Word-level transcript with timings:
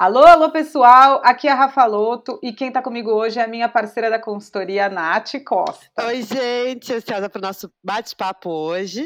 Alô, 0.00 0.24
alô, 0.24 0.48
pessoal. 0.52 1.20
Aqui 1.24 1.48
é 1.48 1.50
a 1.50 1.56
Rafa 1.56 1.84
Loto 1.84 2.38
e 2.40 2.52
quem 2.52 2.68
está 2.68 2.80
comigo 2.80 3.10
hoje 3.10 3.40
é 3.40 3.42
a 3.42 3.48
minha 3.48 3.68
parceira 3.68 4.08
da 4.08 4.16
consultoria, 4.16 4.88
Nath 4.88 5.32
Costa. 5.44 6.06
Oi, 6.06 6.22
gente. 6.22 6.94
Ansiosa 6.94 7.28
para 7.28 7.40
o 7.40 7.42
nosso 7.42 7.68
bate-papo 7.82 8.48
hoje. 8.48 9.04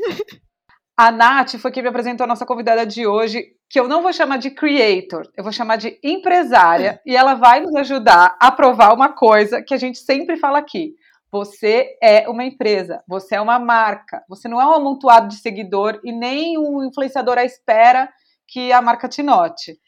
A 0.95 1.11
Nath 1.11 1.57
foi 1.57 1.73
quem 1.73 1.83
me 1.83 1.89
apresentou 1.89 2.25
a 2.25 2.27
nossa 2.27 2.45
convidada 2.45 2.85
de 2.85 3.07
hoje, 3.07 3.43
que 3.71 3.81
eu 3.81 3.89
não 3.89 4.03
vou 4.03 4.13
chamar 4.13 4.37
de 4.37 4.51
creator, 4.51 5.23
eu 5.35 5.43
vou 5.43 5.51
chamar 5.51 5.77
de 5.77 5.99
empresária, 6.05 7.01
e 7.07 7.17
ela 7.17 7.33
vai 7.37 7.61
nos 7.61 7.75
ajudar 7.77 8.37
a 8.39 8.53
provar 8.53 8.93
uma 8.93 9.15
coisa 9.15 9.63
que 9.63 9.73
a 9.73 9.79
gente 9.79 9.97
sempre 9.97 10.37
fala 10.37 10.59
aqui. 10.59 10.93
Você 11.31 11.97
é 12.03 12.29
uma 12.29 12.45
empresa, 12.45 13.03
você 13.09 13.37
é 13.37 13.41
uma 13.41 13.59
marca, 13.59 14.23
você 14.29 14.47
não 14.47 14.61
é 14.61 14.67
um 14.67 14.75
amontoado 14.75 15.29
de 15.29 15.37
seguidor 15.37 15.99
e 16.05 16.13
nem 16.13 16.59
um 16.59 16.85
influenciador 16.85 17.39
à 17.39 17.45
espera 17.47 18.11
que 18.49 18.73
a 18.73 18.83
marca 18.83 19.09
te 19.09 19.23
note. 19.23 19.79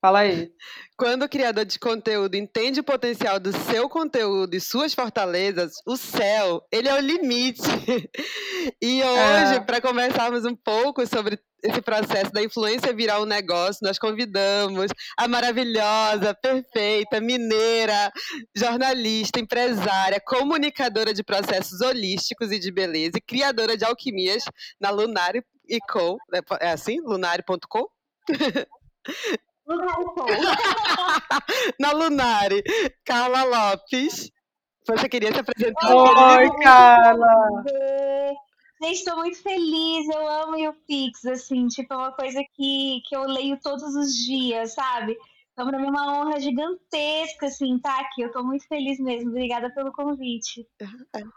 Fala 0.00 0.20
aí. 0.20 0.50
Quando 0.96 1.22
o 1.22 1.28
criador 1.28 1.64
de 1.64 1.78
conteúdo 1.78 2.34
entende 2.34 2.80
o 2.80 2.84
potencial 2.84 3.40
do 3.40 3.52
seu 3.52 3.88
conteúdo 3.88 4.54
e 4.54 4.60
suas 4.60 4.92
fortalezas, 4.92 5.72
o 5.86 5.96
céu, 5.96 6.62
ele 6.70 6.88
é 6.88 6.94
o 6.94 7.00
limite. 7.00 7.60
E 8.82 9.02
hoje, 9.02 9.54
é. 9.54 9.60
para 9.60 9.80
conversarmos 9.80 10.44
um 10.44 10.54
pouco 10.54 11.06
sobre 11.06 11.40
esse 11.62 11.80
processo 11.80 12.30
da 12.30 12.42
influência 12.42 12.92
virar 12.92 13.20
um 13.20 13.24
negócio, 13.24 13.80
nós 13.82 13.98
convidamos 13.98 14.90
a 15.16 15.26
maravilhosa, 15.26 16.34
perfeita, 16.34 17.20
mineira, 17.20 18.12
jornalista, 18.54 19.40
empresária, 19.40 20.20
comunicadora 20.20 21.14
de 21.14 21.22
processos 21.22 21.80
holísticos 21.80 22.52
e 22.52 22.58
de 22.58 22.70
beleza 22.70 23.12
e 23.16 23.20
criadora 23.22 23.78
de 23.78 23.84
alquimias 23.84 24.44
na 24.78 24.90
Lunari 24.90 25.42
e 25.66 25.78
Co. 25.80 26.18
É 26.60 26.72
assim? 26.72 27.00
Lunari.com? 27.00 27.86
Na 31.78 31.92
Lunari, 31.92 32.62
Carla 33.04 33.44
Lopes. 33.44 34.30
Você 34.86 35.08
queria 35.08 35.32
se 35.32 35.40
apresentar? 35.40 35.94
Oi, 35.94 36.50
Carla! 36.62 37.64
Gente, 38.82 38.96
estou 38.96 39.16
muito 39.18 39.42
feliz, 39.42 40.08
eu 40.08 40.26
amo 40.26 40.56
o 40.70 40.74
Pix, 40.86 41.26
assim, 41.26 41.66
tipo, 41.68 41.92
é 41.92 41.96
uma 41.96 42.12
coisa 42.12 42.42
que, 42.54 43.02
que 43.06 43.14
eu 43.14 43.24
leio 43.24 43.60
todos 43.60 43.94
os 43.94 44.14
dias, 44.14 44.72
sabe? 44.72 45.18
Então, 45.60 45.68
para 45.68 45.78
mim 45.78 45.88
é 45.88 45.90
uma 45.90 46.22
honra 46.22 46.40
gigantesca, 46.40 47.44
assim, 47.44 47.76
estar 47.76 47.94
tá 47.94 48.00
aqui. 48.00 48.22
Eu 48.22 48.28
estou 48.28 48.42
muito 48.42 48.66
feliz 48.66 48.98
mesmo. 48.98 49.28
Obrigada 49.28 49.68
pelo 49.68 49.92
convite. 49.92 50.66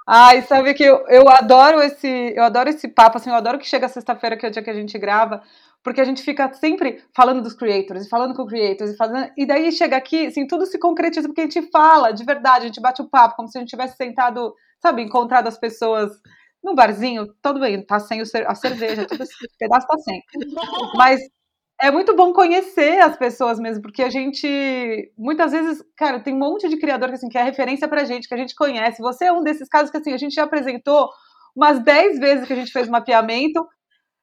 Ai, 0.08 0.42
sabe 0.44 0.74
que 0.74 0.82
eu, 0.82 1.06
eu 1.10 1.28
adoro 1.28 1.82
esse, 1.82 2.08
eu 2.34 2.42
adoro 2.46 2.70
esse 2.70 2.88
papo, 2.88 3.18
assim, 3.18 3.30
eu 3.30 3.36
adoro 3.36 3.60
que 3.60 3.68
chega 3.68 3.90
sexta-feira, 3.90 4.38
que 4.38 4.46
é 4.46 4.50
o 4.50 4.52
dia 4.52 4.64
que 4.64 4.70
a 4.70 4.74
gente 4.74 4.98
grava, 4.98 5.44
porque 5.84 6.00
a 6.00 6.06
gente 6.06 6.24
fica 6.24 6.54
sempre 6.54 7.04
falando 7.14 7.42
dos 7.42 7.54
creators, 7.54 8.06
e 8.06 8.10
falando 8.10 8.34
com 8.34 8.46
creators, 8.46 8.92
e 8.92 8.96
falando, 8.96 9.30
e 9.36 9.46
daí 9.46 9.70
chega 9.74 9.98
aqui, 9.98 10.28
assim, 10.28 10.48
tudo 10.48 10.66
se 10.66 10.80
concretiza, 10.80 11.28
porque 11.28 11.42
a 11.42 11.44
gente 11.44 11.70
fala 11.70 12.14
de 12.14 12.24
verdade, 12.24 12.64
a 12.64 12.68
gente 12.68 12.80
bate 12.80 13.02
o 13.02 13.10
papo, 13.10 13.36
como 13.36 13.50
se 13.50 13.58
a 13.58 13.60
gente 13.62 13.72
tivesse 13.72 13.98
sentado, 13.98 14.56
sabe, 14.82 15.02
encontrado 15.02 15.48
as 15.48 15.58
pessoas 15.58 16.14
no 16.64 16.74
barzinho, 16.74 17.28
tudo 17.42 17.60
bem, 17.60 17.86
tá 17.86 18.00
sem 18.00 18.22
a 18.22 18.56
cerveja, 18.56 19.06
todo 19.06 19.22
esse 19.22 19.36
pedaço 19.60 19.86
tá 19.86 19.98
sem. 19.98 20.24
Mas 20.96 21.20
é 21.84 21.92
muito 21.92 22.16
bom 22.16 22.32
conhecer 22.32 23.02
as 23.02 23.18
pessoas 23.18 23.60
mesmo, 23.60 23.82
porque 23.82 24.02
a 24.02 24.10
gente, 24.10 25.12
muitas 25.18 25.52
vezes, 25.52 25.84
cara, 25.98 26.18
tem 26.18 26.34
um 26.34 26.40
monte 26.40 26.70
de 26.70 26.78
criador 26.78 27.10
que, 27.10 27.16
assim, 27.16 27.28
que 27.28 27.38
é 27.38 27.44
referência 27.44 27.90
pra 27.90 28.06
gente, 28.06 28.26
que 28.26 28.34
a 28.34 28.38
gente 28.38 28.56
conhece. 28.56 29.02
Você 29.02 29.26
é 29.26 29.34
um 29.34 29.44
desses 29.44 29.68
casos 29.68 29.92
que, 29.92 29.98
assim, 29.98 30.14
a 30.14 30.18
gente 30.18 30.34
já 30.34 30.44
apresentou 30.44 31.10
umas 31.54 31.84
10 31.84 32.20
vezes 32.20 32.48
que 32.48 32.54
a 32.54 32.56
gente 32.56 32.72
fez 32.72 32.88
mapeamento, 32.88 33.68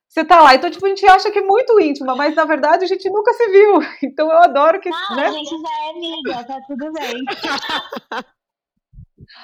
você 0.09 0.25
tá 0.25 0.41
lá. 0.41 0.54
Então, 0.54 0.70
tipo, 0.70 0.87
a 0.87 0.88
gente 0.88 1.06
acha 1.06 1.31
que 1.31 1.38
é 1.38 1.43
muito 1.43 1.78
íntima, 1.78 2.16
mas 2.16 2.34
na 2.34 2.47
verdade 2.47 2.84
a 2.84 2.88
gente 2.88 3.10
nunca 3.10 3.31
se 3.34 3.47
viu. 3.49 3.78
Então 4.03 4.32
eu 4.32 4.38
adoro 4.38 4.81
que. 4.81 4.88
Não, 4.88 5.16
né? 5.16 5.26
a 5.26 5.31
gente 5.31 5.50
já 5.50 5.69
é 5.69 5.91
amiga, 5.91 6.44
tá 6.44 6.60
tudo 6.66 6.93
bem. 6.94 7.25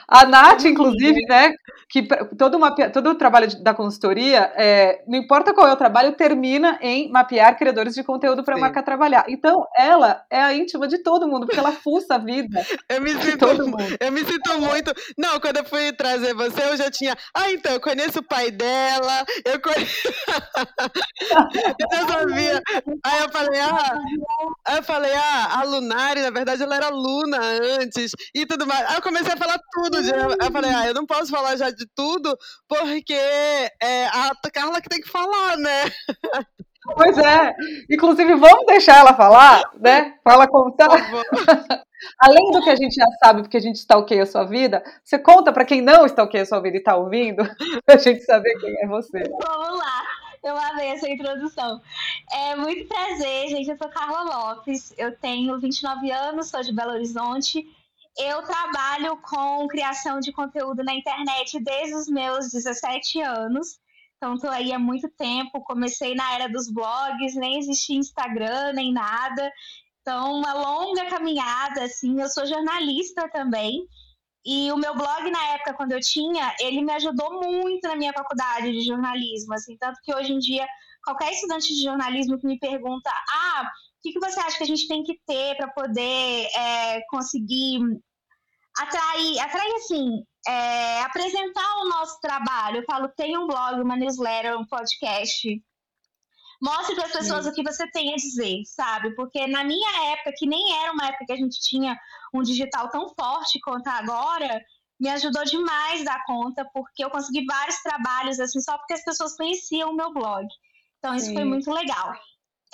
A 0.08 0.24
Nath, 0.24 0.64
inclusive, 0.64 1.20
né, 1.28 1.54
que 1.88 2.02
todo, 2.36 2.56
uma, 2.56 2.74
todo 2.90 3.10
o 3.10 3.14
trabalho 3.14 3.48
da 3.62 3.74
consultoria, 3.74 4.52
é, 4.56 5.02
não 5.06 5.18
importa 5.18 5.52
qual 5.52 5.68
é 5.68 5.72
o 5.72 5.76
trabalho, 5.76 6.12
termina 6.12 6.78
em 6.80 7.10
mapear 7.10 7.56
criadores 7.56 7.94
de 7.94 8.04
conteúdo 8.04 8.44
para 8.44 8.56
a 8.56 8.58
marca 8.58 8.82
trabalhar. 8.82 9.24
Então, 9.28 9.66
ela 9.76 10.24
é 10.30 10.40
a 10.40 10.54
íntima 10.54 10.86
de 10.86 10.98
todo 10.98 11.28
mundo, 11.28 11.46
porque 11.46 11.58
ela 11.58 11.72
fuça 11.72 12.14
a 12.14 12.18
vida. 12.18 12.60
Eu 12.88 13.00
me 13.00 13.10
sinto, 13.10 13.38
todo 13.38 13.66
mundo. 13.66 13.96
eu 14.00 14.12
me 14.12 14.24
sinto 14.24 14.60
muito. 14.60 14.92
Não, 15.18 15.40
quando 15.40 15.58
eu 15.58 15.64
fui 15.64 15.92
trazer 15.92 16.34
você, 16.34 16.62
eu 16.62 16.76
já 16.76 16.90
tinha. 16.90 17.16
Ah, 17.34 17.50
então, 17.50 17.72
eu 17.72 17.80
conheço 17.80 18.20
o 18.20 18.22
pai 18.22 18.50
dela, 18.50 19.24
eu 19.44 19.60
conheço. 19.60 20.08
eu 21.80 21.98
já 21.98 22.06
sabia. 22.06 22.62
Aí 23.16 23.22
eu 23.22 23.30
falei, 23.30 23.60
ah, 23.60 23.98
aí 24.66 24.76
eu 24.76 24.82
falei, 24.82 25.12
ah, 25.14 25.60
a 25.60 25.64
Lunari, 25.64 26.20
na 26.20 26.30
verdade, 26.30 26.62
ela 26.62 26.76
era 26.76 26.88
Luna 26.90 27.38
antes 27.80 28.12
e 28.34 28.44
tudo 28.44 28.66
mais. 28.66 28.86
Aí 28.90 28.96
eu 28.96 29.02
comecei 29.02 29.32
a 29.32 29.36
falar 29.36 29.58
tudo. 29.72 30.02
Já. 30.02 30.16
Eu 30.16 30.52
falei, 30.52 30.70
ah, 30.70 30.86
eu 30.86 30.94
não 30.94 31.06
posso 31.06 31.30
falar 31.30 31.56
já 31.56 31.70
de 31.70 31.86
tudo, 31.94 32.36
porque 32.68 33.14
é 33.14 34.06
a 34.08 34.32
Carla 34.52 34.80
que 34.80 34.88
tem 34.88 35.00
que 35.00 35.08
falar, 35.08 35.56
né? 35.56 35.84
Pois 36.94 37.18
é. 37.18 37.52
Inclusive, 37.90 38.36
vamos 38.36 38.64
deixar 38.66 38.98
ela 38.98 39.12
falar, 39.12 39.60
né? 39.80 40.14
Fala 40.22 40.46
contar. 40.46 40.86
Além 42.20 42.52
do 42.52 42.62
que 42.62 42.70
a 42.70 42.76
gente 42.76 42.94
já 42.94 43.06
sabe, 43.24 43.42
porque 43.42 43.56
a 43.56 43.60
gente 43.60 43.76
stalkeia 43.76 44.22
a 44.22 44.26
sua 44.26 44.44
vida, 44.44 44.84
você 45.02 45.18
conta 45.18 45.52
para 45.52 45.64
quem 45.64 45.82
não 45.82 46.06
stalkeia 46.06 46.44
a 46.44 46.46
sua 46.46 46.60
vida 46.60 46.76
e 46.76 46.78
está 46.78 46.94
ouvindo, 46.94 47.42
para 47.84 47.96
a 47.96 47.98
gente 47.98 48.20
saber 48.22 48.54
quem 48.60 48.72
é 48.82 48.86
você. 48.86 49.18
Vamos 49.18 49.78
lá. 49.78 50.25
Eu 50.46 50.56
amei 50.56 50.88
essa 50.88 51.08
introdução. 51.08 51.80
É 52.32 52.56
muito 52.56 52.86
prazer, 52.86 53.48
gente. 53.48 53.70
Eu 53.70 53.76
sou 53.76 53.88
Carla 53.88 54.22
Lopes, 54.22 54.94
eu 54.96 55.16
tenho 55.18 55.58
29 55.58 56.10
anos, 56.10 56.48
sou 56.48 56.62
de 56.62 56.72
Belo 56.72 56.92
Horizonte 56.92 57.66
eu 58.18 58.42
trabalho 58.42 59.18
com 59.18 59.68
criação 59.68 60.20
de 60.20 60.32
conteúdo 60.32 60.82
na 60.82 60.94
internet 60.94 61.60
desde 61.60 61.94
os 61.94 62.08
meus 62.08 62.50
17 62.50 63.20
anos. 63.20 63.78
Então, 64.16 64.34
estou 64.34 64.48
aí 64.48 64.72
há 64.72 64.78
muito 64.78 65.08
tempo. 65.10 65.62
Comecei 65.62 66.14
na 66.14 66.34
era 66.34 66.48
dos 66.48 66.70
blogs, 66.70 67.34
nem 67.34 67.58
existia 67.58 67.98
Instagram, 67.98 68.72
nem 68.72 68.90
nada. 68.90 69.52
Então, 70.00 70.38
uma 70.38 70.54
longa 70.54 71.04
caminhada, 71.10 71.84
assim. 71.84 72.18
Eu 72.18 72.28
sou 72.28 72.46
jornalista 72.46 73.28
também. 73.28 73.86
E 74.46 74.70
o 74.70 74.76
meu 74.76 74.94
blog, 74.94 75.28
na 75.28 75.54
época, 75.54 75.74
quando 75.74 75.90
eu 75.90 76.00
tinha, 76.00 76.54
ele 76.60 76.80
me 76.80 76.92
ajudou 76.92 77.42
muito 77.42 77.88
na 77.88 77.96
minha 77.96 78.12
faculdade 78.12 78.70
de 78.70 78.82
jornalismo, 78.82 79.52
assim. 79.54 79.76
Tanto 79.76 79.98
que 80.04 80.14
hoje 80.14 80.32
em 80.32 80.38
dia, 80.38 80.64
qualquer 81.04 81.32
estudante 81.32 81.74
de 81.74 81.82
jornalismo 81.82 82.38
que 82.38 82.46
me 82.46 82.56
pergunta, 82.56 83.10
ah, 83.10 83.62
o 83.64 84.02
que, 84.02 84.12
que 84.12 84.20
você 84.20 84.38
acha 84.38 84.56
que 84.56 84.62
a 84.62 84.66
gente 84.66 84.86
tem 84.86 85.02
que 85.02 85.18
ter 85.26 85.56
para 85.56 85.66
poder 85.72 86.46
é, 86.56 87.00
conseguir 87.10 87.80
atrair, 88.78 89.40
atrair 89.40 89.74
assim, 89.74 90.22
é, 90.46 91.02
apresentar 91.02 91.82
o 91.82 91.88
nosso 91.88 92.20
trabalho. 92.20 92.78
Eu 92.78 92.84
falo, 92.84 93.08
tem 93.08 93.36
um 93.36 93.48
blog, 93.48 93.80
uma 93.80 93.96
newsletter, 93.96 94.56
um 94.56 94.66
podcast. 94.66 95.60
Mostre 96.66 96.96
para 96.96 97.06
as 97.06 97.12
pessoas 97.12 97.44
Sim. 97.44 97.50
o 97.50 97.54
que 97.54 97.62
você 97.62 97.88
tem 97.92 98.12
a 98.12 98.16
dizer, 98.16 98.62
sabe? 98.64 99.14
Porque 99.14 99.46
na 99.46 99.62
minha 99.62 100.12
época, 100.12 100.32
que 100.36 100.48
nem 100.48 100.74
era 100.82 100.92
uma 100.92 101.06
época 101.06 101.26
que 101.26 101.32
a 101.32 101.36
gente 101.36 101.60
tinha 101.60 101.96
um 102.34 102.42
digital 102.42 102.90
tão 102.90 103.08
forte 103.10 103.60
quanto 103.60 103.86
agora, 103.86 104.60
me 104.98 105.08
ajudou 105.10 105.44
demais 105.44 106.04
da 106.04 106.20
conta, 106.24 106.68
porque 106.74 107.04
eu 107.04 107.10
consegui 107.10 107.44
vários 107.44 107.76
trabalhos, 107.82 108.40
assim, 108.40 108.60
só 108.60 108.76
porque 108.78 108.94
as 108.94 109.04
pessoas 109.04 109.36
conheciam 109.36 109.90
o 109.90 109.96
meu 109.96 110.12
blog. 110.12 110.44
Então, 110.98 111.14
isso 111.14 111.26
Sim. 111.26 111.34
foi 111.34 111.44
muito 111.44 111.70
legal. 111.70 112.12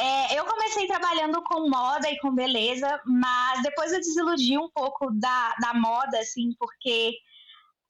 É, 0.01 0.39
eu 0.39 0.47
comecei 0.47 0.87
trabalhando 0.87 1.43
com 1.43 1.69
moda 1.69 2.11
e 2.11 2.19
com 2.21 2.35
beleza, 2.35 2.99
mas 3.05 3.63
depois 3.63 3.93
eu 3.93 4.01
desiludi 4.01 4.57
um 4.57 4.71
pouco 4.71 5.11
da, 5.13 5.55
da 5.61 5.75
moda, 5.75 6.19
assim, 6.19 6.55
porque 6.59 7.13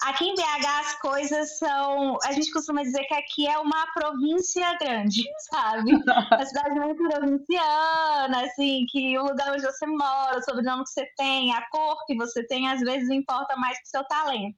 aqui 0.02 0.24
em 0.24 0.34
BH 0.34 0.66
as 0.80 1.00
coisas 1.00 1.58
são. 1.58 2.18
A 2.24 2.32
gente 2.32 2.50
costuma 2.50 2.82
dizer 2.82 3.04
que 3.04 3.14
aqui 3.14 3.46
é 3.46 3.58
uma 3.58 3.86
província 3.92 4.76
grande, 4.78 5.22
sabe? 5.50 5.92
A 6.30 6.44
cidade 6.44 6.78
muito 6.78 7.02
provinciana, 7.08 8.44
assim, 8.44 8.84
que 8.90 9.18
o 9.18 9.24
lugar 9.24 9.52
onde 9.52 9.62
você 9.62 9.86
mora, 9.86 10.38
o 10.38 10.42
sobrenome 10.42 10.84
que 10.84 10.90
você 10.90 11.06
tem, 11.16 11.52
a 11.54 11.62
cor 11.68 11.96
que 12.06 12.16
você 12.16 12.46
tem, 12.46 12.68
às 12.68 12.80
vezes 12.80 13.10
importa 13.10 13.56
mais 13.56 13.78
que 13.78 13.84
o 13.86 13.90
seu 13.90 14.04
talento. 14.04 14.56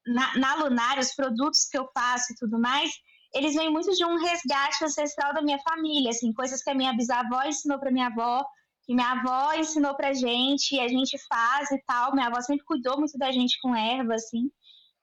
na, 0.05 0.37
na 0.37 0.55
Lunar, 0.55 0.99
os 0.99 1.13
produtos 1.13 1.65
que 1.65 1.77
eu 1.77 1.89
faço 1.93 2.31
e 2.31 2.35
tudo 2.35 2.59
mais, 2.59 2.91
eles 3.33 3.55
vêm 3.55 3.71
muito 3.71 3.91
de 3.91 4.05
um 4.05 4.17
resgate 4.17 4.83
ancestral 4.83 5.33
da 5.33 5.41
minha 5.41 5.59
família, 5.59 6.11
assim, 6.11 6.33
coisas 6.33 6.61
que 6.63 6.69
a 6.69 6.75
minha 6.75 6.93
bisavó 6.93 7.41
ensinou 7.43 7.79
para 7.79 7.91
minha 7.91 8.07
avó, 8.07 8.45
que 8.83 8.93
minha 8.93 9.11
avó 9.11 9.53
ensinou 9.53 9.95
pra 9.95 10.13
gente, 10.13 10.75
e 10.75 10.79
a 10.79 10.87
gente 10.87 11.17
faz 11.27 11.71
e 11.71 11.81
tal. 11.85 12.13
Minha 12.13 12.27
avó 12.27 12.41
sempre 12.41 12.65
cuidou 12.65 12.97
muito 12.97 13.17
da 13.17 13.31
gente 13.31 13.59
com 13.61 13.75
erva, 13.75 14.15
assim. 14.15 14.51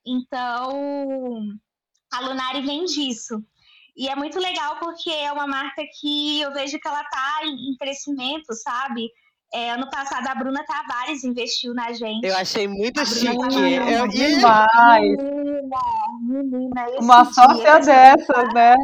Então, 0.06 1.40
a 2.12 2.20
Lunari 2.20 2.62
vem 2.62 2.84
disso. 2.84 3.42
E 3.98 4.08
é 4.08 4.14
muito 4.14 4.38
legal 4.38 4.76
porque 4.78 5.10
é 5.10 5.32
uma 5.32 5.48
marca 5.48 5.82
que 6.00 6.40
eu 6.40 6.52
vejo 6.52 6.78
que 6.78 6.86
ela 6.86 7.02
tá 7.02 7.40
em 7.42 7.76
crescimento, 7.76 8.54
sabe? 8.54 9.10
É, 9.52 9.70
ano 9.72 9.90
passado 9.90 10.24
a 10.28 10.36
Bruna 10.36 10.64
Tavares 10.64 11.24
investiu 11.24 11.74
na 11.74 11.92
gente. 11.92 12.24
Eu 12.24 12.36
achei 12.36 12.68
muito 12.68 13.04
chique. 13.04 13.26
Eu, 13.26 14.06
demais. 14.06 15.16
Menina, 15.16 15.68
menina, 16.22 16.86
Uma 17.00 17.24
sócia 17.24 17.80
dessas, 17.80 18.54
né? 18.54 18.76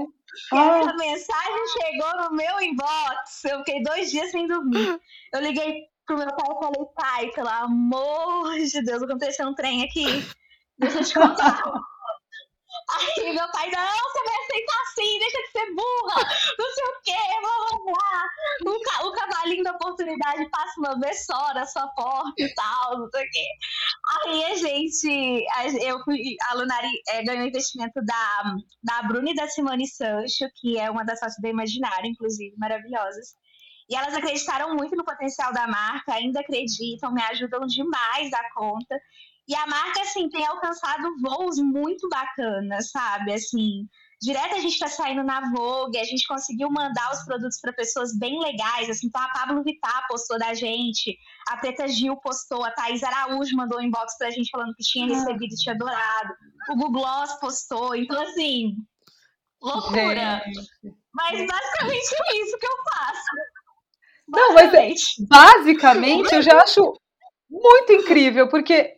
Essa 0.52 0.90
ah. 0.90 0.96
mensagem 0.99 1.66
chegou 1.81 2.25
no 2.25 2.37
meu 2.37 2.61
inbox. 2.61 3.44
Eu 3.44 3.58
fiquei 3.58 3.84
dois 3.84 4.11
dias 4.11 4.32
sem 4.32 4.49
dormir. 4.49 4.99
Eu 5.32 5.40
liguei 5.40 5.84
pro 6.06 6.19
meu 6.19 6.26
pai 6.26 6.49
e 6.50 6.58
falei, 6.58 6.87
pai, 6.96 7.31
pelo 7.37 7.49
amor 7.50 8.58
de 8.58 8.82
Deus, 8.82 9.00
aconteceu 9.00 9.46
um 9.46 9.55
trem 9.55 9.84
aqui. 9.84 10.26
Deixa 10.76 10.99
eu 10.99 11.05
te 11.05 11.14
contar. 11.14 11.72
Aí 12.90 13.32
meu 13.32 13.50
pai, 13.50 13.70
não, 13.70 14.10
você 14.10 14.25
vai 14.25 14.34
aceitar 14.44 14.82
assim, 14.82 15.19
deixa 15.19 15.38
de 15.38 15.50
ser 15.52 15.75
burra, 15.75 16.28
não 16.58 16.72
sei 16.72 16.84
o 16.84 17.00
quê, 17.02 17.40
blá 17.40 17.78
blá. 17.78 18.72
O, 18.72 18.81
ca 18.81 19.06
o 19.06 19.12
cavalinho 19.12 19.64
da 19.64 19.72
oportunidade 19.72 20.48
passa 20.50 20.72
uma 20.78 20.98
vez 21.00 21.25
só 21.25 21.54
na 21.54 21.66
sua 21.66 21.88
porta 21.88 22.34
e 22.38 22.54
tal, 22.54 22.98
não 22.98 23.08
sei 23.10 23.26
o 23.26 23.31
quê. 23.31 23.46
Aí 24.22 24.44
a 24.44 24.54
gente, 24.56 25.46
a, 25.52 25.66
eu 25.82 26.02
fui, 26.04 26.36
a 26.50 26.54
Lunari 26.54 26.90
é, 27.08 27.22
ganhou 27.25 27.46
investimento 27.46 28.00
da, 28.04 28.54
da 28.82 29.02
Bruna 29.08 29.30
e 29.30 29.34
da 29.34 29.48
Simone 29.48 29.88
Sancho, 29.88 30.46
que 30.56 30.78
é 30.78 30.90
uma 30.90 31.04
das 31.04 31.19
sócias 31.19 31.40
da 31.40 31.48
Imaginário, 31.48 32.06
inclusive, 32.10 32.54
maravilhosas. 32.58 33.34
E 33.88 33.96
elas 33.96 34.14
acreditaram 34.14 34.75
muito 34.75 34.96
no 34.96 35.04
potencial 35.04 35.52
da 35.52 35.66
marca, 35.66 36.14
ainda 36.14 36.40
acreditam, 36.40 37.12
me 37.12 37.22
ajudam 37.22 37.66
demais 37.66 38.32
a 38.32 38.54
conta. 38.54 38.98
E 39.46 39.55
a 39.55 39.67
marca, 39.67 40.00
assim, 40.00 40.29
tem 40.31 40.46
alcançado 40.46 41.14
voos 41.20 41.58
muito 41.58 42.08
bacanas, 42.08 42.91
sabe? 42.91 43.35
Assim, 43.35 43.87
direto 44.20 44.55
a 44.55 44.58
gente 44.58 44.79
tá 44.79 44.88
saindo 44.88 45.23
na 45.23 45.50
Vogue, 45.50 45.99
a 45.99 46.05
gente 46.05 46.26
conseguiu 46.26 46.70
mandar 46.70 47.12
os 47.12 47.23
produtos 47.25 47.61
para 47.61 47.73
pessoas 47.75 48.17
bem 48.19 48.41
legais, 48.41 48.88
assim, 48.88 49.06
então 49.06 49.20
a 49.20 49.29
Pablo 49.29 49.62
Vittar 49.62 50.06
postou 50.08 50.38
da 50.38 50.55
gente, 50.55 51.17
a 51.49 51.58
Preta 51.58 51.87
Gil 51.87 52.17
postou, 52.17 52.64
a 52.64 52.70
Thaís 52.70 53.02
Araújo 53.02 53.55
mandou 53.55 53.79
um 53.79 53.82
inbox 53.82 54.17
pra 54.17 54.31
gente 54.31 54.50
falando 54.50 54.75
que 54.75 54.82
tinha 54.82 55.05
ah. 55.05 55.19
recebido 55.19 55.52
e 55.52 55.56
tinha 55.56 55.75
adorado, 55.75 56.35
o 56.70 56.76
Google 56.76 57.02
Gloss 57.02 57.38
postou, 57.38 57.94
então 57.94 58.20
assim, 58.23 58.76
loucura. 59.61 60.43
Gente. 60.47 60.97
Mas 61.12 61.47
basicamente 61.47 62.14
é 62.31 62.43
isso 62.43 62.58
que 62.58 62.67
eu 62.67 62.76
faço. 62.93 63.25
Não, 64.26 64.55
mas 64.55 64.73
é, 64.73 64.94
basicamente 65.29 66.35
eu 66.35 66.43
já 66.43 66.62
acho 66.62 66.94
muito 67.50 67.93
incrível, 67.93 68.49
porque 68.49 68.94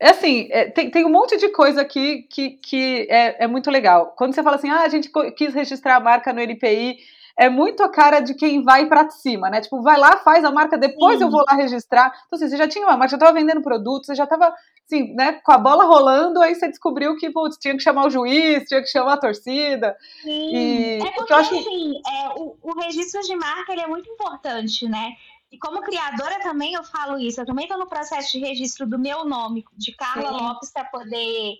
é 0.00 0.10
assim, 0.10 0.48
é, 0.50 0.70
tem, 0.70 0.90
tem 0.90 1.04
um 1.04 1.10
monte 1.10 1.36
de 1.36 1.48
coisa 1.50 1.80
aqui 1.80 2.22
que, 2.30 2.50
que 2.50 3.06
é, 3.10 3.44
é 3.44 3.46
muito 3.46 3.70
legal. 3.70 4.14
Quando 4.16 4.34
você 4.34 4.42
fala 4.42 4.56
assim, 4.56 4.70
ah, 4.70 4.82
a 4.82 4.88
gente 4.88 5.10
quis 5.36 5.54
registrar 5.54 5.96
a 5.96 6.00
marca 6.00 6.32
no 6.32 6.40
NPI, 6.40 6.96
é 7.36 7.48
muito 7.48 7.82
a 7.82 7.88
cara 7.88 8.20
de 8.20 8.34
quem 8.34 8.62
vai 8.62 8.86
para 8.86 9.10
cima, 9.10 9.50
né? 9.50 9.60
Tipo, 9.60 9.82
vai 9.82 9.98
lá, 9.98 10.18
faz 10.18 10.44
a 10.44 10.52
marca, 10.52 10.78
depois 10.78 11.18
Sim. 11.18 11.24
eu 11.24 11.30
vou 11.30 11.44
lá 11.46 11.54
registrar. 11.54 12.12
Então, 12.26 12.36
assim, 12.36 12.48
você 12.48 12.56
já 12.56 12.68
tinha 12.68 12.86
uma 12.86 12.96
marca, 12.96 13.10
já 13.10 13.16
estava 13.16 13.32
vendendo 13.32 13.60
produtos, 13.60 14.06
você 14.06 14.14
já 14.14 14.24
estava, 14.24 14.54
assim, 14.86 15.12
né, 15.14 15.40
com 15.44 15.50
a 15.50 15.58
bola 15.58 15.84
rolando, 15.84 16.40
aí 16.40 16.54
você 16.54 16.68
descobriu 16.68 17.16
que, 17.16 17.30
putz, 17.30 17.56
tinha 17.58 17.74
que 17.76 17.82
chamar 17.82 18.06
o 18.06 18.10
juiz, 18.10 18.64
tinha 18.68 18.80
que 18.80 18.88
chamar 18.88 19.14
a 19.14 19.20
torcida. 19.20 19.96
Sim. 20.22 20.54
E, 20.54 20.98
é 21.02 21.10
porque, 21.10 21.32
acho... 21.32 21.54
assim, 21.54 21.94
é, 22.06 22.28
o, 22.36 22.56
o 22.62 22.80
registro 22.80 23.20
de 23.22 23.34
marca, 23.34 23.72
ele 23.72 23.82
é 23.82 23.86
muito 23.88 24.08
importante, 24.08 24.88
né? 24.88 25.10
E 25.54 25.58
como 25.58 25.82
criadora 25.82 26.40
também 26.40 26.74
eu 26.74 26.82
falo 26.82 27.16
isso, 27.16 27.40
eu 27.40 27.46
também 27.46 27.66
estou 27.66 27.78
no 27.78 27.86
processo 27.86 28.32
de 28.32 28.40
registro 28.40 28.88
do 28.88 28.98
meu 28.98 29.24
nome, 29.24 29.64
de 29.76 29.94
Carla 29.94 30.32
Sim. 30.32 30.44
Lopes, 30.44 30.72
para 30.72 30.84
poder 30.86 31.54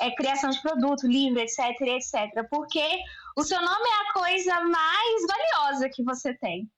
é, 0.00 0.10
criação 0.12 0.48
de 0.48 0.62
produto, 0.62 1.06
livro, 1.06 1.38
etc, 1.38 1.78
etc. 1.82 2.48
Porque 2.50 2.82
o 3.36 3.42
seu 3.44 3.60
nome 3.60 3.86
é 3.86 4.08
a 4.08 4.12
coisa 4.14 4.60
mais 4.62 5.26
valiosa 5.28 5.90
que 5.90 6.02
você 6.02 6.32
tem. 6.32 6.70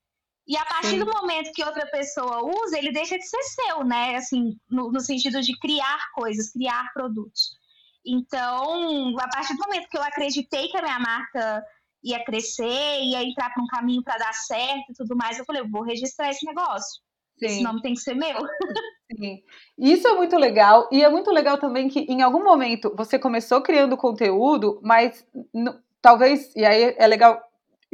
E 0.45 0.57
a 0.57 0.65
partir 0.65 0.99
Sim. 0.99 0.99
do 0.99 1.07
momento 1.07 1.53
que 1.53 1.63
outra 1.63 1.87
pessoa 1.87 2.43
usa, 2.45 2.77
ele 2.77 2.91
deixa 2.91 3.17
de 3.17 3.29
ser 3.29 3.43
seu, 3.45 3.85
né? 3.85 4.17
Assim, 4.17 4.59
no, 4.69 4.91
no 4.91 4.99
sentido 4.99 5.41
de 5.41 5.57
criar 5.61 6.01
coisas, 6.15 6.51
criar 6.51 6.93
produtos. 6.93 7.57
Então, 8.05 9.17
a 9.21 9.29
partir 9.29 9.55
do 9.55 9.63
momento 9.63 9.89
que 9.89 9.97
eu 9.97 10.03
acreditei 10.03 10.67
que 10.67 10.77
a 10.77 10.83
minha 10.83 10.99
marca 10.99 11.65
ia 12.07 12.25
crescer, 12.25 13.03
ia 13.03 13.23
entrar 13.23 13.53
para 13.53 13.63
um 13.63 13.67
caminho 13.67 14.03
para 14.03 14.17
dar 14.17 14.33
certo 14.33 14.91
e 14.91 14.95
tudo 14.95 15.17
mais. 15.17 15.39
Eu 15.39 15.45
falei, 15.45 15.63
eu 15.63 15.69
vou 15.69 15.83
registrar 15.83 16.31
esse 16.31 16.47
negócio. 16.47 17.03
Sim. 17.39 17.47
Esse 17.47 17.63
nome 17.63 17.83
tem 17.83 17.95
que 17.95 18.01
ser 18.01 18.15
meu. 18.15 18.37
Sim. 19.19 19.43
Isso 19.79 20.07
é 20.09 20.15
muito 20.15 20.37
legal. 20.37 20.89
E 20.93 21.03
é 21.03 21.09
muito 21.09 21.31
legal 21.31 21.59
também 21.59 21.89
que 21.89 22.01
em 22.01 22.23
algum 22.23 22.43
momento 22.43 22.95
você 22.97 23.19
começou 23.19 23.61
criando 23.61 23.97
conteúdo, 23.97 24.81
mas 24.83 25.27
talvez, 26.01 26.55
e 26.55 26.65
aí 26.65 26.95
é 26.97 27.07
legal 27.07 27.43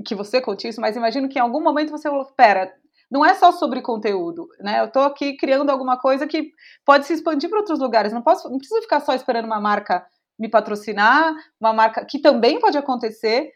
que 0.06 0.14
você 0.14 0.40
conte 0.40 0.68
isso, 0.68 0.80
mas 0.80 0.96
imagino 0.96 1.28
que 1.28 1.38
em 1.38 1.42
algum 1.42 1.62
momento 1.62 1.90
você 1.90 2.08
falou, 2.08 2.24
pera, 2.36 2.72
não 3.10 3.24
é 3.24 3.34
só 3.34 3.52
sobre 3.52 3.82
conteúdo, 3.82 4.48
né? 4.58 4.80
Eu 4.80 4.86
estou 4.86 5.02
aqui 5.02 5.36
criando 5.36 5.68
alguma 5.70 5.98
coisa 5.98 6.26
que 6.26 6.50
pode 6.84 7.06
se 7.06 7.12
expandir 7.12 7.50
para 7.50 7.58
outros 7.58 7.78
lugares. 7.78 8.12
Não 8.12 8.22
posso, 8.22 8.48
não 8.48 8.56
preciso 8.56 8.80
ficar 8.80 9.00
só 9.00 9.14
esperando 9.14 9.44
uma 9.44 9.60
marca 9.60 10.06
me 10.38 10.48
patrocinar, 10.48 11.34
uma 11.60 11.72
marca 11.72 12.04
que 12.04 12.18
também 12.18 12.58
pode 12.58 12.78
acontecer, 12.78 13.52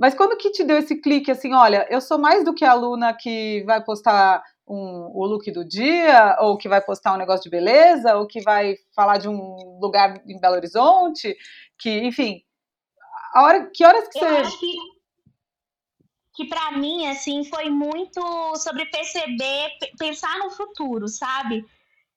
mas 0.00 0.14
quando 0.14 0.38
que 0.38 0.50
te 0.50 0.64
deu 0.64 0.78
esse 0.78 0.96
clique 0.96 1.30
assim, 1.30 1.52
olha, 1.52 1.86
eu 1.90 2.00
sou 2.00 2.18
mais 2.18 2.42
do 2.42 2.54
que 2.54 2.64
a 2.64 2.70
aluna 2.70 3.12
que 3.12 3.62
vai 3.66 3.84
postar 3.84 4.42
um, 4.66 5.10
o 5.14 5.26
look 5.26 5.52
do 5.52 5.62
dia, 5.62 6.38
ou 6.40 6.56
que 6.56 6.70
vai 6.70 6.80
postar 6.80 7.12
um 7.12 7.18
negócio 7.18 7.42
de 7.42 7.50
beleza, 7.50 8.16
ou 8.16 8.26
que 8.26 8.40
vai 8.40 8.76
falar 8.96 9.18
de 9.18 9.28
um 9.28 9.78
lugar 9.78 10.22
em 10.26 10.40
Belo 10.40 10.54
Horizonte, 10.54 11.36
que, 11.78 11.90
enfim, 11.98 12.42
a 13.34 13.42
hora, 13.42 13.70
que 13.70 13.84
horas 13.84 14.08
que 14.08 14.18
eu 14.18 14.26
você... 14.26 14.36
Acho 14.38 14.58
que, 14.58 14.76
que 16.34 16.44
para 16.46 16.78
mim, 16.78 17.06
assim, 17.06 17.44
foi 17.44 17.68
muito 17.68 18.22
sobre 18.56 18.86
perceber, 18.86 19.68
pensar 19.98 20.38
no 20.38 20.50
futuro, 20.50 21.08
sabe? 21.08 21.62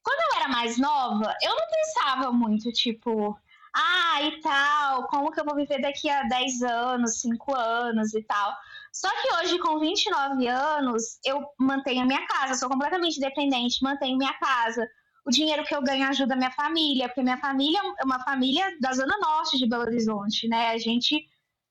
Quando 0.02 0.20
eu 0.32 0.40
era 0.40 0.48
mais 0.48 0.78
nova, 0.78 1.36
eu 1.42 1.50
não 1.54 1.68
pensava 1.70 2.32
muito, 2.32 2.72
tipo, 2.72 3.38
ah, 3.76 4.22
e 4.22 4.40
tal, 4.42 5.08
como 5.08 5.32
que 5.32 5.40
eu 5.40 5.46
vou 5.46 5.56
viver 5.56 5.82
daqui 5.82 6.10
a 6.10 6.24
10 6.24 6.62
anos, 6.62 7.22
5 7.22 7.56
anos 7.56 8.14
e 8.14 8.22
tal. 8.24 8.54
Só 8.92 9.10
que 9.10 9.34
hoje, 9.36 9.58
com 9.60 9.80
29 9.80 10.48
anos, 10.48 11.20
eu 11.26 11.42
mantenho 11.60 12.04
a 12.04 12.06
minha 12.06 12.26
casa, 12.28 12.54
sou 12.54 12.70
completamente 12.70 13.20
dependente, 13.20 13.84
mantenho 13.84 14.18
minha 14.18 14.34
casa. 14.34 14.88
O 15.26 15.32
dinheiro 15.32 15.64
que 15.64 15.74
eu 15.74 15.82
ganho 15.82 16.08
ajuda 16.08 16.36
a 16.36 16.38
minha 16.38 16.52
família, 16.52 17.08
porque 17.08 17.24
minha 17.24 17.38
família 17.38 17.80
é 18.00 18.06
uma 18.06 18.24
família 18.24 18.78
da 18.80 18.94
Zona 18.94 19.18
Norte 19.20 19.58
de 19.58 19.68
Belo 19.68 19.84
Horizonte, 19.84 20.48
né? 20.48 20.70
A 20.70 20.78
gente 20.78 21.26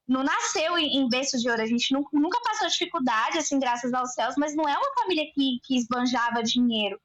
não 0.08 0.24
nasceu 0.24 0.76
em, 0.78 1.08
berço 1.08 1.38
de 1.38 1.48
ouro, 1.48 1.62
a 1.62 1.66
gente 1.66 1.94
nunca 2.12 2.40
passou 2.42 2.66
dificuldade, 2.66 3.38
assim, 3.38 3.60
graças 3.60 3.92
aos 3.94 4.12
céus, 4.14 4.34
mas 4.36 4.56
não 4.56 4.68
é 4.68 4.76
uma 4.76 4.94
família 5.00 5.24
que, 5.32 5.60
que 5.62 5.76
esbanjava 5.76 6.42
dinheiro. 6.42 6.98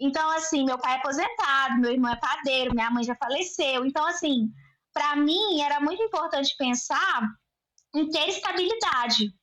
Então, 0.00 0.30
assim, 0.30 0.64
meu 0.64 0.78
pai 0.78 0.94
é 0.94 0.96
aposentado, 0.96 1.78
meu 1.78 1.92
irmão 1.92 2.10
é 2.10 2.16
padeiro, 2.16 2.74
minha 2.74 2.90
mãe 2.90 3.04
já 3.04 3.14
faleceu. 3.14 3.84
Então, 3.84 4.06
assim, 4.06 4.50
para 4.92 5.14
mim 5.16 5.60
era 5.60 5.78
muito 5.80 6.02
importante 6.02 6.56
pensar 6.56 7.28
em 7.94 8.08
ter 8.08 8.28
estabilidade. 8.28 9.34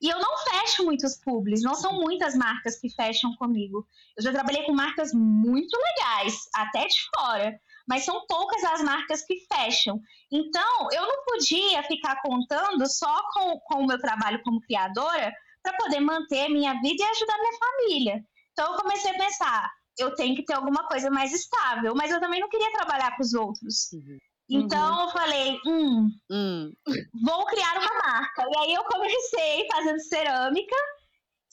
E 0.00 0.08
eu 0.08 0.18
não 0.18 0.38
fecho 0.38 0.84
muitos 0.84 1.16
publis, 1.16 1.62
não 1.62 1.74
são 1.74 1.94
muitas 1.94 2.34
marcas 2.36 2.78
que 2.78 2.88
fecham 2.88 3.34
comigo. 3.36 3.86
Eu 4.16 4.22
já 4.22 4.32
trabalhei 4.32 4.62
com 4.64 4.72
marcas 4.72 5.12
muito 5.12 5.76
legais, 5.76 6.48
até 6.54 6.86
de 6.86 6.96
fora, 7.14 7.60
mas 7.86 8.04
são 8.04 8.24
poucas 8.26 8.62
as 8.64 8.80
marcas 8.82 9.24
que 9.24 9.44
fecham. 9.52 10.00
Então, 10.30 10.88
eu 10.92 11.02
não 11.02 11.24
podia 11.24 11.82
ficar 11.82 12.22
contando 12.22 12.86
só 12.86 13.22
com, 13.32 13.58
com 13.60 13.82
o 13.82 13.86
meu 13.86 13.98
trabalho 13.98 14.40
como 14.42 14.60
criadora 14.60 15.32
para 15.62 15.76
poder 15.76 16.00
manter 16.00 16.48
minha 16.48 16.74
vida 16.80 17.02
e 17.02 17.10
ajudar 17.10 17.38
minha 17.38 17.58
família. 17.58 18.24
Então 18.52 18.72
eu 18.72 18.80
comecei 18.80 19.10
a 19.12 19.18
pensar, 19.18 19.70
eu 19.98 20.14
tenho 20.14 20.34
que 20.36 20.44
ter 20.44 20.54
alguma 20.54 20.86
coisa 20.86 21.10
mais 21.10 21.32
estável, 21.32 21.94
mas 21.94 22.10
eu 22.10 22.20
também 22.20 22.40
não 22.40 22.48
queria 22.48 22.72
trabalhar 22.72 23.16
com 23.16 23.22
os 23.22 23.34
outros. 23.34 23.92
Uhum. 23.92 24.18
Então 24.50 24.94
uhum. 24.94 25.02
eu 25.02 25.08
falei, 25.10 25.60
hum, 25.66 26.10
hum, 26.30 26.72
vou 27.24 27.44
criar 27.46 27.78
uma 27.78 28.02
marca. 28.02 28.46
E 28.48 28.58
aí 28.58 28.74
eu 28.74 28.84
comecei 28.84 29.66
fazendo 29.70 30.00
cerâmica 30.00 30.76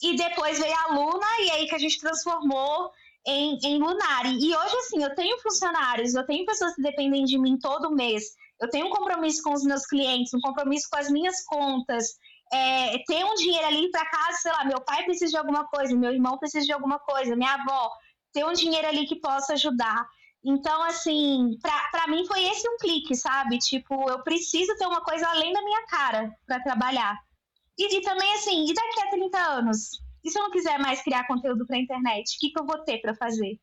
e 0.02 0.16
depois 0.16 0.58
veio 0.58 0.74
a 0.74 0.94
Luna 0.94 1.26
e 1.40 1.50
aí 1.50 1.68
que 1.68 1.74
a 1.74 1.78
gente 1.78 2.00
transformou 2.00 2.90
em, 3.26 3.58
em 3.64 3.78
Lunari. 3.78 4.38
E 4.38 4.56
hoje, 4.56 4.76
assim, 4.76 5.02
eu 5.02 5.14
tenho 5.14 5.38
funcionários, 5.40 6.14
eu 6.14 6.24
tenho 6.24 6.46
pessoas 6.46 6.74
que 6.74 6.82
dependem 6.82 7.24
de 7.24 7.38
mim 7.38 7.58
todo 7.58 7.94
mês. 7.94 8.24
Eu 8.60 8.70
tenho 8.70 8.86
um 8.86 8.90
compromisso 8.90 9.42
com 9.42 9.52
os 9.52 9.64
meus 9.64 9.84
clientes, 9.86 10.32
um 10.32 10.40
compromisso 10.40 10.88
com 10.90 10.98
as 10.98 11.10
minhas 11.10 11.44
contas. 11.44 12.06
É, 12.52 12.98
ter 13.06 13.24
um 13.24 13.34
dinheiro 13.34 13.66
ali 13.66 13.90
para 13.90 14.08
casa, 14.08 14.38
sei 14.38 14.52
lá, 14.52 14.64
meu 14.64 14.80
pai 14.80 15.04
precisa 15.04 15.32
de 15.32 15.36
alguma 15.36 15.66
coisa, 15.66 15.94
meu 15.94 16.12
irmão 16.12 16.38
precisa 16.38 16.64
de 16.64 16.72
alguma 16.72 16.98
coisa, 17.00 17.34
minha 17.34 17.54
avó, 17.54 17.90
ter 18.36 18.44
um 18.44 18.52
dinheiro 18.52 18.86
ali 18.86 19.06
que 19.06 19.16
possa 19.16 19.54
ajudar. 19.54 20.06
Então, 20.44 20.82
assim, 20.82 21.58
para 21.90 22.06
mim 22.08 22.26
foi 22.26 22.44
esse 22.44 22.68
um 22.68 22.76
clique, 22.76 23.16
sabe? 23.16 23.56
Tipo, 23.56 24.10
eu 24.10 24.22
preciso 24.22 24.76
ter 24.76 24.86
uma 24.86 25.00
coisa 25.00 25.26
além 25.28 25.54
da 25.54 25.62
minha 25.62 25.86
cara 25.86 26.30
para 26.46 26.62
trabalhar. 26.62 27.18
E, 27.78 27.96
e, 27.96 28.02
também, 28.02 28.30
assim, 28.34 28.66
e 28.68 28.74
daqui 28.74 29.00
a 29.00 29.10
30 29.10 29.38
anos? 29.38 30.02
E 30.22 30.30
se 30.30 30.38
eu 30.38 30.42
não 30.42 30.50
quiser 30.50 30.78
mais 30.78 31.02
criar 31.02 31.26
conteúdo 31.26 31.66
para 31.66 31.78
internet, 31.78 32.36
o 32.36 32.38
que, 32.38 32.50
que 32.50 32.60
eu 32.60 32.66
vou 32.66 32.84
ter 32.84 33.00
para 33.00 33.14
fazer? 33.14 33.58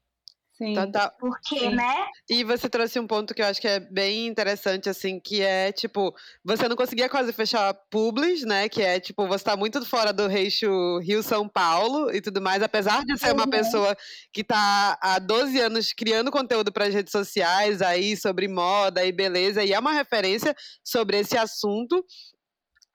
Sim. 0.56 0.76
Total. 0.76 1.12
Porque, 1.20 1.60
Sim. 1.60 1.76
né? 1.76 2.06
E 2.30 2.44
você 2.44 2.70
trouxe 2.70 3.00
um 3.00 3.08
ponto 3.08 3.34
que 3.34 3.42
eu 3.42 3.46
acho 3.48 3.60
que 3.60 3.68
é 3.68 3.80
bem 3.80 4.28
interessante, 4.28 4.88
assim, 4.88 5.20
que 5.20 5.42
é, 5.42 5.72
tipo, 5.72 6.14
você 6.44 6.68
não 6.68 6.76
conseguia 6.76 7.10
quase 7.10 7.34
fechar 7.34 7.74
publis, 7.90 8.44
né? 8.44 8.70
Que 8.70 8.84
é, 8.84 9.00
tipo, 9.00 9.28
você 9.28 9.44
tá 9.44 9.58
muito 9.58 9.84
fora 9.84 10.14
do 10.14 10.30
eixo 10.30 11.00
Rio-São 11.00 11.50
Paulo 11.50 12.14
e 12.14 12.22
tudo 12.22 12.40
mais, 12.40 12.62
apesar 12.62 13.04
de 13.04 13.18
ser 13.18 13.30
uhum. 13.30 13.34
uma 13.34 13.50
pessoa 13.50 13.98
que 14.32 14.44
tá 14.44 14.98
há 15.02 15.18
12 15.18 15.60
anos 15.60 15.92
criando 15.92 16.32
conteúdo 16.32 16.72
para 16.72 16.86
as 16.86 16.94
redes 16.94 17.12
sociais 17.12 17.82
aí 17.82 18.16
sobre 18.16 18.48
moda 18.48 19.04
e 19.04 19.12
beleza, 19.12 19.64
e 19.64 19.74
é 19.74 19.80
uma 19.80 19.92
referência 19.92 20.56
sobre 20.84 21.18
esse 21.18 21.36
assunto. 21.36 22.06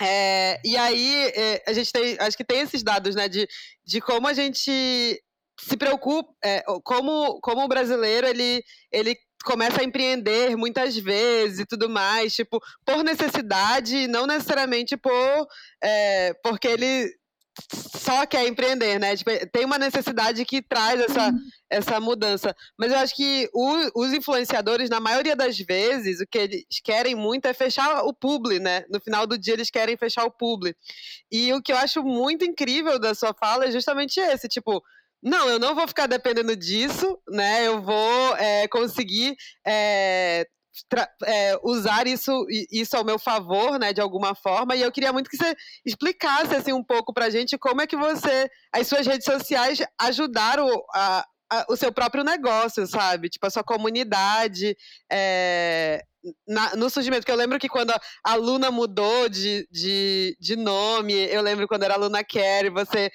É, 0.01 0.61
e 0.65 0.77
aí, 0.77 1.33
é, 1.35 1.65
a 1.67 1.73
gente 1.73 1.91
tem, 1.91 2.17
acho 2.21 2.37
que 2.37 2.45
tem 2.45 2.61
esses 2.61 2.85
dados, 2.85 3.17
né, 3.17 3.29
de, 3.29 3.49
de 3.85 4.01
como 4.01 4.29
a 4.29 4.33
gente 4.33 5.21
se 5.61 5.77
preocupa, 5.77 6.33
é, 6.45 6.63
como, 6.85 7.41
como 7.41 7.65
o 7.65 7.69
brasileiro, 7.69 8.27
ele, 8.27 8.63
ele 8.93 9.17
começa 9.45 9.81
a 9.81 9.85
empreender 9.85 10.57
muitas 10.57 10.97
vezes 10.97 11.61
e 11.61 11.67
tudo 11.67 11.89
mais, 11.89 12.35
tipo, 12.35 12.61
por 12.85 13.03
necessidade, 13.03 14.07
não 14.07 14.27
necessariamente 14.27 14.97
por, 14.97 15.47
é, 15.83 16.35
porque 16.43 16.69
ele 16.69 17.11
só 17.73 18.25
quer 18.25 18.47
empreender, 18.47 18.99
né? 18.99 19.17
Tipo, 19.17 19.31
tem 19.51 19.65
uma 19.65 19.79
necessidade 19.79 20.45
que 20.45 20.63
traz 20.63 21.01
essa, 21.01 21.29
uhum. 21.29 21.39
essa 21.69 22.01
mudança. 22.01 22.55
Mas 22.79 22.93
eu 22.93 22.99
acho 22.99 23.17
que 23.17 23.49
o, 23.53 24.03
os 24.03 24.13
influenciadores, 24.13 24.89
na 24.89 25.01
maioria 25.01 25.35
das 25.35 25.59
vezes, 25.59 26.21
o 26.21 26.27
que 26.27 26.39
eles 26.39 26.65
querem 26.85 27.15
muito 27.15 27.47
é 27.47 27.53
fechar 27.53 28.03
o 28.05 28.15
publi, 28.15 28.61
né? 28.61 28.85
No 28.89 29.01
final 29.01 29.27
do 29.27 29.37
dia, 29.37 29.55
eles 29.55 29.71
querem 29.71 29.97
fechar 29.97 30.25
o 30.25 30.31
publi. 30.31 30.75
E 31.31 31.53
o 31.53 31.61
que 31.61 31.73
eu 31.73 31.77
acho 31.77 32.03
muito 32.03 32.45
incrível 32.45 32.99
da 32.99 33.15
sua 33.15 33.35
fala 33.35 33.67
é 33.67 33.73
justamente 33.73 34.21
esse, 34.21 34.49
tipo, 34.49 34.83
não, 35.23 35.49
eu 35.49 35.59
não 35.59 35.75
vou 35.75 35.87
ficar 35.89 36.07
dependendo 36.07 36.55
disso, 36.57 37.19
né? 37.29 37.67
Eu 37.67 37.83
vou 37.83 38.37
é, 38.37 38.69
conseguir 38.69 39.37
é, 39.67 40.47
é, 41.25 41.59
usar 41.63 42.07
isso, 42.07 42.47
isso 42.71 42.97
ao 42.97 43.05
meu 43.05 43.19
favor, 43.19 43.79
né, 43.79 43.93
de 43.93 44.01
alguma 44.01 44.35
forma. 44.35 44.77
E 44.77 44.83
eu 44.83 44.93
queria 44.93 45.13
muito 45.13 45.29
que 45.29 45.37
você 45.37 45.55
explicasse 45.85 46.55
assim 46.55 46.73
um 46.73 46.85
pouco 46.85 47.13
para 47.13 47.27
a 47.27 47.31
gente 47.31 47.59
como 47.59 47.83
é 47.83 47.87
que 47.87 47.97
você, 47.97 48.49
as 48.73 48.87
suas 48.87 49.07
redes 49.07 49.25
sociais 49.25 49.83
ajudaram 50.01 50.69
a, 50.95 51.25
a, 51.51 51.67
o 51.69 51.77
seu 51.77 51.93
próprio 51.93 52.25
negócio, 52.25 52.87
sabe? 52.87 53.29
Tipo 53.29 53.47
a 53.47 53.51
sua 53.51 53.65
comunidade. 53.65 54.77
É, 55.11 56.03
na, 56.47 56.75
no 56.77 56.91
surgimento, 56.91 57.25
que 57.25 57.31
eu 57.31 57.37
lembro 57.37 57.59
que 57.59 57.69
quando 57.69 57.93
a 58.25 58.35
Luna 58.35 58.71
mudou 58.71 59.29
de, 59.29 59.67
de, 59.71 60.37
de 60.41 60.57
nome, 60.57 61.15
eu 61.15 61.41
lembro 61.43 61.69
quando 61.69 61.85
era 61.85 61.97
Luna 61.97 62.25
Care, 62.25 62.71
você 62.71 63.11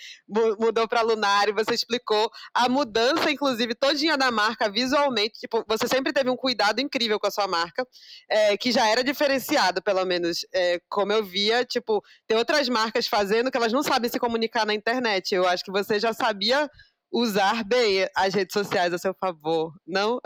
mudou 0.60 0.88
para 0.88 1.02
Lunar 1.02 1.50
e 1.50 1.54
você 1.54 1.74
explicou 1.74 2.32
a 2.54 2.70
mudança, 2.70 3.30
inclusive, 3.30 3.76
todinha 3.76 4.18
da 4.18 4.32
marca 4.32 4.70
visualmente. 4.70 5.40
Tipo, 5.40 5.64
você 5.68 5.88
sempre 5.88 6.14
teve 6.14 6.30
um 6.30 6.38
cuidado 6.38 6.80
incrível 6.80 7.20
com 7.20 7.28
a 7.28 7.32
sua 7.32 7.48
marca, 7.48 7.86
é, 8.30 8.58
que 8.58 8.72
já 8.72 8.88
era 8.88 9.04
diferenciado, 9.04 9.82
pelo 9.82 10.06
menos, 10.06 10.46
é, 10.54 10.80
como 10.90 11.12
eu 11.12 11.24
via. 11.24 11.66
Tipo, 11.66 12.02
tem 12.28 12.38
outras 12.38 12.70
marcas 12.70 13.08
fazendo 13.08 13.52
que 13.52 13.58
elas 13.58 13.74
não 13.74 13.84
sabem 13.84 14.10
se 14.10 14.20
comunicar 14.20 14.66
na 14.66 14.74
internet. 14.74 15.34
Eu 15.36 15.48
acho 15.48 15.64
que 15.64 15.72
você 15.72 16.00
já 16.00 16.14
sabia 16.14 16.70
usar 17.14 17.64
bem 17.64 18.10
as 18.16 18.34
redes 18.34 18.54
sociais 18.54 18.92
a 18.92 18.98
seu 18.98 19.14
favor, 19.14 19.72
não? 19.86 20.20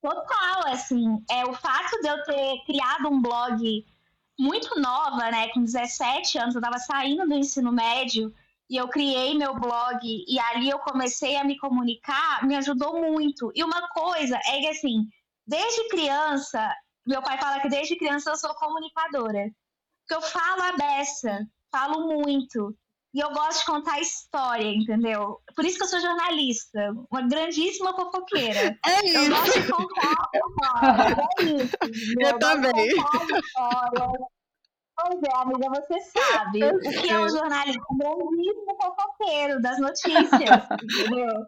Total, 0.00 0.68
assim, 0.68 1.22
é 1.30 1.44
o 1.44 1.52
fato 1.52 2.00
de 2.00 2.08
eu 2.08 2.24
ter 2.24 2.64
criado 2.64 3.08
um 3.08 3.20
blog 3.20 3.84
muito 4.38 4.80
nova, 4.80 5.30
né, 5.30 5.48
com 5.48 5.62
17 5.62 6.38
anos, 6.38 6.54
eu 6.54 6.60
estava 6.60 6.78
saindo 6.78 7.26
do 7.26 7.34
ensino 7.34 7.72
médio 7.72 8.32
e 8.70 8.76
eu 8.76 8.88
criei 8.88 9.36
meu 9.36 9.58
blog 9.58 10.00
e 10.02 10.38
ali 10.38 10.70
eu 10.70 10.78
comecei 10.78 11.36
a 11.36 11.44
me 11.44 11.58
comunicar, 11.58 12.46
me 12.46 12.54
ajudou 12.56 13.00
muito. 13.00 13.50
E 13.54 13.64
uma 13.64 13.88
coisa 13.88 14.36
é 14.36 14.60
que 14.60 14.68
assim, 14.68 15.08
desde 15.46 15.88
criança, 15.88 16.72
meu 17.04 17.20
pai 17.20 17.38
fala 17.38 17.60
que 17.60 17.68
desde 17.68 17.96
criança 17.96 18.30
eu 18.30 18.36
sou 18.36 18.54
comunicadora. 18.54 19.50
Porque 20.06 20.14
eu 20.14 20.22
falo 20.30 20.62
a 20.62 20.72
beça, 20.72 21.46
falo 21.72 22.06
muito. 22.06 22.76
E 23.18 23.20
eu 23.20 23.32
gosto 23.32 23.58
de 23.58 23.66
contar 23.66 23.98
história, 23.98 24.68
entendeu? 24.68 25.40
Por 25.56 25.64
isso 25.64 25.76
que 25.76 25.82
eu 25.82 25.88
sou 25.88 25.98
jornalista, 26.00 26.78
uma 27.10 27.26
grandíssima 27.26 27.92
fofoqueira. 27.92 28.78
É 28.86 29.04
isso. 29.04 29.18
Eu 29.18 29.30
gosto 29.30 29.60
de 29.60 29.72
contar 29.72 30.12
história, 30.34 31.16
é 31.36 31.42
isso. 31.42 31.76
Eu, 32.20 32.28
eu 32.28 32.38
também. 32.38 32.94
Pois 34.94 35.22
é, 35.24 35.36
amiga, 35.36 35.68
você 35.68 36.00
sabe 36.00 36.64
o 36.64 36.78
que 36.78 37.10
é 37.10 37.18
um 37.18 37.28
jornalista 37.28 37.82
um 37.90 37.98
grandíssimo 37.98 38.76
fofoqueiro 38.80 39.60
das 39.62 39.80
notícias, 39.80 40.30
entendeu? 40.80 41.46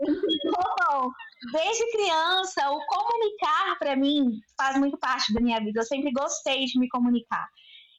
Então, 0.00 1.12
desde 1.52 1.92
criança, 1.92 2.70
o 2.70 2.80
comunicar 2.86 3.78
para 3.78 3.94
mim 3.94 4.40
faz 4.56 4.78
muito 4.78 4.96
parte 4.96 5.34
da 5.34 5.40
minha 5.42 5.60
vida. 5.60 5.80
Eu 5.80 5.84
sempre 5.84 6.12
gostei 6.12 6.64
de 6.64 6.78
me 6.78 6.88
comunicar. 6.88 7.46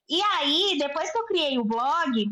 E 0.09 0.19
aí, 0.23 0.75
depois 0.79 1.11
que 1.11 1.19
eu 1.19 1.25
criei 1.25 1.59
o 1.59 1.65
blog, 1.65 2.25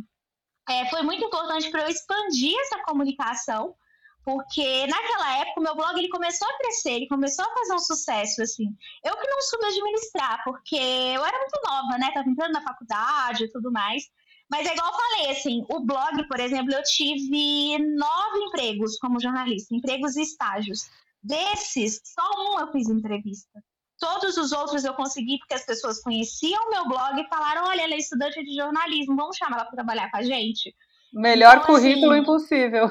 é, 0.70 0.88
foi 0.90 1.02
muito 1.02 1.26
importante 1.26 1.72
para 1.72 1.82
eu 1.82 1.90
expandir 1.90 2.56
essa 2.62 2.84
comunicação, 2.84 3.76
porque 4.24 4.86
naquela 4.86 5.40
época 5.40 5.60
o 5.60 5.64
meu 5.64 5.76
blog 5.76 5.98
ele 5.98 6.10
começou 6.10 6.48
a 6.48 6.58
crescer, 6.58 6.92
ele 6.92 7.08
começou 7.08 7.44
a 7.44 7.54
fazer 7.54 7.74
um 7.74 7.80
sucesso, 7.80 8.44
assim. 8.44 8.68
Eu 9.04 9.18
que 9.18 9.28
não 9.28 9.42
soube 9.42 9.66
administrar, 9.66 10.44
porque 10.44 10.76
eu 10.76 11.26
era 11.26 11.38
muito 11.40 11.60
nova, 11.66 11.98
né? 11.98 12.12
Tava 12.14 12.30
entrando 12.30 12.54
na 12.54 12.62
faculdade 12.62 13.46
e 13.46 13.52
tudo 13.52 13.72
mais. 13.72 14.04
Mas 14.50 14.68
é 14.68 14.74
igual 14.74 14.92
eu 14.92 14.98
falei, 14.98 15.32
assim, 15.32 15.66
o 15.70 15.80
blog, 15.80 16.28
por 16.28 16.40
exemplo, 16.40 16.74
eu 16.74 16.84
tive 16.84 17.78
nove 17.96 18.40
empregos 18.48 18.98
como 19.00 19.20
jornalista, 19.20 19.76
empregos 19.76 20.16
e 20.18 20.22
estágios. 20.22 20.90
Desses, 21.22 22.00
só 22.04 22.22
um 22.38 22.60
eu 22.60 22.72
fiz 22.72 22.90
entrevista. 22.90 23.64
Todos 24.00 24.38
os 24.38 24.52
outros 24.54 24.86
eu 24.86 24.94
consegui 24.94 25.38
porque 25.40 25.54
as 25.54 25.66
pessoas 25.66 26.02
conheciam 26.02 26.64
o 26.66 26.70
meu 26.70 26.88
blog 26.88 27.20
e 27.20 27.28
falaram: 27.28 27.66
olha, 27.68 27.82
ela 27.82 27.94
é 27.94 27.98
estudante 27.98 28.42
de 28.44 28.56
jornalismo, 28.56 29.16
vamos 29.16 29.36
chamar 29.36 29.58
ela 29.58 29.66
para 29.66 29.76
trabalhar 29.76 30.10
com 30.10 30.18
a 30.18 30.24
gente. 30.24 30.74
Melhor 31.14 31.58
então, 31.58 31.66
currículo 31.66 32.14
assim, 32.14 32.22
impossível. 32.22 32.88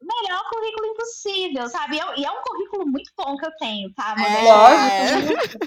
Melhor 0.00 0.50
currículo 0.50 0.86
impossível, 0.86 1.68
sabe? 1.68 1.96
E 2.16 2.24
é 2.24 2.30
um 2.30 2.42
currículo 2.42 2.86
muito 2.86 3.10
bom 3.16 3.36
que 3.36 3.46
eu 3.46 3.56
tenho, 3.58 3.92
tá? 3.94 4.14
É, 4.18 4.42
lógico. 4.42 5.58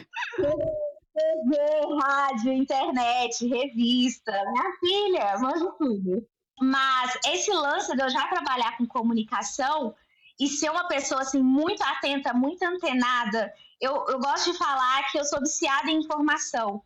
TV, 1.13 1.57
rádio, 2.01 2.53
internet, 2.53 3.47
revista. 3.47 4.31
Minha 4.31 4.71
filha, 4.79 5.37
manjo 5.39 5.73
tudo. 5.77 6.25
Mas 6.61 7.17
esse 7.27 7.51
lance 7.51 7.93
de 7.95 8.01
eu 8.01 8.09
já 8.09 8.27
trabalhar 8.27 8.77
com 8.77 8.85
comunicação 8.85 9.93
e 10.39 10.47
ser 10.47 10.69
uma 10.69 10.87
pessoa 10.87 11.21
assim 11.21 11.41
muito 11.41 11.81
atenta, 11.83 12.33
muito 12.33 12.63
antenada 12.63 13.51
eu, 13.79 14.05
eu 14.07 14.19
gosto 14.19 14.51
de 14.51 14.57
falar 14.57 15.09
que 15.11 15.19
eu 15.19 15.25
sou 15.25 15.39
viciada 15.39 15.89
em 15.89 15.99
informação. 15.99 16.83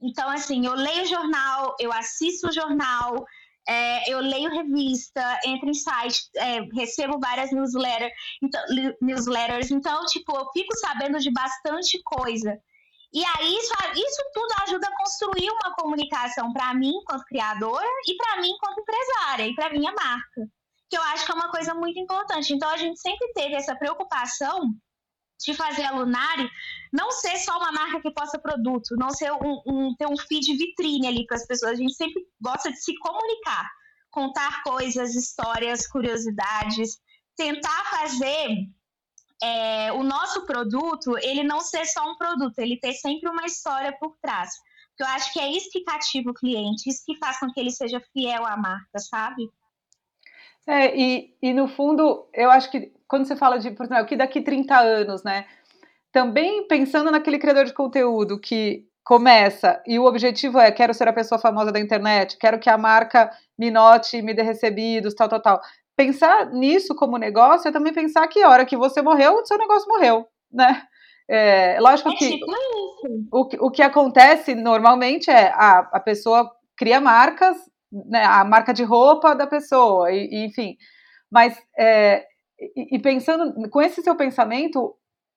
Então, 0.00 0.28
assim, 0.28 0.66
eu 0.66 0.74
leio 0.74 1.06
jornal, 1.06 1.74
eu 1.80 1.92
assisto 1.92 2.52
jornal, 2.52 3.24
é, 3.68 4.12
eu 4.12 4.20
leio 4.20 4.50
revista, 4.50 5.40
entro 5.44 5.68
em 5.68 5.74
site, 5.74 6.28
é, 6.36 6.60
recebo 6.74 7.18
várias 7.18 7.50
newsletter, 7.50 8.12
então, 8.42 8.60
newsletters, 9.00 9.70
então, 9.70 10.04
tipo, 10.06 10.36
eu 10.36 10.50
fico 10.52 10.76
sabendo 10.76 11.18
de 11.18 11.32
bastante 11.32 12.00
coisa. 12.04 12.56
E 13.12 13.24
aí, 13.24 13.56
isso, 13.56 13.72
isso 13.94 14.22
tudo 14.32 14.54
ajuda 14.62 14.86
a 14.86 14.96
construir 14.96 15.50
uma 15.50 15.74
comunicação 15.74 16.52
para 16.52 16.74
mim, 16.74 16.90
enquanto 16.90 17.24
criadora, 17.24 17.86
e 18.06 18.16
para 18.16 18.40
mim, 18.40 18.50
enquanto 18.50 18.80
empresária, 18.80 19.46
e 19.46 19.54
para 19.54 19.70
minha 19.70 19.92
marca. 19.92 20.46
Que 20.88 20.96
eu 20.96 21.02
acho 21.02 21.24
que 21.24 21.32
é 21.32 21.34
uma 21.34 21.50
coisa 21.50 21.74
muito 21.74 21.98
importante. 21.98 22.52
Então, 22.52 22.68
a 22.68 22.76
gente 22.76 23.00
sempre 23.00 23.32
teve 23.32 23.54
essa 23.54 23.74
preocupação 23.74 24.70
de 25.38 25.54
fazer 25.54 25.84
a 25.84 25.92
Lunari 25.92 26.50
não 26.92 27.10
ser 27.10 27.36
só 27.38 27.56
uma 27.58 27.72
marca 27.72 28.00
que 28.00 28.10
possa 28.10 28.38
produto, 28.38 28.96
não 28.96 29.10
ser 29.10 29.30
um, 29.32 29.62
um 29.66 29.94
ter 29.96 30.06
um 30.06 30.16
feed 30.16 30.56
vitrine 30.56 31.06
ali 31.06 31.26
para 31.26 31.36
as 31.36 31.46
pessoas. 31.46 31.72
A 31.72 31.76
gente 31.76 31.94
sempre 31.94 32.22
gosta 32.40 32.70
de 32.70 32.82
se 32.82 32.96
comunicar 32.98 33.68
contar 34.16 34.62
coisas, 34.62 35.14
histórias, 35.14 35.86
curiosidades, 35.86 36.98
tentar 37.36 37.84
fazer 37.90 38.66
é, 39.42 39.92
o 39.92 40.02
nosso 40.02 40.46
produto 40.46 41.18
ele 41.18 41.44
não 41.44 41.60
ser 41.60 41.84
só 41.84 42.10
um 42.10 42.16
produto, 42.16 42.58
ele 42.58 42.80
ter 42.80 42.94
sempre 42.94 43.28
uma 43.28 43.44
história 43.44 43.92
por 43.98 44.16
trás. 44.22 44.54
Porque 44.88 45.02
eu 45.02 45.06
acho 45.08 45.32
que 45.34 45.38
é 45.38 45.52
isso 45.52 45.68
que 45.70 45.84
cativa 45.84 46.30
o 46.30 46.34
cliente, 46.34 46.88
isso 46.88 47.02
que 47.04 47.18
faz 47.18 47.38
com 47.38 47.52
que 47.52 47.60
ele 47.60 47.70
seja 47.70 48.00
fiel 48.14 48.46
à 48.46 48.56
marca, 48.56 48.98
sabe? 48.98 49.46
É, 50.66 50.96
e, 50.96 51.34
e 51.40 51.52
no 51.52 51.68
fundo, 51.68 52.26
eu 52.34 52.50
acho 52.50 52.70
que 52.70 52.92
quando 53.06 53.24
você 53.24 53.36
fala 53.36 53.58
de, 53.58 53.70
por 53.70 53.86
exemplo, 53.86 54.06
que 54.06 54.16
daqui 54.16 54.40
30 54.40 54.76
anos, 54.76 55.22
né? 55.22 55.46
Também 56.10 56.66
pensando 56.66 57.10
naquele 57.10 57.38
criador 57.38 57.64
de 57.64 57.72
conteúdo 57.72 58.40
que 58.40 58.84
começa 59.04 59.80
e 59.86 59.98
o 59.98 60.04
objetivo 60.04 60.58
é 60.58 60.72
quero 60.72 60.92
ser 60.92 61.06
a 61.06 61.12
pessoa 61.12 61.38
famosa 61.38 61.70
da 61.70 61.78
internet, 61.78 62.36
quero 62.38 62.58
que 62.58 62.68
a 62.68 62.76
marca 62.76 63.30
me 63.56 63.70
note, 63.70 64.20
me 64.20 64.34
dê 64.34 64.42
recebidos, 64.42 65.14
tal, 65.14 65.28
tal, 65.28 65.40
tal. 65.40 65.60
Pensar 65.94 66.50
nisso 66.52 66.94
como 66.96 67.16
negócio 67.16 67.68
é 67.68 67.72
também 67.72 67.92
pensar 67.92 68.26
que 68.26 68.42
a 68.42 68.48
hora 68.48 68.66
que 68.66 68.76
você 68.76 69.00
morreu, 69.00 69.34
o 69.34 69.46
seu 69.46 69.56
negócio 69.56 69.88
morreu, 69.88 70.26
né? 70.52 70.82
É, 71.28 71.78
lógico 71.80 72.10
é 72.10 72.16
que 72.16 72.30
tipo 72.30 72.46
o, 73.32 73.66
o 73.66 73.70
que 73.70 73.82
acontece 73.82 74.54
normalmente 74.54 75.30
é 75.30 75.48
a, 75.52 75.88
a 75.92 76.00
pessoa 76.00 76.50
cria 76.76 77.00
marcas, 77.00 77.56
né, 77.92 78.24
a 78.24 78.44
marca 78.44 78.72
de 78.72 78.84
roupa 78.84 79.34
da 79.34 79.46
pessoa, 79.46 80.10
e, 80.12 80.28
e 80.30 80.46
enfim. 80.46 80.76
Mas 81.30 81.58
é, 81.78 82.24
e, 82.58 82.96
e 82.96 82.98
pensando 82.98 83.68
com 83.70 83.82
esse 83.82 84.02
seu 84.02 84.16
pensamento, 84.16 84.94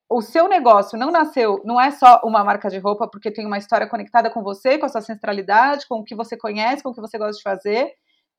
o 0.09 0.21
seu 0.21 0.47
negócio 0.47 0.97
não 0.97 1.11
nasceu, 1.11 1.61
não 1.63 1.79
é 1.79 1.91
só 1.91 2.21
uma 2.23 2.43
marca 2.43 2.69
de 2.69 2.79
roupa 2.79 3.07
porque 3.07 3.31
tem 3.31 3.45
uma 3.45 3.57
história 3.57 3.87
conectada 3.87 4.29
com 4.29 4.41
você, 4.41 4.77
com 4.77 4.85
a 4.85 4.89
sua 4.89 5.01
ancestralidade, 5.01 5.87
com 5.87 5.99
o 5.99 6.03
que 6.03 6.15
você 6.15 6.35
conhece, 6.35 6.81
com 6.81 6.89
o 6.89 6.93
que 6.93 7.01
você 7.01 7.17
gosta 7.17 7.37
de 7.37 7.43
fazer, 7.43 7.93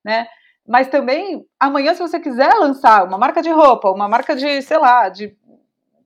né? 0.04 0.26
Mas 0.66 0.88
também, 0.88 1.46
amanhã, 1.58 1.94
se 1.94 2.00
você 2.00 2.20
quiser 2.20 2.52
lançar 2.54 3.04
uma 3.04 3.18
marca 3.18 3.40
de 3.42 3.50
roupa, 3.50 3.90
uma 3.90 4.08
marca 4.08 4.34
de, 4.34 4.62
sei 4.62 4.78
lá, 4.78 5.08
de, 5.08 5.36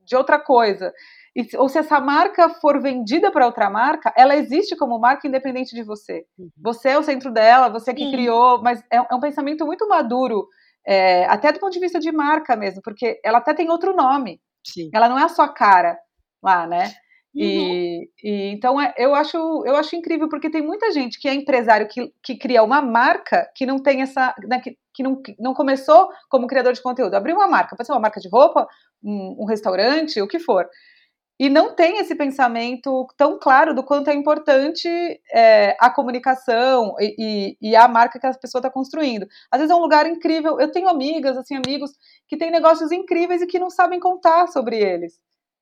de 0.05 0.17
outra 0.17 0.39
coisa, 0.39 0.93
e, 1.37 1.57
ou 1.57 1.69
se 1.69 1.79
essa 1.79 2.01
marca 2.01 2.49
for 2.49 2.81
vendida 2.81 3.31
para 3.31 3.47
outra 3.47 3.69
marca, 3.69 4.13
ela 4.17 4.37
existe 4.37 4.77
como 4.77 4.99
marca 4.99 5.27
independente 5.27 5.75
de 5.75 5.83
você. 5.83 6.25
Uhum. 6.39 6.49
Você 6.63 6.91
é 6.91 6.99
o 6.99 7.03
centro 7.03 7.33
dela, 7.33 7.69
você 7.69 7.93
que 7.93 8.05
Sim. 8.05 8.13
criou, 8.13 8.63
mas 8.63 8.81
é, 8.91 8.97
é, 8.97 9.15
um 9.15 9.21
pensamento 9.21 9.67
muito 9.67 9.89
maduro, 9.89 10.47
é, 10.87 11.25
até 11.27 11.51
do 11.51 11.59
ponto 11.59 11.73
de 11.73 11.81
vista 11.81 11.99
de 11.99 12.13
marca 12.13 12.55
mesmo, 12.55 12.81
porque 12.83 13.21
ela 13.25 13.39
até 13.39 13.53
tem 13.53 13.69
outro 13.69 13.97
nome. 13.97 14.41
Sim. 14.65 14.91
Ela 14.95 15.09
não 15.09 15.19
é 15.19 15.25
a 15.25 15.29
sua 15.29 15.49
cara 15.49 15.99
lá, 16.43 16.67
né? 16.67 16.95
Uhum. 17.35 17.43
E, 17.43 18.11
e, 18.23 18.53
então 18.53 18.81
é, 18.81 18.95
eu 18.97 19.13
acho 19.13 19.37
eu 19.67 19.75
acho 19.75 19.97
incrível 19.97 20.29
porque 20.29 20.49
tem 20.49 20.63
muita 20.63 20.93
gente 20.93 21.19
que 21.19 21.27
é 21.27 21.35
empresário 21.35 21.89
que, 21.89 22.13
que 22.23 22.37
cria 22.39 22.63
uma 22.63 22.81
marca 22.81 23.51
que 23.57 23.67
não 23.67 23.83
tem 23.83 24.03
essa 24.03 24.33
né, 24.49 24.61
que, 24.61 24.79
que 24.95 25.03
não, 25.03 25.21
não 25.41 25.53
começou 25.53 26.09
como 26.31 26.47
criador 26.47 26.73
de 26.73 26.81
conteúdo 26.81 27.13
abriu 27.13 27.35
uma 27.35 27.49
marca 27.49 27.75
pode 27.75 27.89
ser 27.89 27.93
uma 27.93 28.01
marca 28.01 28.21
de 28.21 28.29
roupa 28.29 28.69
um, 29.03 29.39
um 29.41 29.47
restaurante 29.47 30.23
o 30.23 30.29
que 30.29 30.39
for 30.39 30.65
e 31.39 31.49
não 31.49 31.75
tem 31.75 31.99
esse 31.99 32.15
pensamento 32.15 33.07
tão 33.17 33.39
claro 33.39 33.75
do 33.75 33.83
quanto 33.83 34.09
é 34.09 34.15
importante 34.15 34.89
é, 35.33 35.77
a 35.81 35.91
comunicação 35.91 36.95
e, 37.01 37.57
e, 37.61 37.71
e, 37.71 37.77
a 37.77 37.89
marca 37.89 38.21
que 38.21 38.27
a 38.27 38.35
pessoa 38.35 38.61
está 38.61 38.71
construindo. 38.71 39.27
Às 39.51 39.59
vezes 39.59 39.73
é 39.73 39.75
um 39.75 39.81
lugar 39.81 40.07
incrível. 40.07 40.61
Eu 40.61 40.71
tenho 40.71 40.89
amigas, 40.89 41.37
assim, 41.37 41.57
amigos 41.57 41.91
que 42.29 42.37
têm 42.37 42.53
negócios 42.53 42.93
incríveis 42.93 43.43
e 43.43 43.47
que 43.47 43.59
não 43.59 43.69
sabem 43.69 43.99
contar 43.99 44.47
sobre 44.49 44.79
eles. 44.79 45.19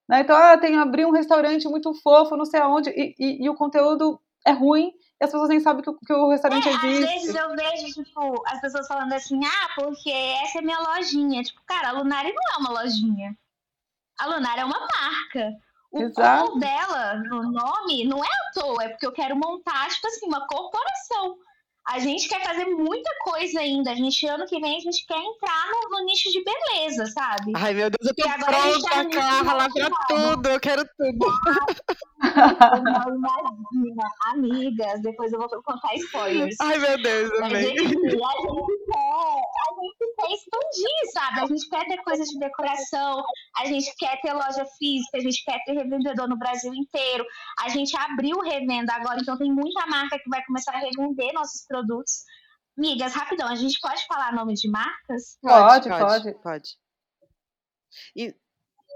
Né? 0.09 0.21
Então, 0.21 0.37
ah, 0.37 0.59
tem 0.59 0.77
abrir 0.77 1.07
um 1.07 1.11
restaurante 1.11 1.67
muito 1.69 1.95
fofo, 2.03 2.37
não 2.37 2.45
sei 2.45 2.61
aonde, 2.61 2.91
e, 2.91 3.43
e, 3.43 3.49
o 3.49 3.55
conteúdo 3.55 4.21
é 4.47 4.53
ruim 4.53 4.93
e 5.21 5.25
as 5.25 5.31
pessoas 5.31 5.49
nem 5.49 5.61
sabem 5.61 5.83
que 5.83 5.89
o, 5.89 5.95
que 5.95 6.13
o 6.13 6.29
restaurante 6.29 6.69
é, 6.69 6.73
existe. 6.73 7.05
Às 7.05 7.11
vezes 7.11 7.35
eu 7.35 7.57
vejo, 7.57 8.05
tipo, 8.05 8.43
as 8.47 8.61
pessoas 8.61 8.87
falando 8.87 9.13
assim, 9.13 9.41
ah, 9.45 9.69
porque 9.75 10.11
essa 10.43 10.59
é 10.59 10.63
minha 10.63 10.81
lojinha. 10.81 11.43
Tipo, 11.43 11.61
cara, 11.65 11.89
a 11.89 11.93
Lunari 11.93 12.33
não 12.33 12.57
é 12.57 12.59
uma 12.59 12.83
lojinha. 12.83 13.37
A 14.19 14.27
Lunar 14.27 14.59
é 14.59 14.65
uma 14.65 14.79
marca. 14.79 15.53
O 15.91 16.01
Exato. 16.01 16.59
dela 16.59 17.15
no 17.17 17.53
nome 17.53 18.05
não 18.05 18.25
é 18.25 18.29
à 18.29 18.61
toa, 18.61 18.85
é 18.85 18.89
porque 18.89 19.07
eu 19.07 19.13
quero 19.13 19.37
montar, 19.37 19.89
tipo 19.91 20.07
assim, 20.07 20.27
uma 20.27 20.47
corporação. 20.47 21.37
A 21.89 21.99
gente 21.99 22.29
quer 22.29 22.41
fazer 22.45 22.65
muita 22.67 23.11
coisa 23.25 23.61
ainda. 23.61 23.91
A 23.91 23.95
gente, 23.95 24.25
ano 24.27 24.47
que 24.47 24.61
vem, 24.61 24.77
a 24.77 24.81
gente 24.81 25.05
quer 25.05 25.19
entrar 25.19 25.69
no, 25.71 25.99
no 25.99 26.05
nicho 26.05 26.31
de 26.31 26.43
beleza, 26.45 27.07
sabe? 27.07 27.53
Ai, 27.57 27.75
meu 27.75 27.91
Deus, 27.91 28.09
eu 28.09 28.15
tô 28.15 28.23
pronta, 28.45 28.89
tá 28.89 29.09
Carla, 29.11 29.69
pra 29.69 29.91
tudo. 30.09 30.49
Eu 30.49 30.61
quero 30.61 30.85
tudo. 30.97 31.27
Não 32.23 33.17
imagina. 33.17 34.05
Amigas, 34.27 35.03
depois 35.03 35.33
eu 35.33 35.41
vou 35.41 35.49
contar 35.49 35.95
spoilers. 35.97 36.57
Ai, 36.61 36.79
meu 36.79 37.03
Deus, 37.03 37.33
amei. 37.43 37.57
A 37.57 37.69
gente, 37.69 37.81
a 37.81 37.87
gente 37.87 37.99
quer, 37.99 39.03
a 39.59 39.75
gente 39.83 40.15
quer 40.17 40.31
expandir, 40.33 41.13
sabe? 41.13 41.41
A 41.41 41.47
gente 41.47 41.69
quer 41.69 41.85
ter 41.87 41.97
coisas 42.05 42.29
de 42.29 42.39
decoração, 42.39 43.25
a 43.57 43.67
gente 43.67 43.95
quer 43.97 44.21
ter 44.21 44.33
loja 44.33 44.65
física, 44.79 45.19
a 45.19 45.21
gente 45.21 45.45
quer 45.45 45.59
ter 45.65 45.73
revendedor 45.73 46.29
no 46.29 46.39
Brasil 46.39 46.73
inteiro. 46.73 47.25
A 47.61 47.69
gente 47.69 47.97
abriu 47.97 48.39
revenda 48.41 48.95
agora, 48.95 49.19
então 49.21 49.37
tem 49.37 49.51
muita 49.53 49.85
marca 49.87 50.19
que 50.19 50.31
vai 50.31 50.45
começar 50.45 50.73
a 50.73 50.79
revender 50.79 51.33
nossos 51.35 51.67
produtos. 51.73 52.25
Migas, 52.77 53.15
rapidão, 53.15 53.49
a 53.49 53.55
gente 53.55 53.79
pode 53.81 54.07
falar 54.07 54.33
nome 54.33 54.55
de 54.55 54.69
marcas? 54.69 55.39
Pode, 55.41 55.89
pode. 55.89 56.05
Pode. 56.05 56.35
pode. 56.43 56.69
E... 58.17 58.35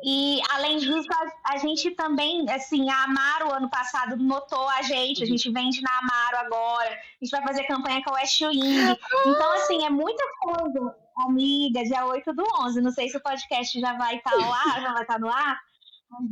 e 0.04 0.40
além 0.50 0.78
disso, 0.78 1.06
a, 1.12 1.52
a, 1.54 1.56
gente 1.58 1.90
também, 1.90 2.48
assim, 2.50 2.88
a 2.88 3.04
Amaro 3.04 3.52
ano 3.52 3.68
passado 3.68 4.16
notou 4.16 4.68
a 4.70 4.82
gente, 4.82 5.22
a 5.22 5.26
gente 5.26 5.50
vende 5.50 5.82
na 5.82 5.98
Amaro 5.98 6.46
agora, 6.46 6.90
a 6.90 7.24
gente 7.24 7.30
vai 7.30 7.42
fazer 7.42 7.64
campanha 7.64 8.02
com 8.02 8.10
a 8.10 8.14
West 8.14 8.40
Wing. 8.40 8.96
Então, 9.26 9.52
assim, 9.54 9.84
é 9.84 9.90
muita 9.90 10.24
coisa. 10.40 10.96
Amiga, 11.18 11.82
dia 11.82 12.04
8 12.04 12.32
do 12.34 12.44
11, 12.62 12.80
não 12.82 12.90
sei 12.90 13.08
se 13.08 13.16
o 13.16 13.22
podcast 13.22 13.78
já 13.80 13.94
vai 13.94 14.16
estar 14.16 14.32
tá 14.32 14.36
no 14.36 14.52
ar, 14.52 14.82
já 14.82 14.92
vai 14.92 15.02
estar 15.02 15.14
tá 15.14 15.18
no 15.18 15.28
ar. 15.28 15.60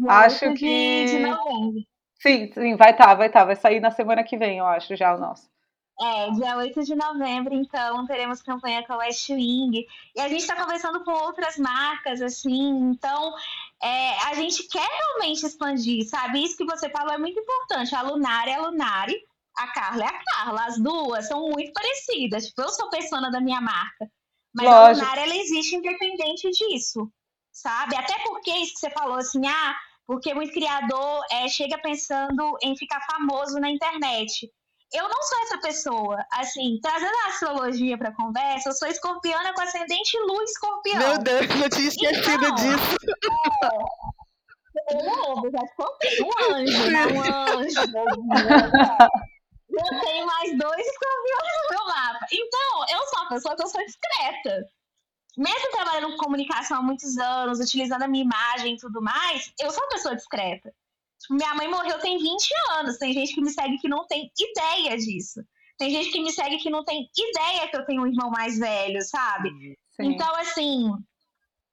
Acho 0.08 0.52
que. 0.54 1.06
De, 1.06 1.72
de 1.72 1.88
sim, 2.20 2.52
sim, 2.52 2.76
vai 2.76 2.90
estar, 2.90 3.06
tá, 3.06 3.14
vai 3.14 3.26
estar. 3.28 3.44
Vai 3.44 3.56
sair 3.56 3.80
na 3.80 3.90
semana 3.90 4.22
que 4.22 4.36
vem, 4.36 4.58
eu 4.58 4.66
acho, 4.66 4.94
já 4.96 5.14
o 5.14 5.18
nosso. 5.18 5.53
É, 6.00 6.30
dia 6.32 6.56
8 6.56 6.82
de 6.82 6.96
novembro, 6.96 7.54
então, 7.54 8.04
teremos 8.04 8.42
campanha 8.42 8.84
com 8.84 8.94
a 8.94 8.96
West 8.98 9.28
Wing. 9.30 9.86
E 10.16 10.20
a 10.20 10.28
gente 10.28 10.40
está 10.40 10.56
conversando 10.56 11.04
com 11.04 11.12
outras 11.12 11.56
marcas, 11.56 12.20
assim, 12.20 12.90
então 12.90 13.32
é, 13.80 14.18
a 14.24 14.34
gente 14.34 14.66
quer 14.68 14.88
realmente 14.88 15.46
expandir, 15.46 16.08
sabe? 16.08 16.42
Isso 16.42 16.56
que 16.56 16.64
você 16.64 16.90
falou 16.90 17.12
é 17.12 17.18
muito 17.18 17.38
importante. 17.38 17.94
A 17.94 18.02
Lunari 18.02 18.50
é 18.50 18.54
a 18.56 18.62
Lunari, 18.62 19.14
a 19.56 19.68
Carla 19.68 20.04
é 20.04 20.08
a 20.08 20.24
Carla. 20.24 20.64
As 20.66 20.78
duas 20.80 21.28
são 21.28 21.48
muito 21.48 21.72
parecidas. 21.72 22.46
Tipo, 22.46 22.62
eu 22.62 22.70
sou 22.70 22.90
persona 22.90 23.30
da 23.30 23.40
minha 23.40 23.60
marca. 23.60 24.10
Mas 24.52 24.66
Lógico. 24.66 25.06
a 25.06 25.08
Lunari, 25.10 25.20
ela 25.20 25.36
existe 25.36 25.76
independente 25.76 26.50
disso, 26.50 27.08
sabe? 27.52 27.94
Até 27.94 28.18
porque 28.24 28.50
isso 28.50 28.74
que 28.74 28.80
você 28.80 28.90
falou, 28.90 29.16
assim, 29.16 29.46
ah, 29.46 29.76
porque 30.08 30.34
muito 30.34 30.52
criador 30.52 31.24
é, 31.30 31.48
chega 31.48 31.78
pensando 31.78 32.58
em 32.62 32.76
ficar 32.76 33.00
famoso 33.06 33.60
na 33.60 33.70
internet 33.70 34.50
eu 34.94 35.08
não 35.08 35.22
sou 35.22 35.42
essa 35.42 35.58
pessoa. 35.58 36.24
Assim, 36.32 36.78
trazendo 36.80 37.14
a 37.24 37.28
astrologia 37.28 37.98
pra 37.98 38.14
conversa, 38.14 38.68
eu 38.68 38.72
sou 38.72 38.88
escorpiana 38.88 39.52
com 39.52 39.60
ascendente 39.60 40.18
lua 40.20 40.44
escorpião. 40.44 40.98
Meu 40.98 41.18
Deus, 41.18 41.40
eu 41.40 41.70
tinha 41.70 41.88
esquecido 41.88 42.44
então, 42.44 42.54
disso. 42.54 42.96
É, 44.86 44.94
eu 44.96 45.50
já 45.50 45.60
te 45.60 45.74
contei, 45.76 46.22
um 46.22 46.54
anjo, 46.54 46.90
né? 46.90 47.06
Um 47.06 47.22
anjo. 47.60 47.80
Eu 49.76 50.00
tenho 50.02 50.24
mais 50.24 50.56
dois 50.56 50.86
escorpiões 50.86 51.52
no 51.62 51.76
meu 51.76 51.86
mapa. 51.86 52.26
Então, 52.32 52.96
eu 52.96 53.06
sou 53.06 53.20
uma 53.20 53.28
pessoa 53.28 53.56
que 53.56 53.62
eu 53.64 53.66
sou 53.66 53.84
discreta. 53.84 54.68
Mesmo 55.36 55.70
trabalhando 55.72 56.12
com 56.12 56.24
comunicação 56.24 56.78
há 56.78 56.82
muitos 56.82 57.18
anos, 57.18 57.58
utilizando 57.58 58.02
a 58.02 58.08
minha 58.08 58.24
imagem 58.24 58.74
e 58.74 58.78
tudo 58.78 59.02
mais, 59.02 59.52
eu 59.60 59.72
sou 59.72 59.82
uma 59.82 59.88
pessoa 59.88 60.14
discreta. 60.14 60.72
Minha 61.30 61.54
mãe 61.54 61.68
morreu 61.68 61.98
tem 62.00 62.18
20 62.18 62.48
anos. 62.72 62.98
Tem 62.98 63.12
gente 63.12 63.34
que 63.34 63.40
me 63.40 63.50
segue 63.50 63.78
que 63.78 63.88
não 63.88 64.06
tem 64.06 64.30
ideia 64.38 64.96
disso. 64.96 65.40
Tem 65.78 65.90
gente 65.90 66.10
que 66.10 66.20
me 66.20 66.32
segue 66.32 66.58
que 66.58 66.70
não 66.70 66.84
tem 66.84 67.08
ideia 67.16 67.68
que 67.68 67.76
eu 67.76 67.84
tenho 67.84 68.02
um 68.02 68.06
irmão 68.06 68.30
mais 68.30 68.58
velho, 68.58 69.02
sabe? 69.02 69.50
Sim. 69.96 70.12
Então, 70.12 70.32
assim, 70.36 70.90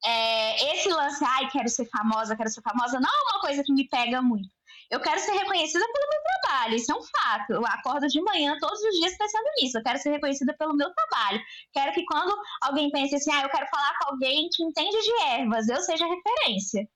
é, 0.04 0.74
esse 0.74 0.90
lance, 0.90 1.24
ai, 1.24 1.50
quero 1.52 1.70
ser 1.70 1.86
famosa, 1.86 2.36
quero 2.36 2.50
ser 2.50 2.62
famosa, 2.62 3.00
não 3.00 3.10
é 3.10 3.32
uma 3.32 3.42
coisa 3.42 3.64
que 3.64 3.74
me 3.74 3.88
pega 3.88 4.22
muito. 4.22 4.50
Eu 4.90 5.00
quero 5.00 5.20
ser 5.20 5.32
reconhecida 5.32 5.86
pelo 5.86 6.10
meu 6.10 6.22
trabalho, 6.24 6.76
isso 6.76 6.92
é 6.92 6.96
um 6.96 7.04
fato. 7.04 7.54
Eu 7.54 7.66
acordo 7.66 8.08
de 8.08 8.22
manhã 8.22 8.58
todos 8.60 8.82
os 8.82 9.00
dias 9.00 9.18
pensando 9.18 9.46
nisso. 9.62 9.78
Eu 9.78 9.84
quero 9.84 10.00
ser 10.00 10.10
reconhecida 10.12 10.54
pelo 10.58 10.76
meu 10.76 10.92
trabalho. 10.94 11.40
Quero 11.72 11.94
que 11.94 12.04
quando 12.06 12.36
alguém 12.62 12.90
pense 12.92 13.16
assim, 13.16 13.32
ah, 13.32 13.44
eu 13.44 13.50
quero 13.50 13.68
falar 13.68 13.98
com 14.00 14.14
alguém 14.14 14.50
que 14.52 14.64
entende 14.64 14.98
de 15.02 15.24
ervas, 15.24 15.70
eu 15.70 15.80
seja 15.82 16.06
referência 16.06 16.88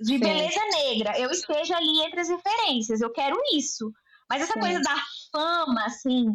de 0.00 0.18
beleza 0.18 0.60
negra, 0.70 1.18
eu 1.18 1.30
esteja 1.30 1.76
ali 1.76 2.02
entre 2.02 2.20
as 2.20 2.28
referências, 2.28 3.00
eu 3.00 3.12
quero 3.12 3.36
isso. 3.54 3.92
Mas 4.28 4.42
essa 4.42 4.54
Sim. 4.54 4.60
coisa 4.60 4.80
da 4.80 4.96
fama, 5.30 5.84
assim, 5.84 6.26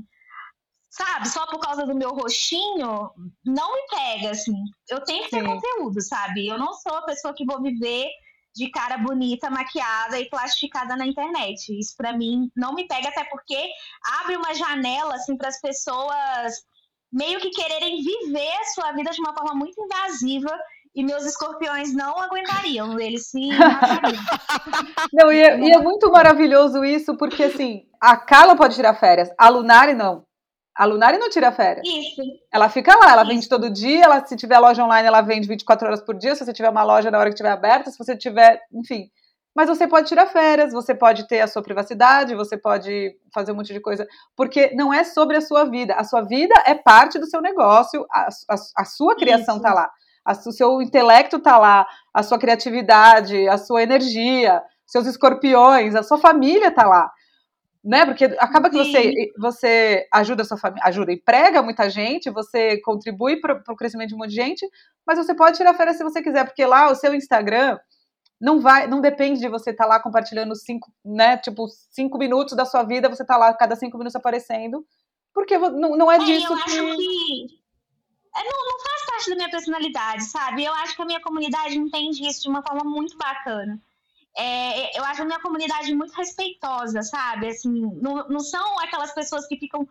sabe, 0.90 1.28
só 1.28 1.46
por 1.48 1.60
causa 1.60 1.86
do 1.86 1.96
meu 1.96 2.10
rostinho, 2.10 3.12
não 3.46 3.74
me 3.74 3.82
pega, 3.90 4.32
assim. 4.32 4.56
Eu 4.90 5.04
tenho 5.04 5.24
que 5.24 5.32
ter 5.32 5.42
Sim. 5.42 5.46
conteúdo, 5.46 6.02
sabe? 6.02 6.48
Eu 6.48 6.58
não 6.58 6.74
sou 6.74 6.96
a 6.96 7.06
pessoa 7.06 7.34
que 7.34 7.46
vou 7.46 7.62
viver 7.62 8.08
de 8.56 8.70
cara 8.72 8.98
bonita, 8.98 9.50
maquiada 9.50 10.20
e 10.20 10.30
plastificada 10.30 10.96
na 10.96 11.06
internet. 11.06 11.78
Isso 11.78 11.94
para 11.96 12.18
mim 12.18 12.50
não 12.56 12.74
me 12.74 12.88
pega, 12.88 13.10
até 13.10 13.24
porque 13.26 13.70
abre 14.20 14.36
uma 14.36 14.54
janela, 14.54 15.16
assim, 15.16 15.38
para 15.38 15.50
as 15.50 15.62
pessoas 15.62 16.54
meio 17.12 17.40
que 17.40 17.52
quererem 17.52 18.02
viver 18.02 18.52
a 18.60 18.66
sua 18.66 18.92
vida 18.92 19.12
de 19.12 19.22
uma 19.22 19.34
forma 19.34 19.54
muito 19.54 19.82
invasiva 19.82 20.52
e 20.98 21.04
meus 21.04 21.24
escorpiões 21.28 21.94
não 21.94 22.20
aguentariam, 22.20 23.00
eles 23.00 23.30
se 23.30 23.50
matariam. 23.56 24.24
Não, 25.14 25.32
e 25.32 25.40
é, 25.40 25.60
e 25.60 25.72
é, 25.72 25.78
muito 25.78 26.12
maravilhoso 26.12 26.84
isso, 26.84 27.16
porque 27.16 27.44
assim, 27.44 27.84
a 28.02 28.18
Carla 28.18 28.56
pode 28.56 28.74
tirar 28.74 28.96
férias, 28.96 29.30
a 29.38 29.48
Lunari 29.48 29.94
não. 29.94 30.26
A 30.76 30.86
Lunari 30.86 31.20
não 31.20 31.30
tira 31.30 31.52
férias. 31.52 31.88
Isso. 31.88 32.22
Ela 32.52 32.68
fica 32.68 32.96
lá, 32.96 33.12
ela 33.12 33.22
Isso. 33.22 33.32
vende 33.32 33.50
todo 33.50 33.70
dia, 33.70 34.06
ela, 34.06 34.26
se 34.26 34.36
tiver 34.36 34.58
loja 34.58 34.84
online, 34.84 35.08
ela 35.08 35.22
vende 35.22 35.48
24 35.48 35.88
horas 35.88 36.02
por 36.02 36.16
dia, 36.18 36.34
se 36.34 36.44
você 36.44 36.54
tiver 36.54 36.70
uma 36.70 36.84
loja 36.84 37.12
na 37.12 37.20
hora 37.20 37.30
que 37.30 37.36
estiver 37.36 37.52
aberta, 37.52 37.92
se 37.92 37.98
você 37.98 38.18
tiver, 38.18 38.60
enfim. 38.74 39.08
Mas 39.56 39.70
você 39.70 39.88
pode 39.88 40.08
tirar 40.08 40.26
férias, 40.26 40.74
você 40.74 40.96
pode 40.96 41.28
ter 41.28 41.42
a 41.42 41.48
sua 41.48 41.62
privacidade, 41.62 42.36
você 42.36 42.58
pode 42.58 43.16
fazer 43.32 43.52
um 43.52 43.56
monte 43.56 43.74
de 43.74 43.80
coisa, 43.80 44.08
porque 44.36 44.72
não 44.76 44.92
é 44.92 45.04
sobre 45.04 45.38
a 45.38 45.42
sua 45.42 45.64
vida. 45.64 45.94
A 45.96 46.04
sua 46.04 46.22
vida 46.22 46.54
é 46.66 46.74
parte 46.74 47.20
do 47.20 47.28
seu 47.28 47.42
negócio, 47.42 48.06
a, 48.12 48.28
a, 48.50 48.56
a 48.78 48.86
sua 48.86 49.16
criação 49.16 49.58
está 49.58 49.74
lá, 49.74 49.90
a, 50.28 50.34
o 50.34 50.52
seu 50.52 50.82
intelecto 50.82 51.38
está 51.38 51.58
lá, 51.58 51.88
a 52.14 52.22
sua 52.22 52.38
criatividade, 52.38 53.48
a 53.48 53.58
sua 53.58 53.82
energia, 53.82 54.62
seus 54.86 55.08
escorpiões, 55.08 55.96
a 55.96 56.04
sua 56.04 56.18
família 56.18 56.68
está 56.68 56.86
lá 56.86 57.12
né? 57.88 58.06
Porque 58.06 58.26
acaba 58.38 58.70
que 58.70 58.78
você, 58.78 59.32
você 59.38 60.08
ajuda 60.12 60.42
a 60.42 60.46
sua 60.46 60.58
família, 60.58 60.84
ajuda, 60.86 61.14
emprega 61.14 61.62
muita 61.62 61.90
gente, 61.90 62.30
você 62.30 62.82
contribui 62.82 63.40
para 63.40 63.64
o 63.70 63.76
crescimento 63.78 64.10
de 64.10 64.16
um 64.16 64.18
monte 64.18 64.32
de 64.32 64.36
gente, 64.36 64.70
mas 65.06 65.18
você 65.18 65.34
pode 65.34 65.56
tirar 65.56 65.74
férias 65.74 65.96
se 65.96 66.04
você 66.04 66.22
quiser, 66.22 66.44
porque 66.44 66.66
lá 66.66 66.92
o 66.92 66.96
seu 66.96 67.14
Instagram 67.16 67.80
não 68.42 68.60
vai, 68.60 68.88
não 68.88 69.00
depende 69.00 69.40
de 69.40 69.48
você 69.48 69.72
estar 69.72 69.86
tá 69.86 69.90
lá 69.90 70.00
compartilhando 70.02 70.54
cinco, 70.54 70.92
né? 71.04 71.38
Tipo, 71.38 71.66
cinco 71.90 72.18
minutos 72.18 72.58
da 72.58 72.66
sua 72.66 72.84
vida, 72.84 73.08
você 73.08 73.24
tá 73.24 73.38
lá 73.38 73.54
cada 73.54 73.76
cinco 73.78 73.98
minutos 73.98 74.18
aparecendo, 74.18 74.86
porque 75.34 75.58
não, 75.58 75.96
não 75.96 76.12
é, 76.12 76.18
é 76.18 76.20
disso 76.20 76.52
eu 76.52 76.58
que... 76.58 76.64
Acho 76.64 76.98
que... 76.98 77.48
É, 78.36 78.44
não, 78.44 78.66
não 78.66 78.80
faz 78.84 78.97
parte 79.18 79.30
da 79.30 79.36
minha 79.36 79.50
personalidade, 79.50 80.24
sabe? 80.26 80.64
Eu 80.64 80.74
acho 80.74 80.96
que 80.96 81.02
a 81.02 81.06
minha 81.06 81.22
comunidade 81.22 81.78
entende 81.78 82.28
isso 82.28 82.42
de 82.44 82.50
uma 82.50 82.62
forma 82.62 82.84
muito 82.84 83.18
bacana 83.18 83.82
é, 84.38 84.98
eu 84.98 85.04
acho 85.04 85.24
a 85.24 85.26
minha 85.26 85.40
comunidade 85.40 85.94
muito 85.96 86.14
respeitosa, 86.14 87.02
sabe? 87.02 87.48
Assim, 87.48 87.72
não, 88.00 88.30
não 88.30 88.40
são 88.40 88.80
aquelas 88.80 89.12
pessoas 89.12 89.48
que 89.48 89.58
ficam 89.58 89.88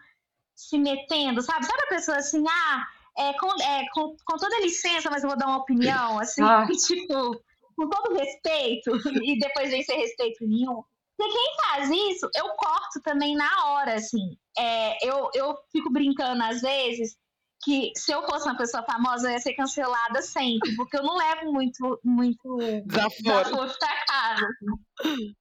se 0.54 0.78
metendo, 0.78 1.42
sabe? 1.42 1.66
Sabe 1.66 1.82
a 1.82 1.88
pessoa 1.88 2.16
assim, 2.18 2.44
ah, 2.48 2.86
é, 3.18 3.32
com, 3.34 3.48
é, 3.60 3.86
com, 3.92 4.16
com 4.24 4.36
toda 4.36 4.60
licença, 4.60 5.10
mas 5.10 5.24
eu 5.24 5.28
vou 5.28 5.38
dar 5.38 5.48
uma 5.48 5.58
opinião, 5.58 6.20
assim, 6.20 6.42
ah. 6.42 6.64
tipo, 6.86 7.42
com 7.76 7.88
todo 7.88 8.16
respeito, 8.16 8.92
e 9.20 9.36
depois 9.38 9.70
vem 9.70 9.82
sem 9.82 9.98
respeito 9.98 10.46
nenhum. 10.46 10.80
E 11.18 11.24
quem 11.24 11.56
faz 11.62 11.90
isso, 11.90 12.30
eu 12.36 12.48
corto 12.50 13.00
também 13.02 13.34
na 13.34 13.50
hora, 13.66 13.94
assim. 13.94 14.38
É, 14.56 15.08
eu, 15.08 15.28
eu 15.34 15.56
fico 15.72 15.90
brincando 15.90 16.42
às 16.44 16.60
vezes 16.60 17.16
que 17.62 17.90
se 17.96 18.12
eu 18.12 18.22
fosse 18.26 18.46
uma 18.46 18.56
pessoa 18.56 18.82
famosa, 18.84 19.28
eu 19.28 19.32
ia 19.32 19.38
ser 19.38 19.54
cancelada 19.54 20.22
sempre, 20.22 20.74
porque 20.76 20.96
eu 20.96 21.02
não 21.02 21.16
levo 21.16 21.52
muito, 21.52 22.00
muito 22.04 22.56
desaforo, 22.84 23.44
desaforo 23.44 23.74
pra 23.78 24.04
casa. 24.06 24.48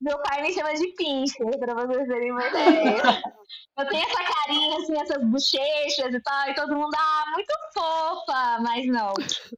Meu 0.01 0.21
pai 0.21 0.41
me 0.41 0.53
chama 0.53 0.73
de 0.73 0.87
pincher, 0.95 1.59
pra 1.59 1.73
vocês 1.75 2.07
terem 2.07 2.31
uma 2.31 2.47
ideia. 2.47 3.01
eu 3.77 3.87
tenho 3.87 4.03
essa 4.03 4.33
carinha, 4.33 4.77
assim, 4.77 4.99
essas 4.99 5.23
bochechas 5.23 6.13
e 6.13 6.21
tal, 6.21 6.49
e 6.49 6.55
todo 6.55 6.75
mundo, 6.75 6.95
ah, 6.95 7.23
muito 7.33 7.53
fofa, 7.73 8.59
mas 8.61 8.87
não, 8.87 9.13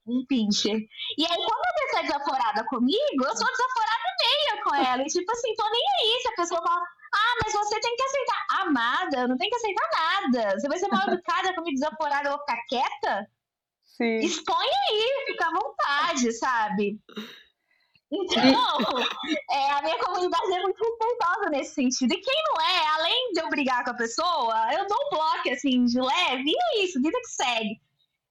um 0.08 0.26
pincher. 0.28 0.78
E 1.18 1.26
aí, 1.26 1.36
quando 1.36 1.66
a 1.66 1.80
pessoa 1.80 2.00
é 2.00 2.04
desaforada 2.04 2.66
comigo, 2.66 3.24
eu 3.24 3.38
sou 3.38 3.48
desaforada 3.48 4.08
meia 4.20 4.64
com 4.64 4.76
ela, 4.76 5.02
e 5.04 5.06
tipo 5.06 5.32
assim, 5.32 5.56
tô 5.56 5.70
nem 5.70 5.84
aí, 6.02 6.22
se 6.22 6.28
a 6.28 6.36
pessoa 6.36 6.62
fala, 6.62 6.82
ah, 7.14 7.36
mas 7.44 7.54
você 7.54 7.80
tem 7.80 7.96
que 7.96 8.04
aceitar. 8.04 8.46
Amada, 8.62 9.28
não 9.28 9.38
tem 9.38 9.50
que 9.50 9.56
aceitar 9.56 9.90
nada. 9.92 10.60
Você 10.60 10.68
vai 10.68 10.78
ser 10.78 10.88
mal 10.88 11.08
educada 11.08 11.54
comigo 11.56 11.74
desaforada, 11.76 12.30
eu 12.30 12.38
vou 12.38 12.40
ficar 12.42 12.62
quieta? 12.68 13.28
Sim. 13.84 14.18
Expõe 14.18 14.68
aí, 14.90 15.26
fica 15.28 15.48
à 15.48 15.52
vontade, 15.52 16.32
sabe? 16.34 17.00
Então, 18.12 18.78
é, 19.52 19.72
a 19.72 19.82
minha 19.82 20.00
comunidade 20.00 20.54
é 20.54 20.62
muito 20.62 20.82
respeitosa 20.82 21.50
nesse 21.50 21.74
sentido. 21.74 22.14
E 22.14 22.22
quem 22.22 22.44
não 22.50 22.66
é, 22.66 22.88
além 22.96 23.34
de 23.34 23.42
eu 23.42 23.50
brigar 23.50 23.84
com 23.84 23.92
a 23.92 23.96
pessoa, 23.96 24.74
eu 24.74 24.88
dou 24.88 24.98
um 24.98 25.10
bloco 25.10 25.50
assim 25.50 25.84
de 25.84 26.00
leve 26.00 26.50
e 26.50 26.80
é 26.80 26.84
isso, 26.84 27.02
vida 27.02 27.20
que 27.20 27.28
segue. 27.28 27.82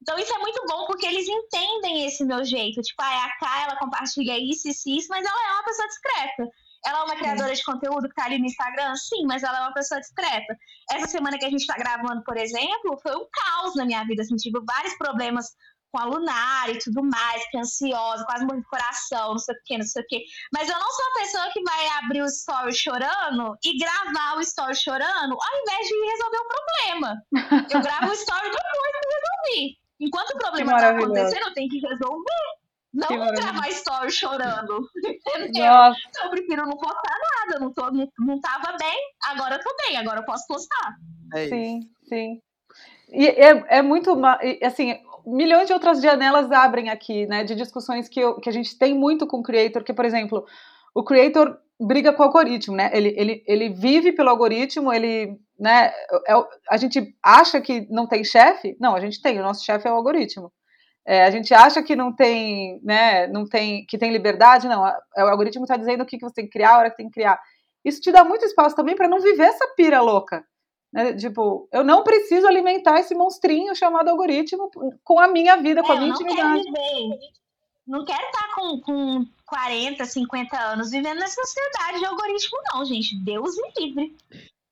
Então 0.00 0.18
isso 0.18 0.32
é 0.32 0.38
muito 0.38 0.64
bom 0.66 0.86
porque 0.86 1.04
eles 1.04 1.28
entendem 1.28 2.06
esse 2.06 2.24
meu 2.24 2.44
jeito. 2.44 2.80
Tipo, 2.80 3.02
ah, 3.02 3.26
a 3.26 3.38
K, 3.38 3.62
ela 3.64 3.78
compartilha 3.78 4.38
isso, 4.38 4.68
isso, 4.68 4.88
isso, 4.88 5.08
mas 5.10 5.26
ela 5.26 5.48
é 5.48 5.52
uma 5.52 5.64
pessoa 5.64 5.88
discreta. 5.88 6.48
Ela 6.86 7.00
é 7.00 7.02
uma 7.02 7.16
criadora 7.16 7.52
de 7.54 7.64
conteúdo 7.64 8.08
que 8.08 8.14
tá 8.14 8.26
ali 8.26 8.38
no 8.38 8.46
Instagram? 8.46 8.94
Sim, 8.94 9.26
mas 9.26 9.42
ela 9.42 9.58
é 9.58 9.60
uma 9.62 9.74
pessoa 9.74 10.00
discreta. 10.00 10.56
Essa 10.90 11.08
semana 11.08 11.36
que 11.36 11.44
a 11.44 11.50
gente 11.50 11.66
tá 11.66 11.74
gravando, 11.76 12.22
por 12.22 12.36
exemplo, 12.36 12.98
foi 13.02 13.16
um 13.16 13.26
caos 13.32 13.74
na 13.74 13.84
minha 13.84 14.04
vida. 14.04 14.22
Assim, 14.22 14.36
tive 14.36 14.60
vários 14.64 14.96
problemas 14.96 15.46
com 15.92 15.98
a 16.00 16.04
lunar 16.04 16.68
e 16.68 16.78
tudo 16.78 17.02
mais, 17.02 17.48
que 17.50 17.58
ansiosa, 17.58 18.24
quase 18.24 18.44
morrendo 18.44 18.62
de 18.62 18.68
coração, 18.68 19.30
não 19.30 19.38
sei 19.38 19.54
o 19.54 19.58
que, 19.64 19.78
não 19.78 19.84
sei 19.84 20.02
o 20.02 20.06
que. 20.06 20.24
Mas 20.52 20.68
eu 20.68 20.78
não 20.78 20.90
sou 20.90 21.04
a 21.06 21.18
pessoa 21.20 21.50
que 21.52 21.62
vai 21.62 21.88
abrir 22.02 22.22
o 22.22 22.26
story 22.26 22.74
chorando 22.74 23.56
e 23.64 23.78
gravar 23.78 24.36
o 24.36 24.40
story 24.40 24.76
chorando 24.76 25.32
ao 25.32 25.60
invés 25.62 25.88
de 25.88 25.94
resolver 26.10 26.38
o 26.38 26.48
problema. 26.48 27.22
Eu 27.70 27.80
gravo 27.80 28.10
o 28.10 28.14
story 28.14 28.50
depois 28.50 28.92
que 28.92 29.08
resolvi. 29.14 29.78
Enquanto 29.98 30.30
o 30.30 30.38
problema 30.38 30.78
tá 30.78 30.90
acontecendo, 30.90 31.46
eu 31.46 31.54
tenho 31.54 31.70
que 31.70 31.80
resolver. 31.80 32.65
Não 32.96 33.08
que 33.08 33.16
gravar 33.16 33.68
story 33.68 34.10
chorando. 34.10 34.88
Entendeu? 35.04 35.66
Nossa. 35.66 36.00
Eu 36.24 36.30
prefiro 36.30 36.66
não 36.66 36.76
postar 36.76 37.14
nada. 37.46 37.60
Não, 37.60 37.72
tô, 37.72 37.90
não, 37.90 38.08
não 38.18 38.40
tava 38.40 38.76
bem, 38.78 38.98
agora 39.24 39.56
eu 39.56 39.60
tô 39.60 39.76
bem, 39.84 39.96
agora 39.98 40.20
eu 40.20 40.24
posso 40.24 40.46
postar. 40.46 40.96
É 41.34 41.48
sim, 41.48 41.80
sim. 42.08 42.40
E 43.10 43.26
é, 43.26 43.78
é 43.78 43.82
muito. 43.82 44.18
Assim, 44.62 44.98
milhões 45.26 45.66
de 45.66 45.74
outras 45.74 46.00
janelas 46.00 46.50
abrem 46.50 46.88
aqui, 46.88 47.26
né? 47.26 47.44
De 47.44 47.54
discussões 47.54 48.08
que, 48.08 48.18
eu, 48.18 48.40
que 48.40 48.48
a 48.48 48.52
gente 48.52 48.78
tem 48.78 48.94
muito 48.94 49.26
com 49.26 49.38
o 49.38 49.42
creator, 49.42 49.84
que, 49.84 49.92
por 49.92 50.04
exemplo, 50.04 50.46
o 50.94 51.04
creator 51.04 51.58
briga 51.78 52.12
com 52.12 52.22
o 52.22 52.26
algoritmo, 52.26 52.74
né? 52.74 52.90
Ele, 52.94 53.14
ele, 53.16 53.44
ele 53.46 53.68
vive 53.68 54.12
pelo 54.12 54.30
algoritmo, 54.30 54.90
ele, 54.90 55.38
né? 55.60 55.92
É, 56.26 56.34
a 56.70 56.76
gente 56.78 57.14
acha 57.22 57.60
que 57.60 57.86
não 57.90 58.06
tem 58.06 58.24
chefe? 58.24 58.74
Não, 58.80 58.96
a 58.96 59.00
gente 59.00 59.20
tem. 59.20 59.38
O 59.38 59.42
nosso 59.42 59.64
chefe 59.64 59.86
é 59.86 59.92
o 59.92 59.96
algoritmo. 59.96 60.50
É, 61.06 61.24
a 61.24 61.30
gente 61.30 61.54
acha 61.54 61.82
que 61.82 61.94
não 61.94 62.12
tem, 62.12 62.80
né, 62.82 63.28
não 63.28 63.46
tem, 63.46 63.86
que 63.86 63.96
tem 63.96 64.10
liberdade, 64.10 64.66
não. 64.66 64.84
É, 64.86 65.24
o 65.24 65.28
algoritmo 65.28 65.62
está 65.62 65.76
dizendo 65.76 66.02
o 66.02 66.06
que, 66.06 66.18
que 66.18 66.24
você 66.24 66.34
tem 66.34 66.46
que 66.46 66.52
criar, 66.52 66.74
a 66.74 66.78
hora 66.78 66.90
que 66.90 66.96
tem 66.96 67.06
que 67.06 67.14
criar. 67.14 67.40
Isso 67.84 68.00
te 68.00 68.10
dá 68.10 68.24
muito 68.24 68.44
espaço 68.44 68.74
também 68.74 68.96
para 68.96 69.06
não 69.06 69.20
viver 69.20 69.44
essa 69.44 69.68
pira 69.76 70.00
louca. 70.00 70.44
Né? 70.92 71.14
Tipo, 71.14 71.68
eu 71.72 71.84
não 71.84 72.02
preciso 72.02 72.48
alimentar 72.48 72.98
esse 72.98 73.14
monstrinho 73.14 73.76
chamado 73.76 74.08
algoritmo 74.08 74.68
com 75.04 75.20
a 75.20 75.28
minha 75.28 75.56
vida, 75.56 75.82
com 75.82 75.92
a 75.92 75.94
é, 75.94 75.98
minha 75.98 76.10
intimidade. 76.10 76.62
Não 77.86 78.04
quero 78.04 78.24
estar 78.24 78.54
com, 78.56 78.80
com 78.80 79.26
40, 79.46 80.04
50 80.04 80.58
anos 80.58 80.90
vivendo 80.90 81.20
nessa 81.20 81.40
sociedade 81.40 82.00
de 82.00 82.06
algoritmo, 82.06 82.58
não, 82.72 82.84
gente. 82.84 83.16
Deus 83.22 83.54
me 83.56 83.72
livre. 83.78 84.16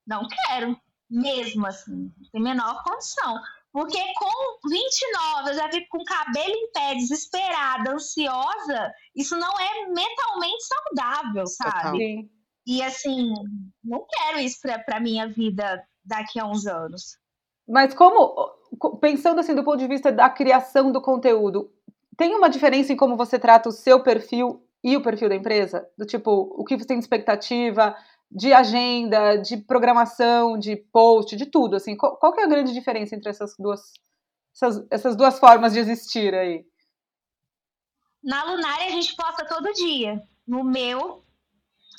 Não 0.05 0.27
quero. 0.27 0.77
Mesmo 1.09 1.65
assim. 1.65 2.11
Tem 2.33 2.41
menor 2.41 2.83
condição. 2.83 3.39
Porque 3.75 3.99
com 4.13 4.69
29, 4.69 5.49
eu 5.49 5.53
já 5.53 5.69
fico 5.69 5.87
com 5.89 5.97
o 5.97 6.05
cabelo 6.05 6.53
em 6.53 6.71
pé, 6.71 6.95
desesperada, 6.95 7.91
ansiosa, 7.91 8.93
isso 9.13 9.35
não 9.37 9.51
é 9.59 9.87
mentalmente 9.89 10.63
saudável, 10.63 11.45
sabe? 11.45 11.97
Sim. 11.97 12.29
E 12.65 12.81
assim, 12.81 13.33
não 13.83 14.05
quero 14.09 14.39
isso 14.39 14.59
pra, 14.61 14.79
pra 14.79 15.01
minha 15.01 15.27
vida 15.27 15.83
daqui 16.05 16.39
a 16.39 16.45
uns 16.45 16.65
anos. 16.65 17.17
Mas 17.67 17.93
como, 17.93 18.49
pensando 19.01 19.41
assim 19.41 19.53
do 19.53 19.65
ponto 19.65 19.79
de 19.79 19.87
vista 19.87 20.09
da 20.09 20.29
criação 20.29 20.89
do 20.89 21.01
conteúdo, 21.01 21.69
tem 22.15 22.33
uma 22.33 22.49
diferença 22.49 22.93
em 22.93 22.95
como 22.95 23.17
você 23.17 23.37
trata 23.37 23.67
o 23.67 23.73
seu 23.73 24.01
perfil 24.01 24.65
e 24.81 24.95
o 24.95 25.03
perfil 25.03 25.27
da 25.27 25.35
empresa? 25.35 25.85
Do 25.97 26.05
tipo, 26.05 26.31
o 26.31 26.63
que 26.63 26.77
você 26.77 26.85
tem 26.85 26.97
de 26.97 27.03
expectativa? 27.03 27.93
De 28.31 28.51
agenda, 28.53 29.37
de 29.37 29.57
programação, 29.57 30.57
de 30.57 30.75
post, 30.75 31.35
de 31.35 31.45
tudo, 31.45 31.75
assim, 31.75 31.95
qual, 31.95 32.17
qual 32.17 32.33
que 32.33 32.41
é 32.41 32.43
a 32.43 32.49
grande 32.49 32.73
diferença 32.73 33.15
entre 33.15 33.29
essas 33.29 33.55
duas, 33.57 33.93
essas, 34.53 34.85
essas 34.89 35.15
duas 35.15 35.39
formas 35.39 35.73
de 35.73 35.79
existir 35.79 36.33
aí? 36.33 36.65
Na 38.23 38.43
Lunária 38.43 38.87
a 38.87 38.91
gente 38.91 39.15
posta 39.15 39.45
todo 39.45 39.71
dia. 39.73 40.21
No 40.47 40.63
meu, 40.63 41.23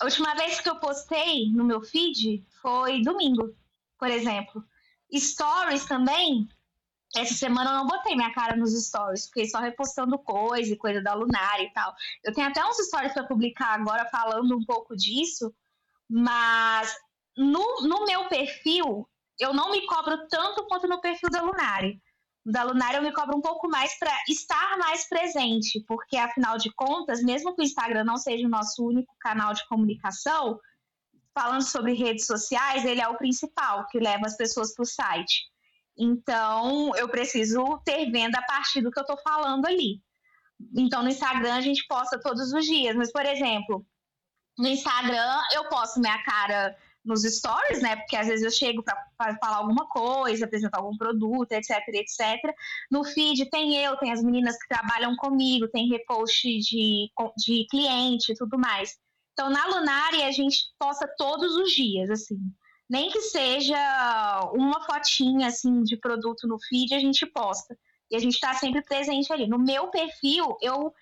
a 0.01 0.05
última 0.05 0.35
vez 0.35 0.61
que 0.61 0.69
eu 0.69 0.77
postei 0.77 1.51
no 1.53 1.65
meu 1.65 1.83
feed 1.83 2.45
foi 2.61 3.01
domingo, 3.03 3.55
por 3.99 4.09
exemplo. 4.09 4.65
Stories 5.15 5.87
também, 5.87 6.49
essa 7.17 7.35
semana 7.35 7.71
eu 7.71 7.77
não 7.77 7.87
botei 7.87 8.17
minha 8.17 8.33
cara 8.33 8.57
nos 8.57 8.73
stories, 8.87 9.27
fiquei 9.27 9.47
só 9.47 9.59
repostando 9.59 10.19
coisa 10.19 10.73
e 10.73 10.77
coisa 10.77 11.01
da 11.01 11.15
Lunária 11.15 11.63
e 11.63 11.73
tal. 11.73 11.95
Eu 12.25 12.33
tenho 12.35 12.49
até 12.49 12.65
uns 12.65 12.77
stories 12.77 13.15
para 13.15 13.25
publicar 13.25 13.75
agora 13.75 14.05
falando 14.07 14.57
um 14.57 14.65
pouco 14.65 14.97
disso, 14.97 15.55
mas 16.09 16.95
no, 17.37 17.83
no 17.83 18.05
meu 18.05 18.29
perfil, 18.29 19.09
eu 19.39 19.53
não 19.53 19.71
me 19.71 19.87
cobro 19.87 20.27
tanto 20.29 20.67
quanto 20.67 20.89
no 20.89 21.01
perfil 21.01 21.29
da 21.31 21.43
Lunari. 21.43 22.01
Da 22.45 22.63
Lunari 22.63 22.97
eu 22.97 23.03
me 23.03 23.13
cobro 23.13 23.37
um 23.37 23.41
pouco 23.41 23.69
mais 23.69 23.99
para 23.99 24.13
estar 24.29 24.79
mais 24.79 25.09
presente, 25.09 25.85
porque 25.87 26.17
afinal 26.17 26.57
de 26.57 26.73
contas, 26.75 27.23
mesmo 27.23 27.55
que 27.55 27.63
o 27.63 27.65
Instagram 27.65 28.05
não 28.05 28.17
seja 28.17 28.47
o 28.47 28.51
nosso 28.51 28.87
único 28.87 29.15
canal 29.19 29.53
de 29.53 29.67
comunicação, 29.67 30.59
falando 31.35 31.63
sobre 31.63 31.93
redes 31.93 32.27
sociais, 32.27 32.85
ele 32.85 33.01
é 33.01 33.09
o 33.09 33.19
principal 33.19 33.87
que 33.89 33.99
leva 33.99 34.27
as 34.27 34.37
pessoas 34.37 34.73
para 34.75 34.85
o 34.85 34.87
site. 34.87 35.45
Então, 35.99 36.95
eu 36.97 37.09
preciso 37.09 37.81
ter 37.85 38.11
venda 38.11 38.39
a 38.39 38.47
partir 38.47 38.81
do 38.81 38.91
que 38.91 38.99
eu 38.99 39.03
estou 39.03 39.19
falando 39.19 39.67
ali. 39.67 40.01
Então, 40.75 41.03
no 41.03 41.09
Instagram 41.09 41.55
a 41.55 41.61
gente 41.61 41.87
posta 41.87 42.19
todos 42.19 42.53
os 42.53 42.65
dias. 42.65 42.95
Mas, 42.97 43.13
por 43.13 43.25
exemplo, 43.25 43.87
no 44.59 44.69
Instagram 44.69 45.41
eu 45.55 45.69
posto 45.69 46.01
minha 46.01 46.23
cara 46.23 46.77
nos 47.07 47.23
stories, 47.23 47.81
né? 47.81 47.95
Porque 47.97 48.17
às 48.17 48.27
vezes 48.27 48.45
eu 48.45 48.51
chego 48.51 48.83
para 48.83 49.39
falar 49.39 49.59
alguma 49.59 49.89
coisa, 49.89 50.45
apresentar 50.45 50.79
algum 50.79 50.97
produto, 50.97 51.53
etc, 51.53 51.71
etc. 51.89 52.53
No 52.91 53.05
feed 53.05 53.49
tem 53.49 53.77
eu, 53.77 53.97
tem 53.97 54.13
as 54.13 54.23
meninas 54.23 54.59
que 54.59 54.69
trabalham 54.69 55.15
comigo, 55.17 55.69
tem 55.69 55.89
repost 55.89 56.43
de, 56.43 57.09
de 57.37 57.67
cliente 57.71 58.33
e 58.33 58.35
tudo 58.35 58.59
mais. 58.59 58.97
Então, 59.33 59.49
na 59.51 59.67
Lunari, 59.67 60.23
a 60.23 60.33
gente 60.33 60.59
posta 60.79 61.07
todos 61.17 61.55
os 61.55 61.71
dias, 61.71 62.11
assim. 62.11 62.39
Nem 62.89 63.11
que 63.11 63.21
seja 63.21 64.51
uma 64.55 64.81
fotinha, 64.85 65.49
assim, 65.49 65.83
de 65.83 65.97
produto 65.97 66.49
no 66.49 66.59
feed, 66.59 66.95
a 66.95 66.99
gente 66.99 67.25
posta. 67.27 67.77
E 68.11 68.17
a 68.17 68.19
gente 68.19 68.35
está 68.35 68.55
sempre 68.55 68.83
presente 68.83 69.33
ali. 69.33 69.47
No 69.47 69.59
meu 69.59 69.89
perfil, 69.89 70.57
eu 70.61 70.93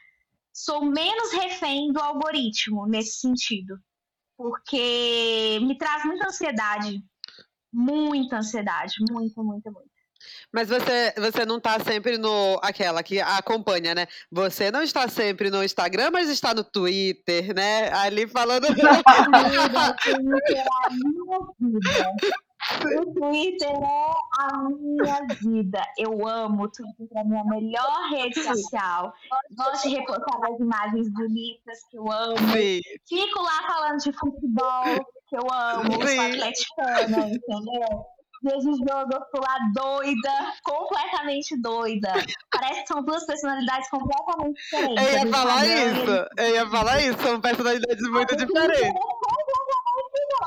sou 0.55 0.85
menos 0.85 1.33
refém 1.33 1.93
do 1.93 2.01
algoritmo 2.01 2.87
nesse 2.87 3.19
sentido. 3.19 3.77
Porque 4.37 5.59
me 5.62 5.77
traz 5.77 6.05
muita 6.05 6.29
ansiedade. 6.29 7.03
Muita 7.73 8.38
ansiedade. 8.38 8.95
Muita, 9.11 9.43
muita, 9.43 9.71
muita. 9.71 9.95
Mas 10.53 10.69
você, 10.69 11.12
você 11.19 11.45
não 11.45 11.59
está 11.59 11.79
sempre 11.81 12.17
no. 12.17 12.59
Aquela 12.62 13.03
que 13.03 13.21
acompanha, 13.21 13.95
né? 13.95 14.07
Você 14.31 14.71
não 14.71 14.83
está 14.83 15.09
sempre 15.09 15.51
no 15.51 15.62
Instagram, 15.62 16.11
mas 16.11 16.31
está 16.31 16.55
no 16.55 16.64
Twitter, 16.64 17.55
né? 17.55 17.93
Ali 17.93 18.27
falando. 18.27 18.67
O 22.72 23.12
Twitter 23.12 23.70
é 23.70 24.12
a 24.40 24.62
minha 24.68 25.27
vida. 25.40 25.83
Eu 25.98 26.27
amo 26.27 26.64
o 26.64 26.68
Twitter, 26.70 27.09
é 27.16 27.20
a 27.20 27.24
minha 27.24 27.44
melhor 27.44 28.09
rede 28.11 28.42
social. 28.42 29.12
Gosto 29.55 29.88
de 29.88 29.96
repostar 29.96 30.38
as 30.50 30.59
imagens 30.59 31.12
bonitas 31.12 31.79
que 31.90 31.98
eu 31.98 32.11
amo. 32.11 32.38
Sim. 32.53 32.81
Fico 33.07 33.42
lá 33.42 33.62
falando 33.66 33.98
de 33.98 34.12
futebol, 34.12 34.85
que 35.29 35.37
eu 35.37 35.46
amo. 35.53 36.07
Sim. 36.07 36.16
Sou 36.16 36.27
atleticana, 36.27 37.29
entendeu? 37.29 38.07
Vejo 38.42 38.74
jogo, 38.74 39.11
eu 39.12 39.24
fico 39.24 39.40
lá 39.40 39.59
doida, 39.74 40.53
completamente 40.64 41.59
doida. 41.61 42.12
Parece 42.50 42.83
que 42.83 42.88
são 42.88 43.03
duas 43.03 43.24
personalidades 43.24 43.88
completamente 43.88 44.55
diferentes. 44.57 45.07
Eu 45.07 45.12
ia 45.12 45.27
falar 45.33 45.66
isso, 45.66 46.27
eu 46.37 46.55
ia 46.55 46.70
falar 46.70 47.00
isso, 47.00 47.22
são 47.22 47.40
personalidades 47.40 48.11
muito 48.11 48.37
diferentes. 48.37 48.83
É 48.83 48.92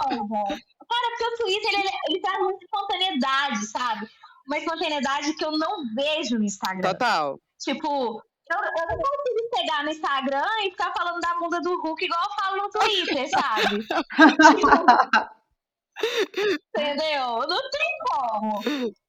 completamente. 0.07 0.76
Cara, 0.89 1.09
porque 1.09 1.25
o 1.25 1.37
Twitter, 1.37 1.79
ele, 1.79 1.89
ele 2.09 2.21
traz 2.21 2.39
muita 2.39 2.63
espontaneidade, 2.63 3.65
sabe? 3.67 4.07
Uma 4.45 4.57
espontaneidade 4.57 5.33
que 5.33 5.45
eu 5.45 5.51
não 5.57 5.83
vejo 5.93 6.37
no 6.37 6.43
Instagram. 6.43 6.89
Total. 6.89 7.39
Tipo, 7.59 8.23
eu, 8.49 8.57
eu 8.57 8.87
não 8.87 8.97
consigo 8.97 9.49
pegar 9.51 9.83
no 9.83 9.89
Instagram 9.89 10.47
e 10.61 10.71
ficar 10.71 10.93
falando 10.93 11.19
da 11.19 11.35
bunda 11.35 11.59
do 11.61 11.81
Hulk 11.81 12.05
igual 12.05 12.21
eu 12.23 12.43
falo 12.43 12.57
no 12.61 12.69
Twitter, 12.69 13.27
sabe? 13.29 13.83
tipo, 13.83 14.67
Entendeu? 16.75 17.39
Não 17.47 17.69
tem 17.71 17.97
como. 18.11 18.61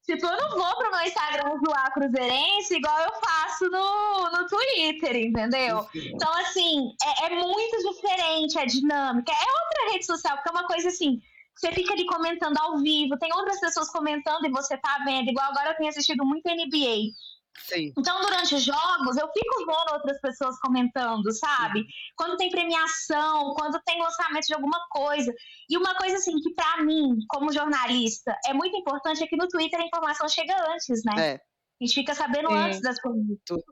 Tipo, 0.03 0.25
eu 0.25 0.37
não 0.37 0.57
vou 0.57 0.75
pro 0.75 0.91
meu 0.91 1.01
Instagram 1.01 1.59
zoar 1.63 1.93
cruzeirense 1.93 2.75
igual 2.75 2.99
eu 2.99 3.13
faço 3.21 3.69
no, 3.69 4.31
no 4.31 4.47
Twitter, 4.47 5.15
entendeu? 5.15 5.87
Então, 5.93 6.33
assim, 6.39 6.91
é, 7.03 7.25
é 7.27 7.29
muito 7.29 7.93
diferente 7.93 8.57
a 8.57 8.65
dinâmica. 8.65 9.31
É 9.31 9.35
outra 9.35 9.93
rede 9.93 10.05
social, 10.05 10.35
porque 10.35 10.49
é 10.49 10.51
uma 10.51 10.67
coisa 10.67 10.87
assim, 10.87 11.21
você 11.59 11.73
fica 11.73 11.91
ali 11.93 12.05
comentando 12.05 12.57
ao 12.57 12.77
vivo, 12.77 13.17
tem 13.17 13.33
outras 13.33 13.59
pessoas 13.59 13.91
comentando 13.91 14.45
e 14.45 14.49
você 14.49 14.77
tá 14.77 14.99
vendo, 15.05 15.29
igual 15.29 15.51
agora 15.51 15.71
eu 15.71 15.75
tenho 15.75 15.89
assistido 15.89 16.25
muito 16.25 16.49
NBA. 16.49 17.11
Sim. 17.65 17.91
Então, 17.97 18.21
durante 18.21 18.55
os 18.55 18.63
jogos, 18.63 19.17
eu 19.17 19.27
fico 19.27 19.65
vendo 19.65 19.93
outras 19.93 20.21
pessoas 20.21 20.57
comentando, 20.61 21.29
sabe? 21.33 21.85
Quando 22.15 22.37
tem 22.37 22.49
premiação, 22.49 23.53
quando 23.53 23.81
tem 23.85 24.01
lançamento 24.01 24.45
de 24.45 24.53
alguma 24.53 24.79
coisa. 24.89 25.33
E 25.69 25.75
uma 25.75 25.93
coisa, 25.95 26.15
assim, 26.15 26.39
que 26.39 26.53
para 26.53 26.83
mim, 26.85 27.17
como 27.27 27.51
jornalista, 27.51 28.33
é 28.45 28.53
muito 28.53 28.77
importante 28.77 29.21
é 29.21 29.27
que 29.27 29.35
no 29.35 29.49
Twitter 29.49 29.81
a 29.81 29.85
informação 29.85 30.29
chega 30.29 30.55
antes, 30.71 31.01
né? 31.03 31.33
É. 31.33 31.33
A 31.33 31.85
gente 31.85 31.95
fica 31.95 32.15
sabendo 32.15 32.47
Sim. 32.47 32.55
antes 32.55 32.81
das 32.81 33.01
coisas. 33.01 33.21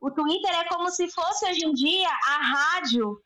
O 0.02 0.12
Twitter 0.12 0.60
é 0.60 0.66
como 0.66 0.90
se 0.90 1.10
fosse 1.10 1.50
hoje 1.50 1.66
em 1.66 1.74
dia 1.74 2.10
a 2.10 2.42
rádio 2.42 3.18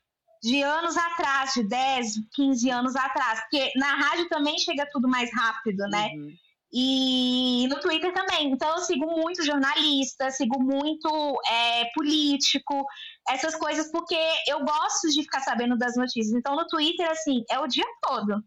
de 0.41 0.63
anos 0.63 0.97
atrás, 0.97 1.53
de 1.53 1.63
10, 1.63 2.13
15 2.33 2.69
anos 2.69 2.95
atrás. 2.95 3.39
Porque 3.41 3.71
na 3.75 3.95
rádio 3.95 4.27
também 4.29 4.57
chega 4.57 4.89
tudo 4.91 5.07
mais 5.07 5.29
rápido, 5.33 5.83
né? 5.89 6.09
Uhum. 6.15 6.33
E 6.73 7.67
no 7.67 7.79
Twitter 7.79 8.13
também. 8.13 8.51
Então 8.51 8.69
eu 8.69 8.79
sigo 8.79 9.05
muito 9.05 9.43
jornalista, 9.43 10.31
sigo 10.31 10.61
muito 10.61 11.41
é, 11.47 11.85
político, 11.93 12.85
essas 13.27 13.55
coisas, 13.55 13.91
porque 13.91 14.17
eu 14.47 14.63
gosto 14.63 15.09
de 15.09 15.21
ficar 15.21 15.41
sabendo 15.41 15.77
das 15.77 15.95
notícias. 15.95 16.33
Então 16.33 16.55
no 16.55 16.65
Twitter, 16.67 17.09
assim, 17.09 17.43
é 17.49 17.59
o 17.59 17.67
dia 17.67 17.85
todo. 18.01 18.41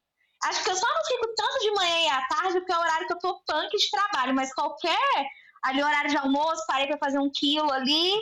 Acho 0.45 0.65
que 0.65 0.71
eu 0.71 0.77
só 0.77 0.87
não 0.87 1.05
fico 1.07 1.35
tanto 1.37 1.61
de 1.61 1.71
manhã 1.73 2.01
e 2.01 2.09
à 2.09 2.27
tarde, 2.27 2.59
porque 2.59 2.73
é 2.73 2.77
o 2.77 2.81
horário 2.81 3.07
que 3.07 3.13
eu 3.15 3.19
tô 3.19 3.41
punk 3.47 3.71
de 3.71 3.91
trabalho, 3.91 4.35
mas 4.35 4.53
qualquer 4.53 5.27
ali 5.63 5.83
horário 5.83 6.11
de 6.11 6.17
almoço, 6.17 6.63
parei 6.67 6.87
pra 6.87 6.99
fazer 6.99 7.19
um 7.19 7.31
quilo 7.31 7.71
ali, 7.73 8.13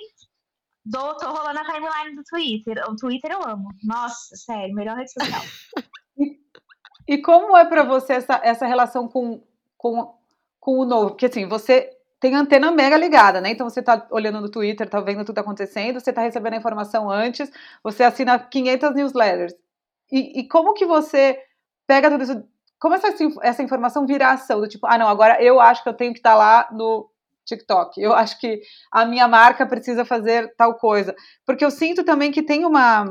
do, 0.84 1.16
tô 1.16 1.30
rolando 1.30 1.60
a 1.60 1.64
timeline 1.64 2.16
do 2.16 2.22
Twitter. 2.24 2.82
O 2.88 2.96
Twitter 2.96 3.30
eu 3.30 3.42
amo. 3.42 3.68
Nossa, 3.84 4.36
sério, 4.36 4.74
melhor 4.74 4.96
rede 4.96 5.12
social. 5.12 5.42
e, 6.18 6.38
e 7.08 7.22
como 7.22 7.56
é 7.56 7.64
para 7.64 7.84
você 7.84 8.14
essa, 8.14 8.40
essa 8.42 8.66
relação 8.66 9.08
com, 9.08 9.42
com, 9.76 10.14
com 10.58 10.78
o 10.78 10.84
novo? 10.84 11.10
Porque 11.10 11.26
assim, 11.26 11.46
você 11.46 11.88
tem 12.18 12.34
antena 12.34 12.70
mega 12.70 12.96
ligada, 12.96 13.40
né? 13.40 13.50
Então 13.50 13.68
você 13.68 13.82
tá 13.82 14.06
olhando 14.10 14.40
no 14.40 14.50
Twitter, 14.50 14.88
tá 14.88 15.00
vendo 15.00 15.24
tudo 15.24 15.38
acontecendo, 15.38 16.00
você 16.00 16.12
tá 16.12 16.22
recebendo 16.22 16.54
a 16.54 16.58
informação 16.58 17.10
antes, 17.10 17.50
você 17.82 18.04
assina 18.04 18.38
500 18.38 18.94
newsletters. 18.94 19.54
E, 20.10 20.40
e 20.40 20.48
como 20.48 20.74
que 20.74 20.86
você 20.86 21.38
pega 21.86 22.10
tudo 22.10 22.22
isso? 22.22 22.44
Como 22.78 22.94
essa, 22.94 23.14
essa 23.42 23.62
informação 23.62 24.06
vira 24.06 24.30
ação? 24.30 24.60
Do 24.60 24.68
tipo, 24.68 24.86
ah, 24.86 24.98
não, 24.98 25.08
agora 25.08 25.42
eu 25.42 25.60
acho 25.60 25.82
que 25.82 25.88
eu 25.88 25.94
tenho 25.94 26.12
que 26.12 26.18
estar 26.18 26.32
tá 26.32 26.36
lá 26.36 26.68
no 26.72 27.08
TikTok. 27.46 28.00
Eu 28.00 28.12
acho 28.12 28.38
que 28.38 28.60
a 28.90 29.04
minha 29.04 29.28
marca 29.28 29.66
precisa 29.66 30.04
fazer 30.04 30.52
tal 30.56 30.74
coisa. 30.74 31.14
Porque 31.46 31.64
eu 31.64 31.70
sinto 31.70 32.04
também 32.04 32.30
que 32.30 32.42
tem 32.42 32.64
uma. 32.64 33.04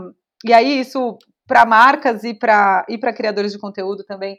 E 0.45 0.53
aí, 0.53 0.79
isso 0.79 1.17
para 1.47 1.65
marcas 1.65 2.23
e 2.23 2.33
para 2.33 2.85
e 2.87 2.97
criadores 2.97 3.51
de 3.51 3.59
conteúdo 3.59 4.03
também. 4.05 4.37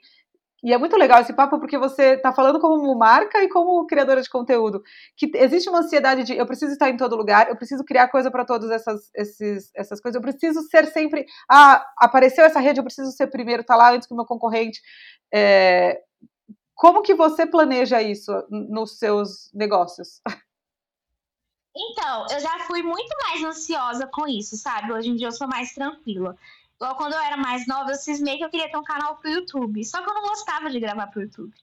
E 0.64 0.72
é 0.72 0.78
muito 0.78 0.96
legal 0.96 1.20
esse 1.20 1.32
papo 1.32 1.58
porque 1.58 1.76
você 1.76 2.14
está 2.14 2.32
falando 2.32 2.60
como 2.60 2.96
marca 2.96 3.42
e 3.42 3.48
como 3.48 3.84
criadora 3.86 4.22
de 4.22 4.30
conteúdo. 4.30 4.80
Que 5.16 5.28
existe 5.34 5.68
uma 5.68 5.80
ansiedade 5.80 6.22
de 6.22 6.36
eu 6.36 6.46
preciso 6.46 6.72
estar 6.72 6.88
em 6.88 6.96
todo 6.96 7.16
lugar, 7.16 7.48
eu 7.48 7.56
preciso 7.56 7.84
criar 7.84 8.08
coisa 8.08 8.30
para 8.30 8.44
todas 8.44 8.70
essas, 8.70 9.10
esses, 9.14 9.70
essas 9.74 10.00
coisas, 10.00 10.14
eu 10.14 10.22
preciso 10.22 10.62
ser 10.62 10.86
sempre. 10.86 11.26
Ah, 11.50 11.84
apareceu 11.98 12.44
essa 12.44 12.60
rede, 12.60 12.78
eu 12.78 12.84
preciso 12.84 13.10
ser 13.10 13.26
primeiro, 13.26 13.64
tá 13.64 13.74
lá 13.74 13.92
antes 13.92 14.06
que 14.06 14.14
o 14.14 14.16
meu 14.16 14.24
concorrente. 14.24 14.80
É, 15.34 16.00
como 16.74 17.02
que 17.02 17.14
você 17.14 17.46
planeja 17.46 18.02
isso 18.02 18.32
nos 18.50 18.98
seus 18.98 19.50
negócios? 19.52 20.20
Então, 21.74 22.26
eu 22.30 22.40
já 22.40 22.58
fui 22.60 22.82
muito 22.82 23.14
mais 23.24 23.42
ansiosa 23.42 24.06
com 24.06 24.28
isso, 24.28 24.56
sabe? 24.56 24.92
Hoje 24.92 25.08
em 25.08 25.16
dia 25.16 25.28
eu 25.28 25.32
sou 25.32 25.48
mais 25.48 25.72
tranquila. 25.72 26.36
Igual 26.76 26.96
quando 26.96 27.14
eu 27.14 27.20
era 27.20 27.36
mais 27.36 27.66
nova, 27.66 27.92
eu 27.92 27.96
cismei 27.96 28.36
que 28.36 28.44
eu 28.44 28.50
queria 28.50 28.70
ter 28.70 28.76
um 28.76 28.84
canal 28.84 29.16
pro 29.16 29.30
YouTube. 29.30 29.84
Só 29.84 30.02
que 30.02 30.10
eu 30.10 30.14
não 30.14 30.22
gostava 30.22 30.68
de 30.68 30.80
gravar 30.80 31.06
pro 31.06 31.22
YouTube. 31.22 31.54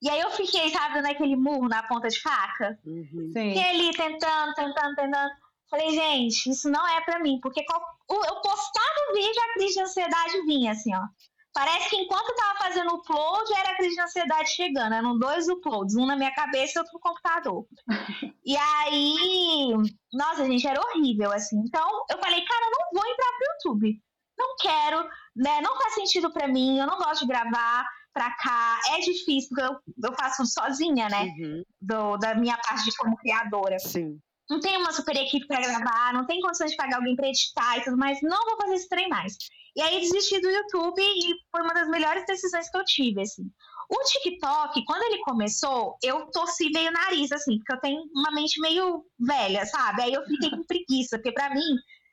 E 0.00 0.08
aí 0.08 0.20
eu 0.20 0.30
fiquei, 0.30 0.70
sabe, 0.70 1.00
naquele 1.00 1.34
murro 1.34 1.68
na 1.68 1.82
ponta 1.82 2.08
de 2.08 2.20
faca. 2.20 2.78
Uhum. 2.84 3.32
Fiquei 3.34 3.64
ali 3.64 3.90
tentando, 3.92 4.54
tentando, 4.54 4.94
tentando. 4.94 5.30
Falei, 5.68 5.90
gente, 5.90 6.50
isso 6.50 6.70
não 6.70 6.86
é 6.86 7.00
pra 7.00 7.18
mim. 7.18 7.40
Porque 7.42 7.60
eu 7.60 8.40
postava 8.40 9.10
o 9.10 9.14
vídeo, 9.14 9.42
a 9.42 9.54
crise 9.54 9.74
de 9.74 9.80
ansiedade 9.80 10.42
vinha, 10.46 10.72
assim, 10.72 10.94
ó. 10.94 11.02
Parece 11.52 11.90
que 11.90 11.96
enquanto 11.96 12.28
eu 12.28 12.36
tava 12.36 12.58
fazendo 12.58 12.92
o 12.92 12.96
upload, 12.96 13.52
era 13.54 13.70
a 13.70 13.76
crise 13.76 13.94
de 13.94 14.00
ansiedade 14.00 14.50
chegando. 14.50 14.94
Eram 14.94 15.18
dois 15.18 15.48
uploads, 15.48 15.96
um 15.96 16.06
na 16.06 16.16
minha 16.16 16.32
cabeça 16.32 16.74
e 16.76 16.78
outro 16.78 16.94
no 16.94 17.00
computador. 17.00 17.66
e 18.44 18.56
aí, 18.56 19.72
nossa, 20.12 20.44
gente, 20.44 20.66
era 20.66 20.80
horrível, 20.80 21.32
assim. 21.32 21.58
Então, 21.66 22.04
eu 22.10 22.18
falei, 22.18 22.44
cara, 22.44 22.66
eu 22.66 22.70
não 22.70 23.02
vou 23.02 23.12
entrar 23.12 23.32
pro 23.36 23.72
YouTube. 23.72 24.02
Não 24.38 24.56
quero, 24.60 25.08
né? 25.34 25.60
Não 25.60 25.76
faz 25.76 25.94
sentido 25.94 26.32
para 26.32 26.46
mim, 26.46 26.78
eu 26.78 26.86
não 26.86 26.98
gosto 26.98 27.22
de 27.22 27.26
gravar 27.26 27.84
pra 28.12 28.30
cá. 28.36 28.80
É 28.94 29.00
difícil, 29.00 29.48
porque 29.48 29.62
eu, 29.62 30.10
eu 30.10 30.16
faço 30.16 30.46
sozinha, 30.46 31.08
né? 31.08 31.22
Uhum. 31.22 31.62
Do, 31.80 32.16
da 32.18 32.34
minha 32.34 32.56
parte 32.56 32.84
de 32.84 32.96
como 32.96 33.16
criadora. 33.16 33.78
Sim. 33.78 34.20
Não 34.48 34.60
tem 34.60 34.76
uma 34.78 34.92
super 34.92 35.14
equipe 35.16 35.46
para 35.46 35.60
gravar, 35.60 36.12
não 36.12 36.26
tem 36.26 36.40
condições 36.40 36.70
de 36.70 36.76
pagar 36.76 36.96
alguém 36.96 37.14
pra 37.14 37.28
editar 37.28 37.78
e 37.78 37.84
tudo 37.84 37.96
mais. 37.96 38.18
Não 38.22 38.44
vou 38.44 38.56
fazer 38.56 38.74
esse 38.74 38.88
trem 38.88 39.08
mais. 39.08 39.36
E 39.76 39.82
aí 39.82 40.00
desisti 40.00 40.40
do 40.40 40.48
YouTube 40.48 41.00
e 41.00 41.34
foi 41.50 41.62
uma 41.62 41.74
das 41.74 41.88
melhores 41.88 42.24
decisões 42.26 42.70
que 42.70 42.76
eu 42.76 42.84
tive, 42.84 43.20
assim. 43.20 43.42
O 43.88 44.04
TikTok, 44.04 44.84
quando 44.84 45.02
ele 45.02 45.22
começou, 45.22 45.96
eu 46.02 46.26
torci 46.30 46.70
meio 46.70 46.90
o 46.90 46.92
nariz, 46.92 47.32
assim, 47.32 47.58
porque 47.58 47.72
eu 47.72 47.80
tenho 47.80 48.02
uma 48.14 48.30
mente 48.32 48.60
meio 48.60 49.04
velha, 49.18 49.64
sabe? 49.66 50.02
Aí 50.02 50.12
eu 50.12 50.24
fiquei 50.26 50.50
com 50.50 50.64
preguiça, 50.64 51.16
porque 51.16 51.32
pra 51.32 51.54
mim 51.54 51.64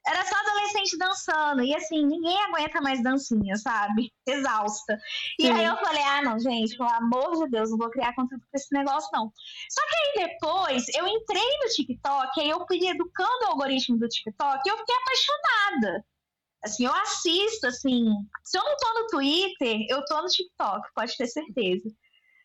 era 0.07 0.23
só 0.25 0.35
adolescente 0.35 0.97
dançando. 0.97 1.63
E 1.63 1.75
assim, 1.75 2.05
ninguém 2.05 2.37
aguenta 2.43 2.81
mais 2.81 3.01
dancinha, 3.01 3.55
sabe? 3.57 4.11
Exausta. 4.27 4.99
E 5.39 5.47
Sim. 5.47 5.51
aí 5.51 5.65
eu 5.65 5.77
falei, 5.77 6.01
ah, 6.03 6.21
não, 6.21 6.39
gente, 6.39 6.77
pelo 6.77 6.89
amor 6.89 7.43
de 7.43 7.51
Deus, 7.51 7.71
não 7.71 7.77
vou 7.77 7.89
criar 7.89 8.13
conteúdo 8.15 8.43
pra 8.51 8.59
esse 8.59 8.73
negócio, 8.73 9.09
não. 9.11 9.31
Só 9.69 9.81
que 9.87 10.21
aí 10.21 10.27
depois 10.27 10.85
eu 10.95 11.07
entrei 11.07 11.57
no 11.63 11.69
TikTok, 11.73 12.39
aí 12.39 12.49
eu 12.49 12.65
fui 12.67 12.87
educando 12.87 13.45
o 13.45 13.51
algoritmo 13.51 13.97
do 13.97 14.07
TikTok 14.07 14.61
e 14.65 14.69
eu 14.69 14.77
fiquei 14.77 14.95
apaixonada. 14.95 16.05
Assim, 16.63 16.85
eu 16.85 16.93
assisto, 16.93 17.67
assim. 17.67 18.05
Se 18.43 18.57
eu 18.57 18.63
não 18.63 18.75
tô 18.77 18.93
no 18.99 19.07
Twitter, 19.07 19.85
eu 19.89 20.03
tô 20.05 20.21
no 20.21 20.27
TikTok, 20.27 20.87
pode 20.95 21.15
ter 21.15 21.27
certeza. 21.27 21.89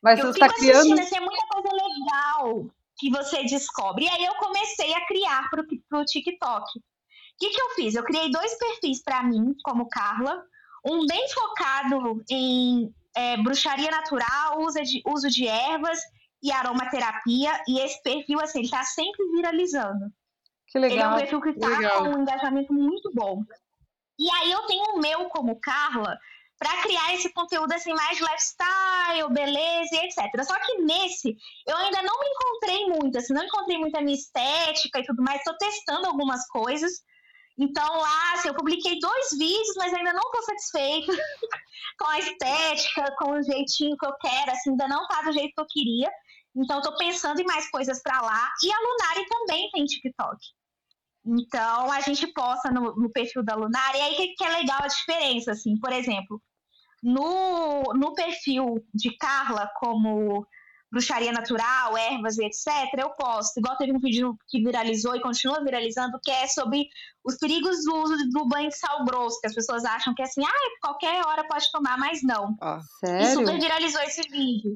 Mas 0.02 0.18
eu 0.18 0.26
você 0.26 0.42
está 0.42 0.48
criando. 0.54 0.98
Assim, 0.98 1.16
é 1.16 1.20
muita 1.20 1.46
coisa 1.46 1.68
legal 1.72 2.70
que 2.98 3.10
você 3.10 3.42
descobre. 3.44 4.04
E 4.04 4.08
aí 4.08 4.24
eu 4.24 4.34
comecei 4.34 4.92
a 4.92 5.06
criar 5.06 5.48
pro, 5.48 5.66
pro 5.88 6.04
TikTok. 6.04 6.64
O 7.40 7.46
que, 7.46 7.50
que 7.50 7.60
eu 7.60 7.70
fiz? 7.70 7.94
Eu 7.94 8.04
criei 8.04 8.30
dois 8.30 8.58
perfis 8.58 9.02
para 9.02 9.22
mim, 9.22 9.54
como 9.64 9.88
Carla. 9.88 10.44
Um 10.84 11.06
bem 11.06 11.26
focado 11.30 12.22
em 12.30 12.94
é, 13.16 13.38
bruxaria 13.38 13.90
natural, 13.90 14.60
uso 14.60 14.82
de, 14.82 15.02
uso 15.06 15.28
de 15.28 15.46
ervas 15.46 15.98
e 16.42 16.52
aromaterapia. 16.52 17.58
E 17.66 17.80
esse 17.80 18.02
perfil, 18.02 18.40
assim, 18.40 18.58
ele 18.58 18.70
tá 18.70 18.84
sempre 18.84 19.24
viralizando. 19.32 20.12
Que 20.68 20.78
legal. 20.78 20.96
Ele 20.96 21.02
é 21.02 21.08
um 21.08 21.16
perfil 21.16 21.40
que 21.40 21.58
tá 21.58 21.98
com 21.98 22.08
um 22.10 22.22
engajamento 22.22 22.74
muito 22.74 23.10
bom. 23.14 23.42
E 24.18 24.30
aí 24.36 24.52
eu 24.52 24.66
tenho 24.66 24.84
o 24.94 24.98
meu 25.00 25.24
como 25.30 25.58
Carla, 25.60 26.18
para 26.58 26.82
criar 26.82 27.14
esse 27.14 27.32
conteúdo 27.32 27.72
assim 27.72 27.94
mais 27.94 28.20
lifestyle, 28.20 29.32
beleza 29.32 29.94
e 29.94 30.04
etc. 30.04 30.44
Só 30.44 30.54
que 30.60 30.82
nesse 30.82 31.34
eu 31.66 31.74
ainda 31.74 32.02
não 32.02 32.20
me 32.20 32.26
encontrei 32.26 32.86
muito, 32.86 33.16
assim, 33.16 33.32
não 33.32 33.44
encontrei 33.44 33.78
muito 33.78 33.96
a 33.96 34.02
minha 34.02 34.14
estética 34.14 34.98
e 34.98 35.04
tudo 35.04 35.22
mais, 35.22 35.38
estou 35.38 35.56
testando 35.56 36.06
algumas 36.06 36.46
coisas. 36.48 36.92
Então 37.60 37.86
lá, 37.86 38.32
assim, 38.32 38.48
eu 38.48 38.54
publiquei 38.54 38.98
dois 38.98 39.36
vídeos, 39.36 39.76
mas 39.76 39.92
ainda 39.92 40.14
não 40.14 40.22
estou 40.22 40.42
satisfeita 40.44 41.12
com 41.98 42.06
a 42.06 42.18
estética, 42.18 43.14
com 43.18 43.32
o 43.32 43.42
jeitinho 43.42 43.98
que 43.98 44.06
eu 44.06 44.14
quero, 44.14 44.50
assim, 44.50 44.70
ainda 44.70 44.88
não 44.88 45.06
tá 45.06 45.20
do 45.20 45.32
jeito 45.32 45.52
que 45.54 45.60
eu 45.60 45.66
queria. 45.68 46.10
Então 46.56 46.78
estou 46.78 46.96
pensando 46.96 47.38
em 47.38 47.44
mais 47.44 47.70
coisas 47.70 48.02
para 48.02 48.18
lá. 48.22 48.50
E 48.64 48.72
a 48.72 48.78
Lunari 48.78 49.28
também 49.28 49.70
tem 49.72 49.84
TikTok. 49.84 50.38
Então 51.26 51.92
a 51.92 52.00
gente 52.00 52.26
posta 52.28 52.70
no, 52.70 52.96
no 52.96 53.12
perfil 53.12 53.44
da 53.44 53.54
Lunari, 53.54 53.98
e 53.98 54.00
aí 54.00 54.14
que, 54.14 54.28
que 54.28 54.44
é 54.44 54.48
legal 54.48 54.80
a 54.82 54.88
diferença, 54.88 55.52
assim, 55.52 55.78
por 55.78 55.92
exemplo, 55.92 56.42
no, 57.02 57.82
no 57.94 58.14
perfil 58.14 58.82
de 58.94 59.14
Carla, 59.18 59.70
como 59.76 60.46
bruxaria 60.90 61.32
natural, 61.32 61.96
ervas 61.96 62.36
e 62.38 62.44
etc., 62.44 62.66
eu 62.98 63.10
posto. 63.10 63.58
Igual 63.58 63.76
teve 63.76 63.92
um 63.92 64.00
vídeo 64.00 64.36
que 64.48 64.62
viralizou 64.62 65.14
e 65.14 65.20
continua 65.20 65.62
viralizando, 65.62 66.18
que 66.22 66.30
é 66.30 66.46
sobre 66.46 66.88
os 67.24 67.36
perigos 67.36 67.84
do 67.84 67.94
uso 67.96 68.16
do 68.30 68.48
banho 68.48 68.68
de 68.68 68.76
sal 68.76 69.04
grosso, 69.04 69.40
que 69.40 69.46
as 69.46 69.54
pessoas 69.54 69.84
acham 69.84 70.14
que 70.14 70.22
é 70.22 70.24
assim, 70.24 70.42
ah, 70.44 70.78
qualquer 70.80 71.24
hora 71.26 71.46
pode 71.46 71.70
tomar, 71.70 71.98
mas 71.98 72.22
não. 72.22 72.56
Ah, 72.60 72.80
sério? 72.98 73.26
E 73.26 73.32
super 73.32 73.60
viralizou 73.60 74.02
esse 74.02 74.22
vídeo. 74.22 74.74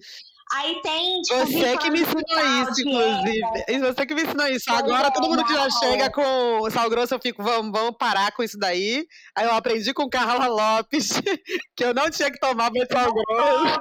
Aí 0.52 0.80
tem, 0.82 1.22
tipo, 1.22 1.38
Você 1.40 1.78
que 1.78 1.90
me 1.90 2.00
ensinou 2.02 2.22
isso, 2.62 2.80
inclusive. 2.82 3.78
Você 3.80 4.06
que 4.06 4.14
me 4.14 4.22
ensinou 4.22 4.46
isso. 4.48 4.70
Agora 4.70 5.10
todo 5.10 5.28
mundo 5.28 5.44
que 5.44 5.54
já 5.54 5.70
chega 5.70 6.10
com 6.10 6.70
sal 6.70 6.88
grosso, 6.90 7.14
eu 7.14 7.20
fico, 7.20 7.42
vamos, 7.42 7.72
vamos 7.72 7.96
parar 7.98 8.30
com 8.32 8.42
isso 8.42 8.58
daí. 8.58 9.06
Aí 9.34 9.46
eu 9.46 9.54
aprendi 9.54 9.92
com 9.94 10.08
Carla 10.08 10.46
Lopes 10.46 11.12
que 11.74 11.84
eu 11.84 11.94
não 11.94 12.10
tinha 12.10 12.30
que 12.30 12.38
tomar 12.38 12.70
mais 12.70 12.86
sal 12.88 13.12
grosso. 13.12 13.80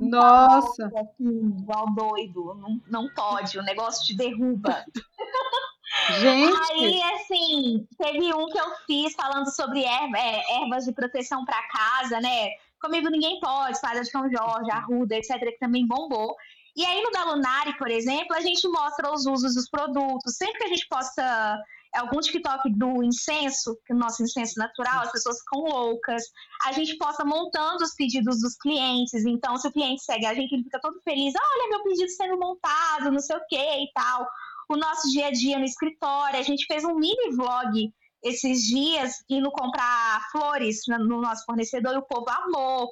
Nossa! 0.00 0.86
Assim, 0.86 1.56
igual 1.58 1.92
doido. 1.94 2.54
Não, 2.54 2.80
não 2.88 3.14
pode, 3.14 3.58
o 3.58 3.62
negócio 3.62 4.06
te 4.06 4.16
derruba. 4.16 4.84
Gente! 6.20 6.58
Aí, 6.70 7.02
assim, 7.14 7.86
teve 7.98 8.32
um 8.34 8.46
que 8.46 8.58
eu 8.58 8.74
fiz 8.86 9.14
falando 9.14 9.54
sobre 9.54 9.84
erva, 9.84 10.18
é, 10.18 10.62
ervas 10.62 10.84
de 10.84 10.92
proteção 10.92 11.44
para 11.44 11.68
casa, 11.68 12.20
né? 12.20 12.48
Comigo 12.80 13.10
Ninguém 13.10 13.38
Pode, 13.40 13.78
Fada 13.78 14.00
de 14.00 14.10
São 14.10 14.22
Jorge, 14.30 14.70
Arruda, 14.70 15.16
etc., 15.16 15.38
que 15.38 15.58
também 15.58 15.86
bombou. 15.86 16.34
E 16.74 16.84
aí 16.84 17.02
no 17.02 17.10
da 17.10 17.24
Lunari, 17.24 17.76
por 17.76 17.90
exemplo, 17.90 18.34
a 18.34 18.40
gente 18.40 18.66
mostra 18.68 19.12
os 19.12 19.26
usos 19.26 19.54
dos 19.54 19.68
produtos. 19.68 20.36
Sempre 20.36 20.58
que 20.58 20.64
a 20.64 20.68
gente 20.68 20.88
posta 20.88 21.62
algum 21.94 22.20
TikTok 22.20 22.70
do 22.72 23.02
incenso, 23.02 23.78
que 23.86 23.92
o 23.92 23.96
nosso 23.96 24.22
incenso 24.22 24.58
natural, 24.58 25.02
as 25.02 25.12
pessoas 25.12 25.38
ficam 25.40 25.60
loucas. 25.60 26.22
A 26.64 26.72
gente 26.72 26.96
posta 26.96 27.24
montando 27.24 27.84
os 27.84 27.94
pedidos 27.94 28.40
dos 28.40 28.56
clientes. 28.56 29.24
Então, 29.26 29.56
se 29.56 29.68
o 29.68 29.72
cliente 29.72 30.02
segue 30.02 30.26
a 30.26 30.34
gente, 30.34 30.52
ele 30.52 30.64
fica 30.64 30.80
todo 30.80 31.00
feliz. 31.02 31.34
Olha, 31.34 31.68
meu 31.68 31.82
pedido 31.82 32.10
sendo 32.10 32.38
montado, 32.38 33.12
não 33.12 33.20
sei 33.20 33.36
o 33.36 33.46
que 33.48 33.56
e 33.56 33.90
tal. 33.94 34.26
O 34.68 34.76
nosso 34.76 35.10
dia 35.10 35.26
a 35.26 35.30
dia 35.30 35.58
no 35.58 35.64
escritório. 35.64 36.38
A 36.38 36.42
gente 36.42 36.66
fez 36.66 36.84
um 36.84 36.94
mini 36.94 37.34
vlog 37.36 37.92
esses 38.22 38.62
dias 38.62 39.24
indo 39.28 39.50
comprar 39.50 40.20
flores 40.30 40.82
no 40.88 41.20
nosso 41.20 41.44
fornecedor 41.44 41.94
e 41.94 41.98
o 41.98 42.06
povo 42.06 42.26
amou. 42.30 42.88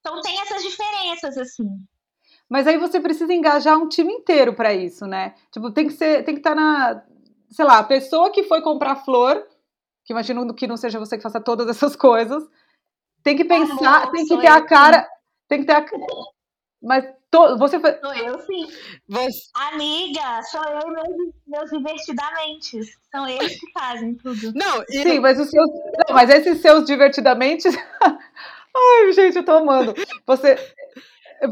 Então 0.00 0.20
tem 0.20 0.38
essas 0.40 0.62
diferenças 0.62 1.38
assim. 1.38 1.68
Mas 2.48 2.66
aí 2.66 2.76
você 2.76 3.00
precisa 3.00 3.32
engajar 3.32 3.78
um 3.78 3.88
time 3.88 4.12
inteiro 4.12 4.54
para 4.54 4.74
isso, 4.74 5.06
né? 5.06 5.34
Tipo, 5.50 5.70
tem 5.70 5.86
que 5.86 5.94
ser, 5.94 6.24
tem 6.24 6.34
que 6.34 6.40
estar 6.40 6.54
tá 6.54 6.56
na, 6.56 7.02
sei 7.52 7.64
lá, 7.64 7.78
a 7.78 7.84
pessoa 7.84 8.32
que 8.32 8.42
foi 8.44 8.60
comprar 8.60 8.96
flor, 8.96 9.46
que 10.04 10.12
imagino 10.12 10.52
que 10.54 10.66
não 10.66 10.76
seja 10.76 10.98
você 10.98 11.16
que 11.16 11.22
faça 11.22 11.40
todas 11.40 11.68
essas 11.68 11.94
coisas, 11.94 12.42
tem 13.22 13.36
que 13.36 13.44
pensar, 13.44 14.02
Amor, 14.02 14.12
tem 14.12 14.26
que 14.26 14.36
ter 14.38 14.48
a 14.48 14.62
cara, 14.62 15.08
tem 15.48 15.60
que 15.60 15.66
ter 15.66 15.74
a 15.74 15.84
mas 16.82 17.04
to, 17.30 17.56
você 17.58 17.78
foi. 17.78 17.96
Sou 18.00 18.12
eu, 18.12 18.38
sim. 18.40 18.66
Você... 19.08 19.50
Amiga, 19.54 20.42
sou 20.42 20.62
eu 20.64 20.80
e 20.80 20.90
meus, 20.90 21.34
meus 21.46 21.70
divertidamente. 21.70 22.80
São 23.10 23.28
eles 23.28 23.60
que 23.60 23.70
fazem 23.72 24.16
tudo. 24.16 24.52
Não, 24.52 24.82
e... 24.88 25.02
sim, 25.02 25.20
mas 25.20 25.38
os 25.38 25.48
seus. 25.48 25.70
Não, 25.70 26.14
mas 26.14 26.28
esses 26.28 26.60
seus 26.60 26.84
divertidamente. 26.84 27.68
Ai, 28.74 29.12
gente, 29.12 29.36
eu 29.36 29.44
tô 29.44 29.52
amando. 29.52 29.94
Você. 30.26 30.56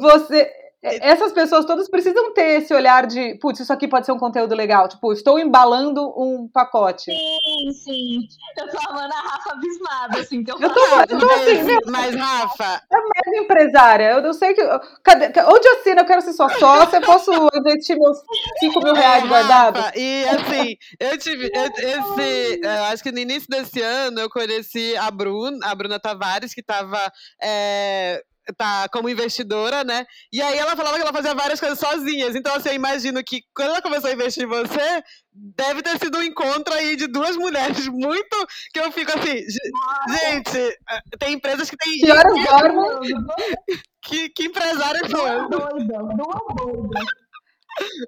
Você. 0.00 0.52
É, 0.82 1.10
essas 1.10 1.32
pessoas 1.32 1.66
todas 1.66 1.90
precisam 1.90 2.32
ter 2.32 2.62
esse 2.62 2.72
olhar 2.72 3.06
de, 3.06 3.34
putz, 3.34 3.60
isso 3.60 3.72
aqui 3.72 3.86
pode 3.86 4.06
ser 4.06 4.12
um 4.12 4.18
conteúdo 4.18 4.54
legal. 4.54 4.88
Tipo, 4.88 5.12
estou 5.12 5.38
embalando 5.38 6.08
um 6.16 6.48
pacote. 6.48 7.12
Sim, 7.12 7.72
sim. 7.72 8.18
Eu 8.56 8.68
tô 8.68 8.78
amando 8.88 9.12
a 9.12 9.20
Rafa 9.20 9.52
abismada, 9.52 10.20
assim, 10.20 10.42
que 10.42 10.50
eu, 10.50 10.58
eu 10.58 10.72
tô, 10.72 10.80
eu 10.80 11.18
tô 11.18 11.30
assim, 11.32 11.62
mas, 11.62 11.86
mas, 11.86 12.14
Rafa. 12.16 12.82
É 12.90 12.96
mega 12.96 13.44
empresária. 13.44 14.10
Eu 14.12 14.22
não 14.22 14.32
sei 14.32 14.54
que. 14.54 14.62
Cadê, 15.02 15.26
onde 15.42 15.68
assina? 15.68 16.00
Eu 16.00 16.06
quero 16.06 16.22
ser 16.22 16.32
sua 16.32 16.48
sócia. 16.48 16.96
Eu 16.96 17.02
posso 17.02 17.30
investir 17.54 17.98
meus 17.98 18.18
5 18.60 18.82
mil 18.82 18.94
reais 18.94 19.24
é, 19.24 19.26
guardados? 19.26 19.90
E 19.94 20.24
assim, 20.28 20.76
eu 20.98 21.18
tive. 21.18 21.50
Eu, 21.52 21.70
esse, 21.76 22.60
eu 22.62 22.84
acho 22.84 23.02
que 23.02 23.12
no 23.12 23.18
início 23.18 23.48
desse 23.50 23.82
ano 23.82 24.20
eu 24.20 24.30
conheci 24.30 24.96
a 24.96 25.10
Bruna, 25.10 25.58
a 25.66 25.74
Bruna 25.74 26.00
Tavares, 26.00 26.54
que 26.54 26.62
tava. 26.62 27.12
É, 27.42 28.22
tá 28.56 28.88
como 28.88 29.08
investidora, 29.08 29.84
né? 29.84 30.06
E 30.32 30.40
aí 30.40 30.58
ela 30.58 30.76
falava 30.76 30.96
que 30.96 31.02
ela 31.02 31.12
fazia 31.12 31.34
várias 31.34 31.60
coisas 31.60 31.78
sozinhas. 31.78 32.34
Então, 32.34 32.54
assim, 32.54 32.70
eu 32.70 32.74
imagino 32.74 33.22
que 33.22 33.42
quando 33.54 33.70
ela 33.70 33.82
começou 33.82 34.10
a 34.10 34.12
investir 34.12 34.44
em 34.44 34.48
você, 34.48 35.02
deve 35.32 35.82
ter 35.82 35.98
sido 35.98 36.18
um 36.18 36.22
encontro 36.22 36.72
aí 36.74 36.96
de 36.96 37.06
duas 37.06 37.36
mulheres 37.36 37.86
muito. 37.88 38.46
que 38.72 38.80
eu 38.80 38.90
fico 38.92 39.12
assim, 39.16 39.44
gente, 40.08 40.58
eh, 40.58 41.00
tem 41.18 41.34
empresas 41.34 41.68
que 41.70 41.76
tem. 41.76 41.98
Que 41.98 42.10
horas 42.10 42.44
dormem? 42.44 43.14
Que, 44.02 44.28
que 44.30 44.44
empresários 44.44 45.10
são? 45.10 45.48
Duas 45.48 45.70
doidas, 45.72 46.16
duas 46.16 46.56
doidas. 46.56 47.04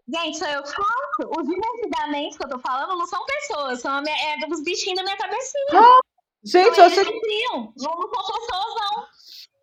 Gente, 0.08 0.42
eu 0.42 0.62
que 0.62 0.70
faço. 0.70 1.30
Os 1.38 1.46
divertidamente 1.46 2.36
que 2.36 2.44
eu 2.44 2.48
tô 2.48 2.58
falando 2.58 2.98
não 2.98 3.06
são 3.06 3.24
pessoas, 3.24 3.80
são 3.80 4.02
minha, 4.02 4.14
é, 4.14 4.46
os 4.50 4.62
bichinhos 4.62 4.98
da 4.98 5.04
minha 5.04 5.16
cabecinha. 5.16 5.64
Ah, 5.74 6.00
gente, 6.44 6.78
eu 6.78 6.90
sei. 6.90 7.04
Não, 7.04 7.72
não 7.76 7.78
são 7.78 7.96
pessoas, 8.00 8.74
não. 8.80 9.11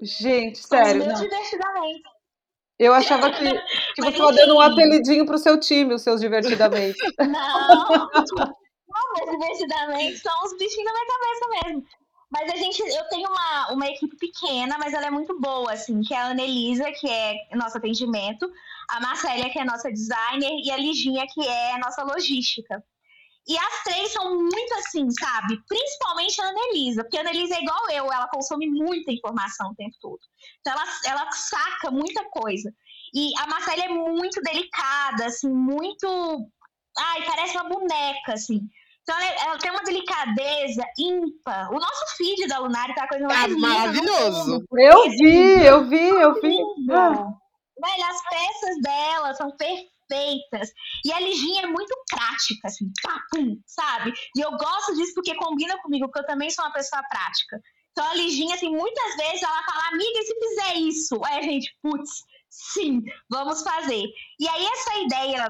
Gente, 0.02 0.60
sério. 0.60 1.06
Não. 1.06 1.22
divertidamente. 1.22 2.04
Eu 2.78 2.94
achava 2.94 3.30
que, 3.32 3.44
que 3.96 4.02
você 4.02 4.10
estava 4.10 4.32
dando 4.32 4.56
um 4.56 4.62
apelidinho 4.62 5.26
para 5.26 5.36
o 5.36 5.40
seu 5.40 5.60
time, 5.60 5.94
os 5.94 6.02
seus 6.02 6.22
divertidamente. 6.22 6.98
Não, 7.20 8.10
não, 8.88 9.14
meus 9.14 9.32
divertidamente 9.32 10.18
são 10.18 10.34
os 10.46 10.54
bichinhos 10.58 10.86
da 10.86 10.94
minha 10.94 11.06
cabeça 11.06 11.68
mesmo. 11.68 11.86
Mas 12.32 12.52
a 12.52 12.56
gente, 12.56 12.80
eu 12.80 13.04
tenho 13.10 13.28
uma, 13.30 13.74
uma 13.74 13.88
equipe 13.88 14.16
pequena, 14.18 14.78
mas 14.78 14.94
ela 14.94 15.08
é 15.08 15.12
muito 15.12 15.40
boa, 15.40 15.72
assim, 15.74 16.02
que 16.02 16.14
é 16.14 16.18
a 16.18 16.28
Anelisa, 16.28 16.92
que 16.92 17.10
é 17.10 17.56
nosso 17.56 17.78
atendimento, 17.78 18.50
a 18.88 19.00
Marcélia, 19.00 19.50
que 19.50 19.60
é 19.60 19.66
nossa 19.66 19.92
designer, 19.92 20.52
e 20.64 20.72
a 20.72 20.78
Liginha, 20.78 21.26
que 21.28 21.46
é 21.46 21.78
nossa 21.80 22.04
logística. 22.04 22.84
E 23.50 23.58
as 23.58 23.84
três 23.84 24.14
são 24.14 24.38
muito 24.38 24.74
assim, 24.76 25.10
sabe? 25.10 25.60
Principalmente 25.68 26.40
a 26.40 26.50
Annelisa, 26.50 27.04
porque 27.04 27.18
a 27.18 27.22
Annelisa 27.22 27.56
é 27.56 27.64
igual 27.64 27.90
eu, 27.90 28.14
ela 28.14 28.28
consome 28.28 28.68
muita 28.68 29.12
informação 29.12 29.72
o 29.72 29.76
tempo 29.76 29.96
todo. 30.00 30.20
Então 30.60 30.72
ela, 30.74 30.84
ela 31.06 31.32
saca 31.32 31.90
muita 31.90 32.24
coisa. 32.30 32.72
E 33.12 33.32
a 33.40 33.48
Marcela 33.48 33.86
é 33.86 33.90
muito 33.90 34.40
delicada, 34.44 35.26
assim, 35.26 35.50
muito. 35.50 36.08
Ai, 36.96 37.26
parece 37.26 37.58
uma 37.58 37.70
boneca, 37.70 38.34
assim. 38.34 38.60
Então 39.02 39.20
ela, 39.20 39.42
ela, 39.42 39.58
tem 39.58 39.72
uma 39.72 39.82
delicadeza 39.82 40.84
ímpar. 41.00 41.72
O 41.72 41.80
nosso 41.80 42.18
feed 42.18 42.48
da 42.48 42.60
Lunária 42.60 42.94
tá 42.94 43.06
a 43.06 43.08
coisa 43.08 43.26
mais 43.26 43.52
é 43.52 43.56
maravilhoso. 43.56 44.64
Eu 44.78 45.10
vi, 45.10 45.66
eu 45.66 45.90
vi, 45.90 46.08
eu 46.08 46.34
vi. 46.36 46.58
Velho, 46.86 48.06
as 48.10 48.22
peças 48.30 48.82
dela 48.84 49.34
são 49.34 49.50
perfeitas. 49.58 49.99
E 51.06 51.12
a 51.14 51.20
Liginha 51.20 51.64
é 51.64 51.68
muito 51.68 51.96
prática, 52.10 52.68
assim, 52.68 52.92
papum, 53.02 53.62
sabe? 53.66 54.14
E 54.36 54.42
eu 54.42 54.52
gosto 54.52 54.96
disso 54.96 55.14
porque 55.14 55.36
combina 55.36 55.78
comigo, 55.82 56.06
porque 56.08 56.20
eu 56.20 56.28
também 56.28 56.50
sou 56.50 56.66
uma 56.66 56.74
pessoa 56.74 57.02
prática. 57.04 57.62
Então 57.92 58.06
a 58.06 58.14
Liginha, 58.14 58.56
assim, 58.56 58.70
muitas 58.70 59.16
vezes 59.18 59.44
ela 59.44 59.64
fala, 59.64 59.90
amiga, 59.90 60.20
e 60.20 60.24
se 60.24 60.40
fizer 60.40 60.74
isso? 60.76 61.22
Aí 61.26 61.40
a 61.40 61.42
gente, 61.42 61.76
putz, 61.82 62.24
sim, 62.50 63.04
vamos 63.30 63.62
fazer. 63.62 64.06
E 64.40 64.48
aí 64.48 64.66
essa 64.66 64.98
ideia 65.00 65.50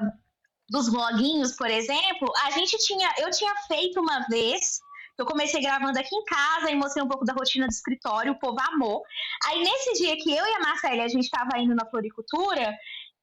dos 0.68 0.88
vloguinhos, 0.88 1.56
por 1.56 1.68
exemplo, 1.68 2.32
a 2.44 2.50
gente 2.52 2.78
tinha, 2.78 3.12
eu 3.18 3.30
tinha 3.30 3.54
feito 3.66 4.00
uma 4.00 4.26
vez, 4.28 4.80
eu 5.18 5.26
comecei 5.26 5.60
gravando 5.60 5.98
aqui 5.98 6.14
em 6.14 6.24
casa 6.24 6.70
e 6.70 6.74
mostrei 6.74 7.04
um 7.04 7.08
pouco 7.08 7.24
da 7.24 7.34
rotina 7.34 7.66
do 7.66 7.72
escritório, 7.72 8.32
o 8.32 8.38
povo 8.38 8.56
amou. 8.72 9.02
Aí 9.46 9.62
nesse 9.62 9.92
dia 9.94 10.16
que 10.16 10.32
eu 10.32 10.46
e 10.46 10.54
a 10.54 10.60
Marcela 10.60 11.02
a 11.02 11.08
gente 11.08 11.24
estava 11.24 11.58
indo 11.58 11.74
na 11.74 11.84
floricultura, 11.84 12.72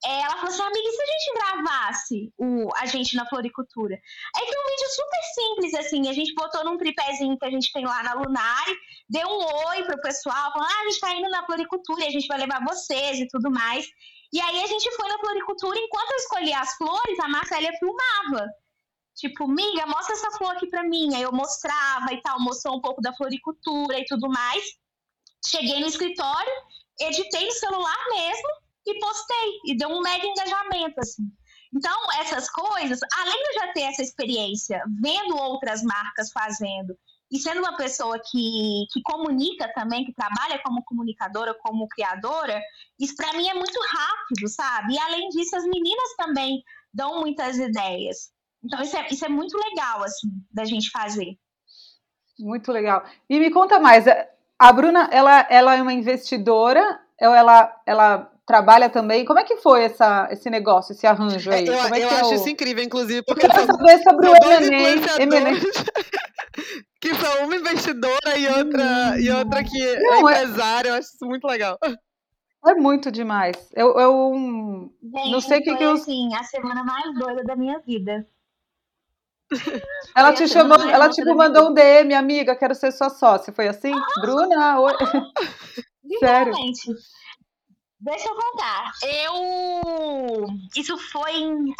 é, 0.06 0.22
ela 0.22 0.36
falou 0.36 0.50
assim, 0.50 0.62
amiga, 0.62 0.88
e 0.88 0.92
se 0.92 1.02
a 1.02 1.06
gente 1.06 1.34
gravasse 1.34 2.34
o, 2.38 2.70
a 2.76 2.86
gente 2.86 3.16
na 3.16 3.26
floricultura? 3.28 3.96
Aí 4.36 4.46
foi 4.46 4.56
um 4.56 4.70
vídeo 4.70 4.90
super 4.90 5.24
simples, 5.34 5.74
assim, 5.74 6.10
a 6.10 6.14
gente 6.14 6.34
botou 6.36 6.64
num 6.64 6.78
tripézinho 6.78 7.38
que 7.38 7.46
a 7.46 7.50
gente 7.50 7.72
tem 7.74 7.86
lá 7.86 8.04
na 8.04 8.14
Lunari, 8.14 8.76
deu 9.10 9.28
um 9.28 9.68
oi 9.70 9.84
pro 9.84 10.00
pessoal, 10.02 10.52
falando, 10.54 10.70
ah, 10.70 10.82
a 10.82 10.90
gente 10.90 11.00
tá 11.00 11.14
indo 11.14 11.30
na 11.30 11.46
floricultura, 11.46 12.06
a 12.06 12.12
gente 12.12 12.28
vai 12.28 12.38
levar 12.38 12.64
vocês 12.64 13.20
e 13.20 13.28
tudo 13.28 13.50
mais. 13.50 13.88
E 14.32 14.40
aí 14.40 14.64
a 14.64 14.68
gente 14.68 14.96
foi 14.96 15.08
na 15.10 15.18
floricultura, 15.20 15.80
enquanto 15.80 16.12
eu 16.12 16.18
escolhia 16.18 16.60
as 16.60 16.76
flores, 16.76 17.20
a 17.20 17.28
Marcélia 17.30 17.72
filmava. 17.80 18.46
Tipo, 19.16 19.48
miga, 19.48 19.88
mostra 19.88 20.14
essa 20.14 20.30
flor 20.38 20.52
aqui 20.52 20.68
pra 20.68 20.84
mim. 20.84 21.16
Aí 21.16 21.24
eu 21.24 21.32
mostrava 21.32 22.14
e 22.14 22.22
tal, 22.22 22.40
mostrou 22.40 22.78
um 22.78 22.82
pouco 22.82 23.02
da 23.02 23.16
floricultura 23.16 23.98
e 23.98 24.06
tudo 24.06 24.30
mais. 24.30 24.64
Cheguei 25.50 25.80
no 25.80 25.88
escritório, 25.88 26.52
editei 27.00 27.46
no 27.46 27.52
celular 27.54 27.98
mesmo 28.10 28.67
e 28.88 29.00
postei. 29.00 29.60
E 29.66 29.78
deu 29.78 29.90
um 29.90 30.02
mega 30.02 30.26
engajamento, 30.26 31.00
assim. 31.00 31.24
Então, 31.76 31.94
essas 32.20 32.50
coisas, 32.50 33.00
além 33.18 33.44
de 33.44 33.50
eu 33.50 33.54
já 33.54 33.74
ter 33.74 33.82
essa 33.82 34.02
experiência 34.02 34.82
vendo 35.02 35.36
outras 35.36 35.84
marcas 35.84 36.32
fazendo 36.32 36.98
e 37.30 37.38
sendo 37.38 37.60
uma 37.60 37.76
pessoa 37.76 38.18
que, 38.20 38.86
que 38.92 39.02
comunica 39.04 39.72
também, 39.74 40.06
que 40.06 40.14
trabalha 40.14 40.62
como 40.64 40.84
comunicadora, 40.86 41.54
como 41.62 41.88
criadora, 41.90 42.62
isso 42.98 43.16
para 43.16 43.34
mim 43.34 43.50
é 43.50 43.54
muito 43.54 43.78
rápido, 43.90 44.48
sabe? 44.48 44.94
E 44.94 45.00
além 45.00 45.28
disso, 45.30 45.58
as 45.58 45.66
meninas 45.66 46.16
também 46.18 46.64
dão 46.94 47.20
muitas 47.20 47.58
ideias. 47.58 48.32
Então, 48.64 48.82
isso 48.82 48.98
é, 48.98 49.08
isso 49.12 49.26
é 49.26 49.30
muito 49.30 49.58
legal, 49.58 50.04
assim, 50.04 50.30
da 50.52 50.64
gente 50.64 50.90
fazer. 50.90 51.38
Muito 52.40 52.72
legal. 52.72 53.04
E 53.30 53.40
me 53.40 53.52
conta 53.52 53.80
mais, 53.80 54.06
a 54.58 54.72
Bruna, 54.72 55.10
ela, 55.12 55.46
ela 55.50 55.76
é 55.76 55.82
uma 55.82 55.94
investidora, 55.94 57.00
ela, 57.20 57.82
ela 57.86 58.32
trabalha 58.48 58.90
também. 58.90 59.26
Como 59.26 59.38
é 59.38 59.44
que 59.44 59.58
foi 59.58 59.84
essa, 59.84 60.30
esse 60.32 60.50
negócio, 60.50 60.94
esse 60.94 61.06
arranjo 61.06 61.52
aí? 61.52 61.68
Eu, 61.68 61.78
Como 61.78 61.94
é 61.94 62.04
eu 62.04 62.08
que 62.08 62.16
é 62.16 62.20
acho 62.22 62.32
o... 62.32 62.34
isso 62.36 62.50
incrível, 62.50 62.84
inclusive, 62.84 63.20
Eu 63.20 63.24
porque 63.26 63.48
quero 63.48 63.66
são, 63.66 63.76
saber 63.76 64.02
sobre 64.02 64.28
o 64.30 64.32
influenciadores 64.32 65.84
que 67.00 67.14
são 67.14 67.46
uma 67.46 67.56
investidora 67.56 68.38
e 68.38 68.48
outra, 68.48 69.20
e 69.20 69.30
outra 69.30 69.64
que 69.64 69.96
Não, 69.98 70.30
é 70.30 70.34
é- 70.34 70.42
empresária. 70.42 70.90
Eu 70.90 70.96
acho 70.96 71.10
isso 71.14 71.26
muito 71.26 71.46
legal. 71.46 71.78
É 72.66 72.74
muito 72.74 73.12
demais. 73.12 73.70
Eu, 73.76 74.00
eu 74.00 74.32
hum, 74.34 74.90
Gente, 75.04 75.32
não 75.32 75.42
sei 75.42 75.60
o 75.60 75.64
que, 75.64 75.70
foi, 75.70 75.78
que 75.78 75.86
os... 75.86 76.02
assim, 76.02 76.34
a 76.34 76.44
semana 76.44 76.84
mais 76.84 77.14
doida 77.20 77.44
da 77.44 77.56
minha 77.56 77.80
vida. 77.80 78.26
Ela 80.16 80.34
foi 80.34 80.46
te 80.46 80.52
chamou, 80.52 80.78
ela 80.90 81.10
da 81.10 81.36
mandou 81.36 81.70
um 81.70 81.74
DM, 81.74 82.14
amiga, 82.14 82.56
quero 82.56 82.76
ser 82.76 82.92
sua 82.92 83.10
sócia. 83.10 83.54
Foi 83.54 83.68
assim? 83.68 83.94
Bruna, 84.22 84.80
oi. 84.80 84.94
Sério? 86.20 86.54
Deixa 88.00 88.30
eu 88.30 88.36
contar. 88.36 88.92
Eu. 89.04 90.48
Isso 90.76 90.98
foi 90.98 91.32
em 91.36 91.74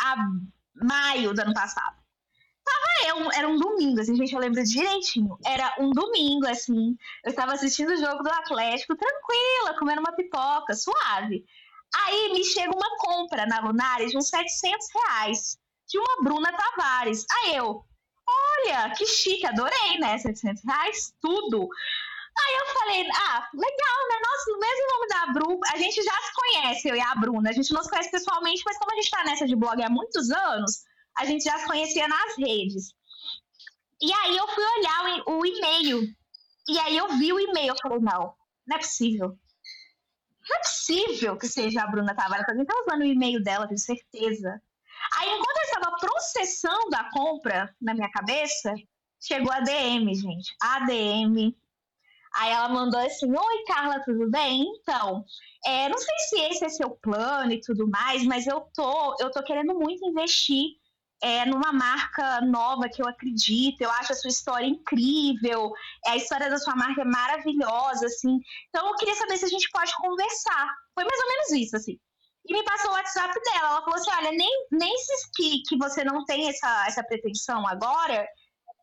maio 0.76 1.34
do 1.34 1.42
ano 1.42 1.54
passado. 1.54 1.96
Tava 2.64 3.08
eu, 3.08 3.32
era 3.32 3.48
um 3.48 3.58
domingo, 3.58 4.02
assim, 4.02 4.16
gente, 4.16 4.34
eu 4.34 4.40
lembro 4.40 4.62
direitinho. 4.64 5.38
Era 5.46 5.76
um 5.80 5.92
domingo, 5.92 6.48
assim. 6.48 6.98
Eu 7.24 7.30
estava 7.30 7.54
assistindo 7.54 7.92
o 7.92 7.98
jogo 7.98 8.24
do 8.24 8.30
Atlético, 8.30 8.96
tranquila, 8.96 9.80
comendo 9.80 10.02
uma 10.02 10.16
pipoca, 10.16 10.74
suave. 10.76 11.46
Aí 11.96 12.34
me 12.34 12.44
chega 12.44 12.76
uma 12.76 12.98
compra 12.98 13.46
na 13.46 13.62
Lunares 13.62 14.12
de 14.12 14.18
uns 14.18 14.30
700 14.30 14.88
reais, 14.94 15.58
de 15.88 15.98
uma 15.98 16.24
Bruna 16.24 16.52
Tavares. 16.52 17.26
Aí 17.32 17.56
eu, 17.56 17.86
olha, 18.28 18.90
que 18.92 19.06
chique, 19.06 19.46
adorei, 19.46 19.98
né? 20.00 20.18
700 20.18 20.64
reais, 20.66 21.14
tudo. 21.22 21.70
Aí 22.40 22.56
eu 22.56 22.74
falei, 22.74 23.10
ah, 23.10 23.50
legal, 23.54 24.08
né? 24.10 24.16
Nossa, 24.22 24.52
no 24.52 24.60
mesmo 24.60 24.88
nome 24.94 25.08
da 25.08 25.34
Bru, 25.34 25.60
a 25.74 25.78
gente 25.78 26.04
já 26.04 26.14
se 26.22 26.34
conhece, 26.34 26.88
eu 26.88 26.96
e 26.96 27.02
a 27.02 27.16
Bruna. 27.16 27.50
A 27.50 27.54
gente 27.54 27.74
não 27.74 27.84
se 27.84 27.90
conhece 27.90 28.12
pessoalmente, 28.12 28.64
mas 28.66 28.78
como 28.78 28.92
a 28.92 28.96
gente 28.96 29.10
tá 29.10 29.24
nessa 29.24 29.48
de 29.48 29.56
blog 29.56 29.82
há 29.82 29.90
muitos 29.90 30.30
anos, 30.30 30.84
a 31.18 31.26
gente 31.26 31.44
já 31.44 31.58
se 31.58 31.66
conhecia 31.66 32.08
nas 32.08 32.38
redes. 32.38 32.94
E 34.00 34.14
aí 34.14 34.38
eu 34.38 34.48
fui 34.48 34.64
olhar 34.64 35.24
o, 35.26 35.40
o 35.40 35.46
e-mail. 35.46 36.02
E 36.70 36.80
aí 36.80 36.96
eu 36.96 37.08
vi 37.18 37.34
o 37.34 37.40
e-mail. 37.40 37.70
Eu 37.70 37.78
falei, 37.82 38.00
não, 38.00 38.36
não 38.68 38.76
é 38.76 38.80
possível. 38.80 39.38
Não 40.50 40.56
é 40.56 40.60
possível 40.60 41.38
que 41.38 41.48
seja 41.48 41.82
a 41.82 41.88
Bruna 41.88 42.16
Tavares. 42.16 42.48
Alguém 42.48 42.66
tá 42.66 42.74
usando 42.86 43.02
o 43.02 43.06
e-mail 43.06 43.44
dela, 43.44 43.68
tenho 43.68 43.80
certeza. 43.80 44.62
Aí, 45.20 45.30
enquanto 45.30 45.58
eu 45.58 45.64
estava 45.64 45.98
processando 45.98 46.96
a 46.96 47.10
compra 47.12 47.76
na 47.82 47.94
minha 47.94 48.10
cabeça, 48.12 48.74
chegou 49.20 49.52
a 49.52 49.60
DM, 49.62 50.14
gente. 50.14 50.56
A 50.62 50.86
DM. 50.86 51.56
Aí 52.38 52.52
ela 52.52 52.70
mandou 52.70 53.00
assim: 53.00 53.30
Oi, 53.30 53.64
Carla, 53.66 54.00
tudo 54.06 54.30
bem? 54.30 54.64
Então, 54.80 55.26
é, 55.66 55.90
não 55.90 55.98
sei 55.98 56.18
se 56.30 56.40
esse 56.42 56.66
é 56.66 56.70
seu 56.70 56.92
plano 56.92 57.52
e 57.52 57.62
tudo 57.62 57.90
mais, 57.90 58.24
mas 58.24 58.46
eu 58.46 58.62
tô, 58.74 59.16
eu 59.20 59.32
tô 59.32 59.44
querendo 59.44 59.74
muito 59.74 60.06
investir 60.06 60.76
é, 61.22 61.46
numa 61.46 61.74
marca 61.74 62.42
nova 62.42 62.90
que 62.90 63.02
eu 63.02 63.08
acredito. 63.08 63.82
Eu 63.82 63.90
acho 63.92 64.12
a 64.12 64.16
sua 64.16 64.30
história 64.30 64.68
incrível, 64.68 65.72
é, 66.06 66.12
a 66.12 66.16
história 66.16 66.50
da 66.50 66.60
sua 66.60 66.76
marca 66.76 67.02
é 67.02 67.06
maravilhosa, 67.06 68.06
assim. 68.06 68.40
Então, 68.70 68.88
eu 68.88 68.96
queria 68.96 69.16
saber 69.16 69.38
se 69.38 69.46
a 69.46 69.50
gente 69.50 69.70
pode 69.72 69.92
conversar. 69.98 70.76
Foi 70.94 71.04
mais 71.04 71.20
ou 71.20 71.28
menos 71.28 71.52
isso, 71.52 71.76
assim. 71.76 72.00
E 72.48 72.54
me 72.54 72.64
passou 72.64 72.92
o 72.92 72.94
WhatsApp 72.94 73.34
dela. 73.34 73.70
Ela 73.70 73.82
falou 73.82 73.96
assim: 73.96 74.12
olha, 74.12 74.32
nem, 74.32 74.68
nem 74.72 74.98
se 74.98 75.32
que, 75.36 75.64
que 75.64 75.78
você 75.78 76.04
não 76.04 76.24
tem 76.24 76.48
essa, 76.48 76.88
essa 76.88 77.04
pretensão 77.04 77.68
agora, 77.68 78.28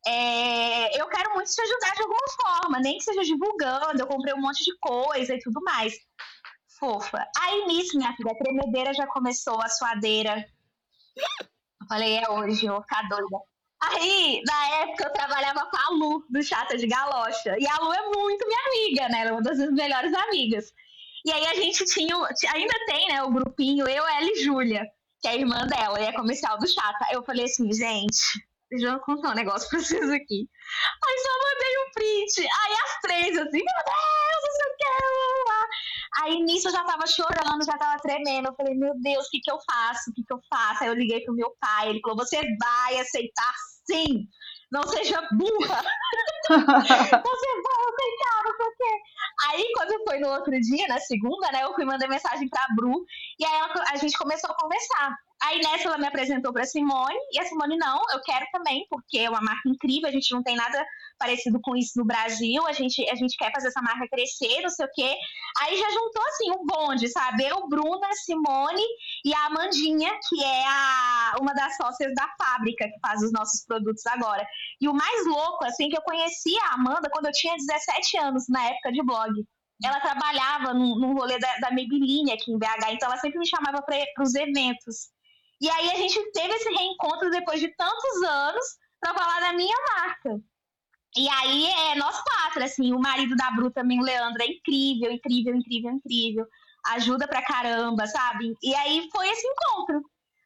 é, 0.06 1.00
eu 1.00 1.06
quero 1.08 1.32
muito 1.34 1.50
te 1.50 1.60
ajudar 1.60 1.94
de 1.94 2.02
alguma 2.02 2.28
forma, 2.42 2.80
nem 2.80 2.98
que 2.98 3.04
seja 3.04 3.22
divulgando. 3.22 4.00
Eu 4.00 4.06
comprei 4.06 4.34
um 4.34 4.40
monte 4.40 4.62
de 4.62 4.76
coisa 4.78 5.34
e 5.34 5.38
tudo 5.38 5.60
mais. 5.62 5.94
Fofa. 6.78 7.26
Aí 7.40 7.66
nisso, 7.66 7.96
minha 7.96 8.14
filha, 8.14 8.32
a 8.32 8.36
tremedeira 8.36 8.92
já 8.92 9.06
começou, 9.06 9.60
a 9.62 9.68
suadeira. 9.68 10.44
Eu 11.16 11.86
falei, 11.88 12.18
é 12.18 12.30
hoje, 12.30 12.66
eu 12.66 12.74
vou 12.74 12.82
ficar 12.82 13.08
doida. 13.08 13.38
Aí, 13.82 14.42
na 14.46 14.68
época, 14.82 15.04
eu 15.04 15.12
trabalhava 15.12 15.66
com 15.66 15.76
a 15.76 15.90
Lu, 15.90 16.24
do 16.30 16.42
Chata 16.42 16.76
de 16.76 16.86
Galocha. 16.86 17.56
E 17.58 17.66
a 17.66 17.76
Lu 17.78 17.92
é 17.92 18.08
muito 18.08 18.46
minha 18.46 18.66
amiga, 18.66 19.08
né? 19.08 19.20
Ela 19.20 19.30
é 19.30 19.32
uma 19.32 19.42
das 19.42 19.58
minhas 19.58 19.72
melhores 19.72 20.14
amigas. 20.14 20.72
E 21.24 21.32
aí 21.32 21.46
a 21.46 21.54
gente 21.54 21.84
tinha, 21.86 22.14
ainda 22.52 22.74
tem, 22.86 23.08
né, 23.08 23.22
o 23.22 23.30
grupinho 23.30 23.88
Eu, 23.88 24.06
Ela 24.06 24.30
e 24.30 24.42
Júlia, 24.42 24.86
que 25.20 25.28
é 25.28 25.30
a 25.30 25.36
irmã 25.36 25.66
dela, 25.66 25.98
e 26.00 26.04
é 26.04 26.12
comercial 26.12 26.58
do 26.58 26.66
Chata. 26.66 27.06
Eu 27.12 27.22
falei 27.22 27.44
assim, 27.46 27.72
gente, 27.72 28.18
deixa 28.76 28.94
eu 28.94 29.00
contar 29.00 29.30
um 29.30 29.34
negócio 29.34 29.68
pra 29.68 29.78
vocês 29.78 30.10
aqui. 30.10 30.48
Aí 31.06 31.18
só 31.18 31.32
mandei 31.44 31.78
um 31.78 31.90
print. 31.92 32.40
Aí 32.40 32.72
as 32.72 33.00
três, 33.00 33.38
assim, 33.38 33.58
meu 33.58 33.84
Deus, 33.86 34.40
não 34.42 34.52
sei 34.52 34.66
o 34.66 34.76
que, 34.76 35.44
blá. 35.44 35.68
Aí 36.22 36.42
nisso 36.42 36.68
eu 36.68 36.72
já 36.72 36.84
tava 36.84 37.06
chorando, 37.06 37.64
já 37.64 37.78
tava 37.78 38.00
tremendo. 38.00 38.48
Eu 38.48 38.54
falei, 38.54 38.74
meu 38.74 38.92
Deus, 39.00 39.26
o 39.26 39.30
que 39.30 39.40
que 39.40 39.50
eu 39.50 39.58
faço? 39.70 40.10
O 40.10 40.14
que 40.14 40.24
que 40.24 40.32
eu 40.32 40.40
faço? 40.48 40.82
Aí 40.82 40.88
eu 40.88 40.94
liguei 40.94 41.20
pro 41.24 41.34
meu 41.34 41.54
pai, 41.60 41.90
ele 41.90 42.00
falou, 42.00 42.18
você 42.18 42.40
vai 42.58 42.98
aceitar 42.98 43.52
sim. 43.86 44.26
Não 44.74 44.82
seja 44.88 45.20
burra. 45.32 45.82
você 46.48 46.56
vai 46.56 47.78
aceitar, 47.88 48.44
não 48.44 48.56
sei 48.56 48.66
o 48.66 48.76
quê. 48.76 49.00
Aí, 49.48 49.72
quando 49.74 50.04
foi 50.04 50.18
no 50.18 50.28
outro 50.30 50.50
dia, 50.60 50.86
na 50.88 50.98
segunda, 50.98 51.50
né, 51.52 51.62
eu 51.62 51.74
fui 51.74 51.84
mandar 51.84 52.08
mensagem 52.08 52.48
pra 52.48 52.66
Bru, 52.76 53.04
e 53.38 53.44
aí 53.44 53.52
ela- 53.54 53.84
a 53.92 53.96
gente 53.96 54.16
começou 54.18 54.50
a 54.50 54.56
conversar. 54.56 55.16
Aí 55.42 55.60
nessa 55.60 55.88
ela 55.88 55.98
me 55.98 56.06
apresentou 56.06 56.52
pra 56.52 56.64
Simone, 56.64 57.16
e 57.32 57.38
a 57.38 57.44
Simone, 57.44 57.76
não, 57.76 58.00
eu 58.12 58.20
quero 58.22 58.46
também, 58.52 58.86
porque 58.90 59.18
é 59.18 59.28
uma 59.30 59.40
marca 59.40 59.68
incrível, 59.68 60.08
a 60.08 60.12
gente 60.12 60.32
não 60.32 60.42
tem 60.42 60.56
nada 60.56 60.84
parecido 61.24 61.58
com 61.62 61.74
isso 61.74 61.92
no 61.96 62.04
Brasil, 62.04 62.66
a 62.66 62.72
gente, 62.72 63.08
a 63.08 63.14
gente 63.14 63.36
quer 63.36 63.50
fazer 63.50 63.68
essa 63.68 63.80
marca 63.80 64.06
crescer, 64.08 64.60
não 64.60 64.68
sei 64.68 64.84
o 64.84 64.90
quê. 64.92 65.16
Aí 65.60 65.76
já 65.76 65.90
juntou, 65.90 66.22
assim, 66.28 66.50
um 66.50 66.66
bonde, 66.66 67.08
sabe? 67.08 67.46
Eu, 67.46 67.66
Bruna, 67.66 68.12
Simone 68.24 68.82
e 69.24 69.32
a 69.32 69.46
Amandinha, 69.46 70.10
que 70.28 70.44
é 70.44 70.66
a, 70.66 71.36
uma 71.40 71.54
das 71.54 71.76
sócias 71.76 72.12
da 72.14 72.28
fábrica 72.38 72.84
que 72.84 73.00
faz 73.00 73.22
os 73.22 73.32
nossos 73.32 73.64
produtos 73.64 74.04
agora. 74.06 74.46
E 74.80 74.86
o 74.86 74.92
mais 74.92 75.26
louco, 75.26 75.64
assim, 75.64 75.88
que 75.88 75.96
eu 75.96 76.02
conheci 76.02 76.54
a 76.60 76.74
Amanda 76.74 77.08
quando 77.10 77.26
eu 77.26 77.32
tinha 77.32 77.56
17 77.56 78.18
anos, 78.18 78.44
na 78.48 78.62
época 78.66 78.92
de 78.92 79.02
blog. 79.02 79.32
Ela 79.82 80.00
trabalhava 80.00 80.74
num, 80.74 80.96
num 80.98 81.14
rolê 81.14 81.38
da, 81.38 81.56
da 81.56 81.70
Maybelline 81.70 82.32
aqui 82.32 82.52
em 82.52 82.58
BH, 82.58 82.92
então 82.92 83.08
ela 83.08 83.18
sempre 83.18 83.38
me 83.38 83.48
chamava 83.48 83.82
para 83.82 84.22
os 84.22 84.34
eventos. 84.34 85.08
E 85.60 85.70
aí 85.70 85.90
a 85.90 85.94
gente 85.94 86.20
teve 86.32 86.54
esse 86.54 86.68
reencontro 86.68 87.30
depois 87.30 87.60
de 87.60 87.74
tantos 87.74 88.22
anos 88.22 88.64
para 89.00 89.14
falar 89.14 89.40
da 89.40 89.52
minha 89.54 89.76
marca. 89.96 90.40
E 91.16 91.28
aí 91.28 91.66
é 91.66 91.94
nós 91.96 92.20
quatro, 92.22 92.64
assim, 92.64 92.92
o 92.92 92.98
marido 92.98 93.36
da 93.36 93.50
Bru 93.52 93.70
também, 93.70 94.00
o 94.00 94.04
Leandro, 94.04 94.42
é 94.42 94.46
incrível, 94.46 95.12
incrível, 95.12 95.54
incrível, 95.54 95.90
incrível. 95.92 96.46
ajuda 96.86 97.28
pra 97.28 97.42
caramba, 97.42 98.06
sabe? 98.06 98.54
E 98.62 98.74
aí 98.74 99.08
foi 99.12 99.28
esse 99.28 99.46
encontro. 99.46 100.02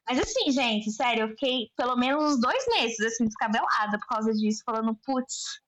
Mas 0.07 0.19
assim, 0.19 0.51
gente, 0.51 0.91
sério, 0.91 1.23
eu 1.23 1.29
fiquei 1.29 1.69
pelo 1.77 1.95
menos 1.95 2.33
uns 2.33 2.41
dois 2.41 2.65
meses, 2.67 2.99
assim, 2.99 3.25
descabelada 3.25 3.99
por 3.99 4.07
causa 4.07 4.31
disso, 4.33 4.63
falando, 4.65 4.95
putz, 5.03 5.59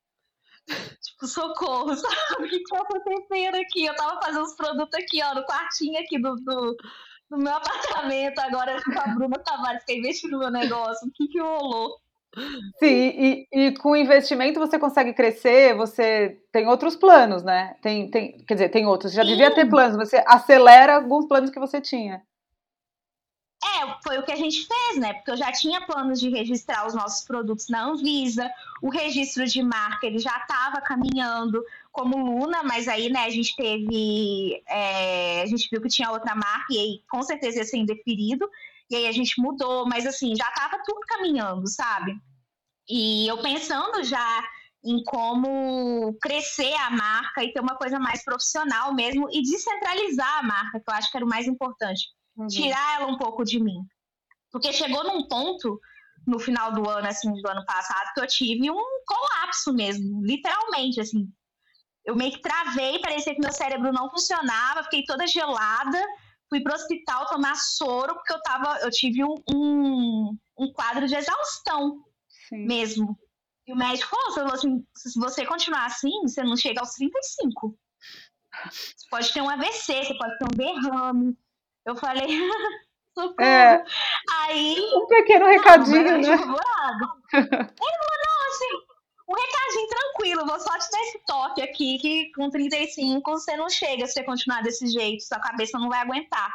tipo, 0.67 1.27
socorro, 1.27 1.93
sabe? 1.95 2.45
O 2.45 2.49
que, 2.49 2.63
tá 2.63 2.79
acontecendo 2.79 3.55
aqui? 3.55 3.85
Eu 3.85 3.95
tava 3.95 4.19
fazendo 4.21 4.43
os 4.43 4.55
produtos 4.55 4.99
aqui, 4.99 5.21
ó, 5.23 5.35
no 5.35 5.45
quartinho 5.45 5.99
aqui 5.99 6.19
do, 6.19 6.35
do, 6.37 6.75
do 7.29 7.37
meu 7.37 7.53
apartamento, 7.53 8.39
agora 8.39 8.81
com 8.83 8.99
a 8.99 9.07
Bruna 9.15 9.39
Tavares, 9.43 9.83
que 9.85 9.93
é 9.93 9.97
investindo 9.97 10.31
no 10.31 10.39
meu 10.39 10.51
negócio. 10.51 11.07
O 11.07 11.11
que 11.11 11.27
que 11.27 11.39
rolou? 11.39 11.99
Sim, 12.79 12.87
e, 12.87 13.47
e 13.51 13.71
com 13.77 13.95
investimento 13.95 14.59
você 14.59 14.79
consegue 14.79 15.13
crescer, 15.13 15.75
você 15.75 16.39
tem 16.51 16.67
outros 16.67 16.95
planos, 16.95 17.43
né? 17.43 17.75
Tem, 17.81 18.09
tem, 18.09 18.37
quer 18.45 18.53
dizer, 18.53 18.69
tem 18.69 18.85
outros, 18.85 19.11
já 19.11 19.23
Sim. 19.23 19.29
devia 19.29 19.53
ter 19.53 19.69
planos, 19.69 19.97
você 19.97 20.23
acelera 20.25 20.95
alguns 20.95 21.27
planos 21.27 21.49
que 21.49 21.59
você 21.59 21.81
tinha. 21.81 22.21
É, 23.63 23.95
foi 24.03 24.17
o 24.17 24.23
que 24.23 24.31
a 24.31 24.35
gente 24.35 24.65
fez, 24.65 24.97
né? 24.97 25.13
Porque 25.13 25.31
eu 25.31 25.37
já 25.37 25.51
tinha 25.51 25.81
planos 25.81 26.19
de 26.19 26.29
registrar 26.29 26.87
os 26.87 26.95
nossos 26.95 27.23
produtos 27.25 27.69
na 27.69 27.83
Anvisa, 27.83 28.49
o 28.81 28.89
registro 28.89 29.45
de 29.45 29.61
marca 29.61 30.07
ele 30.07 30.17
já 30.17 30.35
estava 30.37 30.81
caminhando 30.81 31.63
como 31.91 32.39
Luna, 32.39 32.63
mas 32.63 32.87
aí, 32.87 33.09
né, 33.09 33.25
a 33.25 33.29
gente 33.29 33.55
teve. 33.55 34.63
É, 34.67 35.43
a 35.43 35.45
gente 35.45 35.69
viu 35.69 35.79
que 35.79 35.89
tinha 35.89 36.09
outra 36.09 36.33
marca 36.33 36.67
e 36.71 36.77
aí 36.77 37.03
com 37.07 37.21
certeza 37.21 37.59
ia 37.59 37.63
ser 37.63 37.77
indeferido. 37.77 38.49
E 38.91 38.95
aí 38.95 39.07
a 39.07 39.11
gente 39.13 39.41
mudou, 39.41 39.87
mas 39.87 40.05
assim, 40.05 40.35
já 40.35 40.49
estava 40.49 40.77
tudo 40.85 40.99
caminhando, 41.07 41.65
sabe? 41.67 42.13
E 42.89 43.25
eu 43.25 43.41
pensando 43.41 44.03
já 44.03 44.43
em 44.83 45.01
como 45.03 46.13
crescer 46.21 46.73
a 46.73 46.89
marca 46.89 47.41
e 47.41 47.53
ter 47.53 47.61
uma 47.61 47.77
coisa 47.77 47.97
mais 47.99 48.21
profissional 48.23 48.93
mesmo 48.93 49.29
e 49.31 49.41
descentralizar 49.43 50.39
a 50.39 50.43
marca, 50.43 50.81
que 50.81 50.91
eu 50.91 50.93
acho 50.93 51.09
que 51.09 51.15
era 51.17 51.25
o 51.25 51.29
mais 51.29 51.47
importante. 51.47 52.01
Uhum. 52.35 52.47
Tirar 52.47 52.95
ela 52.99 53.07
um 53.07 53.17
pouco 53.17 53.45
de 53.45 53.63
mim. 53.63 53.79
Porque 54.51 54.73
chegou 54.73 55.05
num 55.05 55.25
ponto 55.25 55.79
no 56.27 56.37
final 56.37 56.73
do 56.73 56.87
ano, 56.89 57.07
assim, 57.07 57.31
do 57.31 57.47
ano 57.47 57.63
passado, 57.65 58.11
que 58.13 58.19
eu 58.19 58.27
tive 58.27 58.69
um 58.69 59.03
colapso 59.07 59.73
mesmo, 59.73 60.21
literalmente, 60.21 60.99
assim. 60.99 61.29
Eu 62.03 62.15
meio 62.15 62.31
que 62.31 62.41
travei, 62.41 62.99
parecia 62.99 63.33
que 63.33 63.41
meu 63.41 63.53
cérebro 63.53 63.93
não 63.93 64.09
funcionava, 64.09 64.83
fiquei 64.83 65.05
toda 65.05 65.25
gelada, 65.25 66.03
fui 66.51 66.59
pro 66.61 66.75
hospital 66.75 67.25
tomar 67.27 67.55
soro, 67.55 68.13
porque 68.13 68.33
eu 68.33 68.41
tava, 68.41 68.77
eu 68.81 68.91
tive 68.91 69.23
um, 69.23 69.35
um, 69.49 70.37
um 70.59 70.73
quadro 70.73 71.07
de 71.07 71.15
exaustão 71.15 72.03
Sim. 72.49 72.67
mesmo. 72.67 73.17
E 73.65 73.71
o 73.71 73.75
médico 73.75 74.17
falou 74.35 74.53
assim: 74.53 74.85
se 74.93 75.17
você 75.17 75.45
continuar 75.45 75.85
assim, 75.85 76.11
você 76.23 76.43
não 76.43 76.57
chega 76.57 76.81
aos 76.81 76.91
35. 76.95 77.77
Você 78.69 79.09
pode 79.09 79.31
ter 79.31 79.41
um 79.41 79.49
AVC, 79.49 80.03
você 80.03 80.17
pode 80.17 80.37
ter 80.37 80.45
um 80.45 80.57
derrame. 80.57 81.37
Eu 81.85 81.95
falei, 81.95 82.27
socorro. 83.17 83.41
É, 83.41 83.81
Aí. 84.41 84.77
Um 84.93 85.07
pequeno 85.07 85.45
recadinho, 85.45 86.03
não, 86.03 86.17
né? 86.17 86.27
Ele 86.27 86.37
falou, 86.37 86.59
não, 87.33 88.47
assim, 88.49 88.90
um 89.31 89.35
recadinho 89.35 89.87
tranquilo, 89.87 90.45
vou 90.45 90.59
só 90.59 90.77
te 90.77 90.91
dar 90.91 91.01
esse 91.01 91.19
toque 91.25 91.61
aqui, 91.61 91.97
que 91.99 92.31
com 92.33 92.49
35 92.49 93.31
você 93.31 93.55
não 93.55 93.69
chega 93.69 94.05
se 94.05 94.13
você 94.13 94.23
continuar 94.23 94.61
desse 94.61 94.87
jeito, 94.87 95.23
sua 95.23 95.39
cabeça 95.39 95.79
não 95.79 95.89
vai 95.89 95.99
aguentar. 95.99 96.53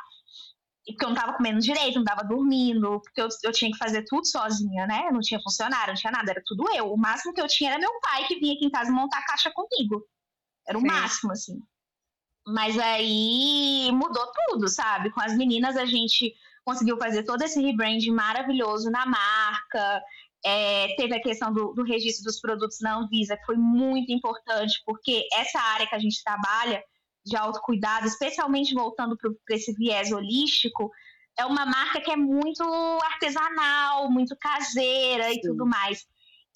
E 0.87 0.93
porque 0.93 1.05
eu 1.05 1.09
não 1.09 1.17
tava 1.17 1.33
comendo 1.33 1.59
direito, 1.59 1.97
não 1.97 2.05
tava 2.05 2.23
dormindo, 2.23 3.01
porque 3.01 3.21
eu, 3.21 3.29
eu 3.43 3.53
tinha 3.53 3.73
que 3.73 3.79
fazer 3.79 4.05
tudo 4.05 4.25
sozinha, 4.25 4.87
né? 4.87 5.11
Não 5.11 5.21
tinha 5.21 5.41
funcionário, 5.41 5.89
não 5.89 6.01
tinha 6.01 6.13
nada, 6.13 6.31
era 6.31 6.43
tudo 6.47 6.65
eu. 6.73 6.93
O 6.93 6.97
máximo 6.97 7.35
que 7.35 7.41
eu 7.41 7.49
tinha 7.49 7.71
era 7.71 7.81
meu 7.81 7.91
pai 8.01 8.25
que 8.27 8.39
vinha 8.39 8.55
aqui 8.55 8.67
em 8.67 8.71
casa 8.71 8.93
montar 8.93 9.19
a 9.19 9.27
caixa 9.27 9.51
comigo. 9.51 10.07
Era 10.67 10.79
o 10.79 10.81
Sim. 10.81 10.87
máximo, 10.87 11.33
assim. 11.33 11.59
Mas 12.47 12.79
aí 12.79 13.91
mudou 13.93 14.31
tudo, 14.49 14.69
sabe? 14.69 15.11
Com 15.11 15.21
as 15.21 15.37
meninas 15.37 15.77
a 15.77 15.85
gente 15.85 16.33
conseguiu 16.65 16.97
fazer 16.99 17.25
todo 17.25 17.43
esse 17.43 17.61
rebrand 17.61 18.05
maravilhoso 18.13 18.89
na 18.89 19.05
marca. 19.05 20.03
É, 20.49 20.95
teve 20.95 21.13
a 21.13 21.21
questão 21.21 21.53
do, 21.53 21.73
do, 21.73 21.83
registro 21.83 22.23
dos 22.23 22.41
produtos 22.41 22.79
na 22.81 22.97
Anvisa, 22.97 23.37
que 23.37 23.45
foi 23.45 23.57
muito 23.57 24.13
importante, 24.13 24.81
porque 24.87 25.27
essa 25.33 25.59
área 25.59 25.89
que 25.89 25.95
a 25.95 25.99
gente 25.99 26.23
trabalha 26.23 26.81
de 27.25 27.37
autocuidado, 27.37 28.07
especialmente 28.07 28.73
voltando 28.73 29.17
para 29.17 29.57
esse 29.57 29.73
viés 29.73 30.13
holístico, 30.13 30.89
é 31.37 31.45
uma 31.45 31.67
marca 31.67 32.01
que 32.01 32.13
é 32.13 32.17
muito 32.17 32.63
artesanal, 33.03 34.09
muito 34.09 34.37
caseira 34.37 35.25
Sim. 35.25 35.35
e 35.35 35.41
tudo 35.41 35.67
mais. 35.67 36.07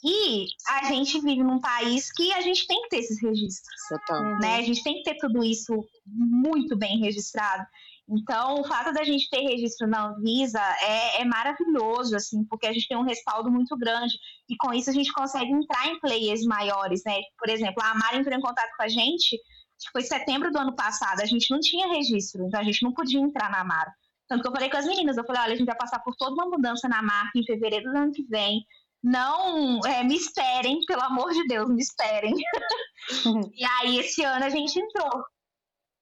E 0.05 0.47
a 0.68 0.84
gente 0.84 1.20
vive 1.20 1.43
num 1.43 1.61
país 1.61 2.12
que 2.12 2.32
a 2.32 2.41
gente 2.41 2.66
tem 2.68 2.80
que 2.82 2.88
ter 2.91 2.99
esses 2.99 3.20
registros. 3.20 3.76
Total. 3.88 4.38
Né? 4.38 4.57
A 4.57 4.62
gente 4.62 4.84
tem 4.84 4.95
que 4.95 5.03
ter 5.03 5.16
tudo 5.16 5.45
isso 5.45 5.84
muito 6.07 6.76
bem 6.76 7.01
registrado. 7.01 7.66
Então, 8.11 8.61
o 8.61 8.65
fato 8.65 8.93
da 8.93 9.05
gente 9.05 9.29
ter 9.31 9.41
registro 9.41 9.87
na 9.87 10.09
Anvisa 10.09 10.61
é, 10.83 11.23
é, 11.23 11.25
maravilhoso, 11.25 12.17
assim, 12.17 12.45
porque 12.47 12.67
a 12.67 12.73
gente 12.73 12.89
tem 12.89 12.97
um 12.97 13.05
respaldo 13.05 13.51
muito 13.51 13.77
grande. 13.77 14.15
E 14.49 14.57
com 14.57 14.73
isso 14.75 14.91
a 14.91 14.93
gente 14.93 15.13
consegue 15.13 15.53
entrar 15.53 15.87
em 15.87 16.01
players 16.01 16.45
maiores, 16.45 17.03
né? 17.07 17.17
Por 17.39 17.49
exemplo, 17.49 17.83
a 17.83 17.91
Amara 17.91 18.17
entrou 18.17 18.37
em 18.37 18.41
contato 18.41 18.71
com 18.77 18.83
a 18.83 18.89
gente, 18.89 19.39
foi 19.93 20.03
setembro 20.03 20.51
do 20.51 20.59
ano 20.59 20.75
passado, 20.75 21.21
a 21.21 21.27
gente 21.27 21.51
não 21.51 21.61
tinha 21.61 21.89
registro, 21.89 22.45
então 22.45 22.61
a 22.61 22.65
gente 22.65 22.83
não 22.83 22.93
podia 22.93 23.21
entrar 23.21 23.49
na 23.51 23.61
Amara. 23.61 23.93
Tanto 24.29 24.43
que 24.43 24.49
eu 24.49 24.53
falei 24.53 24.69
com 24.69 24.77
as 24.77 24.87
meninas, 24.87 25.17
eu 25.17 25.25
falei, 25.25 25.43
olha, 25.43 25.53
a 25.53 25.57
gente 25.57 25.67
vai 25.67 25.77
passar 25.77 26.01
por 26.01 26.15
toda 26.17 26.35
uma 26.35 26.47
mudança 26.47 26.89
na 26.89 27.03
marca 27.03 27.39
em 27.39 27.45
fevereiro 27.45 27.91
do 27.91 27.97
ano 27.97 28.13
que 28.13 28.25
vem 28.25 28.65
não 29.03 29.81
é, 29.87 30.05
me 30.05 30.15
esperem, 30.15 30.81
pelo 30.87 31.03
amor 31.03 31.33
de 31.33 31.47
Deus, 31.47 31.69
me 31.69 31.81
esperem. 31.81 32.35
E 33.57 33.65
aí, 33.65 33.99
esse 33.99 34.23
ano 34.23 34.45
a 34.45 34.51
gente 34.51 34.79
entrou, 34.79 35.25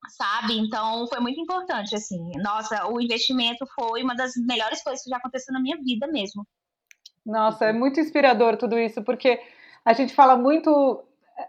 sabe? 0.08 0.58
Então, 0.58 1.06
foi 1.08 1.20
muito 1.20 1.40
importante, 1.40 1.94
assim. 1.94 2.30
Nossa, 2.36 2.86
o 2.88 3.00
investimento 3.00 3.66
foi 3.74 4.02
uma 4.02 4.14
das 4.14 4.32
melhores 4.36 4.82
coisas 4.82 5.02
que 5.02 5.10
já 5.10 5.16
aconteceu 5.16 5.52
na 5.52 5.60
minha 5.60 5.76
vida 5.78 6.06
mesmo. 6.06 6.46
Nossa, 7.24 7.66
é 7.66 7.72
muito 7.72 8.00
inspirador 8.00 8.56
tudo 8.56 8.78
isso, 8.78 9.02
porque 9.02 9.40
a 9.84 9.92
gente 9.92 10.14
fala 10.14 10.36
muito. 10.36 11.02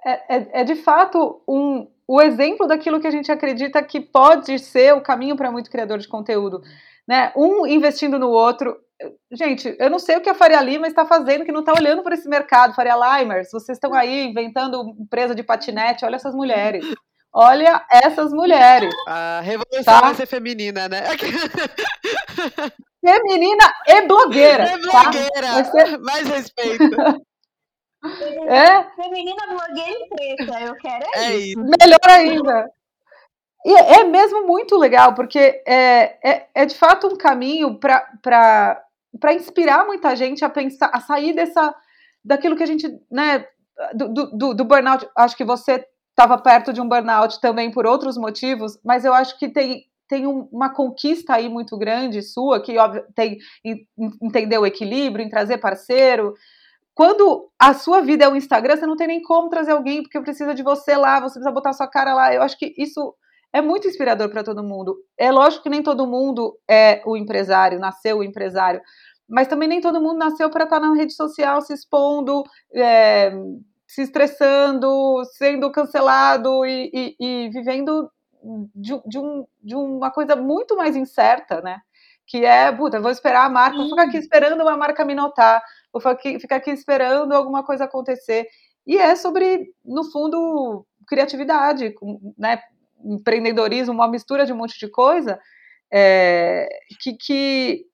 É, 0.05 0.35
é, 0.35 0.61
é 0.61 0.63
de 0.63 0.75
fato 0.75 1.41
um, 1.47 1.87
o 2.07 2.21
exemplo 2.21 2.67
daquilo 2.67 2.99
que 2.99 3.07
a 3.07 3.11
gente 3.11 3.31
acredita 3.31 3.81
que 3.81 3.99
pode 3.99 4.59
ser 4.59 4.93
o 4.93 5.01
caminho 5.01 5.35
para 5.35 5.51
muito 5.51 5.71
criador 5.71 5.99
de 5.99 6.07
conteúdo. 6.07 6.61
Né? 7.07 7.31
Um 7.35 7.65
investindo 7.65 8.19
no 8.19 8.29
outro, 8.29 8.77
gente, 9.31 9.75
eu 9.79 9.89
não 9.89 9.99
sei 9.99 10.17
o 10.17 10.21
que 10.21 10.29
a 10.29 10.35
Faria 10.35 10.61
Lima 10.61 10.87
está 10.87 11.05
fazendo, 11.05 11.45
que 11.45 11.51
não 11.51 11.61
está 11.61 11.73
olhando 11.73 12.03
para 12.03 12.13
esse 12.13 12.27
mercado. 12.27 12.75
Faria 12.75 12.95
Limers, 12.95 13.49
vocês 13.51 13.77
estão 13.77 13.93
aí 13.93 14.27
inventando 14.27 14.95
empresa 14.99 15.33
de 15.33 15.43
patinete, 15.43 16.05
olha 16.05 16.17
essas 16.17 16.35
mulheres. 16.35 16.85
Olha 17.33 17.85
essas 17.91 18.31
mulheres. 18.33 18.93
A 19.07 19.39
revolução 19.41 19.83
tá? 19.83 20.01
vai 20.01 20.15
ser 20.15 20.25
feminina, 20.25 20.89
né? 20.89 21.03
Feminina 23.05 23.73
e 23.87 24.01
blogueira. 24.01 24.65
E 24.65 24.81
tá? 24.81 25.03
blogueira, 25.03 25.47
tá? 25.47 25.63
ser... 25.65 25.97
mais 25.99 26.27
respeito. 26.27 26.83
É? 28.01 28.83
Feminina, 28.95 29.45
blogueira 29.45 29.91
e 29.91 30.07
preta, 30.07 30.61
eu 30.61 30.73
quero 30.75 31.05
é, 31.15 31.17
é 31.17 31.35
isso. 31.35 31.59
isso. 31.59 31.71
Melhor 31.81 31.99
ainda. 32.07 32.71
E 33.65 33.73
é 33.73 34.05
mesmo 34.05 34.47
muito 34.47 34.77
legal, 34.77 35.13
porque 35.13 35.61
é, 35.67 36.17
é, 36.23 36.47
é 36.55 36.65
de 36.65 36.75
fato 36.75 37.07
um 37.07 37.17
caminho 37.17 37.77
para 37.77 38.81
inspirar 39.35 39.85
muita 39.85 40.15
gente 40.15 40.45
a 40.45 40.49
pensar, 40.49 40.89
a 40.93 41.01
sair 41.01 41.33
dessa 41.33 41.75
daquilo 42.23 42.55
que 42.55 42.63
a 42.63 42.65
gente, 42.65 42.87
né, 43.11 43.45
do, 43.93 44.13
do, 44.13 44.53
do 44.53 44.65
burnout. 44.65 45.05
Acho 45.17 45.35
que 45.35 45.43
você 45.43 45.85
estava 46.19 46.37
perto 46.37 46.73
de 46.73 46.81
um 46.81 46.89
burnout 46.89 47.39
também 47.39 47.71
por 47.71 47.87
outros 47.87 48.17
motivos, 48.17 48.77
mas 48.83 49.05
eu 49.05 49.13
acho 49.13 49.39
que 49.39 49.47
tem, 49.47 49.85
tem 50.05 50.27
uma 50.27 50.69
conquista 50.69 51.35
aí 51.35 51.47
muito 51.47 51.77
grande 51.77 52.21
sua, 52.21 52.61
que 52.61 52.77
óbvio, 52.77 53.05
tem 53.15 53.37
entender 54.21 54.57
o 54.57 54.65
equilíbrio, 54.65 55.25
em 55.25 55.29
trazer 55.29 55.59
parceiro. 55.59 56.33
Quando 56.93 57.49
a 57.57 57.73
sua 57.73 58.01
vida 58.01 58.25
é 58.25 58.27
o 58.27 58.35
Instagram, 58.35 58.75
você 58.75 58.85
não 58.85 58.97
tem 58.97 59.07
nem 59.07 59.21
como 59.21 59.49
trazer 59.49 59.71
alguém, 59.71 60.03
porque 60.03 60.19
precisa 60.19 60.53
de 60.53 60.61
você 60.61 60.97
lá, 60.97 61.21
você 61.21 61.35
precisa 61.35 61.51
botar 61.51 61.71
sua 61.71 61.87
cara 61.87 62.13
lá. 62.13 62.33
Eu 62.33 62.41
acho 62.41 62.57
que 62.57 62.73
isso 62.77 63.15
é 63.53 63.61
muito 63.61 63.87
inspirador 63.87 64.29
para 64.29 64.43
todo 64.43 64.61
mundo. 64.61 64.97
É 65.17 65.31
lógico 65.31 65.63
que 65.63 65.69
nem 65.69 65.81
todo 65.81 66.05
mundo 66.05 66.59
é 66.69 67.01
o 67.05 67.15
empresário, 67.15 67.79
nasceu 67.79 68.17
o 68.17 68.23
empresário, 68.23 68.81
mas 69.25 69.47
também 69.47 69.69
nem 69.69 69.79
todo 69.79 70.01
mundo 70.01 70.17
nasceu 70.17 70.49
para 70.49 70.65
estar 70.65 70.81
tá 70.81 70.87
na 70.87 70.95
rede 70.95 71.13
social 71.13 71.61
se 71.61 71.71
expondo, 71.71 72.43
é, 72.73 73.31
se 73.89 74.03
estressando, 74.03 75.25
sendo 75.33 75.71
cancelado 75.71 76.63
e, 76.63 76.91
e, 76.93 77.15
e 77.19 77.49
vivendo 77.49 78.07
de, 78.75 79.01
de, 79.07 79.17
um, 79.17 79.47
de, 79.63 79.75
uma 79.75 80.11
coisa 80.11 80.35
muito 80.35 80.77
mais 80.77 80.95
incerta, 80.95 81.59
né? 81.61 81.81
Que 82.27 82.45
é, 82.45 82.71
puta, 82.71 83.01
vou 83.01 83.09
esperar 83.09 83.47
a 83.47 83.49
marca, 83.49 83.77
vou 83.77 83.89
ficar 83.89 84.03
aqui 84.03 84.17
esperando 84.17 84.61
uma 84.61 84.77
marca 84.77 85.03
me 85.03 85.15
notar, 85.15 85.59
vou 85.91 85.99
ficar 85.99 86.57
aqui 86.57 86.69
esperando 86.69 87.33
alguma 87.33 87.63
coisa 87.63 87.85
acontecer. 87.85 88.47
E 88.85 88.95
é 88.95 89.15
sobre, 89.15 89.73
no 89.83 90.03
fundo, 90.11 90.85
criatividade, 91.07 91.95
né? 92.37 92.61
empreendedorismo, 93.03 93.91
uma 93.91 94.07
mistura 94.07 94.45
de 94.45 94.53
um 94.53 94.57
monte 94.57 94.77
de 94.77 94.87
coisa, 94.87 95.39
é, 95.91 96.69
que, 97.01 97.13
que 97.13 97.85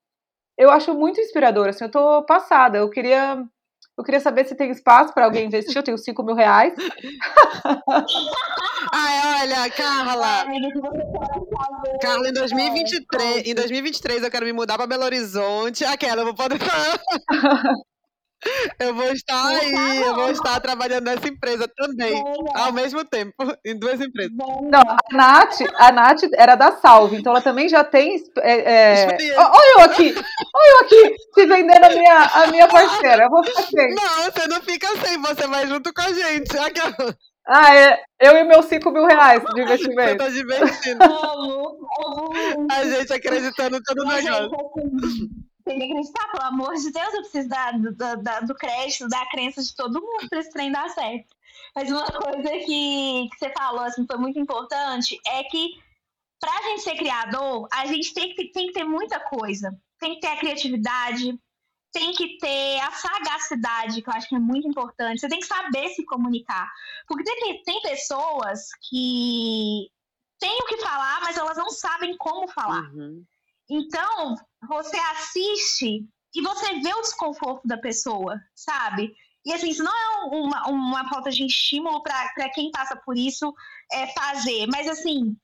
eu 0.58 0.70
acho 0.70 0.94
muito 0.94 1.22
inspirador. 1.22 1.70
Assim, 1.70 1.86
eu 1.86 1.88
estou 1.88 2.26
passada. 2.26 2.80
Eu 2.80 2.90
queria 2.90 3.46
Eu 3.98 4.04
queria 4.04 4.20
saber 4.20 4.46
se 4.46 4.56
tem 4.56 4.72
espaço 4.72 5.14
para 5.14 5.26
alguém 5.26 5.46
investir. 5.46 5.76
Eu 5.76 5.84
tenho 5.84 5.98
5 5.98 6.24
mil 6.24 6.36
reais. 6.36 6.74
Ai, 8.92 9.42
olha, 9.42 9.70
Carla. 9.72 10.46
Carla, 12.02 12.30
em 12.30 12.34
2023, 12.34 13.48
em 13.48 13.56
2023 13.56 14.24
eu 14.24 14.32
quero 14.32 14.46
me 14.46 14.52
mudar 14.52 14.78
para 14.78 14.88
Belo 14.88 15.06
Horizonte. 15.06 15.86
Aquela, 15.86 16.22
eu 16.22 16.26
vou 16.26 16.36
poder. 16.36 16.60
Eu 18.80 18.94
vou 18.94 19.12
estar 19.12 19.42
tá 19.42 19.48
aí, 19.48 20.02
eu 20.02 20.16
vou 20.16 20.30
estar 20.30 20.60
trabalhando 20.60 21.06
nessa 21.06 21.28
empresa 21.28 21.68
também, 21.76 22.14
ao 22.54 22.72
mesmo 22.72 23.04
tempo, 23.04 23.34
em 23.66 23.78
duas 23.78 24.00
empresas. 24.00 24.32
Não, 24.36 24.82
a 24.82 24.98
Nath, 25.12 25.62
a 25.76 25.92
Nath 25.92 26.22
era 26.34 26.56
da 26.56 26.74
Salve, 26.74 27.18
então 27.18 27.32
ela 27.32 27.42
também 27.42 27.68
já 27.68 27.84
tem. 27.84 28.24
É, 28.40 29.04
é... 29.04 29.38
Olha 29.38 29.74
eu 29.78 29.82
aqui, 29.82 30.14
olha 30.56 30.72
eu 30.72 30.80
aqui, 30.86 31.16
se 31.34 31.46
vendendo 31.46 31.84
a 31.84 31.90
minha, 31.90 32.20
a 32.20 32.48
minha 32.48 32.68
parceira. 32.68 33.24
Eu 33.24 33.30
vou 33.30 33.44
ficar 33.44 33.64
sem. 33.64 33.96
Não, 33.96 34.24
você 34.24 34.48
não 34.48 34.62
fica 34.62 34.88
sem, 34.98 35.22
você 35.22 35.48
vai 35.48 35.68
junto 35.68 35.94
com 35.94 36.02
a 36.02 36.14
gente. 36.14 36.58
Aquela. 36.58 37.16
Ah, 37.48 37.76
é. 37.76 38.00
Eu 38.20 38.38
e 38.38 38.44
meus 38.44 38.66
5 38.66 38.92
mil 38.92 39.06
reais 39.06 39.44
de 39.54 39.62
investimento. 39.62 40.12
Você 40.12 40.18
tá 40.18 40.30
divertindo. 40.30 41.04
a 42.72 42.84
gente 42.86 43.14
acreditando 43.14 43.80
todo 43.84 44.02
o 44.02 44.08
negócio. 44.08 44.50
Tem 45.66 45.80
que 45.80 45.86
acreditar, 45.86 46.32
pelo 46.32 46.44
amor 46.44 46.76
de 46.76 46.92
Deus, 46.92 47.14
eu 47.14 47.22
preciso 47.22 47.50
da, 47.50 47.72
do, 47.72 48.22
da, 48.22 48.40
do 48.42 48.54
crédito, 48.54 49.08
da 49.08 49.26
crença 49.28 49.64
de 49.64 49.76
todo 49.76 50.02
mundo 50.02 50.30
para 50.30 50.40
esse 50.40 50.52
trem 50.52 50.72
dar 50.72 50.90
certo. 50.90 51.36
Mas 51.76 51.92
uma 51.92 52.06
coisa 52.06 52.50
que, 52.66 53.28
que 53.30 53.38
você 53.40 53.50
falou, 53.50 53.82
assim, 53.82 54.06
foi 54.06 54.18
muito 54.18 54.40
importante, 54.40 55.20
é 55.28 55.44
que 55.44 55.72
para 56.40 56.52
a 56.52 56.62
gente 56.70 56.82
ser 56.82 56.96
criador, 56.96 57.68
a 57.74 57.88
gente 57.88 58.14
tem 58.14 58.34
que, 58.36 58.52
tem 58.52 58.68
que 58.68 58.74
ter 58.74 58.84
muita 58.84 59.20
coisa. 59.20 59.76
Tem 60.00 60.14
que 60.14 60.20
ter 60.20 60.28
a 60.28 60.38
criatividade, 60.38 61.40
tem 61.92 62.12
que 62.14 62.38
ter 62.38 62.80
a 62.82 62.92
sagacidade, 62.92 64.02
que 64.02 64.10
eu 64.10 64.14
acho 64.14 64.30
que 64.30 64.36
é 64.36 64.40
muito 64.40 64.68
importante. 64.68 65.20
Você 65.20 65.28
tem 65.28 65.40
que 65.40 65.48
saber 65.48 65.90
se 65.90 66.06
comunicar. 66.06 66.70
Porque 67.08 67.24
tem, 67.24 67.64
tem 67.64 67.82
pessoas 67.82 68.70
que 68.90 69.90
têm 70.40 70.60
o 70.62 70.68
que 70.68 70.78
falar, 70.78 71.22
mas 71.22 71.38
elas 71.38 71.58
não 71.58 71.70
sabem 71.70 72.16
como 72.18 72.48
falar. 72.48 72.94
Uhum. 72.94 73.26
Então, 73.70 74.36
você 74.68 74.98
assiste 74.98 76.08
e 76.34 76.42
você 76.42 76.80
vê 76.80 76.94
o 76.94 77.02
desconforto 77.02 77.68
da 77.68 77.78
pessoa, 77.78 78.40
sabe? 78.54 79.16
E 79.46 79.54
assim, 79.54 79.70
isso 79.70 79.84
não 79.84 79.92
é 79.92 80.36
uma, 80.36 80.68
uma 80.68 81.10
falta 81.10 81.30
de 81.30 81.46
estímulo 81.46 82.02
para 82.02 82.50
quem 82.50 82.72
passa 82.72 82.96
por 82.96 83.16
isso 83.18 83.54
é, 83.92 84.08
fazer, 84.14 84.68
mas 84.68 84.88
assim, 84.88 85.38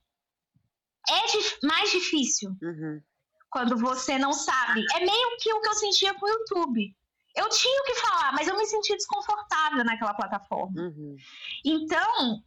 é 1.07 1.27
dif 1.27 1.57
mais 1.63 1.91
difícil 1.91 2.51
uhum. 2.61 3.01
quando 3.49 3.77
você 3.77 4.17
não 4.17 4.33
sabe. 4.33 4.83
É 4.93 4.99
meio 4.99 5.37
que 5.39 5.53
o 5.53 5.61
que 5.61 5.67
eu 5.67 5.73
sentia 5.75 6.13
com 6.15 6.25
o 6.25 6.29
YouTube. 6.29 6.95
Eu 7.35 7.47
tinha 7.49 7.81
o 7.81 7.85
que 7.85 7.95
falar, 7.95 8.33
mas 8.33 8.47
eu 8.47 8.57
me 8.57 8.65
sentia 8.65 8.97
desconfortável 8.97 9.85
naquela 9.85 10.13
plataforma. 10.13 10.81
Uhum. 10.81 11.15
Então, 11.63 12.43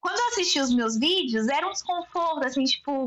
quando 0.00 0.18
eu 0.18 0.26
assisti 0.28 0.58
os 0.60 0.74
meus 0.74 0.98
vídeos, 0.98 1.46
era 1.46 1.66
um 1.66 1.72
desconforto, 1.72 2.44
assim, 2.44 2.64
tipo, 2.64 3.06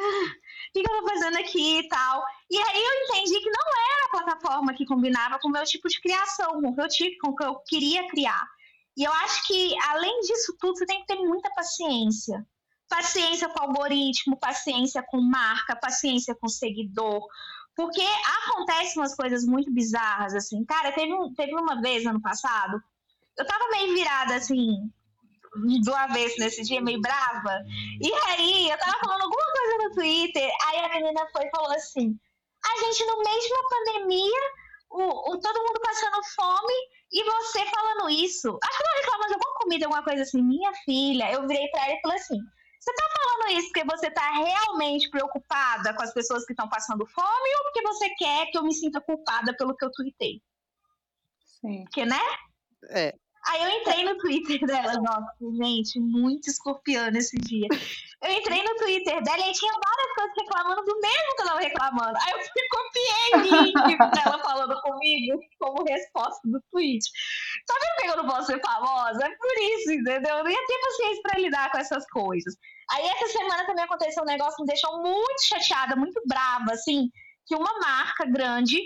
o 0.00 0.72
que, 0.72 0.82
que 0.82 0.90
eu 0.90 1.00
tô 1.00 1.08
fazendo 1.08 1.36
aqui 1.38 1.78
e 1.78 1.88
tal. 1.88 2.22
E 2.50 2.56
aí 2.56 2.82
eu 2.82 3.04
entendi 3.04 3.40
que 3.40 3.50
não 3.50 3.68
era 3.92 4.06
a 4.06 4.10
plataforma 4.10 4.74
que 4.74 4.86
combinava 4.86 5.38
com 5.38 5.48
o 5.48 5.52
meu 5.52 5.64
tipo 5.64 5.88
de 5.88 6.00
criação, 6.00 6.60
com 6.60 6.70
o 6.70 6.74
que 6.74 6.80
eu, 6.80 6.88
com 7.22 7.30
o 7.30 7.36
que 7.36 7.44
eu 7.44 7.54
queria 7.66 8.08
criar. 8.08 8.46
E 8.96 9.04
eu 9.04 9.12
acho 9.12 9.46
que, 9.46 9.74
além 9.88 10.20
disso 10.20 10.54
tudo, 10.58 10.76
você 10.76 10.86
tem 10.86 11.00
que 11.00 11.06
ter 11.06 11.16
muita 11.16 11.50
paciência. 11.54 12.46
Paciência 12.88 13.48
com 13.48 13.62
algoritmo, 13.62 14.36
paciência 14.36 15.02
com 15.02 15.20
marca, 15.20 15.76
paciência 15.76 16.34
com 16.34 16.48
seguidor. 16.48 17.24
Porque 17.76 18.02
acontecem 18.02 19.00
umas 19.00 19.14
coisas 19.14 19.44
muito 19.44 19.72
bizarras, 19.72 20.34
assim. 20.34 20.64
Cara, 20.64 20.92
teve, 20.92 21.12
teve 21.36 21.54
uma 21.54 21.80
vez 21.80 22.04
ano 22.04 22.20
passado, 22.20 22.82
eu 23.38 23.46
tava 23.46 23.70
meio 23.70 23.94
virada, 23.94 24.34
assim, 24.34 24.92
do 25.82 25.94
avesso 25.94 26.36
nesse 26.38 26.62
dia, 26.62 26.80
meio 26.80 27.00
brava. 27.00 27.64
E 28.00 28.12
aí, 28.28 28.70
eu 28.70 28.78
tava 28.78 28.98
falando 29.00 29.22
alguma 29.22 29.52
coisa 29.52 29.78
no 29.78 29.94
Twitter, 29.94 30.50
aí 30.68 30.78
a 30.78 30.88
menina 30.88 31.26
foi 31.32 31.46
e 31.46 31.50
falou 31.50 31.72
assim: 31.72 32.18
a 32.64 32.84
gente, 32.84 33.06
no 33.06 33.14
uma 33.16 33.68
pandemia, 33.68 34.40
o, 34.90 35.32
o, 35.32 35.40
todo 35.40 35.62
mundo 35.62 35.80
passando 35.82 36.24
fome 36.34 36.74
e 37.12 37.24
você 37.24 37.64
falando 37.66 38.10
isso. 38.10 38.58
Acho 38.62 38.78
que 38.78 38.84
ela 38.84 39.00
reclamou 39.00 39.26
de 39.26 39.34
alguma 39.34 39.54
comida, 39.54 39.86
alguma 39.86 40.04
coisa 40.04 40.22
assim. 40.22 40.42
Minha 40.42 40.72
filha, 40.84 41.32
eu 41.32 41.46
virei 41.46 41.68
pra 41.68 41.84
ela 41.86 41.94
e 41.94 42.00
falei 42.00 42.16
assim: 42.18 42.38
você 42.80 42.94
tá 42.94 43.04
falando 43.18 43.58
isso 43.58 43.68
porque 43.68 43.84
você 43.84 44.10
tá 44.10 44.32
realmente 44.32 45.10
preocupada 45.10 45.94
com 45.94 46.02
as 46.02 46.12
pessoas 46.12 46.44
que 46.44 46.52
estão 46.52 46.68
passando 46.68 47.06
fome 47.06 47.54
ou 47.58 47.64
porque 47.64 47.82
você 47.82 48.08
quer 48.10 48.46
que 48.50 48.58
eu 48.58 48.62
me 48.62 48.74
sinta 48.74 49.00
culpada 49.00 49.54
pelo 49.56 49.76
que 49.76 49.84
eu 49.84 49.92
tuitei? 49.92 50.40
Sim. 51.60 51.84
Porque, 51.84 52.04
né? 52.06 52.20
É. 52.88 53.14
Aí 53.46 53.62
eu 53.62 53.80
entrei 53.80 54.04
no 54.04 54.18
Twitter 54.18 54.60
dela, 54.66 54.94
nossa, 54.94 55.34
gente, 55.62 55.98
muito 55.98 56.48
escorpião 56.48 57.08
esse 57.08 57.36
dia. 57.38 57.68
Eu 58.22 58.32
entrei 58.32 58.62
no 58.62 58.76
Twitter 58.76 59.22
dela 59.22 59.48
e 59.48 59.52
tinha 59.52 59.72
várias 59.72 60.14
coisas 60.14 60.34
reclamando 60.36 60.84
do 60.84 61.00
mesmo 61.00 61.36
que 61.36 61.42
eu 61.42 61.46
tava 61.46 61.60
reclamando. 61.60 62.18
Aí 62.18 62.32
eu 62.32 62.38
fui 62.38 62.62
copiei 62.70 63.64
link 63.64 63.98
dela 64.14 64.38
falando 64.42 64.80
comigo 64.82 65.40
como 65.58 65.84
resposta 65.84 66.40
do 66.44 66.60
tweet. 66.70 67.04
Tá 67.66 67.74
vendo 67.80 68.12
que 68.12 68.18
eu 68.18 68.22
não 68.22 68.30
posso 68.30 68.52
ser 68.52 68.60
famosa? 68.60 69.24
É 69.24 69.30
por 69.30 69.58
isso, 69.58 69.92
entendeu? 69.92 70.36
Eu 70.36 70.44
não 70.44 70.50
ia 70.50 70.66
ter 70.66 70.80
paciência 70.80 71.22
pra 71.22 71.40
lidar 71.40 71.72
com 71.72 71.78
essas 71.78 72.06
coisas. 72.10 72.54
Aí 72.90 73.06
essa 73.06 73.28
semana 73.28 73.66
também 73.66 73.84
aconteceu 73.84 74.22
um 74.22 74.26
negócio 74.26 74.56
que 74.56 74.62
me 74.62 74.68
deixou 74.68 75.00
muito 75.00 75.44
chateada, 75.48 75.96
muito 75.96 76.20
brava, 76.26 76.72
assim, 76.72 77.08
que 77.46 77.54
uma 77.54 77.78
marca 77.78 78.26
grande 78.26 78.78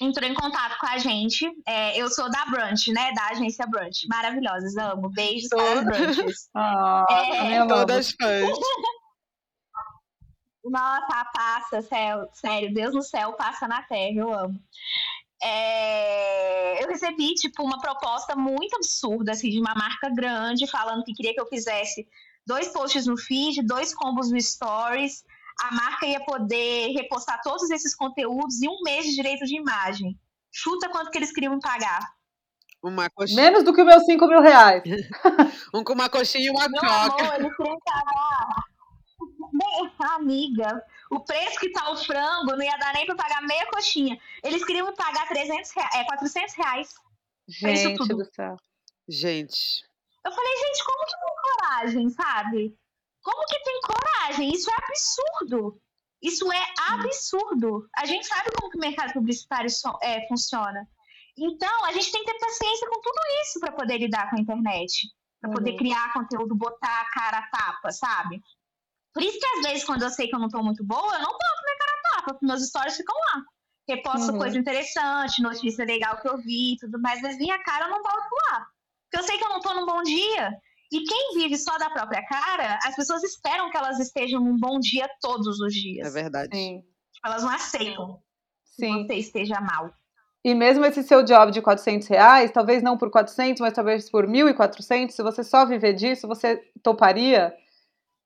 entrou 0.00 0.28
em 0.28 0.34
contato 0.34 0.78
com 0.78 0.86
a 0.86 0.98
gente. 0.98 1.46
É, 1.66 2.00
eu 2.00 2.08
sou 2.08 2.30
da 2.30 2.46
Brunch, 2.46 2.92
né? 2.92 3.12
Da 3.12 3.28
agência 3.28 3.66
Brunch. 3.66 4.06
Maravilhosas, 4.08 4.76
amo. 4.76 5.10
Beijos 5.10 5.48
para 5.48 5.82
Brunches. 5.82 6.48
Ah, 6.54 7.04
é... 7.10 7.66
Todas 7.66 8.12
fãs. 8.12 8.58
Nossa, 10.64 11.24
passa, 11.34 11.82
céu, 11.82 12.28
sério, 12.34 12.72
Deus 12.72 12.94
no 12.94 13.02
céu 13.02 13.32
passa 13.32 13.66
na 13.66 13.82
terra, 13.82 14.14
eu 14.14 14.32
amo. 14.32 14.60
É, 15.42 16.84
eu 16.84 16.88
recebi, 16.88 17.34
tipo, 17.34 17.62
uma 17.62 17.80
proposta 17.80 18.36
muito 18.36 18.76
absurda, 18.76 19.32
assim, 19.32 19.48
de 19.48 19.58
uma 19.58 19.74
marca 19.74 20.10
grande, 20.10 20.70
falando 20.70 21.02
que 21.02 21.14
queria 21.14 21.32
que 21.32 21.40
eu 21.40 21.46
fizesse 21.46 22.06
dois 22.46 22.68
posts 22.68 23.06
no 23.06 23.16
feed, 23.16 23.62
dois 23.62 23.94
combos 23.94 24.30
no 24.30 24.40
Stories, 24.40 25.24
a 25.62 25.74
marca 25.74 26.06
ia 26.06 26.24
poder 26.24 26.92
repostar 26.92 27.40
todos 27.42 27.70
esses 27.70 27.94
conteúdos 27.94 28.60
em 28.62 28.68
um 28.68 28.82
mês 28.82 29.04
de 29.04 29.14
direito 29.14 29.44
de 29.44 29.56
imagem. 29.56 30.18
Chuta 30.52 30.88
quanto 30.88 31.10
que 31.10 31.18
eles 31.18 31.32
queriam 31.32 31.54
me 31.54 31.60
pagar. 31.60 32.00
Uma 32.82 33.10
coxinha. 33.10 33.42
Menos 33.42 33.62
do 33.62 33.74
que 33.74 33.84
meus 33.84 34.04
5 34.04 34.26
mil 34.26 34.40
reais. 34.40 34.82
um 35.74 35.84
com 35.84 35.92
uma 35.92 36.08
coxinha 36.08 36.46
e 36.46 36.50
uma 36.50 36.68
Meu 36.68 36.80
coca. 36.80 37.24
Amor, 37.24 37.34
eles 37.34 37.56
queriam 37.56 37.78
pagar. 37.84 38.70
Amiga, 40.20 40.82
o 41.10 41.20
preço 41.20 41.58
que 41.58 41.72
tá 41.72 41.90
o 41.90 41.96
frango 41.96 42.56
não 42.56 42.62
ia 42.62 42.76
dar 42.78 42.92
nem 42.94 43.06
pra 43.06 43.14
pagar 43.14 43.42
meia 43.42 43.66
coxinha. 43.66 44.18
Eles 44.42 44.64
queriam 44.64 44.86
me 44.86 44.94
pagar 44.94 45.28
300 45.28 45.70
reais, 45.72 45.94
é, 45.94 46.04
400 46.04 46.54
reais. 46.54 46.94
Gente 47.48 48.08
do 48.08 48.24
céu. 48.34 48.56
Gente. 49.08 49.82
Eu 50.24 50.32
falei, 50.32 50.56
gente, 50.56 50.84
como 50.84 51.06
que 51.06 51.12
tem 51.12 51.36
coragem, 51.42 52.10
sabe? 52.10 52.78
Como 53.22 53.46
que 53.46 53.62
tem 53.62 53.80
coragem? 53.82 54.52
Isso 54.52 54.70
é 54.70 54.74
absurdo. 54.74 55.80
Isso 56.22 56.52
é 56.52 56.64
absurdo. 56.90 57.88
A 57.96 58.04
gente 58.04 58.26
sabe 58.26 58.50
como 58.54 58.70
que 58.70 58.76
o 58.76 58.80
mercado 58.80 59.12
publicitário 59.12 59.70
é, 60.02 60.26
funciona. 60.28 60.86
Então, 61.36 61.84
a 61.86 61.92
gente 61.92 62.12
tem 62.12 62.22
que 62.24 62.32
ter 62.32 62.38
paciência 62.38 62.88
com 62.88 63.00
tudo 63.00 63.18
isso 63.42 63.60
para 63.60 63.72
poder 63.72 63.98
lidar 63.98 64.28
com 64.28 64.36
a 64.36 64.40
internet. 64.40 65.08
Para 65.40 65.50
poder 65.50 65.70
uhum. 65.70 65.76
criar 65.78 66.12
conteúdo, 66.12 66.54
botar 66.54 67.00
a 67.00 67.10
cara 67.10 67.38
a 67.38 67.46
tapa, 67.48 67.90
sabe? 67.90 68.42
Por 69.14 69.22
isso 69.22 69.38
que 69.38 69.46
às 69.46 69.62
vezes, 69.62 69.84
quando 69.84 70.02
eu 70.02 70.10
sei 70.10 70.28
que 70.28 70.34
eu 70.34 70.38
não 70.38 70.48
tô 70.48 70.62
muito 70.62 70.84
boa, 70.84 71.14
eu 71.14 71.20
não 71.20 71.32
boto 71.32 71.64
minha 71.64 71.78
cara 71.78 71.92
a 71.92 72.10
tapa, 72.10 72.32
porque 72.32 72.46
meus 72.46 72.66
stories 72.66 72.96
ficam 72.96 73.16
lá. 73.16 73.42
Reposto 73.88 74.32
uhum. 74.32 74.38
coisa 74.38 74.58
interessante, 74.58 75.42
notícia 75.42 75.84
legal 75.84 76.20
que 76.20 76.28
eu 76.28 76.36
vi 76.36 76.76
tudo 76.78 77.00
mais, 77.00 77.20
mas 77.22 77.38
minha 77.38 77.58
cara 77.62 77.86
eu 77.86 77.90
não 77.90 78.02
boto 78.02 78.28
lá. 78.50 78.66
Porque 79.10 79.24
eu 79.24 79.26
sei 79.26 79.38
que 79.38 79.44
eu 79.44 79.48
não 79.48 79.60
tô 79.60 79.74
num 79.74 79.86
bom 79.86 80.02
dia. 80.02 80.52
E 80.92 81.04
quem 81.04 81.34
vive 81.34 81.56
só 81.56 81.78
da 81.78 81.88
própria 81.88 82.24
cara, 82.26 82.78
as 82.84 82.96
pessoas 82.96 83.22
esperam 83.22 83.70
que 83.70 83.76
elas 83.76 84.00
estejam 84.00 84.40
num 84.40 84.58
bom 84.58 84.78
dia 84.80 85.08
todos 85.20 85.60
os 85.60 85.72
dias. 85.72 86.08
É 86.08 86.10
verdade. 86.10 86.56
Sim. 86.56 86.82
Tipo, 87.12 87.28
elas 87.28 87.42
não 87.42 87.50
aceitam 87.50 88.20
Sim. 88.64 89.06
que 89.06 89.14
você 89.14 89.20
esteja 89.20 89.60
mal. 89.60 89.92
E 90.42 90.54
mesmo 90.54 90.84
esse 90.84 91.02
seu 91.02 91.22
job 91.22 91.52
de 91.52 91.60
400 91.60 92.08
reais, 92.08 92.50
talvez 92.50 92.82
não 92.82 92.96
por 92.96 93.10
400, 93.10 93.60
mas 93.60 93.74
talvez 93.74 94.10
por 94.10 94.26
1.400, 94.26 95.10
se 95.10 95.22
você 95.22 95.44
só 95.44 95.66
viver 95.66 95.92
disso, 95.92 96.26
você 96.26 96.56
toparia, 96.82 97.52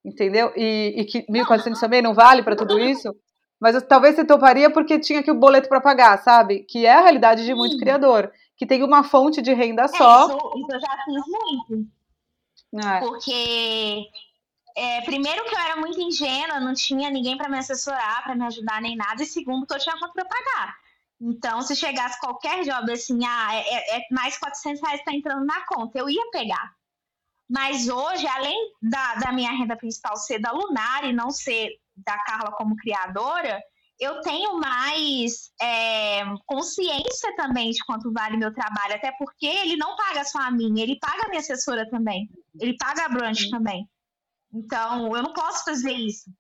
entendeu? 0.05 0.53
E, 0.57 0.95
e 0.97 1.05
que 1.05 1.27
1.400 1.27 1.79
também 1.81 2.01
não 2.01 2.15
vale 2.15 2.43
para 2.43 2.55
tudo 2.55 2.79
isso, 2.79 3.15
mas 3.61 3.83
talvez 3.83 4.15
você 4.15 4.25
toparia 4.25 4.71
porque 4.71 4.99
tinha 4.99 5.25
que 5.25 5.31
o 5.31 5.35
boleto 5.35 5.69
para 5.69 5.81
pagar, 5.81 6.23
sabe? 6.23 6.61
Que 6.61 6.87
é 6.87 6.95
a 6.95 7.03
realidade 7.03 7.45
de 7.45 7.53
muito 7.53 7.77
criador, 7.79 8.31
que 8.57 8.65
tem 8.65 8.85
uma 8.85 9.03
fonte 9.03 9.43
de 9.43 9.53
renda 9.53 9.83
é, 9.83 9.89
só. 9.89 10.29
Isso, 10.29 10.37
isso 10.37 10.73
eu 10.73 10.81
já 10.81 10.97
fiz 11.05 11.23
muito. 11.27 11.91
É. 12.75 13.01
Porque 13.01 14.09
é, 14.77 15.01
primeiro 15.03 15.45
que 15.45 15.55
eu 15.55 15.59
era 15.59 15.77
muito 15.77 16.01
ingênua, 16.01 16.59
não 16.61 16.75
tinha 16.75 17.11
ninguém 17.11 17.37
para 17.37 17.49
me 17.49 17.59
assessorar, 17.59 18.25
para 18.25 18.35
me 18.35 18.45
ajudar 18.47 18.81
nem 18.81 18.97
nada, 18.97 19.23
e 19.23 19.27
segundo 19.27 19.67
que 19.67 19.75
eu 19.75 19.79
tinha 19.79 19.99
conta 19.99 20.13
para 20.13 20.25
pagar. 20.25 20.77
Então, 21.21 21.63
se 21.63 21.77
chegasse 21.77 22.21
qualquer 22.21 22.65
job 22.65 22.93
assim, 22.93 23.25
ah, 23.25 23.55
é, 23.55 23.61
é, 23.61 23.99
é 23.99 24.07
mais 24.11 24.37
400 24.37 24.83
reais 24.83 24.99
está 24.99 25.13
entrando 25.13 25.45
na 25.47 25.65
conta, 25.67 25.99
eu 25.99 26.11
ia 26.11 26.31
pegar. 26.31 26.75
Mas 27.49 27.89
hoje, 27.89 28.27
além 28.27 28.73
da, 28.83 29.15
da 29.17 29.33
minha 29.33 29.53
renda 29.53 29.77
principal 29.77 30.17
ser 30.17 30.41
da 30.41 30.51
Lunar 30.51 31.05
e 31.05 31.13
não 31.13 31.31
ser 31.31 31.79
da 31.97 32.19
Carla 32.25 32.51
como 32.53 32.77
criadora, 32.77 33.63
eu 34.01 34.21
tenho 34.23 34.59
mais 34.59 35.53
é, 35.61 36.25
consciência 36.47 37.35
também 37.37 37.71
de 37.71 37.85
quanto 37.85 38.13
vale 38.13 38.37
meu 38.37 38.53
trabalho, 38.53 38.95
até 38.95 39.13
porque 39.13 39.47
ele 39.47 39.77
não 39.77 39.97
paga 39.97 40.25
só 40.25 40.39
a 40.41 40.51
mim, 40.51 40.81
ele 40.81 40.99
paga 40.99 41.25
a 41.25 41.29
minha 41.29 41.41
assessora 41.41 41.89
também, 41.89 42.29
ele 42.61 42.77
paga 42.77 43.05
a 43.05 43.09
brunch 43.09 43.51
também. 43.51 43.89
Então, 44.53 45.15
eu 45.17 45.23
não 45.23 45.33
posso 45.33 45.65
fazer 45.65 45.93
isso. 45.93 46.31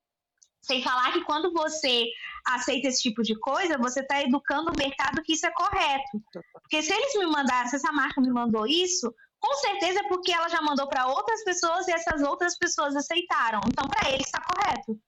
Sem 0.62 0.82
falar 0.82 1.12
que 1.12 1.24
quando 1.24 1.52
você 1.52 2.06
aceita 2.46 2.88
esse 2.88 3.02
tipo 3.02 3.22
de 3.22 3.38
coisa, 3.38 3.76
você 3.76 4.00
está 4.00 4.22
educando 4.22 4.70
o 4.70 4.76
mercado 4.76 5.22
que 5.22 5.34
isso 5.34 5.46
é 5.46 5.50
correto. 5.50 6.22
Porque 6.52 6.82
se 6.82 6.92
eles 6.92 7.14
me 7.16 7.26
mandassem, 7.26 7.70
se 7.70 7.76
essa 7.76 7.92
marca 7.92 8.20
me 8.20 8.30
mandou 8.30 8.66
isso, 8.66 9.12
com 9.38 9.54
certeza 9.56 10.00
é 10.00 10.08
porque 10.08 10.32
ela 10.32 10.48
já 10.48 10.62
mandou 10.62 10.88
para 10.88 11.06
outras 11.06 11.44
pessoas 11.44 11.86
e 11.86 11.92
essas 11.92 12.22
outras 12.22 12.56
pessoas 12.56 12.96
aceitaram. 12.96 13.60
Então, 13.66 13.86
para 13.88 14.10
eles 14.10 14.26
está 14.26 14.40
correto. 14.40 14.98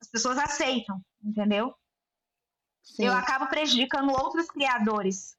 As 0.00 0.08
pessoas 0.08 0.38
aceitam, 0.38 1.00
entendeu? 1.22 1.74
Sim. 2.82 3.06
Eu 3.06 3.12
acabo 3.14 3.46
prejudicando 3.46 4.10
outros 4.10 4.50
criadores 4.50 5.36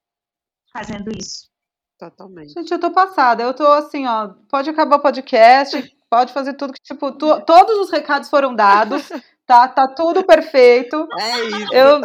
fazendo 0.71 1.11
isso. 1.15 1.49
Totalmente. 1.97 2.53
Gente, 2.53 2.71
eu 2.71 2.79
tô 2.79 2.91
passada. 2.91 3.43
Eu 3.43 3.53
tô 3.53 3.65
assim, 3.67 4.05
ó. 4.05 4.29
Pode 4.49 4.69
acabar 4.69 4.97
o 4.97 5.01
podcast, 5.01 5.95
pode 6.09 6.31
fazer 6.31 6.53
tudo 6.53 6.73
que, 6.73 6.81
tipo, 6.81 7.11
tu, 7.11 7.41
todos 7.41 7.77
os 7.79 7.91
recados 7.91 8.29
foram 8.29 8.55
dados. 8.55 9.09
Tá, 9.45 9.67
tá 9.67 9.87
tudo 9.87 10.23
perfeito. 10.23 11.07
É 11.17 11.39
isso. 11.39 11.73
Eu, 11.73 12.01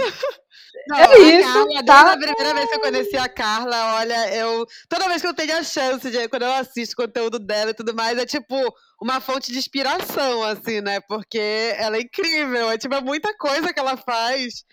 não, 0.89 0.97
é 0.97 1.18
isso, 1.18 1.53
Carla, 1.53 1.85
tá? 1.85 2.14
Desde 2.16 2.31
a 2.33 2.35
primeira 2.35 2.55
vez 2.59 2.68
que 2.68 2.77
eu 2.77 2.81
conheci 2.81 3.16
a 3.16 3.29
Carla, 3.29 3.95
olha, 3.97 4.35
eu. 4.35 4.66
Toda 4.89 5.09
vez 5.09 5.22
que 5.22 5.29
eu 5.29 5.35
tenho 5.35 5.57
a 5.57 5.62
chance 5.62 6.11
de. 6.11 6.29
Quando 6.29 6.43
eu 6.43 6.53
assisto 6.53 6.97
conteúdo 6.97 7.39
dela 7.39 7.70
e 7.70 7.75
tudo 7.75 7.95
mais, 7.95 8.18
é 8.18 8.27
tipo 8.27 8.57
uma 9.01 9.20
fonte 9.20 9.53
de 9.53 9.59
inspiração, 9.59 10.43
assim, 10.43 10.81
né? 10.81 11.01
Porque 11.01 11.75
ela 11.79 11.97
é 11.97 12.01
incrível. 12.01 12.70
É 12.70 12.79
tipo, 12.79 12.95
é 12.95 13.01
muita 13.01 13.37
coisa 13.37 13.72
que 13.72 13.81
ela 13.81 13.97
faz. 13.97 14.64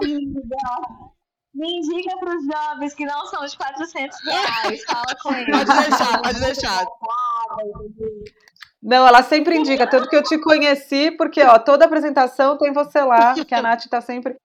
Amiga, 0.00 0.40
me 1.54 1.78
indica 1.78 2.16
para 2.18 2.36
os 2.36 2.44
jovens 2.44 2.94
que 2.94 3.06
não 3.06 3.26
são 3.26 3.44
os 3.44 3.54
400 3.54 4.18
reais. 4.24 4.84
Fala 4.84 5.16
com 5.22 5.32
eles. 5.34 5.56
Pode 5.56 5.88
deixar, 5.88 6.22
pode 6.22 6.40
deixar. 6.40 6.86
Não, 8.82 9.06
ela 9.06 9.22
sempre 9.22 9.56
indica, 9.56 9.86
tanto 9.86 10.08
que 10.08 10.16
eu 10.16 10.22
te 10.22 10.36
conheci, 10.38 11.12
porque 11.12 11.42
ó, 11.42 11.58
toda 11.58 11.84
apresentação 11.86 12.58
tem 12.58 12.72
você 12.72 13.00
lá, 13.00 13.34
que 13.34 13.54
a 13.54 13.62
Nath 13.62 13.86
tá 13.88 14.00
sempre. 14.00 14.36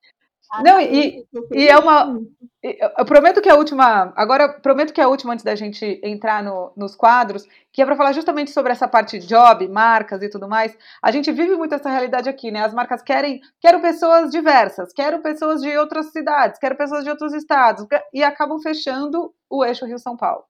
Não, 0.64 0.82
e, 0.82 1.26
e 1.52 1.68
é 1.68 1.78
uma. 1.78 2.20
Eu 2.62 3.06
prometo 3.06 3.42
que 3.42 3.50
a 3.50 3.56
última. 3.56 4.12
Agora, 4.16 4.50
prometo 4.50 4.92
que 4.92 5.00
a 5.00 5.08
última, 5.08 5.34
antes 5.34 5.46
da 5.46 5.56
gente 5.56 6.02
entrar 6.04 6.44
no, 6.44 6.74
nos 6.76 6.96
quadros, 6.96 7.46
que 7.72 7.82
é 7.82 7.86
para 7.86 7.96
falar 7.96 8.14
justamente 8.14 8.50
sobre 8.50 8.72
essa 8.72 8.88
parte 8.88 9.20
de 9.20 9.28
job, 9.28 9.68
marcas 9.68 10.24
e 10.24 10.30
tudo 10.30 10.50
mais. 10.50 10.76
A 11.04 11.12
gente 11.12 11.32
vive 11.32 11.56
muito 11.56 11.76
essa 11.76 11.90
realidade 11.90 12.28
aqui, 12.28 12.50
né? 12.50 12.66
As 12.66 12.74
marcas 12.74 13.04
querem. 13.04 13.40
Quero 13.62 13.80
pessoas 13.80 14.32
diversas, 14.32 14.92
quero 14.92 15.22
pessoas 15.22 15.62
de 15.62 15.78
outras 15.78 16.12
cidades, 16.12 16.60
quero 16.60 16.76
pessoas 16.76 17.04
de 17.04 17.12
outros 17.12 17.34
estados, 17.34 17.86
e 18.12 18.24
acabam 18.24 18.60
fechando 18.60 19.32
o 19.50 19.64
eixo 19.64 19.86
Rio-São 19.86 20.18
Paulo. 20.18 20.44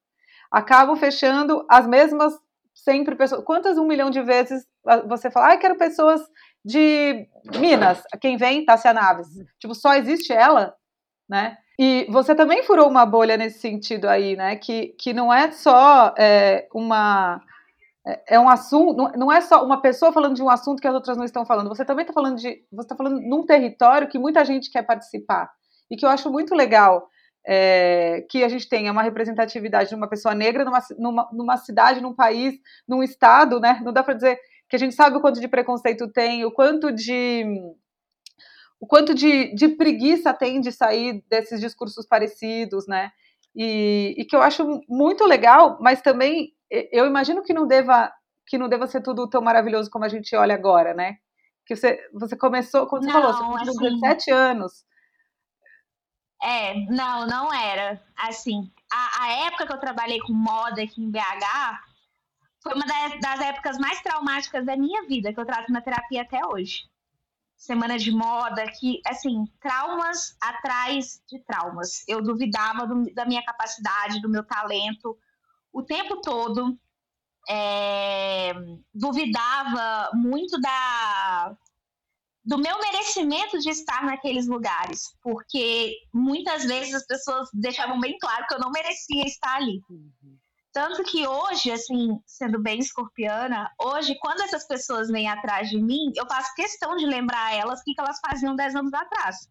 Acabam 0.49 0.95
fechando 0.95 1.65
as 1.69 1.85
mesmas 1.85 2.33
sempre 2.73 3.15
pessoas. 3.15 3.43
Quantas 3.43 3.77
um 3.77 3.85
milhão 3.85 4.09
de 4.09 4.21
vezes 4.21 4.65
você 5.07 5.29
fala, 5.29 5.53
ah, 5.53 5.57
quero 5.57 5.77
pessoas 5.77 6.21
de 6.63 7.27
Minas, 7.57 8.01
quem 8.19 8.37
vem, 8.37 8.65
Tássia 8.65 8.93
Naves. 8.93 9.27
Tipo, 9.59 9.73
só 9.73 9.95
existe 9.95 10.33
ela, 10.33 10.73
né? 11.27 11.57
E 11.79 12.05
você 12.09 12.35
também 12.35 12.63
furou 12.63 12.89
uma 12.89 13.05
bolha 13.05 13.37
nesse 13.37 13.59
sentido 13.59 14.05
aí, 14.05 14.35
né? 14.35 14.57
Que, 14.57 14.87
que 14.99 15.13
não 15.13 15.33
é 15.33 15.51
só 15.51 16.13
é, 16.17 16.67
uma. 16.73 17.41
É, 18.05 18.35
é 18.35 18.39
um 18.39 18.49
assunto, 18.49 19.17
não 19.17 19.31
é 19.31 19.39
só 19.39 19.63
uma 19.63 19.81
pessoa 19.81 20.11
falando 20.11 20.35
de 20.35 20.43
um 20.43 20.49
assunto 20.49 20.81
que 20.81 20.87
as 20.87 20.93
outras 20.93 21.15
não 21.15 21.23
estão 21.23 21.45
falando. 21.45 21.69
Você 21.69 21.85
também 21.85 22.03
está 22.03 22.13
falando 22.13 22.35
de. 22.35 22.63
Você 22.71 22.81
está 22.81 22.95
falando 22.97 23.21
num 23.21 23.45
território 23.45 24.09
que 24.09 24.19
muita 24.19 24.43
gente 24.43 24.69
quer 24.69 24.83
participar. 24.83 25.49
E 25.89 25.95
que 25.95 26.05
eu 26.05 26.09
acho 26.09 26.29
muito 26.29 26.53
legal 26.53 27.07
é, 27.47 28.25
que 28.29 28.43
a 28.43 28.49
gente 28.49 28.67
tenha 28.67 28.91
uma 28.91 29.01
representatividade 29.01 29.89
de 29.89 29.95
uma 29.95 30.07
pessoa 30.07 30.35
negra 30.35 30.65
numa, 30.65 30.79
numa, 30.97 31.29
numa 31.31 31.57
cidade, 31.57 32.01
num 32.01 32.13
país, 32.13 32.55
num 32.87 33.01
estado, 33.01 33.59
né? 33.59 33.79
Não 33.83 33.93
dá 33.93 34.03
para 34.03 34.15
dizer 34.15 34.37
que 34.69 34.75
a 34.75 34.79
gente 34.79 34.93
sabe 34.93 35.17
o 35.17 35.21
quanto 35.21 35.41
de 35.41 35.47
preconceito 35.47 36.07
tem, 36.07 36.45
o 36.45 36.51
quanto 36.51 36.91
de 36.91 37.43
o 38.79 38.87
quanto 38.87 39.13
de, 39.13 39.53
de 39.53 39.67
preguiça 39.69 40.33
tem 40.33 40.61
de 40.61 40.71
sair 40.71 41.21
desses 41.29 41.59
discursos 41.59 42.05
parecidos, 42.05 42.87
né? 42.87 43.11
E, 43.55 44.15
e, 44.17 44.25
que 44.25 44.35
eu 44.35 44.41
acho 44.41 44.81
muito 44.87 45.25
legal, 45.25 45.77
mas 45.81 46.01
também 46.01 46.53
eu 46.69 47.05
imagino 47.05 47.43
que 47.43 47.53
não 47.53 47.67
deva 47.67 48.13
que 48.47 48.57
não 48.57 48.69
deva 48.69 48.87
ser 48.87 49.01
tudo 49.01 49.29
tão 49.29 49.41
maravilhoso 49.41 49.91
como 49.91 50.05
a 50.05 50.09
gente 50.09 50.35
olha 50.35 50.55
agora, 50.55 50.93
né? 50.93 51.17
Que 51.65 51.75
você, 51.75 51.99
você 52.13 52.35
começou, 52.35 52.87
quando 52.87 53.03
você 53.03 53.11
falou, 53.11 53.31
você 53.31 53.43
começou 53.43 53.87
assim, 53.87 53.99
17 53.99 54.31
anos. 54.31 54.85
É, 56.41 56.73
não, 56.89 57.27
não 57.27 57.53
era. 57.53 58.01
Assim, 58.17 58.71
a, 58.91 59.23
a 59.23 59.31
época 59.45 59.67
que 59.67 59.73
eu 59.73 59.79
trabalhei 59.79 60.19
com 60.19 60.33
moda 60.33 60.81
aqui 60.81 60.99
em 60.99 61.11
BH, 61.11 61.19
foi 62.61 62.73
uma 62.73 62.85
das, 62.85 63.19
das 63.19 63.41
épocas 63.41 63.77
mais 63.77 64.01
traumáticas 64.01 64.65
da 64.65 64.75
minha 64.75 65.05
vida, 65.07 65.33
que 65.33 65.39
eu 65.39 65.45
trato 65.45 65.71
na 65.71 65.81
terapia 65.81 66.21
até 66.21 66.45
hoje. 66.45 66.83
Semana 67.55 67.97
de 67.97 68.11
moda, 68.11 68.63
que, 68.79 69.01
assim, 69.05 69.45
traumas 69.59 70.37
atrás 70.41 71.21
de 71.27 71.39
traumas. 71.43 72.07
Eu 72.07 72.21
duvidava 72.21 72.87
do, 72.87 73.13
da 73.13 73.25
minha 73.25 73.43
capacidade, 73.43 74.21
do 74.21 74.29
meu 74.29 74.43
talento, 74.43 75.17
o 75.71 75.83
tempo 75.83 76.21
todo. 76.21 76.77
É, 77.51 78.53
duvidava 78.93 80.11
muito 80.13 80.59
da, 80.61 81.57
do 82.45 82.57
meu 82.57 82.79
merecimento 82.79 83.59
de 83.59 83.69
estar 83.69 84.03
naqueles 84.05 84.47
lugares, 84.47 85.15
porque 85.21 85.95
muitas 86.13 86.65
vezes 86.65 86.93
as 86.93 87.05
pessoas 87.05 87.49
deixavam 87.53 87.99
bem 87.99 88.17
claro 88.19 88.45
que 88.47 88.55
eu 88.55 88.59
não 88.59 88.71
merecia 88.71 89.23
estar 89.25 89.55
ali. 89.55 89.81
Tanto 90.79 91.03
que 91.03 91.27
hoje, 91.27 91.73
assim, 91.73 92.21
sendo 92.25 92.57
bem 92.57 92.79
escorpiana, 92.79 93.69
hoje, 93.77 94.17
quando 94.17 94.43
essas 94.43 94.65
pessoas 94.65 95.09
vêm 95.09 95.27
atrás 95.27 95.69
de 95.69 95.77
mim, 95.77 96.13
eu 96.15 96.25
faço 96.25 96.55
questão 96.55 96.95
de 96.95 97.05
lembrar 97.05 97.47
a 97.47 97.53
elas 97.53 97.81
o 97.81 97.83
que, 97.83 97.93
elas 97.97 98.17
faziam 98.25 98.55
10 98.55 98.75
anos 98.75 98.93
atrás. 98.93 99.49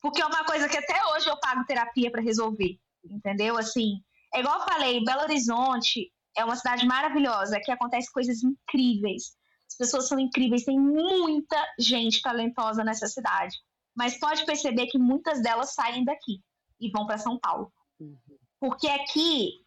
Porque 0.00 0.22
é 0.22 0.26
uma 0.26 0.42
coisa 0.46 0.66
que 0.66 0.78
até 0.78 0.98
hoje 1.12 1.28
eu 1.28 1.38
pago 1.38 1.66
terapia 1.66 2.10
para 2.10 2.22
resolver, 2.22 2.78
entendeu? 3.04 3.58
Assim, 3.58 4.02
é 4.34 4.40
igual 4.40 4.58
eu 4.58 4.64
falei, 4.64 5.04
Belo 5.04 5.24
Horizonte 5.24 6.10
é 6.34 6.42
uma 6.42 6.56
cidade 6.56 6.86
maravilhosa, 6.86 7.60
que 7.62 7.70
acontece 7.70 8.10
coisas 8.10 8.42
incríveis. 8.42 9.36
As 9.68 9.76
pessoas 9.76 10.08
são 10.08 10.18
incríveis, 10.18 10.64
tem 10.64 10.80
muita 10.80 11.62
gente 11.78 12.22
talentosa 12.22 12.82
nessa 12.82 13.06
cidade. 13.06 13.54
Mas 13.94 14.18
pode 14.18 14.46
perceber 14.46 14.86
que 14.86 14.96
muitas 14.96 15.42
delas 15.42 15.74
saem 15.74 16.06
daqui 16.06 16.40
e 16.80 16.90
vão 16.90 17.04
para 17.04 17.18
São 17.18 17.38
Paulo. 17.38 17.70
Uhum. 18.00 18.16
Porque 18.58 18.88
aqui 18.88 19.62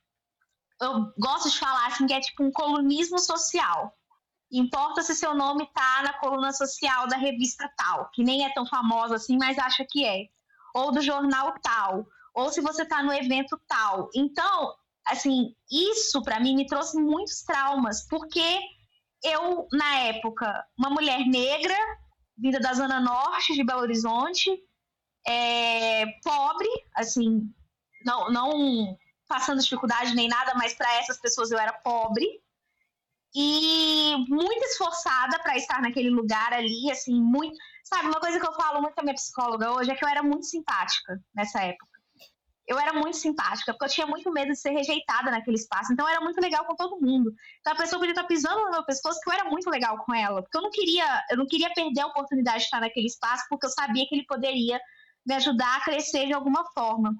eu 0.81 1.13
gosto 1.17 1.49
de 1.49 1.59
falar 1.59 1.87
assim 1.87 2.05
que 2.05 2.13
é 2.13 2.19
tipo 2.19 2.43
um 2.43 2.51
colunismo 2.51 3.19
social. 3.19 3.93
Importa 4.51 5.01
se 5.01 5.15
seu 5.15 5.35
nome 5.35 5.67
tá 5.73 6.03
na 6.03 6.13
coluna 6.13 6.53
social 6.53 7.07
da 7.07 7.17
revista 7.17 7.69
tal, 7.75 8.09
que 8.11 8.23
nem 8.23 8.45
é 8.45 8.53
tão 8.53 8.65
famosa 8.65 9.15
assim, 9.15 9.37
mas 9.37 9.57
acha 9.57 9.85
que 9.89 10.05
é. 10.05 10.25
Ou 10.73 10.91
do 10.91 11.01
jornal 11.01 11.53
tal, 11.61 12.05
ou 12.33 12.49
se 12.51 12.61
você 12.61 12.85
tá 12.85 13.03
no 13.03 13.11
evento 13.11 13.59
tal. 13.67 14.09
Então, 14.15 14.73
assim, 15.05 15.55
isso 15.69 16.21
para 16.21 16.39
mim 16.39 16.55
me 16.55 16.65
trouxe 16.65 16.97
muitos 16.97 17.41
traumas, 17.41 18.07
porque 18.07 18.59
eu, 19.23 19.67
na 19.71 19.95
época, 20.01 20.63
uma 20.77 20.89
mulher 20.89 21.25
negra, 21.25 21.75
vinda 22.37 22.59
da 22.59 22.73
Zona 22.73 22.99
Norte 22.99 23.53
de 23.53 23.63
Belo 23.63 23.81
Horizonte, 23.81 24.49
é, 25.27 26.05
pobre, 26.23 26.69
assim, 26.95 27.41
não, 28.05 28.29
não 28.29 28.97
passando 29.27 29.61
dificuldade 29.61 30.15
nem 30.15 30.27
nada, 30.27 30.53
mas 30.55 30.73
para 30.73 30.91
essas 30.95 31.19
pessoas 31.19 31.51
eu 31.51 31.59
era 31.59 31.73
pobre 31.73 32.25
e 33.35 34.15
muito 34.27 34.63
esforçada 34.65 35.37
para 35.39 35.57
estar 35.57 35.81
naquele 35.81 36.09
lugar 36.09 36.53
ali, 36.53 36.89
assim, 36.89 37.21
muito, 37.21 37.55
sabe, 37.83 38.07
uma 38.07 38.19
coisa 38.19 38.39
que 38.39 38.47
eu 38.47 38.53
falo 38.53 38.81
muito 38.81 38.95
com 38.95 39.01
a 39.01 39.03
minha 39.03 39.15
psicóloga 39.15 39.73
hoje 39.73 39.91
é 39.91 39.95
que 39.95 40.03
eu 40.03 40.09
era 40.09 40.23
muito 40.23 40.45
simpática 40.45 41.21
nessa 41.35 41.61
época. 41.61 41.97
Eu 42.65 42.77
era 42.77 42.91
muito 42.91 43.15
simpática, 43.15 43.71
porque 43.71 43.85
eu 43.85 43.89
tinha 43.89 44.07
muito 44.07 44.29
medo 44.31 44.49
de 44.49 44.59
ser 44.59 44.71
rejeitada 44.71 45.31
naquele 45.31 45.55
espaço, 45.55 45.93
então 45.93 46.05
eu 46.05 46.11
era 46.11 46.21
muito 46.21 46.41
legal 46.41 46.65
com 46.65 46.75
todo 46.75 46.99
mundo. 46.99 47.31
Então 47.59 47.73
a 47.73 47.77
pessoa 47.77 47.99
podia 47.99 48.11
estar 48.11 48.25
pisando 48.25 48.61
no 48.65 48.71
meu 48.71 48.83
pescoço, 48.83 49.19
que 49.21 49.29
eu 49.29 49.33
era 49.33 49.45
muito 49.45 49.69
legal 49.69 50.03
com 50.03 50.13
ela, 50.13 50.41
porque 50.41 50.57
eu 50.57 50.61
não 50.61 50.71
queria, 50.71 51.25
eu 51.29 51.37
não 51.37 51.45
queria 51.45 51.73
perder 51.73 52.01
a 52.01 52.07
oportunidade 52.07 52.59
de 52.59 52.63
estar 52.63 52.81
naquele 52.81 53.07
espaço, 53.07 53.45
porque 53.49 53.67
eu 53.67 53.69
sabia 53.69 54.05
que 54.07 54.15
ele 54.15 54.25
poderia 54.25 54.81
me 55.25 55.35
ajudar 55.35 55.77
a 55.77 55.81
crescer 55.81 56.25
de 56.25 56.33
alguma 56.33 56.65
forma. 56.73 57.15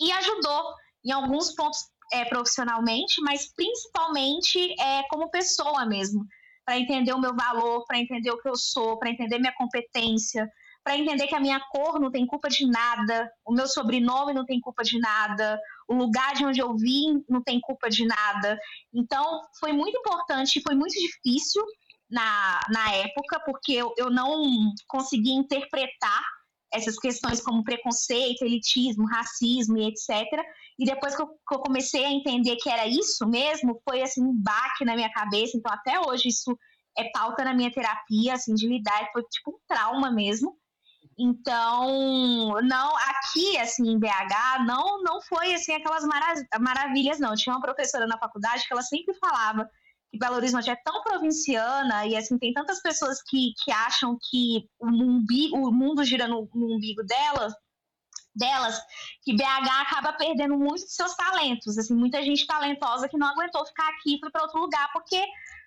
E 0.00 0.10
ajudou 0.10 0.74
em 1.04 1.10
alguns 1.10 1.54
pontos 1.54 1.80
é, 2.12 2.24
profissionalmente, 2.26 3.20
mas 3.22 3.52
principalmente 3.54 4.74
é, 4.80 5.02
como 5.08 5.30
pessoa 5.30 5.86
mesmo, 5.86 6.26
para 6.64 6.78
entender 6.78 7.12
o 7.12 7.20
meu 7.20 7.34
valor, 7.34 7.84
para 7.86 7.98
entender 7.98 8.30
o 8.30 8.40
que 8.40 8.48
eu 8.48 8.56
sou, 8.56 8.98
para 8.98 9.10
entender 9.10 9.38
minha 9.38 9.54
competência, 9.54 10.48
para 10.84 10.96
entender 10.96 11.26
que 11.26 11.34
a 11.34 11.40
minha 11.40 11.60
cor 11.70 12.00
não 12.00 12.10
tem 12.10 12.26
culpa 12.26 12.48
de 12.48 12.66
nada, 12.66 13.30
o 13.44 13.52
meu 13.52 13.66
sobrenome 13.66 14.34
não 14.34 14.44
tem 14.44 14.60
culpa 14.60 14.82
de 14.82 14.98
nada, 14.98 15.58
o 15.88 15.94
lugar 15.94 16.34
de 16.34 16.44
onde 16.44 16.60
eu 16.60 16.76
vim 16.76 17.24
não 17.28 17.42
tem 17.42 17.60
culpa 17.60 17.88
de 17.88 18.04
nada. 18.04 18.58
Então, 18.92 19.40
foi 19.60 19.72
muito 19.72 19.96
importante, 19.96 20.60
foi 20.60 20.74
muito 20.74 20.94
difícil 20.94 21.62
na, 22.10 22.60
na 22.68 22.92
época, 22.94 23.40
porque 23.44 23.72
eu, 23.72 23.94
eu 23.96 24.10
não 24.10 24.72
conseguia 24.88 25.34
interpretar 25.34 26.22
essas 26.72 26.98
questões 26.98 27.40
como 27.40 27.62
preconceito, 27.62 28.42
elitismo, 28.42 29.06
racismo 29.06 29.76
e 29.76 29.86
etc. 29.86 30.26
E 30.78 30.84
depois 30.84 31.14
que 31.14 31.22
eu, 31.22 31.26
que 31.26 31.54
eu, 31.54 31.58
comecei 31.60 32.04
a 32.04 32.10
entender 32.10 32.56
que 32.56 32.70
era 32.70 32.86
isso 32.86 33.26
mesmo, 33.26 33.80
foi 33.88 34.02
assim 34.02 34.22
um 34.22 34.34
baque 34.34 34.84
na 34.84 34.94
minha 34.94 35.10
cabeça. 35.12 35.56
Então 35.56 35.72
até 35.72 36.00
hoje 36.00 36.28
isso 36.28 36.56
é 36.96 37.10
pauta 37.10 37.44
na 37.44 37.54
minha 37.54 37.72
terapia, 37.72 38.34
assim, 38.34 38.54
de 38.54 38.68
lidar, 38.68 39.10
foi 39.12 39.22
tipo 39.24 39.50
um 39.50 39.58
trauma 39.66 40.10
mesmo. 40.10 40.56
Então, 41.18 42.60
não, 42.62 42.96
aqui, 42.96 43.58
assim, 43.58 43.88
em 43.90 43.98
BH, 43.98 44.64
não, 44.66 45.02
não 45.02 45.20
foi, 45.20 45.54
assim, 45.54 45.72
aquelas 45.72 46.04
maravilhas, 46.58 47.18
não. 47.18 47.34
Tinha 47.34 47.54
uma 47.54 47.60
professora 47.60 48.06
na 48.06 48.18
faculdade 48.18 48.66
que 48.66 48.72
ela 48.72 48.82
sempre 48.82 49.14
falava 49.14 49.68
que 50.10 50.18
Belo 50.18 50.36
Horizonte 50.36 50.70
é 50.70 50.76
tão 50.76 51.02
provinciana 51.02 52.06
e, 52.06 52.16
assim, 52.16 52.38
tem 52.38 52.52
tantas 52.52 52.82
pessoas 52.82 53.22
que, 53.22 53.52
que 53.62 53.70
acham 53.70 54.18
que 54.30 54.66
o, 54.78 54.88
o 54.88 55.72
mundo 55.72 56.04
gira 56.04 56.26
no, 56.26 56.48
no 56.54 56.76
umbigo 56.76 57.02
delas, 57.04 57.52
delas, 58.34 58.80
que 59.22 59.36
BH 59.36 59.68
acaba 59.80 60.12
perdendo 60.12 60.56
muito 60.56 60.84
de 60.84 60.92
seus 60.92 61.14
talentos. 61.14 61.78
Assim, 61.78 61.94
muita 61.94 62.22
gente 62.22 62.46
talentosa 62.46 63.08
que 63.08 63.18
não 63.18 63.28
aguentou 63.28 63.64
ficar 63.66 63.88
aqui 63.88 64.16
e 64.16 64.18
foi 64.18 64.30
para 64.30 64.42
outro 64.42 64.60
lugar 64.60 64.90
porque 64.92 65.22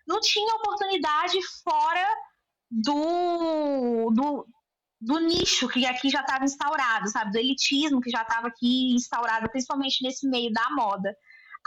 não 0.07 0.19
tinha 0.19 0.55
oportunidade 0.55 1.37
fora 1.63 2.05
do, 2.69 4.11
do, 4.11 4.47
do 4.99 5.19
nicho 5.19 5.67
que 5.69 5.85
aqui 5.85 6.09
já 6.09 6.21
estava 6.21 6.45
instaurado, 6.45 7.09
sabe? 7.09 7.31
Do 7.31 7.37
elitismo 7.37 8.01
que 8.01 8.09
já 8.09 8.21
estava 8.21 8.47
aqui 8.47 8.93
instaurado, 8.93 9.49
principalmente 9.49 10.03
nesse 10.03 10.27
meio 10.27 10.51
da 10.51 10.69
moda. 10.71 11.15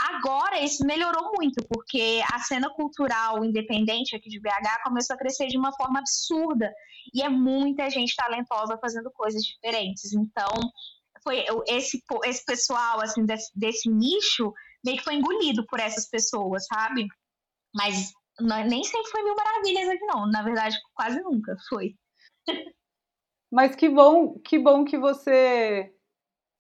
Agora 0.01 0.61
isso 0.61 0.87
melhorou 0.87 1.33
muito, 1.37 1.65
porque 1.69 2.23
a 2.33 2.39
cena 2.39 2.71
cultural 2.71 3.45
independente 3.45 4.15
aqui 4.15 4.29
de 4.29 4.41
BH 4.41 4.83
começou 4.85 5.15
a 5.15 5.19
crescer 5.19 5.49
de 5.49 5.59
uma 5.59 5.73
forma 5.73 5.99
absurda. 5.99 6.73
E 7.13 7.23
é 7.23 7.29
muita 7.29 7.91
gente 7.91 8.15
talentosa 8.15 8.79
fazendo 8.79 9.11
coisas 9.13 9.43
diferentes. 9.43 10.13
Então, 10.13 10.53
foi 11.25 11.45
esse, 11.67 12.01
esse 12.25 12.45
pessoal 12.45 13.01
assim 13.01 13.25
desse, 13.25 13.51
desse 13.59 13.91
nicho 13.91 14.53
meio 14.85 14.99
que 14.99 15.05
foi 15.05 15.15
engolido 15.15 15.67
por 15.67 15.81
essas 15.81 16.09
pessoas, 16.09 16.65
sabe? 16.67 17.07
Mas 17.75 18.13
nem 18.41 18.85
sempre 18.85 19.11
foi 19.11 19.25
mil 19.25 19.35
maravilhas 19.35 19.89
aqui, 19.89 20.05
não. 20.07 20.31
Na 20.31 20.43
verdade, 20.43 20.77
quase 20.95 21.21
nunca 21.23 21.57
foi. 21.69 21.95
Mas 23.51 23.75
que 23.75 23.89
bom, 23.89 24.39
que 24.39 24.59
bom 24.59 24.85
que 24.85 24.97
você 24.97 25.93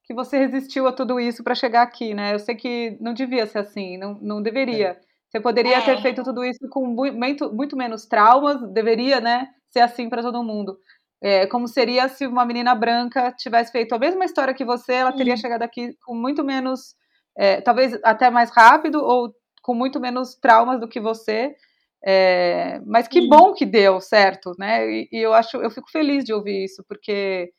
que 0.08 0.14
você 0.14 0.38
resistiu 0.38 0.88
a 0.88 0.92
tudo 0.92 1.20
isso 1.20 1.44
para 1.44 1.54
chegar 1.54 1.82
aqui, 1.82 2.14
né? 2.14 2.32
Eu 2.32 2.38
sei 2.38 2.54
que 2.54 2.96
não 2.98 3.12
devia 3.12 3.46
ser 3.46 3.58
assim, 3.58 3.98
não, 3.98 4.18
não 4.22 4.40
deveria. 4.40 4.88
É. 4.88 5.00
Você 5.28 5.38
poderia 5.38 5.76
é. 5.76 5.80
ter 5.82 6.00
feito 6.00 6.24
tudo 6.24 6.42
isso 6.42 6.66
com 6.70 6.86
muito, 6.86 7.52
muito 7.52 7.76
menos 7.76 8.06
traumas, 8.06 8.58
deveria, 8.72 9.20
né? 9.20 9.48
Ser 9.68 9.80
assim 9.80 10.08
para 10.08 10.22
todo 10.22 10.42
mundo. 10.42 10.78
É, 11.20 11.46
como 11.46 11.68
seria 11.68 12.08
se 12.08 12.26
uma 12.26 12.46
menina 12.46 12.74
branca 12.74 13.30
tivesse 13.32 13.70
feito 13.70 13.94
a 13.94 13.98
mesma 13.98 14.24
história 14.24 14.54
que 14.54 14.64
você, 14.64 14.94
ela 14.94 15.10
Sim. 15.10 15.18
teria 15.18 15.36
chegado 15.36 15.60
aqui 15.60 15.94
com 16.06 16.14
muito 16.14 16.42
menos, 16.42 16.94
é, 17.36 17.60
talvez 17.60 17.92
até 18.02 18.30
mais 18.30 18.50
rápido 18.50 19.04
ou 19.04 19.30
com 19.62 19.74
muito 19.74 20.00
menos 20.00 20.36
traumas 20.36 20.80
do 20.80 20.88
que 20.88 21.00
você. 21.00 21.54
É, 22.02 22.80
mas 22.86 23.06
que 23.06 23.20
Sim. 23.20 23.28
bom 23.28 23.52
que 23.52 23.66
deu 23.66 24.00
certo, 24.00 24.54
né? 24.58 24.90
E, 24.90 25.08
e, 25.12 25.18
eu 25.18 25.34
acho, 25.34 25.58
eu 25.58 25.70
fico 25.70 25.90
feliz 25.90 26.24
de 26.24 26.32
ouvir 26.32 26.64
isso, 26.64 26.82
porque 26.88 27.52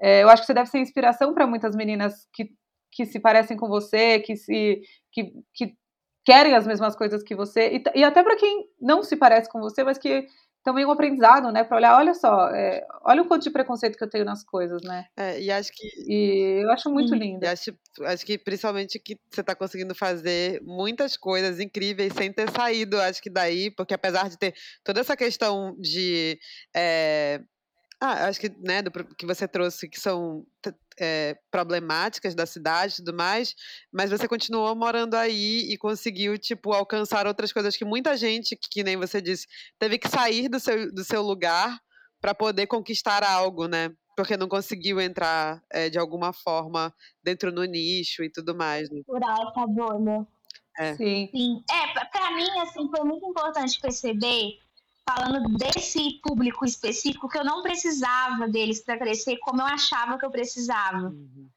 é, 0.00 0.22
eu 0.22 0.30
acho 0.30 0.42
que 0.42 0.46
você 0.46 0.54
deve 0.54 0.70
ser 0.70 0.78
inspiração 0.78 1.34
para 1.34 1.46
muitas 1.46 1.76
meninas 1.76 2.26
que, 2.32 2.50
que 2.90 3.04
se 3.06 3.20
parecem 3.20 3.56
com 3.56 3.68
você, 3.68 4.18
que 4.20 4.36
se 4.36 4.80
que, 5.12 5.32
que 5.54 5.74
querem 6.24 6.54
as 6.54 6.66
mesmas 6.66 6.96
coisas 6.96 7.22
que 7.22 7.34
você, 7.34 7.76
e, 7.76 7.98
e 8.00 8.04
até 8.04 8.22
para 8.22 8.36
quem 8.36 8.66
não 8.80 9.02
se 9.02 9.16
parece 9.16 9.50
com 9.50 9.60
você, 9.60 9.82
mas 9.82 9.98
que 9.98 10.26
também 10.62 10.84
um 10.84 10.90
aprendizado, 10.90 11.50
né? 11.50 11.64
Para 11.64 11.76
olhar, 11.78 11.96
olha 11.96 12.14
só, 12.14 12.48
é, 12.50 12.86
olha 13.02 13.22
o 13.22 13.26
quanto 13.26 13.44
de 13.44 13.50
preconceito 13.50 13.96
que 13.96 14.04
eu 14.04 14.10
tenho 14.10 14.24
nas 14.24 14.44
coisas, 14.44 14.82
né? 14.82 15.06
É, 15.16 15.40
e 15.40 15.50
acho 15.50 15.70
que. 15.72 15.88
E 16.06 16.62
eu 16.62 16.70
acho 16.70 16.90
muito 16.90 17.14
lindo. 17.14 17.46
acho, 17.46 17.72
acho 18.02 18.26
que 18.26 18.38
principalmente 18.38 18.98
que 18.98 19.18
você 19.30 19.40
está 19.40 19.54
conseguindo 19.54 19.94
fazer 19.94 20.60
muitas 20.62 21.16
coisas 21.16 21.60
incríveis 21.60 22.12
sem 22.12 22.32
ter 22.32 22.50
saído, 22.50 23.00
acho 23.00 23.22
que 23.22 23.30
daí, 23.30 23.70
porque 23.70 23.94
apesar 23.94 24.28
de 24.28 24.38
ter 24.38 24.54
toda 24.84 25.00
essa 25.00 25.16
questão 25.16 25.74
de. 25.78 26.38
É, 26.76 27.40
ah, 28.00 28.28
acho 28.28 28.40
que, 28.40 28.48
né, 28.60 28.80
do, 28.80 28.90
que 28.90 29.26
você 29.26 29.46
trouxe, 29.46 29.86
que 29.86 30.00
são 30.00 30.46
é, 30.98 31.36
problemáticas 31.50 32.34
da 32.34 32.46
cidade 32.46 32.94
e 32.94 32.96
tudo 32.96 33.14
mais, 33.14 33.54
mas 33.92 34.10
você 34.10 34.26
continuou 34.26 34.74
morando 34.74 35.14
aí 35.14 35.70
e 35.70 35.76
conseguiu, 35.76 36.38
tipo, 36.38 36.72
alcançar 36.72 37.26
outras 37.26 37.52
coisas 37.52 37.76
que 37.76 37.84
muita 37.84 38.16
gente, 38.16 38.56
que, 38.56 38.68
que 38.70 38.82
nem 38.82 38.96
você 38.96 39.20
disse, 39.20 39.46
teve 39.78 39.98
que 39.98 40.08
sair 40.08 40.48
do 40.48 40.58
seu, 40.58 40.90
do 40.90 41.04
seu 41.04 41.20
lugar 41.20 41.78
para 42.22 42.34
poder 42.34 42.66
conquistar 42.66 43.22
algo, 43.22 43.68
né? 43.68 43.92
Porque 44.16 44.36
não 44.36 44.48
conseguiu 44.48 44.98
entrar 44.98 45.62
é, 45.70 45.90
de 45.90 45.98
alguma 45.98 46.32
forma 46.32 46.94
dentro 47.22 47.52
no 47.52 47.64
nicho 47.64 48.22
e 48.24 48.30
tudo 48.30 48.54
mais. 48.54 48.90
Né? 48.90 49.02
Por 49.06 49.22
alta 49.22 49.66
bolha. 49.66 50.26
É. 50.78 50.94
Sim. 50.94 51.28
Sim. 51.30 51.62
É, 51.70 52.04
pra 52.06 52.34
mim, 52.34 52.48
assim, 52.60 52.88
foi 52.88 53.04
muito 53.04 53.26
importante 53.26 53.78
perceber 53.80 54.58
falando 55.14 55.48
desse 55.56 56.20
público 56.22 56.64
específico 56.64 57.28
que 57.28 57.38
eu 57.38 57.44
não 57.44 57.62
precisava 57.62 58.48
deles 58.48 58.82
para 58.84 58.98
crescer 58.98 59.38
como 59.38 59.60
eu 59.60 59.66
achava 59.66 60.16
que 60.16 60.24
eu 60.24 60.30
precisava. 60.30 61.08
Uhum. 61.08 61.48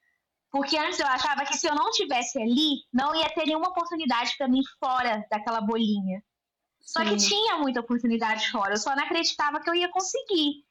Porque 0.52 0.78
antes 0.78 1.00
eu 1.00 1.08
achava 1.08 1.46
que 1.46 1.56
se 1.56 1.68
eu 1.68 1.76
não 1.76 1.92
tivesse 1.92 2.42
ali, 2.42 2.84
não 2.92 3.16
ia 3.16 3.30
ter 3.30 3.46
nenhuma 3.46 3.70
oportunidade 3.70 4.36
para 4.38 4.48
mim 4.48 4.62
fora 4.80 5.26
daquela 5.30 5.62
bolinha. 5.62 6.24
Só 6.80 7.02
Sim. 7.02 7.10
que 7.10 7.18
tinha 7.18 7.58
muita 7.58 7.80
oportunidade 7.80 8.50
fora, 8.52 8.74
eu 8.74 8.78
só 8.78 8.96
não 8.96 9.04
acreditava 9.04 9.60
que 9.60 9.70
eu 9.70 9.76
ia 9.76 9.90
conseguir. 9.90 10.64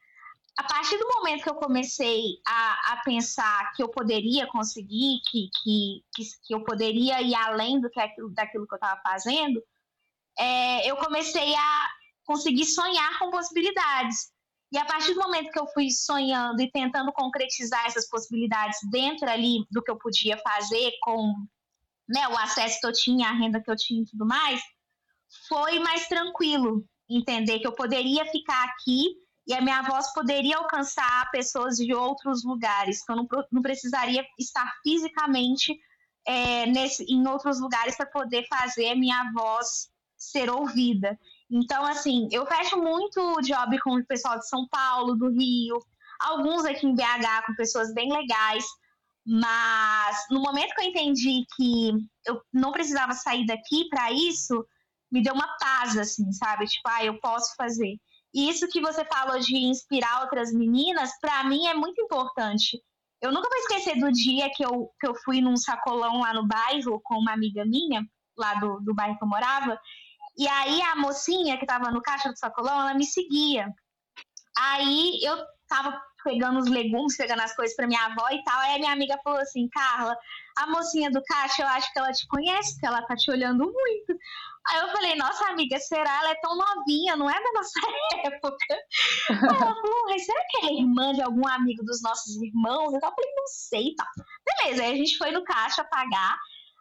A 0.56 0.64
partir 0.64 0.98
do 0.98 1.08
momento 1.08 1.42
que 1.42 1.48
eu 1.48 1.54
comecei 1.54 2.34
a, 2.46 2.92
a 2.92 3.02
pensar 3.02 3.72
que 3.72 3.82
eu 3.82 3.88
poderia 3.88 4.46
conseguir, 4.48 5.20
que, 5.30 5.48
que, 5.62 6.04
que, 6.14 6.22
que 6.46 6.54
eu 6.54 6.62
poderia 6.62 7.22
ir 7.22 7.34
além 7.34 7.80
do 7.80 7.88
que 7.88 7.98
aquilo, 7.98 8.28
daquilo 8.30 8.66
que 8.66 8.74
eu 8.74 8.76
estava 8.76 9.00
fazendo, 9.00 9.62
é, 10.38 10.90
eu 10.90 10.96
comecei 10.96 11.54
a, 11.54 11.88
conseguir 12.24 12.64
sonhar 12.64 13.18
com 13.18 13.30
possibilidades. 13.30 14.30
E 14.72 14.78
a 14.78 14.84
partir 14.84 15.12
do 15.12 15.20
momento 15.20 15.50
que 15.50 15.58
eu 15.58 15.66
fui 15.68 15.90
sonhando 15.90 16.60
e 16.62 16.70
tentando 16.70 17.12
concretizar 17.12 17.84
essas 17.86 18.08
possibilidades 18.08 18.78
dentro 18.90 19.28
ali 19.28 19.66
do 19.70 19.82
que 19.82 19.90
eu 19.90 19.98
podia 19.98 20.38
fazer 20.38 20.92
com 21.02 21.34
né, 22.08 22.26
o 22.28 22.38
acesso 22.38 22.80
que 22.80 22.86
eu 22.86 22.92
tinha, 22.92 23.28
a 23.28 23.32
renda 23.32 23.62
que 23.62 23.70
eu 23.70 23.76
tinha 23.76 24.02
e 24.02 24.06
tudo 24.06 24.26
mais, 24.26 24.62
foi 25.48 25.78
mais 25.78 26.08
tranquilo 26.08 26.84
entender 27.08 27.58
que 27.58 27.66
eu 27.66 27.74
poderia 27.74 28.24
ficar 28.26 28.64
aqui 28.64 29.14
e 29.46 29.54
a 29.54 29.60
minha 29.60 29.82
voz 29.82 30.12
poderia 30.12 30.56
alcançar 30.56 31.30
pessoas 31.30 31.76
de 31.76 31.92
outros 31.92 32.44
lugares, 32.44 33.04
que 33.04 33.10
eu 33.12 33.16
não, 33.16 33.28
não 33.50 33.60
precisaria 33.60 34.24
estar 34.38 34.70
fisicamente 34.82 35.78
é, 36.26 36.66
nesse, 36.66 37.04
em 37.04 37.26
outros 37.26 37.60
lugares 37.60 37.96
para 37.96 38.06
poder 38.06 38.46
fazer 38.48 38.90
a 38.90 38.96
minha 38.96 39.30
voz 39.32 39.90
ser 40.16 40.48
ouvida. 40.48 41.18
Então, 41.52 41.84
assim, 41.84 42.28
eu 42.32 42.46
fecho 42.46 42.78
muito 42.78 43.42
job 43.42 43.78
com 43.80 43.96
o 43.96 44.06
pessoal 44.06 44.38
de 44.38 44.48
São 44.48 44.66
Paulo, 44.68 45.14
do 45.14 45.28
Rio, 45.28 45.78
alguns 46.18 46.64
aqui 46.64 46.86
em 46.86 46.94
BH 46.94 47.44
com 47.46 47.54
pessoas 47.54 47.92
bem 47.92 48.10
legais, 48.10 48.64
mas 49.26 50.16
no 50.30 50.40
momento 50.40 50.74
que 50.74 50.80
eu 50.80 50.88
entendi 50.88 51.44
que 51.54 51.90
eu 52.26 52.40
não 52.50 52.72
precisava 52.72 53.12
sair 53.12 53.44
daqui 53.44 53.86
para 53.90 54.10
isso, 54.10 54.66
me 55.10 55.22
deu 55.22 55.34
uma 55.34 55.56
paz, 55.58 55.98
assim, 55.98 56.32
sabe? 56.32 56.64
Tipo, 56.64 56.88
ah, 56.88 57.04
eu 57.04 57.20
posso 57.20 57.54
fazer. 57.54 57.96
E 58.34 58.48
isso 58.48 58.66
que 58.68 58.80
você 58.80 59.04
falou 59.04 59.38
de 59.38 59.54
inspirar 59.54 60.22
outras 60.22 60.54
meninas, 60.54 61.10
para 61.20 61.44
mim 61.44 61.66
é 61.66 61.74
muito 61.74 62.00
importante. 62.00 62.80
Eu 63.20 63.30
nunca 63.30 63.48
vou 63.50 63.58
esquecer 63.58 64.00
do 64.00 64.10
dia 64.10 64.50
que 64.56 64.64
eu, 64.64 64.90
que 64.98 65.06
eu 65.06 65.14
fui 65.22 65.42
num 65.42 65.56
sacolão 65.56 66.20
lá 66.20 66.32
no 66.32 66.48
bairro 66.48 66.98
com 67.04 67.16
uma 67.16 67.34
amiga 67.34 67.62
minha, 67.66 68.02
lá 68.38 68.54
do, 68.54 68.80
do 68.80 68.94
bairro 68.94 69.18
que 69.18 69.22
eu 69.22 69.28
morava, 69.28 69.78
e 70.36 70.48
aí 70.48 70.82
a 70.82 70.96
mocinha 70.96 71.58
que 71.58 71.66
tava 71.66 71.90
no 71.90 72.02
caixa 72.02 72.30
do 72.30 72.38
sacolão, 72.38 72.80
ela 72.80 72.94
me 72.94 73.04
seguia. 73.04 73.68
Aí 74.58 75.20
eu 75.22 75.36
tava 75.68 76.00
pegando 76.24 76.60
os 76.60 76.68
legumes, 76.68 77.16
pegando 77.16 77.42
as 77.42 77.54
coisas 77.54 77.74
para 77.76 77.86
minha 77.86 78.04
avó 78.06 78.28
e 78.30 78.42
tal. 78.44 78.58
Aí 78.60 78.76
a 78.76 78.78
minha 78.78 78.92
amiga 78.92 79.18
falou 79.22 79.40
assim: 79.40 79.68
Carla, 79.68 80.16
a 80.56 80.66
mocinha 80.68 81.10
do 81.10 81.22
caixa, 81.24 81.62
eu 81.62 81.68
acho 81.68 81.92
que 81.92 81.98
ela 81.98 82.12
te 82.12 82.26
conhece, 82.28 82.74
porque 82.74 82.86
ela 82.86 83.02
tá 83.06 83.14
te 83.16 83.30
olhando 83.30 83.64
muito. 83.64 84.18
Aí 84.68 84.80
eu 84.80 84.88
falei: 84.90 85.16
Nossa, 85.16 85.44
amiga, 85.48 85.78
será? 85.78 86.20
Ela 86.20 86.30
é 86.30 86.40
tão 86.40 86.56
novinha, 86.56 87.16
não 87.16 87.28
é 87.28 87.34
da 87.34 87.52
nossa 87.52 87.80
época. 88.24 88.78
Ela 89.30 89.74
falou: 89.74 90.18
Será 90.18 90.40
que 90.50 90.66
é 90.66 90.74
irmã 90.74 91.12
de 91.12 91.22
algum 91.22 91.46
amigo 91.48 91.84
dos 91.84 92.02
nossos 92.02 92.36
irmãos? 92.36 92.92
Eu 92.92 93.00
falei: 93.00 93.34
Não 93.36 93.46
sei, 93.46 93.94
tá. 93.94 94.06
Beleza, 94.46 94.82
aí 94.82 94.92
a 94.92 94.96
gente 94.96 95.18
foi 95.18 95.30
no 95.30 95.44
caixa 95.44 95.84
pagar. 95.84 96.38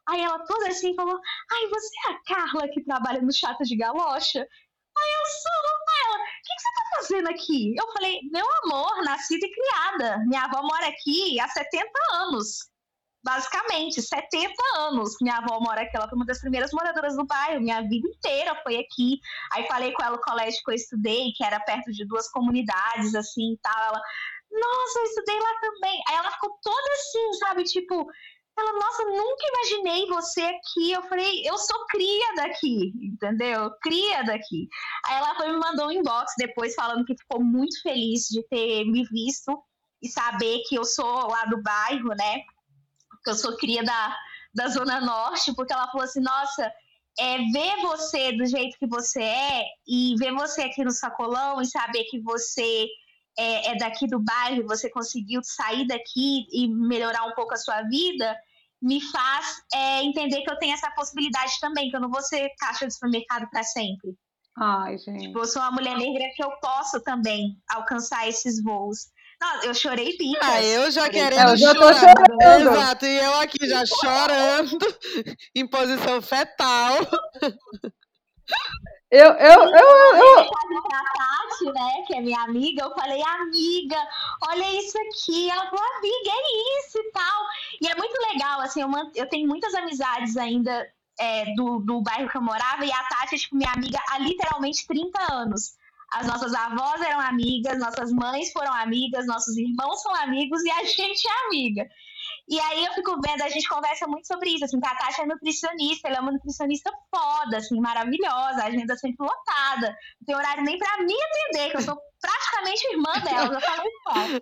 Aí 0.10 0.22
ela 0.22 0.40
toda 0.46 0.68
assim 0.68 0.96
falou: 0.96 1.20
Ai, 1.52 1.68
você 1.68 1.90
é 2.08 2.12
a 2.12 2.24
Carla 2.24 2.68
que 2.70 2.84
trabalha 2.84 3.22
no 3.22 3.34
Chato 3.34 3.64
de 3.64 3.76
Galocha? 3.76 4.40
Aí 4.40 5.12
eu 5.14 5.26
sou, 5.26 5.52
ela, 6.06 6.18
o 6.18 6.26
que, 6.26 6.56
que 6.56 6.62
você 6.62 6.74
tá 6.74 6.96
fazendo 6.96 7.30
aqui? 7.30 7.76
Eu 7.78 7.92
falei, 7.94 8.20
meu 8.30 8.46
amor, 8.64 9.04
nascida 9.06 9.46
e 9.46 9.52
criada. 9.52 10.18
Minha 10.28 10.44
avó 10.44 10.62
mora 10.64 10.88
aqui 10.88 11.40
há 11.40 11.48
70 11.48 11.90
anos 12.14 12.72
basicamente, 13.24 14.02
70 14.02 14.54
anos. 14.78 15.16
Minha 15.22 15.38
avó 15.38 15.60
mora 15.60 15.82
aqui, 15.82 15.96
ela 15.96 16.10
foi 16.10 16.18
uma 16.18 16.26
das 16.26 16.40
primeiras 16.40 16.72
moradoras 16.72 17.16
do 17.16 17.26
bairro, 17.26 17.62
minha 17.62 17.82
vida 17.82 18.08
inteira 18.08 18.56
foi 18.64 18.78
aqui. 18.78 19.20
Aí 19.52 19.68
falei 19.68 19.94
com 19.94 20.04
ela 20.04 20.16
o 20.16 20.22
colégio 20.22 20.62
que 20.64 20.72
eu 20.72 20.76
estudei, 20.76 21.32
que 21.34 21.44
era 21.44 21.60
perto 21.60 21.92
de 21.92 22.06
duas 22.06 22.30
comunidades, 22.30 23.16
assim 23.16 23.54
e 23.54 23.58
tal. 23.62 23.84
Ela, 23.84 24.02
nossa, 24.52 25.00
eu 25.00 25.06
estudei 25.06 25.40
lá 25.40 25.60
também. 25.62 26.02
Aí 26.08 26.16
ela 26.16 26.32
ficou 26.32 26.58
toda 26.62 26.94
assim, 26.94 27.34
sabe? 27.34 27.64
Tipo, 27.64 28.08
ela, 28.62 28.80
nossa, 28.80 29.04
nunca 29.06 29.44
imaginei 29.48 30.08
você 30.08 30.42
aqui. 30.42 30.92
Eu 30.92 31.04
falei, 31.04 31.48
eu 31.48 31.58
sou 31.58 31.86
cria 31.88 32.36
daqui, 32.36 32.94
entendeu? 33.02 33.72
Cria 33.82 34.24
daqui. 34.24 34.68
Aí 35.06 35.18
ela 35.18 35.36
foi 35.36 35.52
me 35.52 35.58
mandou 35.58 35.88
um 35.88 35.92
inbox 35.92 36.34
depois 36.38 36.74
falando 36.74 37.06
que 37.06 37.18
ficou 37.18 37.44
muito 37.44 37.82
feliz 37.82 38.28
de 38.28 38.42
ter 38.48 38.86
me 38.86 39.04
visto 39.06 39.62
e 40.02 40.10
saber 40.10 40.62
que 40.68 40.76
eu 40.76 40.84
sou 40.84 41.28
lá 41.28 41.46
do 41.46 41.62
bairro, 41.62 42.10
né? 42.10 42.42
que 43.24 43.30
eu 43.30 43.36
sou 43.36 43.56
cria 43.58 43.84
da, 43.84 44.18
da 44.54 44.68
Zona 44.68 45.00
Norte, 45.02 45.54
porque 45.54 45.74
ela 45.74 45.88
falou 45.88 46.04
assim, 46.04 46.22
nossa, 46.22 46.72
é, 47.20 47.38
ver 47.38 47.78
você 47.82 48.32
do 48.34 48.46
jeito 48.46 48.78
que 48.78 48.88
você 48.88 49.22
é 49.22 49.66
e 49.88 50.16
ver 50.18 50.34
você 50.34 50.64
aqui 50.64 50.84
no 50.84 50.92
sacolão 50.92 51.62
e 51.62 51.66
saber 51.66 52.04
que 52.06 52.20
você 52.22 52.88
é, 53.38 53.72
é 53.72 53.78
daqui 53.78 54.08
do 54.08 54.20
bairro, 54.20 54.68
você 54.68 54.90
conseguiu 54.90 55.42
sair 55.44 55.88
daqui 55.88 56.48
e 56.52 56.68
melhorar 56.68 57.26
um 57.26 57.34
pouco 57.34 57.54
a 57.54 57.58
sua 57.58 57.82
vida, 57.84 58.36
me 58.82 59.00
faz 59.12 59.62
é, 59.74 60.04
entender 60.04 60.42
que 60.42 60.52
eu 60.52 60.58
tenho 60.58 60.74
essa 60.74 60.90
possibilidade 60.92 61.60
também, 61.60 61.90
que 61.90 61.96
eu 61.96 62.02
não 62.02 62.10
vou 62.10 62.22
ser 62.22 62.50
caixa 62.58 62.88
de 62.88 62.94
supermercado 62.94 63.48
para 63.50 63.64
sempre. 63.64 64.16
Ai, 64.58 64.98
gente. 64.98 65.28
Tipo, 65.28 65.40
eu 65.40 65.46
sou 65.46 65.62
uma 65.62 65.72
mulher 65.72 65.98
negra 65.98 66.24
que 66.36 66.44
eu 66.44 66.52
posso 66.60 67.00
também 67.02 67.58
alcançar 67.70 68.28
esses 68.28 68.62
voos. 68.62 69.10
Não, 69.40 69.64
eu 69.64 69.74
chorei 69.74 70.16
bicas. 70.18 70.48
Ah, 70.48 70.64
eu 70.64 70.92
já 70.92 71.10
querendo 71.10 71.50
eu 71.50 71.58
já 71.58 71.74
chorar. 71.74 71.94
chorando. 71.96 72.70
Exato, 72.70 73.06
e 73.06 73.18
eu 73.18 73.36
aqui 73.40 73.68
já 73.68 73.84
chorando, 73.86 74.78
em 75.56 75.68
posição 75.68 76.22
fetal. 76.22 76.98
Eu, 79.12 79.26
eu, 79.26 79.34
eu, 79.34 79.70
eu, 79.70 80.16
eu... 80.16 80.48
Pra 80.48 81.04
Tati, 81.14 81.66
né, 81.66 82.04
que 82.08 82.16
é 82.16 82.22
minha 82.22 82.42
amiga, 82.44 82.84
eu 82.84 82.94
falei, 82.96 83.22
amiga, 83.22 83.98
olha 84.48 84.80
isso 84.80 84.98
aqui. 85.00 85.50
Ela 85.50 85.70
falou, 85.70 85.86
amiga, 85.98 86.32
é 86.32 86.80
isso 86.80 86.98
e 86.98 87.12
tal. 87.12 87.44
E 87.82 87.88
é 87.90 87.96
muito 87.96 88.16
legal, 88.32 88.62
assim, 88.62 88.82
eu, 88.82 88.90
eu 89.16 89.28
tenho 89.28 89.50
muitas 89.50 89.74
amizades 89.76 90.38
ainda 90.38 90.88
é, 91.20 91.54
do, 91.56 91.80
do 91.80 92.02
bairro 92.02 92.30
que 92.30 92.38
eu 92.38 92.42
morava, 92.42 92.86
e 92.86 92.92
a 92.92 93.04
Tati 93.04 93.36
é, 93.36 93.38
tipo, 93.38 93.58
minha 93.58 93.74
amiga 93.74 94.00
há 94.10 94.18
literalmente 94.20 94.88
30 94.88 95.34
anos. 95.34 95.76
As 96.14 96.28
nossas 96.28 96.54
avós 96.54 97.02
eram 97.02 97.20
amigas, 97.20 97.78
nossas 97.80 98.14
mães 98.14 98.52
foram 98.54 98.74
amigas, 98.74 99.28
nossos 99.28 99.58
irmãos 99.58 100.02
são 100.02 100.16
amigos 100.16 100.62
e 100.64 100.72
a 100.72 100.84
gente 100.88 101.28
é 101.28 101.48
amiga. 101.48 101.90
E 102.50 102.60
aí 102.60 102.86
eu 102.86 102.94
fico 102.94 103.20
vendo, 103.26 103.42
a 103.42 103.50
gente 103.50 103.68
conversa 103.68 104.08
muito 104.08 104.28
sobre 104.28 104.50
isso, 104.50 104.66
assim, 104.66 104.78
a 104.84 104.96
Tati 104.96 105.22
é 105.22 105.26
nutricionista, 105.26 106.08
ela 106.08 106.18
é 106.18 106.20
uma 106.22 106.32
nutricionista 106.32 106.92
foda, 107.14 107.58
assim, 107.58 107.80
maravilhosa, 107.80 108.62
a 108.62 108.66
agenda 108.66 108.96
sempre 108.98 109.26
lotada, 109.26 109.90
não 110.20 110.26
tem 110.26 110.36
horário 110.36 110.64
nem 110.64 110.78
pra 110.78 110.98
me 110.98 111.14
atender, 111.14 111.72
que 111.72 111.78
eu 111.78 111.82
sou 111.82 111.98
praticamente 112.20 112.88
irmã 112.88 113.14
dela, 113.24 113.54
eu 113.54 113.62
falo 113.62 113.84
isso. 113.84 114.42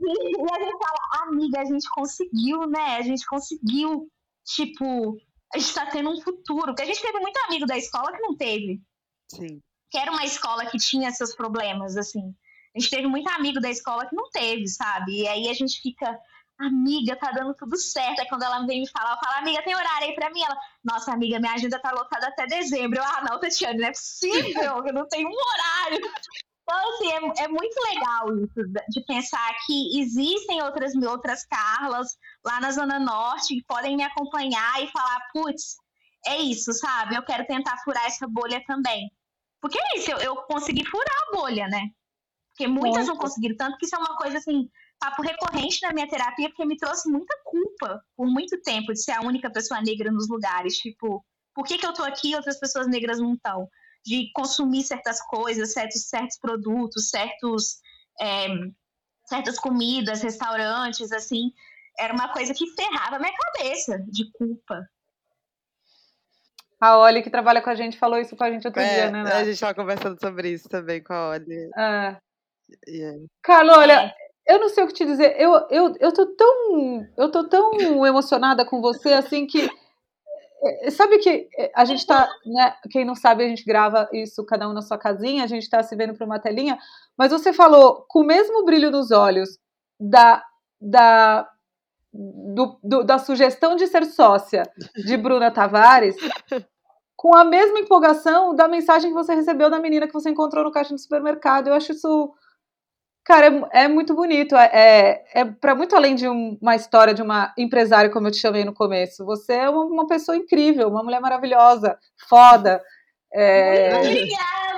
E 0.00 0.50
a 0.50 0.64
gente 0.64 0.78
fala, 0.78 1.24
amiga, 1.24 1.60
a 1.60 1.64
gente 1.64 1.88
conseguiu, 1.90 2.66
né? 2.68 2.96
A 2.96 3.02
gente 3.02 3.26
conseguiu, 3.26 4.08
tipo, 4.44 5.16
a 5.52 5.58
gente 5.58 5.74
tá 5.74 5.86
tendo 5.86 6.10
um 6.10 6.20
futuro. 6.20 6.66
Porque 6.66 6.82
a 6.82 6.86
gente 6.86 7.02
teve 7.02 7.18
muito 7.18 7.36
amigo 7.46 7.66
da 7.66 7.76
escola 7.76 8.12
que 8.12 8.22
não 8.22 8.36
teve. 8.36 8.80
Sim 9.28 9.60
que 9.90 9.98
era 9.98 10.10
uma 10.10 10.24
escola 10.24 10.66
que 10.66 10.78
tinha 10.78 11.10
seus 11.10 11.34
problemas, 11.34 11.96
assim. 11.96 12.34
A 12.74 12.78
gente 12.78 12.90
teve 12.90 13.06
muito 13.06 13.28
amigo 13.30 13.60
da 13.60 13.70
escola 13.70 14.06
que 14.06 14.14
não 14.14 14.30
teve, 14.30 14.68
sabe? 14.68 15.22
E 15.22 15.28
aí 15.28 15.48
a 15.48 15.54
gente 15.54 15.80
fica, 15.80 16.18
amiga, 16.58 17.16
tá 17.16 17.30
dando 17.30 17.54
tudo 17.54 17.76
certo. 17.76 18.20
Aí 18.20 18.28
quando 18.28 18.42
ela 18.42 18.66
vem 18.66 18.80
me 18.80 18.88
falar, 18.88 19.12
eu 19.12 19.18
falo, 19.18 19.38
amiga, 19.38 19.62
tem 19.62 19.74
horário 19.74 20.08
aí 20.08 20.14
pra 20.14 20.30
mim? 20.30 20.42
Ela, 20.42 20.58
nossa, 20.84 21.12
amiga, 21.12 21.38
minha 21.38 21.54
agenda 21.54 21.78
tá 21.78 21.90
lotada 21.92 22.28
até 22.28 22.46
dezembro. 22.46 22.98
Eu, 22.98 23.04
ah, 23.04 23.24
não, 23.28 23.40
Tatiana, 23.40 23.78
não 23.78 23.86
é 23.86 23.92
possível, 23.92 24.86
eu 24.86 24.92
não 24.92 25.08
tenho 25.08 25.28
um 25.28 25.32
horário. 25.32 26.10
Então, 26.62 26.94
assim, 26.94 27.10
é, 27.10 27.44
é, 27.44 27.48
muito 27.48 27.74
legal 27.90 28.36
isso, 28.44 28.60
de 28.90 29.00
pensar 29.06 29.54
que 29.64 29.98
existem 30.00 30.62
outras, 30.62 30.94
outras 30.96 31.46
Carlas 31.46 32.18
lá 32.44 32.60
na 32.60 32.70
Zona 32.70 32.98
Norte 32.98 33.54
que 33.54 33.64
podem 33.64 33.96
me 33.96 34.02
acompanhar 34.02 34.82
e 34.82 34.88
falar, 34.88 35.18
putz, 35.32 35.76
é 36.26 36.36
isso, 36.36 36.72
sabe? 36.74 37.14
Eu 37.14 37.22
quero 37.22 37.46
tentar 37.46 37.78
furar 37.78 38.04
essa 38.04 38.26
bolha 38.28 38.62
também. 38.66 39.10
Porque 39.62 39.78
é 39.78 39.98
isso, 39.98 40.10
eu, 40.10 40.18
eu 40.18 40.36
consegui 40.42 40.84
furar 40.84 41.16
a 41.28 41.36
bolha, 41.36 41.68
né? 41.68 41.88
Porque 42.50 42.66
muitas 42.66 43.06
não 43.06 43.16
conseguiram, 43.16 43.56
tanto 43.56 43.78
que 43.78 43.86
isso 43.86 43.94
é 43.94 43.98
uma 43.98 44.16
coisa 44.16 44.36
assim, 44.36 44.68
papo 44.98 45.22
recorrente 45.22 45.80
na 45.82 45.92
minha 45.92 46.08
terapia, 46.08 46.48
porque 46.48 46.66
me 46.66 46.76
trouxe 46.76 47.08
muita 47.10 47.34
culpa 47.44 48.02
por 48.16 48.26
muito 48.26 48.60
tempo 48.62 48.92
de 48.92 49.02
ser 49.02 49.12
a 49.12 49.22
única 49.22 49.50
pessoa 49.50 49.80
negra 49.80 50.10
nos 50.10 50.28
lugares. 50.28 50.76
Tipo, 50.76 51.24
por 51.54 51.64
que, 51.64 51.78
que 51.78 51.86
eu 51.86 51.92
tô 51.92 52.02
aqui 52.02 52.30
e 52.30 52.36
outras 52.36 52.58
pessoas 52.58 52.86
negras 52.86 53.18
não 53.18 53.34
estão? 53.34 53.68
De 54.04 54.30
consumir 54.32 54.82
certas 54.82 55.20
coisas, 55.22 55.72
certos, 55.72 56.08
certos 56.08 56.38
produtos, 56.38 57.10
certos, 57.10 57.80
é, 58.20 58.48
certas 59.26 59.58
comidas, 59.58 60.22
restaurantes, 60.22 61.12
assim. 61.12 61.52
Era 61.98 62.12
uma 62.12 62.32
coisa 62.32 62.54
que 62.54 62.66
ferrava 62.74 63.16
a 63.16 63.18
minha 63.18 63.34
cabeça 63.34 63.98
de 64.08 64.30
culpa. 64.32 64.88
A 66.80 66.96
Oli, 66.96 67.22
que 67.22 67.30
trabalha 67.30 67.60
com 67.60 67.70
a 67.70 67.74
gente, 67.74 67.98
falou 67.98 68.20
isso 68.20 68.36
com 68.36 68.44
a 68.44 68.50
gente 68.50 68.66
outro 68.66 68.80
é, 68.80 68.94
dia, 68.94 69.10
né? 69.10 69.32
A 69.32 69.44
gente 69.44 69.54
estava 69.54 69.74
conversando 69.74 70.18
sobre 70.20 70.50
isso 70.50 70.68
também 70.68 71.02
com 71.02 71.12
a 71.12 71.30
Oli. 71.30 71.70
É. 71.76 72.16
Yeah. 72.86 73.18
Carla, 73.42 73.78
olha, 73.78 74.14
eu 74.48 74.58
não 74.58 74.68
sei 74.68 74.84
o 74.84 74.86
que 74.86 74.94
te 74.94 75.04
dizer. 75.04 75.36
Eu, 75.38 75.52
eu, 75.70 75.94
eu 76.00 76.12
tô 76.12 76.26
tão. 76.26 77.06
Eu 77.16 77.30
tô 77.30 77.44
tão 77.44 78.06
emocionada 78.06 78.64
com 78.64 78.80
você, 78.80 79.12
assim, 79.12 79.46
que. 79.46 79.68
É, 80.60 80.90
sabe 80.90 81.18
que 81.18 81.48
a 81.74 81.84
gente 81.84 82.04
tá, 82.04 82.28
né? 82.44 82.74
Quem 82.90 83.04
não 83.04 83.14
sabe, 83.14 83.44
a 83.44 83.48
gente 83.48 83.64
grava 83.64 84.08
isso 84.12 84.44
cada 84.44 84.68
um 84.68 84.72
na 84.72 84.82
sua 84.82 84.98
casinha, 84.98 85.44
a 85.44 85.46
gente 85.46 85.68
tá 85.70 85.82
se 85.82 85.94
vendo 85.94 86.14
para 86.14 86.26
uma 86.26 86.40
telinha, 86.40 86.76
mas 87.16 87.30
você 87.30 87.52
falou 87.52 88.04
com 88.08 88.20
o 88.22 88.26
mesmo 88.26 88.64
brilho 88.64 88.90
nos 88.90 89.12
olhos 89.12 89.56
da, 90.00 90.42
da 90.80 91.48
do, 92.12 92.78
do, 92.82 93.04
da 93.04 93.18
sugestão 93.18 93.76
de 93.76 93.86
ser 93.86 94.04
sócia 94.06 94.64
de 94.96 95.16
Bruna 95.16 95.50
Tavares 95.50 96.16
com 97.18 97.36
a 97.36 97.44
mesma 97.44 97.80
empolgação 97.80 98.54
da 98.54 98.68
mensagem 98.68 99.10
que 99.10 99.16
você 99.16 99.34
recebeu 99.34 99.68
da 99.68 99.80
menina 99.80 100.06
que 100.06 100.12
você 100.12 100.30
encontrou 100.30 100.62
no 100.62 100.70
caixa 100.70 100.94
do 100.94 101.00
supermercado. 101.00 101.66
Eu 101.66 101.74
acho 101.74 101.90
isso. 101.90 102.32
Cara, 103.28 103.68
é, 103.74 103.84
é 103.84 103.88
muito 103.88 104.14
bonito. 104.14 104.56
É, 104.56 104.70
é, 104.72 105.40
é 105.42 105.44
para 105.44 105.74
muito 105.74 105.94
além 105.94 106.14
de 106.14 106.26
um, 106.26 106.56
uma 106.62 106.74
história 106.74 107.12
de 107.12 107.20
uma 107.20 107.52
empresária, 107.58 108.08
como 108.08 108.26
eu 108.26 108.30
te 108.30 108.38
chamei 108.38 108.64
no 108.64 108.72
começo. 108.72 109.22
Você 109.26 109.52
é 109.52 109.68
uma, 109.68 109.84
uma 109.84 110.06
pessoa 110.06 110.34
incrível, 110.34 110.88
uma 110.88 111.02
mulher 111.02 111.20
maravilhosa, 111.20 111.98
foda. 112.26 112.82
É... 113.30 113.94
Obrigada! 113.98 114.68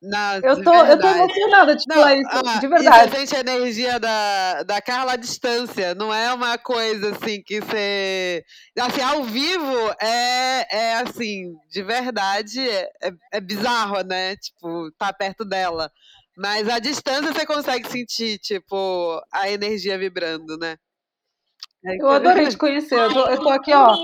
Nossa, 0.00 0.40
eu, 0.42 0.62
tô, 0.62 0.72
eu 0.72 0.98
tô 0.98 1.06
emocionada 1.06 1.76
de 1.76 1.84
falar 1.86 2.16
isso, 2.16 2.30
ah, 2.32 2.58
de 2.58 2.66
verdade. 2.66 3.10
Você 3.10 3.16
sente 3.16 3.36
a 3.36 3.40
energia 3.40 4.00
da, 4.00 4.62
da 4.62 4.80
Carla 4.80 5.12
à 5.12 5.16
distância, 5.16 5.94
não 5.94 6.12
é 6.12 6.32
uma 6.32 6.56
coisa 6.56 7.10
assim 7.10 7.42
que 7.42 7.60
você. 7.60 8.42
Assim, 8.78 9.02
ao 9.02 9.24
vivo 9.24 9.94
é, 10.00 10.66
é 10.70 10.94
assim, 10.96 11.54
de 11.70 11.82
verdade, 11.82 12.60
é, 12.60 13.12
é 13.32 13.40
bizarro, 13.40 14.02
né? 14.02 14.36
Tipo, 14.36 14.90
tá 14.98 15.12
perto 15.12 15.44
dela. 15.44 15.90
Mas 16.36 16.68
à 16.68 16.78
distância 16.78 17.32
você 17.32 17.46
consegue 17.46 17.88
sentir, 17.88 18.38
tipo, 18.38 19.22
a 19.32 19.48
energia 19.48 19.96
vibrando, 19.98 20.58
né? 20.58 20.76
Eu 21.84 22.08
adorei 22.08 22.48
te 22.48 22.56
conhecer. 22.56 22.98
Eu 22.98 23.12
tô, 23.12 23.26
eu 23.26 23.40
tô 23.42 23.48
aqui, 23.50 23.72
ó. 23.72 23.94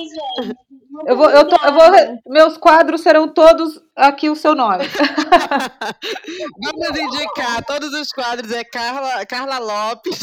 Eu 1.06 1.16
vou, 1.16 1.30
eu, 1.30 1.48
tô, 1.48 1.56
eu 1.64 1.72
vou. 1.72 2.20
Meus 2.26 2.58
quadros 2.58 3.00
serão 3.00 3.26
todos 3.26 3.80
aqui 3.96 4.28
o 4.28 4.36
seu 4.36 4.54
nome. 4.54 4.84
Vamos 6.62 6.98
indicar. 6.98 7.64
Todos 7.64 7.90
os 7.94 8.12
quadros 8.12 8.52
é 8.52 8.62
Carla, 8.64 9.24
Carla 9.24 9.58
Lopes. 9.58 10.20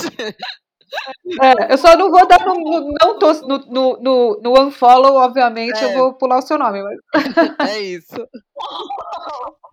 É, 1.42 1.74
eu 1.74 1.78
só 1.78 1.98
não 1.98 2.12
vou 2.12 2.26
dar 2.28 2.46
no, 2.46 2.94
não 3.02 3.20
tô 3.20 3.34
no, 3.46 3.58
no, 3.58 4.00
no, 4.02 4.42
no 4.42 4.62
unfollow, 4.62 5.16
obviamente, 5.16 5.84
é. 5.84 5.86
eu 5.86 5.94
vou 5.98 6.14
pular 6.14 6.38
o 6.38 6.42
seu 6.42 6.58
nome. 6.58 6.82
Mas... 6.82 6.98
É 7.72 7.80
isso. 7.80 8.16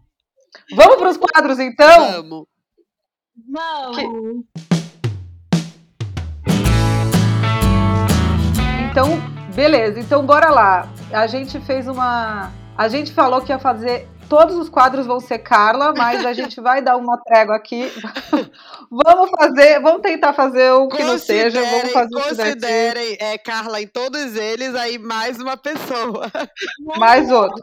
Vamos 0.73 0.97
para 0.97 1.11
os 1.11 1.17
quadros, 1.17 1.59
então? 1.59 2.23
Vamos. 2.23 2.47
Vamos. 3.53 3.97
Que... 3.97 4.05
Então, 8.91 9.21
beleza. 9.55 10.01
Então, 10.01 10.25
bora 10.25 10.51
lá. 10.51 10.89
A 11.13 11.27
gente 11.27 11.61
fez 11.61 11.87
uma. 11.87 12.51
A 12.77 12.89
gente 12.89 13.13
falou 13.13 13.41
que 13.43 13.53
ia 13.53 13.59
fazer 13.59 14.09
todos 14.29 14.57
os 14.57 14.69
quadros 14.69 15.07
vão 15.07 15.21
ser 15.21 15.39
Carla, 15.39 15.95
mas 15.97 16.25
a 16.25 16.33
gente 16.33 16.61
vai 16.61 16.83
dar 16.83 16.97
uma 16.97 17.21
trégua 17.23 17.57
aqui. 17.57 17.91
vamos 18.91 19.31
fazer, 19.31 19.81
vamos 19.81 20.03
tentar 20.03 20.33
fazer 20.33 20.73
o 20.73 20.89
que 20.89 21.03
não 21.03 21.19
seja. 21.19 21.63
Vamos 21.63 21.93
fazer 21.93 22.11
considerem 22.11 23.17
é, 23.21 23.39
Carla 23.39 23.81
em 23.81 23.87
todos 23.87 24.37
eles, 24.37 24.75
aí 24.75 24.99
mais 24.99 25.39
uma 25.39 25.57
pessoa. 25.57 26.31
mais 26.99 27.31
outro. 27.31 27.61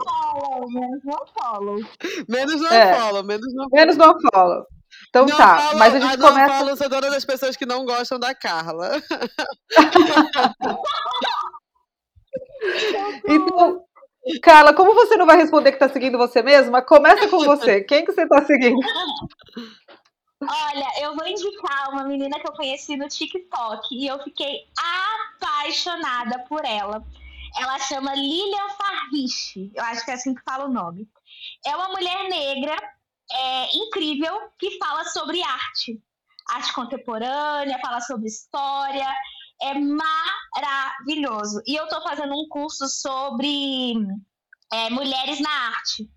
Menos 0.69 1.03
no 1.03 1.25
follow. 1.33 1.79
Menos 2.27 2.61
no 2.61 2.67
é. 2.67 2.93
follow, 2.93 3.23
menos 3.23 3.53
no 3.53 3.67
Menos 3.71 3.97
no 3.97 4.15
follow. 4.31 4.65
Então 5.09 5.25
não 5.25 5.35
tá, 5.35 5.57
falo, 5.57 5.77
mas 5.77 5.93
a 5.95 5.99
gente 5.99 6.15
não 6.17 6.29
começa. 6.29 6.63
Não 6.63 6.75
são 6.75 6.89
todas 6.89 7.13
as 7.13 7.25
pessoas 7.25 7.57
que 7.57 7.65
não 7.65 7.83
gostam 7.85 8.17
da 8.17 8.33
Carla. 8.33 9.01
então, 13.27 13.83
Carla, 14.41 14.73
como 14.73 14.93
você 14.93 15.17
não 15.17 15.25
vai 15.25 15.37
responder 15.37 15.71
que 15.71 15.79
tá 15.79 15.89
seguindo 15.89 16.17
você 16.17 16.43
mesma, 16.43 16.81
começa 16.81 17.27
com 17.27 17.39
você. 17.39 17.81
Quem 17.81 18.05
que 18.05 18.11
você 18.11 18.27
tá 18.27 18.45
seguindo? 18.45 18.77
Olha, 20.41 20.87
eu 21.01 21.15
vou 21.15 21.27
indicar 21.27 21.89
uma 21.91 22.03
menina 22.03 22.39
que 22.39 22.47
eu 22.47 22.53
conheci 22.53 22.95
no 22.97 23.07
TikTok 23.07 23.87
e 23.91 24.07
eu 24.07 24.19
fiquei 24.23 24.67
apaixonada 25.39 26.39
por 26.47 26.63
ela. 26.65 27.03
Ela 27.57 27.79
chama 27.79 28.15
Lilian 28.15 28.69
Farriche, 28.77 29.71
eu 29.75 29.83
acho 29.83 30.05
que 30.05 30.11
é 30.11 30.13
assim 30.13 30.33
que 30.33 30.41
fala 30.43 30.65
o 30.65 30.71
nome. 30.71 31.07
É 31.65 31.75
uma 31.75 31.89
mulher 31.89 32.29
negra 32.29 32.75
é, 33.31 33.75
incrível 33.75 34.33
que 34.57 34.77
fala 34.77 35.03
sobre 35.05 35.43
arte, 35.43 36.01
arte 36.49 36.73
contemporânea, 36.73 37.79
fala 37.79 37.99
sobre 38.01 38.27
história 38.27 39.07
é 39.61 39.73
maravilhoso. 39.73 41.61
E 41.65 41.75
eu 41.75 41.85
estou 41.85 42.01
fazendo 42.01 42.33
um 42.33 42.47
curso 42.49 42.87
sobre 42.87 43.93
é, 44.71 44.89
mulheres 44.89 45.39
na 45.39 45.49
arte. 45.49 46.09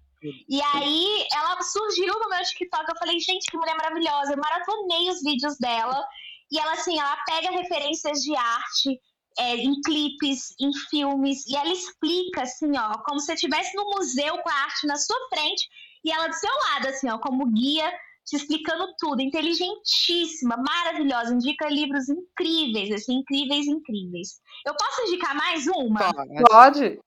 E 0.49 0.63
aí 0.63 1.27
ela 1.35 1.61
surgiu 1.61 2.19
no 2.19 2.31
meu 2.31 2.43
TikTok, 2.43 2.85
eu 2.89 2.99
falei, 2.99 3.21
gente, 3.21 3.51
que 3.51 3.57
mulher 3.57 3.77
maravilhosa. 3.77 4.33
Eu 4.33 4.39
maratonei 4.39 5.11
os 5.11 5.23
vídeos 5.23 5.59
dela. 5.59 6.03
E 6.51 6.59
ela, 6.59 6.73
assim, 6.73 6.99
ela 6.99 7.17
pega 7.27 7.51
referências 7.51 8.21
de 8.21 8.35
arte 8.37 9.01
é, 9.39 9.57
em 9.57 9.81
clipes, 9.83 10.55
em 10.61 10.73
filmes, 10.89 11.47
e 11.47 11.57
ela 11.57 11.73
explica, 11.73 12.43
assim, 12.43 12.77
ó, 12.79 12.99
como 12.99 13.19
se 13.19 13.33
estivesse 13.33 13.75
no 13.77 13.85
museu 13.87 14.39
com 14.39 14.49
a 14.49 14.55
arte 14.55 14.87
na 14.87 14.97
sua 14.97 15.17
frente 15.29 15.69
e 16.05 16.13
ela 16.13 16.29
do 16.29 16.35
seu 16.35 16.51
lado, 16.71 16.89
assim, 16.89 17.11
ó, 17.11 17.19
como 17.19 17.51
guia 17.51 17.91
te 18.25 18.37
explicando 18.37 18.95
tudo, 18.99 19.21
inteligentíssima, 19.21 20.57
maravilhosa, 20.57 21.35
indica 21.35 21.69
livros 21.69 22.09
incríveis, 22.09 22.91
assim, 22.91 23.19
incríveis, 23.19 23.67
incríveis. 23.67 24.41
Eu 24.65 24.75
posso 24.75 25.03
indicar 25.03 25.35
mais 25.37 25.67
uma? 25.67 26.01
Pode. 26.49 26.99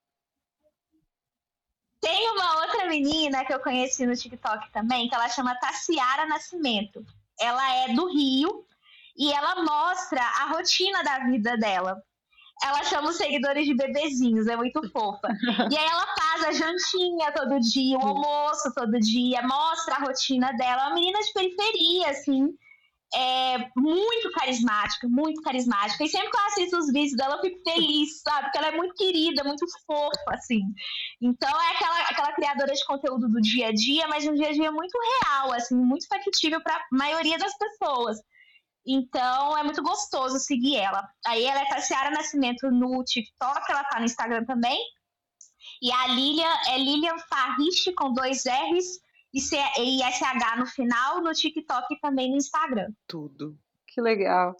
Tem 1.99 2.32
uma 2.32 2.61
outra 2.61 2.88
menina 2.88 3.43
que 3.43 3.53
eu 3.53 3.59
conheci 3.59 4.05
no 4.05 4.15
TikTok 4.15 4.72
também, 4.72 5.09
que 5.09 5.15
ela 5.15 5.28
chama 5.30 5.59
Tassiara 5.59 6.28
Nascimento. 6.28 7.03
Ela 7.39 7.76
é 7.78 7.93
do 7.93 8.07
Rio 8.07 8.65
e 9.18 9.34
ela 9.34 9.63
mostra 9.63 10.22
a 10.22 10.53
rotina 10.53 11.03
da 11.03 11.20
vida 11.26 11.57
dela 11.57 12.01
ela 12.64 12.84
chama 12.84 13.10
os 13.10 13.18
seguidores 13.18 13.66
de 13.66 13.76
bebezinhos, 13.76 14.47
é 14.47 14.55
muito 14.55 14.82
fofa. 14.91 15.28
e 15.72 15.78
aí 15.78 15.86
ela 15.86 16.08
faz 16.20 16.43
a 16.45 16.51
jantinha 16.51 17.32
todo 17.32 17.60
dia, 17.60 17.97
o 17.97 18.08
almoço 18.08 18.74
todo 18.74 18.99
dia, 18.99 19.41
mostra 19.43 19.95
a 19.95 19.99
rotina 19.99 20.51
dela. 20.53 20.84
É 20.84 20.86
uma 20.88 20.95
menina 20.95 21.20
de 21.20 21.34
periferia, 21.34 22.10
assim, 22.10 22.53
é 23.14 23.58
muito 23.76 24.32
carismática, 24.32 25.08
muito 25.08 25.41
carismática. 25.41 26.03
E 26.03 26.10
sempre 26.10 26.30
que 26.30 26.38
eu 26.38 26.45
assisto 26.45 26.78
os 26.78 26.88
vídeos 26.88 27.16
dela, 27.16 27.36
eu 27.36 27.41
fico 27.41 27.64
feliz, 27.64 28.22
sabe? 28.22 28.43
Porque 28.43 28.58
ela 28.58 28.68
é 28.68 28.78
muito 28.78 28.95
querida, 28.95 29.43
muito 29.43 29.66
fofa, 29.86 30.32
assim. 30.32 30.62
Então 31.22 31.49
é 31.49 31.72
aquela, 31.72 32.01
aquela 32.01 32.34
criadora 32.34 32.74
de 32.74 32.86
conteúdo 32.86 33.30
do 33.30 33.41
dia 33.41 33.68
a 33.68 33.72
dia, 33.72 34.08
mas 34.08 34.24
de 34.24 34.30
um 34.30 34.36
dia 34.36 34.49
a 34.49 34.53
dia 34.53 34.72
muito 34.72 34.97
real, 34.97 35.53
assim, 35.53 35.76
muito 35.76 36.08
factível 36.08 36.62
para 36.62 36.76
a 36.76 36.86
maioria 36.91 37.38
das 37.38 37.58
pessoas. 37.58 38.18
Então 38.88 39.58
é 39.58 39.64
muito 39.64 39.84
gostoso 39.84 40.40
seguir 40.40 40.78
ela. 40.78 41.06
Aí 41.26 41.44
ela 41.44 41.62
é 41.62 41.66
Tassiara 41.66 42.10
Nascimento 42.10 42.72
no 42.72 43.04
TikTok, 43.04 43.70
ela 43.70 43.84
tá 43.84 44.00
no 44.00 44.06
Instagram 44.06 44.46
também. 44.46 44.80
E 45.82 45.92
a 45.92 46.08
Lilian 46.08 46.56
é 46.70 46.78
Lilian 46.78 47.18
Farriche 47.30 47.92
com 47.94 48.14
dois 48.14 48.46
R's 48.46 49.00
e, 49.34 49.42
C 49.42 49.58
e 49.80 50.00
SH 50.02 50.58
no 50.58 50.66
final, 50.66 51.22
no 51.22 51.34
TikTok 51.34 51.94
e 51.94 52.00
também 52.00 52.32
no 52.32 52.38
Instagram. 52.38 52.88
Tudo. 53.06 53.58
Que 53.86 54.00
legal. 54.00 54.56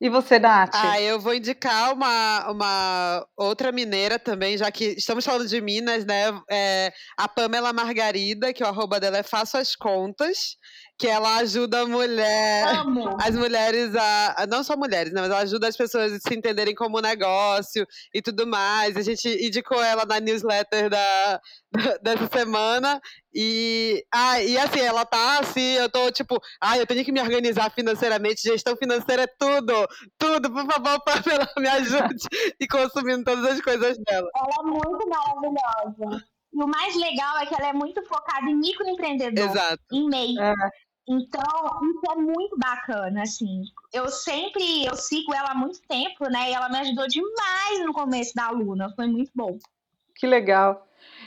E 0.00 0.10
você, 0.10 0.38
Nath? 0.38 0.74
Ah, 0.74 1.00
eu 1.00 1.18
vou 1.18 1.34
indicar 1.34 1.94
uma, 1.94 2.50
uma 2.50 3.26
outra 3.36 3.72
mineira 3.72 4.18
também, 4.18 4.58
já 4.58 4.70
que 4.70 4.86
estamos 4.98 5.24
falando 5.24 5.48
de 5.48 5.60
Minas, 5.60 6.04
né? 6.04 6.24
É, 6.50 6.92
a 7.16 7.26
Pamela 7.26 7.72
Margarida, 7.72 8.52
que 8.52 8.62
o 8.62 8.66
arroba 8.66 9.00
dela 9.00 9.18
é 9.18 9.22
Faço 9.22 9.56
as 9.56 9.74
Contas 9.74 10.58
que 10.96 11.08
ela 11.08 11.36
ajuda 11.36 11.80
a 11.80 11.86
mulher, 11.86 12.66
Amo. 12.78 13.16
as 13.20 13.34
mulheres 13.34 13.94
a, 13.96 14.46
não 14.48 14.62
só 14.62 14.76
mulheres, 14.76 15.12
né, 15.12 15.20
mas 15.20 15.30
ela 15.30 15.40
ajuda 15.40 15.66
as 15.66 15.76
pessoas 15.76 16.12
a 16.12 16.18
se 16.18 16.34
entenderem 16.34 16.74
como 16.74 17.00
negócio 17.00 17.86
e 18.14 18.22
tudo 18.22 18.46
mais. 18.46 18.96
A 18.96 19.02
gente 19.02 19.28
indicou 19.44 19.82
ela 19.82 20.04
na 20.04 20.20
newsletter 20.20 20.88
da, 20.88 21.40
dessa 22.00 22.28
semana 22.32 23.00
e 23.34 24.04
ah, 24.12 24.40
e 24.40 24.56
assim, 24.56 24.80
ela 24.80 25.04
tá 25.04 25.40
assim, 25.40 25.72
eu 25.74 25.90
tô 25.90 26.10
tipo, 26.12 26.38
ah, 26.60 26.78
eu 26.78 26.86
tenho 26.86 27.04
que 27.04 27.10
me 27.12 27.20
organizar 27.20 27.70
financeiramente, 27.72 28.42
gestão 28.42 28.76
financeira 28.76 29.22
é 29.22 29.26
tudo, 29.38 29.88
tudo, 30.16 30.52
por 30.52 30.64
favor, 30.64 31.00
Pamela, 31.04 31.48
me 31.58 31.68
ajude 31.68 32.24
e 32.60 32.66
consumindo 32.68 33.24
todas 33.24 33.44
as 33.44 33.60
coisas 33.60 33.96
dela. 33.98 34.28
Ela 34.36 34.60
é 34.60 34.62
muito 34.62 35.08
maravilhosa. 35.08 36.24
E 36.54 36.62
o 36.62 36.68
mais 36.68 36.94
legal 36.94 37.38
é 37.38 37.46
que 37.46 37.54
ela 37.54 37.68
é 37.68 37.72
muito 37.72 38.02
focada 38.06 38.48
em 38.48 38.56
microempreendedor, 38.56 39.50
Exato. 39.50 39.82
em 39.92 40.08
MEI. 40.08 40.38
É. 40.38 40.54
Então, 41.06 41.42
isso 41.42 42.12
é 42.12 42.14
muito 42.14 42.56
bacana, 42.56 43.22
assim. 43.22 43.62
Eu 43.92 44.08
sempre, 44.08 44.86
eu 44.86 44.96
sigo 44.96 45.34
ela 45.34 45.50
há 45.50 45.54
muito 45.54 45.80
tempo, 45.86 46.30
né? 46.30 46.50
E 46.50 46.54
ela 46.54 46.68
me 46.68 46.78
ajudou 46.78 47.06
demais 47.08 47.84
no 47.84 47.92
começo 47.92 48.34
da 48.34 48.46
aluna, 48.46 48.92
foi 48.94 49.06
muito 49.06 49.30
bom. 49.34 49.58
Que 50.14 50.26
legal. 50.26 50.86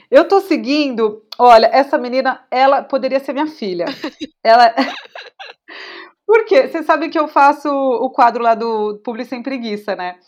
Eu 0.09 0.27
tô 0.27 0.39
seguindo, 0.39 1.23
olha, 1.37 1.67
essa 1.67 1.97
menina, 1.97 2.43
ela 2.49 2.81
poderia 2.81 3.19
ser 3.19 3.33
minha 3.33 3.47
filha. 3.47 3.85
ela 4.43 4.73
Por 6.25 6.43
quê? 6.45 6.67
Vocês 6.67 6.85
sabem 6.85 7.09
que 7.09 7.17
eu 7.17 7.27
faço 7.27 7.69
o 7.69 8.09
quadro 8.09 8.43
lá 8.43 8.53
do 8.53 8.99
Publi 9.03 9.23
Sem 9.23 9.41
Preguiça, 9.41 9.95
né? 9.95 10.19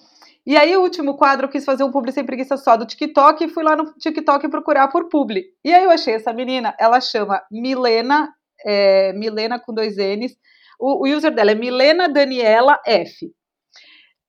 E 0.46 0.58
aí, 0.58 0.76
o 0.76 0.82
último 0.82 1.16
quadro, 1.18 1.46
eu 1.46 1.50
quis 1.50 1.66
fazer 1.66 1.84
um 1.84 1.92
publi 1.92 2.12
sem 2.12 2.26
preguiça 2.26 2.58
só 2.58 2.76
do 2.76 2.86
TikTok 2.86 3.44
e 3.44 3.50
fui 3.50 3.64
lá 3.64 3.76
no 3.76 3.94
TikTok 3.94 4.48
procurar 4.50 4.88
por 4.88 5.10
publi. 5.10 5.46
E 5.64 5.74
aí 5.74 5.84
eu 5.84 5.92
achei 5.92 6.16
essa 6.16 6.34
menina, 6.34 6.74
ela 6.80 7.00
chama 7.00 7.42
Milena, 7.52 8.30
é, 8.66 9.14
Milena 9.14 9.60
com 9.60 9.74
dois 9.74 9.98
N's. 9.98 10.36
O, 10.80 11.06
o 11.06 11.16
user 11.16 11.34
dela 11.34 11.52
é 11.52 11.56
Milena 11.56 12.08
Daniela 12.08 12.80
F. 12.86 13.32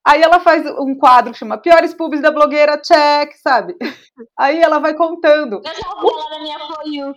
Aí 0.07 0.23
ela 0.23 0.41
faz 0.41 0.67
um 0.79 0.97
quadro 0.97 1.33
que 1.33 1.39
chama 1.39 1.59
Piores 1.59 1.95
Pubs 1.95 2.21
da 2.21 2.31
blogueira, 2.31 2.81
check, 2.81 3.33
sabe? 3.35 3.77
Aí 4.39 4.59
ela 4.61 4.79
vai 4.79 4.95
contando. 4.95 5.57
Eu 5.57 5.65
já 5.65 5.73
vi 6.43 6.51
ela 6.51 6.69
na 6.69 6.85
minha. 6.85 7.15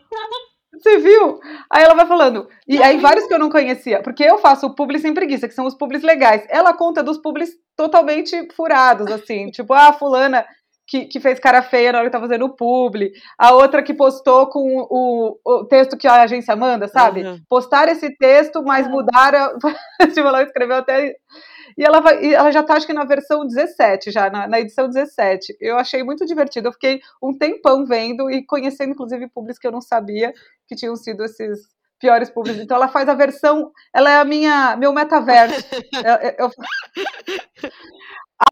Você 0.73 0.97
viu? 0.97 1.39
Aí 1.71 1.83
ela 1.83 1.93
vai 1.93 2.05
falando. 2.05 2.47
E 2.67 2.81
aí 2.81 2.97
vários 2.97 3.27
que 3.27 3.33
eu 3.33 3.39
não 3.39 3.49
conhecia, 3.49 4.01
porque 4.01 4.23
eu 4.23 4.37
faço 4.39 4.65
o 4.67 4.75
publi 4.75 4.99
sem 4.99 5.13
preguiça, 5.13 5.47
que 5.47 5.53
são 5.53 5.65
os 5.65 5.75
publis 5.75 6.03
legais. 6.03 6.45
Ela 6.49 6.73
conta 6.73 7.03
dos 7.03 7.17
publis 7.17 7.51
totalmente 7.75 8.47
furados, 8.55 9.11
assim, 9.11 9.49
tipo, 9.51 9.73
ah, 9.73 9.93
fulana 9.93 10.45
que, 10.87 11.05
que 11.05 11.19
fez 11.19 11.39
cara 11.39 11.61
feia 11.61 11.91
na 11.91 11.99
hora 11.99 12.07
que 12.07 12.11
tá 12.11 12.19
fazendo 12.19 12.45
o 12.45 12.55
publi, 12.55 13.11
a 13.37 13.53
outra 13.53 13.81
que 13.81 13.93
postou 13.93 14.47
com 14.47 14.59
o, 14.89 15.39
o 15.45 15.65
texto 15.65 15.97
que 15.97 16.07
a 16.07 16.21
agência 16.21 16.55
manda, 16.55 16.87
sabe? 16.87 17.23
Uhum. 17.23 17.39
Postar 17.49 17.87
esse 17.87 18.15
texto, 18.17 18.61
mas 18.63 18.87
mudar, 18.87 19.33
a... 19.33 19.53
tipo, 20.07 20.27
ela 20.27 20.43
escreveu 20.43 20.77
até 20.77 21.15
e 21.77 21.83
ela, 21.83 21.99
vai, 21.99 22.23
e 22.23 22.33
ela 22.33 22.51
já 22.51 22.61
está, 22.61 22.75
acho 22.75 22.87
que 22.87 22.93
na 22.93 23.05
versão 23.05 23.45
17, 23.45 24.11
já, 24.11 24.29
na, 24.29 24.47
na, 24.47 24.59
edição 24.59 24.87
17. 24.87 25.57
Eu 25.59 25.77
achei 25.77 26.03
muito 26.03 26.25
divertido. 26.25 26.67
Eu 26.67 26.73
fiquei 26.73 27.01
um 27.21 27.37
tempão 27.37 27.85
vendo 27.85 28.29
e 28.29 28.45
conhecendo, 28.45 28.91
inclusive, 28.91 29.29
públicos 29.29 29.59
que 29.59 29.67
eu 29.67 29.71
não 29.71 29.81
sabia 29.81 30.33
que 30.67 30.75
tinham 30.75 30.95
sido 30.95 31.23
esses 31.23 31.67
piores 31.99 32.29
públicos. 32.29 32.61
Então 32.61 32.75
ela 32.75 32.89
faz 32.89 33.07
a 33.07 33.13
versão, 33.13 33.71
ela 33.93 34.11
é 34.11 34.17
a 34.17 34.25
minha, 34.25 34.75
meu 34.75 34.91
metaverso. 34.91 35.63
eu, 36.37 36.47
eu, 36.47 36.51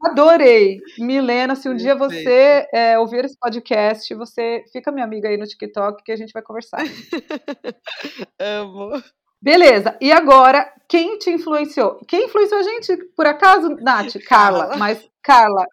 Adorei. 0.03 0.79
Milena, 0.97 1.55
se 1.55 1.67
um 1.67 1.75
dia 1.75 1.95
você 1.95 2.67
é, 2.73 2.97
ouvir 2.97 3.25
esse 3.25 3.37
podcast, 3.37 4.13
você 4.15 4.63
fica 4.71 4.91
minha 4.91 5.05
amiga 5.05 5.27
aí 5.27 5.37
no 5.37 5.45
TikTok 5.45 6.03
que 6.03 6.11
a 6.11 6.15
gente 6.15 6.31
vai 6.31 6.41
conversar. 6.41 6.79
Amo. 8.39 9.03
Beleza, 9.41 9.97
e 9.99 10.11
agora, 10.11 10.71
quem 10.87 11.17
te 11.17 11.31
influenciou? 11.31 11.99
Quem 12.07 12.25
influenciou 12.25 12.59
a 12.59 12.63
gente, 12.63 12.95
por 13.15 13.25
acaso, 13.25 13.69
Nath? 13.81 14.13
Carla, 14.27 14.77
mas 14.77 15.09
Carla, 15.23 15.65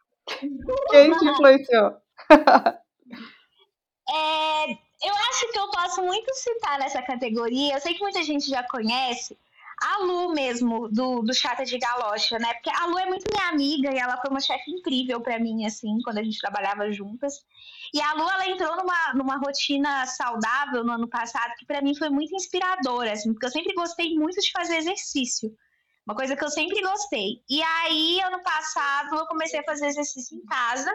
quem 0.90 1.12
te 1.12 1.24
influenciou? 1.28 1.96
É, 4.10 4.70
eu 4.70 5.14
acho 5.30 5.52
que 5.52 5.58
eu 5.58 5.68
posso 5.70 6.02
muito 6.02 6.32
citar 6.34 6.78
nessa 6.78 7.02
categoria. 7.02 7.74
Eu 7.74 7.80
sei 7.80 7.94
que 7.94 8.00
muita 8.00 8.22
gente 8.22 8.48
já 8.48 8.62
conhece 8.62 9.36
a 9.80 10.04
Lu 10.04 10.32
mesmo, 10.32 10.88
do, 10.88 11.20
do 11.22 11.34
Chata 11.34 11.64
de 11.64 11.78
Galocha, 11.78 12.38
né? 12.38 12.54
Porque 12.54 12.70
a 12.70 12.86
Lu 12.86 12.98
é 12.98 13.06
muito 13.06 13.30
minha 13.30 13.48
amiga 13.48 13.94
e 13.94 13.98
ela 13.98 14.16
foi 14.16 14.30
uma 14.30 14.40
chefe 14.40 14.70
incrível 14.70 15.20
para 15.20 15.38
mim, 15.38 15.66
assim, 15.66 15.98
quando 16.02 16.18
a 16.18 16.22
gente 16.22 16.40
trabalhava 16.40 16.90
juntas. 16.90 17.44
E 17.92 18.00
a 18.00 18.12
Lu, 18.12 18.28
ela 18.28 18.48
entrou 18.48 18.76
numa, 18.76 19.14
numa 19.14 19.36
rotina 19.36 20.06
saudável 20.06 20.84
no 20.84 20.92
ano 20.92 21.08
passado, 21.08 21.54
que 21.58 21.66
para 21.66 21.80
mim 21.80 21.94
foi 21.94 22.10
muito 22.10 22.34
inspiradora, 22.34 23.12
assim, 23.12 23.32
porque 23.32 23.46
eu 23.46 23.50
sempre 23.50 23.74
gostei 23.74 24.14
muito 24.14 24.40
de 24.40 24.50
fazer 24.52 24.76
exercício. 24.76 25.50
Uma 26.06 26.14
coisa 26.14 26.36
que 26.36 26.44
eu 26.44 26.50
sempre 26.50 26.80
gostei. 26.80 27.42
E 27.48 27.62
aí, 27.62 28.20
ano 28.22 28.42
passado, 28.42 29.14
eu 29.14 29.26
comecei 29.26 29.60
a 29.60 29.64
fazer 29.64 29.86
exercício 29.86 30.38
em 30.38 30.44
casa. 30.46 30.90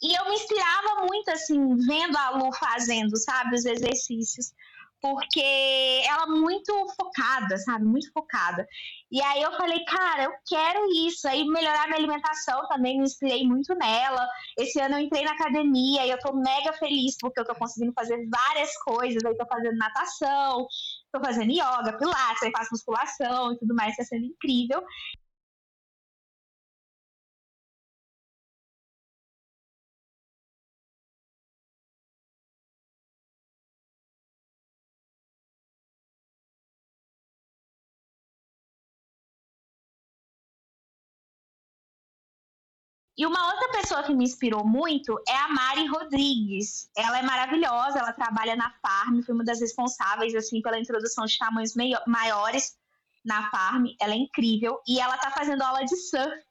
E 0.00 0.18
eu 0.18 0.24
me 0.26 0.34
inspirava 0.34 1.06
muito, 1.06 1.30
assim, 1.30 1.76
vendo 1.86 2.16
a 2.16 2.30
Lu 2.30 2.52
fazendo, 2.52 3.16
sabe, 3.16 3.56
os 3.56 3.64
exercícios 3.64 4.52
porque 5.00 6.02
ela 6.06 6.24
é 6.24 6.26
muito 6.26 6.72
focada, 6.96 7.56
sabe? 7.58 7.84
Muito 7.84 8.10
focada. 8.12 8.66
E 9.10 9.22
aí 9.22 9.42
eu 9.42 9.52
falei, 9.52 9.84
cara, 9.84 10.24
eu 10.24 10.32
quero 10.46 10.80
isso. 11.06 11.26
Aí 11.28 11.44
melhorar 11.44 11.86
minha 11.86 11.98
alimentação 11.98 12.66
também, 12.68 12.98
me 12.98 13.04
inspirei 13.04 13.46
muito 13.46 13.74
nela. 13.74 14.26
Esse 14.58 14.80
ano 14.80 14.96
eu 14.96 15.00
entrei 15.00 15.24
na 15.24 15.32
academia 15.32 16.04
e 16.04 16.10
eu 16.10 16.18
tô 16.18 16.34
mega 16.34 16.72
feliz 16.74 17.16
porque 17.20 17.40
eu 17.40 17.44
tô 17.44 17.54
conseguindo 17.54 17.92
fazer 17.92 18.28
várias 18.28 18.76
coisas. 18.82 19.24
Aí 19.24 19.36
tô 19.36 19.46
fazendo 19.46 19.76
natação, 19.76 20.66
tô 21.12 21.20
fazendo 21.20 21.50
yoga, 21.50 21.96
pilates, 21.98 22.42
aí 22.42 22.50
faço 22.50 22.70
musculação 22.72 23.52
e 23.52 23.58
tudo 23.58 23.74
mais, 23.74 23.96
tá 23.96 24.04
sendo 24.04 24.26
incrível. 24.26 24.82
E 43.18 43.26
uma 43.26 43.52
outra 43.52 43.68
pessoa 43.72 44.04
que 44.04 44.14
me 44.14 44.22
inspirou 44.22 44.64
muito 44.64 45.20
é 45.28 45.34
a 45.34 45.48
Mari 45.48 45.86
Rodrigues. 45.88 46.88
Ela 46.96 47.18
é 47.18 47.22
maravilhosa, 47.22 47.98
ela 47.98 48.12
trabalha 48.12 48.54
na 48.54 48.72
Farm, 48.80 49.20
foi 49.22 49.34
uma 49.34 49.44
das 49.44 49.60
responsáveis 49.60 50.36
assim 50.36 50.62
pela 50.62 50.78
introdução 50.78 51.24
de 51.24 51.36
tamanhos 51.36 51.74
maiores 52.06 52.76
na 53.24 53.50
Farm. 53.50 53.86
Ela 54.00 54.14
é 54.14 54.18
incrível 54.18 54.80
e 54.86 55.00
ela 55.00 55.18
tá 55.18 55.32
fazendo 55.32 55.62
aula 55.62 55.84
de 55.84 55.96
surf. 55.96 56.46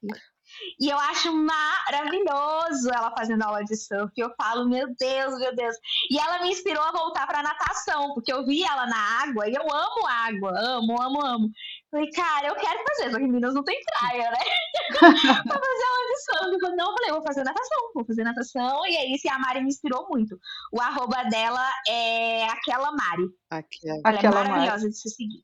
E 0.80 0.88
eu 0.88 0.98
acho 0.98 1.32
maravilhoso 1.32 2.90
ela 2.92 3.14
fazendo 3.16 3.42
aula 3.42 3.64
de 3.64 3.76
surf. 3.76 4.12
Eu 4.16 4.30
falo, 4.36 4.68
meu 4.68 4.94
Deus, 4.98 5.38
meu 5.38 5.54
Deus. 5.54 5.76
E 6.10 6.18
ela 6.18 6.42
me 6.42 6.50
inspirou 6.50 6.82
a 6.82 6.92
voltar 6.92 7.26
para 7.26 7.42
natação, 7.42 8.14
porque 8.14 8.32
eu 8.32 8.44
vi 8.44 8.62
ela 8.62 8.86
na 8.86 9.22
água 9.22 9.48
e 9.48 9.54
eu 9.54 9.62
amo 9.62 10.06
água, 10.06 10.52
amo, 10.58 11.00
amo, 11.00 11.26
amo. 11.26 11.50
Falei, 11.90 12.10
cara, 12.10 12.48
eu 12.48 12.54
quero 12.54 12.84
fazer, 12.86 13.10
só 13.10 13.16
que 13.16 13.26
Minas 13.26 13.54
não 13.54 13.64
tem 13.64 13.80
praia, 13.82 14.30
né? 14.30 14.38
pra 14.98 15.08
fazer 15.08 15.84
aula 15.84 16.06
de 16.06 16.22
surf. 16.22 16.76
Não, 16.76 16.90
eu 16.90 16.94
falei, 16.94 17.10
vou 17.12 17.22
fazer 17.22 17.44
natação, 17.44 17.92
vou 17.94 18.04
fazer 18.04 18.24
natação. 18.24 18.86
E 18.86 18.96
aí, 18.96 19.14
esse 19.14 19.28
a 19.28 19.38
Mari 19.38 19.62
me 19.62 19.68
inspirou 19.68 20.06
muito. 20.10 20.38
O 20.70 20.80
arroba 20.82 21.24
dela 21.30 21.64
é 21.88 22.44
aquela 22.44 22.92
Mari. 22.92 23.30
Aquela, 23.50 24.00
ela 24.04 24.18
é 24.18 24.30
maravilhosa 24.30 24.76
Mari. 24.76 24.90
de 24.90 24.98
se 24.98 25.08
seguir. 25.08 25.42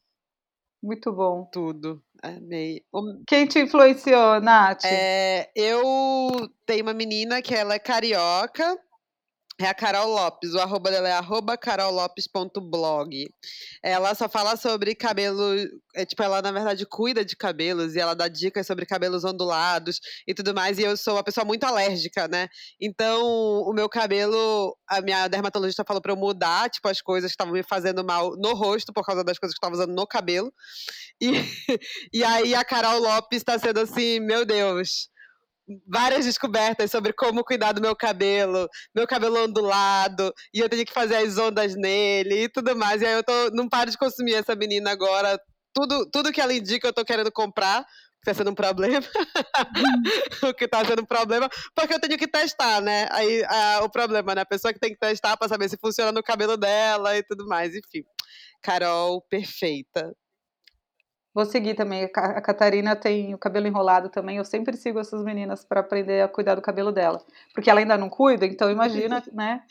Muito 0.83 1.11
bom. 1.13 1.49
Tudo. 1.51 2.03
Amei. 2.23 2.83
Quem 3.27 3.47
te 3.47 3.61
influenciou, 3.61 4.39
Nath? 4.41 4.85
É, 4.85 5.51
eu 5.57 6.51
tenho 6.67 6.83
uma 6.83 6.93
menina 6.93 7.41
que 7.41 7.55
ela 7.55 7.75
é 7.75 7.79
carioca 7.79 8.79
é 9.61 9.69
a 9.69 9.75
Carol 9.75 10.09
Lopes, 10.09 10.53
o 10.53 10.59
arroba 10.59 10.91
dela 10.91 11.09
é 11.09 11.13
arroba 11.13 11.57
carollopes.blog. 11.57 13.29
Ela 13.83 14.13
só 14.15 14.29
fala 14.29 14.57
sobre 14.57 14.97
cabelo, 14.97 15.55
é, 15.95 16.05
tipo, 16.05 16.23
ela 16.25 16.43
na 16.43 16.51
verdade 16.51 16.85
cuida 16.85 17.25
de 17.25 17.37
cabelos 17.37 17.95
e 17.95 18.01
ela 18.01 18.15
dá 18.15 18.27
dicas 18.27 18.67
sobre 18.67 18.85
cabelos 18.85 19.25
ondulados 19.25 20.01
e 20.27 20.35
tudo 20.35 20.53
mais. 20.53 20.79
E 20.79 20.83
eu 20.83 20.97
sou 20.97 21.15
uma 21.15 21.23
pessoa 21.23 21.45
muito 21.45 21.63
alérgica, 21.65 22.27
né? 22.27 22.49
Então, 22.81 23.23
o 23.63 23.73
meu 23.73 23.89
cabelo, 23.89 24.77
a 24.89 25.01
minha 25.01 25.29
dermatologista 25.29 25.85
falou 25.87 26.03
pra 26.03 26.13
eu 26.13 26.17
mudar, 26.17 26.69
tipo, 26.69 26.89
as 26.89 27.01
coisas 27.01 27.31
que 27.31 27.35
estavam 27.35 27.55
me 27.55 27.63
fazendo 27.63 28.05
mal 28.05 28.33
no 28.37 28.55
rosto 28.55 28.93
por 28.93 29.05
causa 29.05 29.23
das 29.23 29.39
coisas 29.39 29.57
que 29.57 29.65
eu 29.65 29.69
estava 29.69 29.83
usando 29.83 29.95
no 29.95 30.07
cabelo. 30.07 30.53
E, 31.21 31.31
e 32.13 32.25
aí 32.25 32.57
a 32.57 32.65
Carol 32.65 32.99
Lopes 32.99 33.45
tá 33.45 33.57
sendo 33.57 33.79
assim, 33.79 34.19
meu 34.19 34.45
Deus 34.45 35.14
várias 35.87 36.25
descobertas 36.25 36.91
sobre 36.91 37.13
como 37.13 37.45
cuidar 37.45 37.73
do 37.73 37.81
meu 37.81 37.97
cabelo, 37.97 38.69
meu 38.95 39.07
cabelo 39.07 39.45
ondulado, 39.45 40.33
e 40.53 40.61
eu 40.61 40.69
tenho 40.69 40.85
que 40.85 40.93
fazer 40.93 41.17
as 41.17 41.39
ondas 41.39 41.75
nele 41.75 42.45
e 42.45 42.49
tudo 42.49 42.77
mais. 42.77 43.03
E 43.03 43.07
aí 43.07 43.15
eu 43.15 43.25
tô, 43.25 43.51
não 43.53 43.69
paro 43.69 43.91
de 43.91 43.99
consumir 43.99 44.35
essa 44.35 44.55
menina 44.55 44.91
agora. 44.91 45.39
Tudo, 45.73 46.09
tudo 46.11 46.33
que 46.33 46.41
ela 46.41 46.55
indica 46.55 46.87
eu 46.87 46.93
tô 46.93 47.05
querendo 47.05 47.33
comprar, 47.33 47.85
que 47.85 48.25
tá 48.25 48.35
sendo 48.35 48.51
um 48.51 48.55
problema. 48.55 49.05
o 50.49 50.55
que 50.55 50.69
tá 50.69 50.85
sendo 50.85 51.03
um 51.03 51.07
problema, 51.07 51.49
porque 51.75 51.95
eu 51.95 52.01
tenho 52.01 52.19
que 52.19 52.29
testar, 52.29 52.81
né? 52.81 53.09
Aí 53.11 53.45
a, 53.45 53.81
o 53.85 53.91
problema, 53.91 54.35
né? 54.35 54.43
A 54.43 54.47
pessoa 54.47 54.73
que 54.73 54.81
tem 54.81 54.91
que 54.91 54.99
testar 54.99 55.37
pra 55.37 55.49
saber 55.49 55.69
se 55.69 55.77
funciona 55.77 56.13
no 56.13 56.23
cabelo 56.23 56.57
dela 56.57 57.17
e 57.17 57.23
tudo 57.23 57.47
mais, 57.47 57.75
enfim. 57.75 58.05
Carol, 58.63 59.21
perfeita. 59.29 60.15
Vou 61.35 61.45
seguir 61.45 61.75
também. 61.75 62.05
A 62.05 62.41
Catarina 62.41 62.95
tem 62.95 63.35
o 63.35 63.39
cabelo 63.39 63.67
enrolado 63.67 64.09
também. 64.09 64.37
Eu 64.37 64.45
sempre 64.45 64.77
sigo 64.77 65.01
essas 65.01 65.21
meninas 65.25 65.65
para 65.65 65.81
aprender 65.81 66.23
a 66.23 66.29
cuidar 66.29 66.55
do 66.55 66.63
cabelo 66.63 66.93
dela. 66.93 67.21
Porque 67.53 67.69
ela 67.69 67.81
ainda 67.81 67.99
não 67.99 68.09
cuida, 68.09 68.47
então 68.47 68.71
imagina, 68.71 69.21
né? 69.35 69.63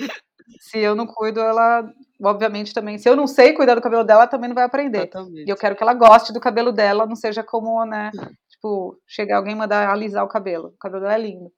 Se 0.59 0.77
eu 0.79 0.93
não 0.93 1.07
cuido, 1.07 1.39
ela, 1.39 1.89
obviamente, 2.21 2.73
também. 2.73 2.97
Se 2.97 3.07
eu 3.07 3.15
não 3.15 3.25
sei 3.27 3.53
cuidar 3.53 3.75
do 3.75 3.81
cabelo 3.81 4.03
dela, 4.03 4.23
ela 4.23 4.29
também 4.29 4.49
não 4.49 4.55
vai 4.55 4.65
aprender. 4.65 5.03
Exatamente. 5.03 5.47
E 5.47 5.49
eu 5.49 5.55
quero 5.55 5.73
que 5.73 5.81
ela 5.81 5.93
goste 5.93 6.33
do 6.33 6.41
cabelo 6.41 6.73
dela, 6.73 7.05
não 7.05 7.15
seja 7.15 7.41
como, 7.41 7.85
né? 7.85 8.11
Tipo, 8.49 8.99
chegar 9.07 9.37
alguém 9.37 9.53
e 9.53 9.57
mandar 9.57 9.89
alisar 9.89 10.25
o 10.25 10.27
cabelo. 10.27 10.67
O 10.67 10.77
cabelo 10.77 11.01
dela 11.03 11.15
é 11.15 11.17
lindo. 11.17 11.49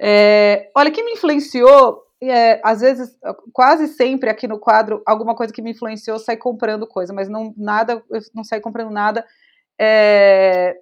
É, 0.00 0.70
olha, 0.76 0.90
que 0.92 1.02
me 1.02 1.12
influenciou 1.12 2.00
é, 2.30 2.60
às 2.64 2.80
vezes, 2.80 3.18
quase 3.52 3.88
sempre 3.88 4.30
aqui 4.30 4.46
no 4.46 4.58
quadro, 4.58 5.02
alguma 5.06 5.34
coisa 5.34 5.52
que 5.52 5.62
me 5.62 5.72
influenciou, 5.72 6.18
sai 6.18 6.36
comprando 6.36 6.86
coisa, 6.86 7.12
mas 7.12 7.28
não 7.28 7.54
nada, 7.56 8.02
eu 8.10 8.20
não 8.34 8.44
saio 8.44 8.62
comprando 8.62 8.90
nada. 8.90 9.24
É, 9.80 10.76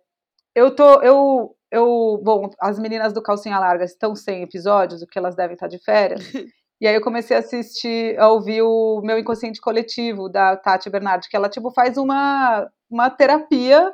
eu 0.54 0.74
tô, 0.74 1.00
eu, 1.02 1.56
eu, 1.70 2.20
bom, 2.22 2.50
as 2.60 2.78
meninas 2.78 3.12
do 3.12 3.22
Calcinha 3.22 3.58
Larga 3.58 3.84
estão 3.84 4.14
sem 4.14 4.42
episódios, 4.42 5.02
o 5.02 5.06
que 5.06 5.18
elas 5.18 5.34
devem 5.34 5.54
estar 5.54 5.68
de 5.68 5.78
férias. 5.78 6.20
e 6.80 6.86
aí 6.86 6.94
eu 6.94 7.00
comecei 7.00 7.36
a 7.36 7.40
assistir, 7.40 8.18
a 8.18 8.28
ouvir 8.28 8.62
o 8.62 9.00
meu 9.02 9.18
inconsciente 9.18 9.60
coletivo 9.60 10.28
da 10.28 10.56
Tati 10.56 10.90
Bernardi, 10.90 11.28
que 11.28 11.36
ela 11.36 11.48
tipo 11.48 11.70
faz 11.70 11.96
uma, 11.96 12.68
uma 12.90 13.08
terapia 13.08 13.92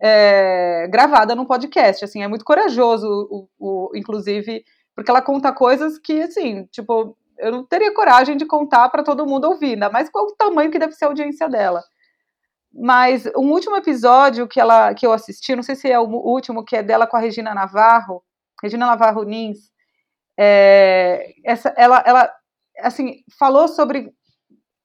é, 0.00 0.88
gravada 0.88 1.34
num 1.34 1.44
podcast, 1.44 2.04
assim, 2.04 2.22
é 2.22 2.28
muito 2.28 2.44
corajoso, 2.44 3.06
o, 3.30 3.48
o, 3.58 3.90
inclusive 3.94 4.64
porque 4.94 5.10
ela 5.10 5.22
conta 5.22 5.52
coisas 5.52 5.98
que, 5.98 6.22
assim, 6.22 6.66
tipo, 6.66 7.16
eu 7.38 7.52
não 7.52 7.64
teria 7.64 7.94
coragem 7.94 8.36
de 8.36 8.46
contar 8.46 8.88
para 8.88 9.02
todo 9.02 9.26
mundo 9.26 9.46
ouvir, 9.46 9.74
ainda 9.74 9.90
mais 9.90 10.10
qual 10.10 10.26
o 10.26 10.36
tamanho 10.36 10.70
que 10.70 10.78
deve 10.78 10.92
ser 10.92 11.06
a 11.06 11.08
audiência 11.08 11.48
dela. 11.48 11.82
Mas 12.72 13.26
um 13.36 13.50
último 13.50 13.76
episódio 13.76 14.46
que, 14.46 14.60
ela, 14.60 14.94
que 14.94 15.06
eu 15.06 15.12
assisti, 15.12 15.56
não 15.56 15.62
sei 15.62 15.74
se 15.74 15.90
é 15.90 15.98
o 15.98 16.04
último, 16.04 16.64
que 16.64 16.76
é 16.76 16.82
dela 16.82 17.06
com 17.06 17.16
a 17.16 17.20
Regina 17.20 17.54
Navarro, 17.54 18.22
Regina 18.62 18.86
Navarro 18.86 19.24
Nins, 19.24 19.70
é, 20.38 21.34
essa, 21.44 21.74
ela, 21.76 22.02
ela, 22.06 22.32
assim, 22.80 23.22
falou 23.38 23.68
sobre. 23.68 24.12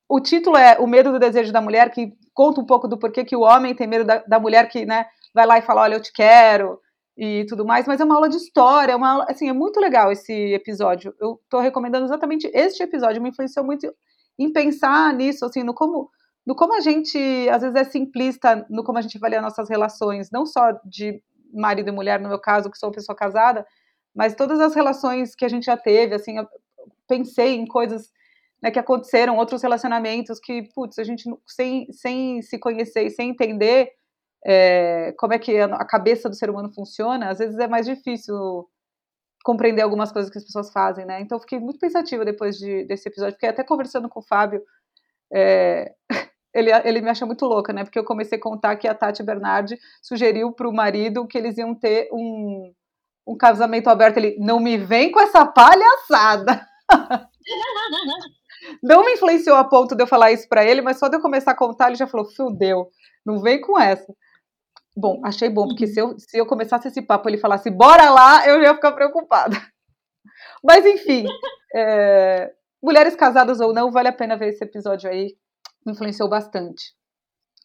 O 0.07 0.19
título 0.19 0.57
é 0.57 0.77
O 0.79 0.85
Medo 0.85 1.11
do 1.11 1.19
Desejo 1.19 1.51
da 1.51 1.61
Mulher, 1.61 1.89
que 1.91 2.13
conta 2.33 2.59
um 2.61 2.65
pouco 2.65 2.87
do 2.87 2.97
porquê 2.97 3.23
que 3.23 3.35
o 3.35 3.41
homem 3.41 3.73
tem 3.73 3.87
medo 3.87 4.03
da, 4.03 4.17
da 4.17 4.39
mulher 4.39 4.67
que 4.67 4.85
né, 4.85 5.05
vai 5.33 5.45
lá 5.45 5.57
e 5.57 5.61
fala: 5.61 5.81
Olha, 5.81 5.95
eu 5.95 6.01
te 6.01 6.11
quero, 6.11 6.79
e 7.17 7.45
tudo 7.47 7.65
mais, 7.65 7.87
mas 7.87 8.01
é 8.01 8.03
uma 8.03 8.15
aula 8.15 8.27
de 8.27 8.35
história, 8.35 8.91
é 8.91 8.95
uma 8.95 9.11
aula, 9.11 9.25
assim, 9.29 9.47
é 9.47 9.53
muito 9.53 9.79
legal 9.79 10.11
esse 10.11 10.33
episódio. 10.53 11.13
Eu 11.19 11.39
estou 11.43 11.61
recomendando 11.61 12.05
exatamente 12.05 12.49
este 12.53 12.83
episódio, 12.83 13.21
me 13.21 13.29
influenciou 13.29 13.65
muito 13.65 13.93
em 14.37 14.51
pensar 14.51 15.13
nisso, 15.13 15.45
assim, 15.45 15.63
no 15.63 15.73
como, 15.73 16.09
no 16.45 16.55
como 16.55 16.75
a 16.75 16.81
gente, 16.81 17.17
às 17.49 17.61
vezes, 17.61 17.75
é 17.75 17.83
simplista 17.85 18.65
no 18.69 18.83
como 18.83 18.97
a 18.97 19.01
gente 19.01 19.17
avalia 19.17 19.41
nossas 19.41 19.69
relações, 19.69 20.29
não 20.31 20.45
só 20.45 20.73
de 20.83 21.21
marido 21.53 21.87
e 21.89 21.91
mulher, 21.91 22.19
no 22.19 22.27
meu 22.27 22.39
caso, 22.39 22.69
que 22.69 22.77
sou 22.77 22.89
uma 22.89 22.95
pessoa 22.95 23.15
casada, 23.15 23.65
mas 24.13 24.35
todas 24.35 24.59
as 24.59 24.75
relações 24.75 25.35
que 25.35 25.45
a 25.45 25.49
gente 25.49 25.65
já 25.65 25.77
teve, 25.77 26.15
assim, 26.15 26.37
eu 26.37 26.45
pensei 27.07 27.55
em 27.55 27.65
coisas 27.65 28.09
né, 28.61 28.71
que 28.71 28.79
aconteceram, 28.79 29.37
outros 29.37 29.61
relacionamentos 29.61 30.39
que, 30.39 30.63
putz, 30.73 30.99
a 30.99 31.03
gente 31.03 31.23
sem, 31.47 31.87
sem 31.91 32.41
se 32.41 32.57
conhecer 32.59 33.05
e 33.05 33.09
sem 33.09 33.29
entender, 33.29 33.89
é, 34.45 35.13
como 35.17 35.33
é 35.33 35.39
que 35.39 35.59
a 35.59 35.85
cabeça 35.85 36.29
do 36.29 36.35
ser 36.35 36.49
humano 36.49 36.71
funciona, 36.71 37.29
às 37.29 37.39
vezes 37.39 37.57
é 37.57 37.67
mais 37.67 37.85
difícil 37.85 38.67
compreender 39.43 39.81
algumas 39.81 40.11
coisas 40.11 40.31
que 40.31 40.37
as 40.37 40.43
pessoas 40.43 40.71
fazem, 40.71 41.05
né? 41.05 41.19
Então 41.19 41.39
fiquei 41.39 41.59
muito 41.59 41.79
pensativa 41.79 42.23
depois 42.23 42.57
de, 42.57 42.85
desse 42.85 43.09
episódio, 43.09 43.33
porque 43.33 43.47
até 43.47 43.63
conversando 43.63 44.07
com 44.07 44.19
o 44.19 44.25
Fábio, 44.25 44.61
é, 45.33 45.93
ele, 46.53 46.71
ele 46.83 47.01
me 47.01 47.09
acha 47.09 47.25
muito 47.25 47.45
louca, 47.45 47.73
né? 47.73 47.83
Porque 47.83 47.97
eu 47.97 48.05
comecei 48.05 48.37
a 48.37 48.41
contar 48.41 48.75
que 48.75 48.87
a 48.87 48.93
Tati 48.93 49.23
Bernardi 49.23 49.77
sugeriu 50.01 50.51
para 50.51 50.69
o 50.69 50.73
marido 50.73 51.27
que 51.27 51.37
eles 51.37 51.57
iam 51.57 51.73
ter 51.73 52.07
um, 52.11 52.71
um 53.27 53.35
casamento 53.35 53.87
aberto. 53.89 54.17
Ele 54.17 54.37
não 54.39 54.59
me 54.59 54.77
vem 54.77 55.11
com 55.11 55.19
essa 55.19 55.45
palhaçada. 55.45 56.65
não 58.81 59.03
me 59.03 59.13
influenciou 59.13 59.57
a 59.57 59.63
ponto 59.63 59.95
de 59.95 60.03
eu 60.03 60.07
falar 60.07 60.31
isso 60.31 60.47
para 60.47 60.63
ele, 60.63 60.81
mas 60.81 60.97
só 60.97 61.07
de 61.07 61.17
eu 61.17 61.21
começar 61.21 61.51
a 61.51 61.57
contar, 61.57 61.87
ele 61.87 61.97
já 61.97 62.07
falou: 62.07 62.27
fudeu 62.31 62.89
Não 63.25 63.41
vem 63.41 63.59
com 63.59 63.79
essa. 63.79 64.11
Bom, 64.95 65.21
achei 65.25 65.49
bom, 65.49 65.67
porque 65.67 65.87
se 65.87 65.99
eu, 65.99 66.17
se 66.17 66.37
eu 66.37 66.45
começasse 66.45 66.87
esse 66.87 67.01
papo 67.01 67.27
ele 67.27 67.37
falasse 67.37 67.69
bora 67.69 68.09
lá, 68.09 68.47
eu 68.47 68.61
ia 68.61 68.73
ficar 68.73 68.93
preocupada. 68.93 69.55
Mas 70.63 70.85
enfim, 70.85 71.25
é, 71.75 72.53
mulheres 72.81 73.15
casadas 73.15 73.59
ou 73.59 73.73
não, 73.73 73.91
vale 73.91 74.07
a 74.07 74.13
pena 74.13 74.37
ver 74.37 74.49
esse 74.49 74.63
episódio 74.63 75.09
aí. 75.09 75.35
Influenciou 75.85 76.29
bastante. 76.29 76.93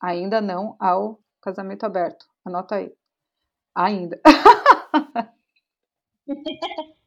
Ainda 0.02 0.40
não 0.40 0.77
ao 0.81 1.20
casamento 1.43 1.85
aberto. 1.85 2.27
Anota 2.44 2.77
aí. 2.77 2.93
Ainda. 3.74 4.20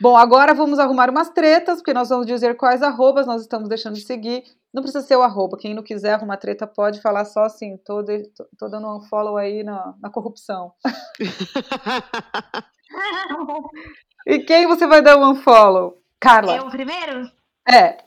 Bom, 0.00 0.16
agora 0.16 0.54
vamos 0.54 0.78
arrumar 0.78 1.08
umas 1.08 1.30
tretas, 1.30 1.78
porque 1.78 1.94
nós 1.94 2.08
vamos 2.08 2.26
dizer 2.26 2.56
quais 2.56 2.82
arrobas 2.82 3.26
nós 3.26 3.42
estamos 3.42 3.68
deixando 3.68 3.94
de 3.94 4.00
seguir. 4.00 4.42
Não 4.72 4.82
precisa 4.82 5.06
ser 5.06 5.16
o 5.16 5.22
arroba. 5.22 5.56
Quem 5.56 5.72
não 5.72 5.84
quiser 5.84 6.14
arrumar 6.14 6.36
treta 6.36 6.66
pode 6.66 7.00
falar 7.00 7.24
só 7.24 7.44
assim, 7.44 7.76
tô, 7.78 8.02
de, 8.02 8.24
tô, 8.30 8.44
tô 8.58 8.68
dando 8.68 8.88
um 8.88 9.00
follow 9.02 9.36
aí 9.36 9.62
na, 9.62 9.94
na 10.00 10.10
corrupção. 10.10 10.74
e 14.26 14.40
quem 14.40 14.66
você 14.66 14.84
vai 14.86 15.00
dar 15.00 15.16
um 15.16 15.30
unfollow? 15.30 16.02
Carla. 16.20 16.56
Eu 16.56 16.68
primeiro? 16.70 17.30
É. 17.68 17.98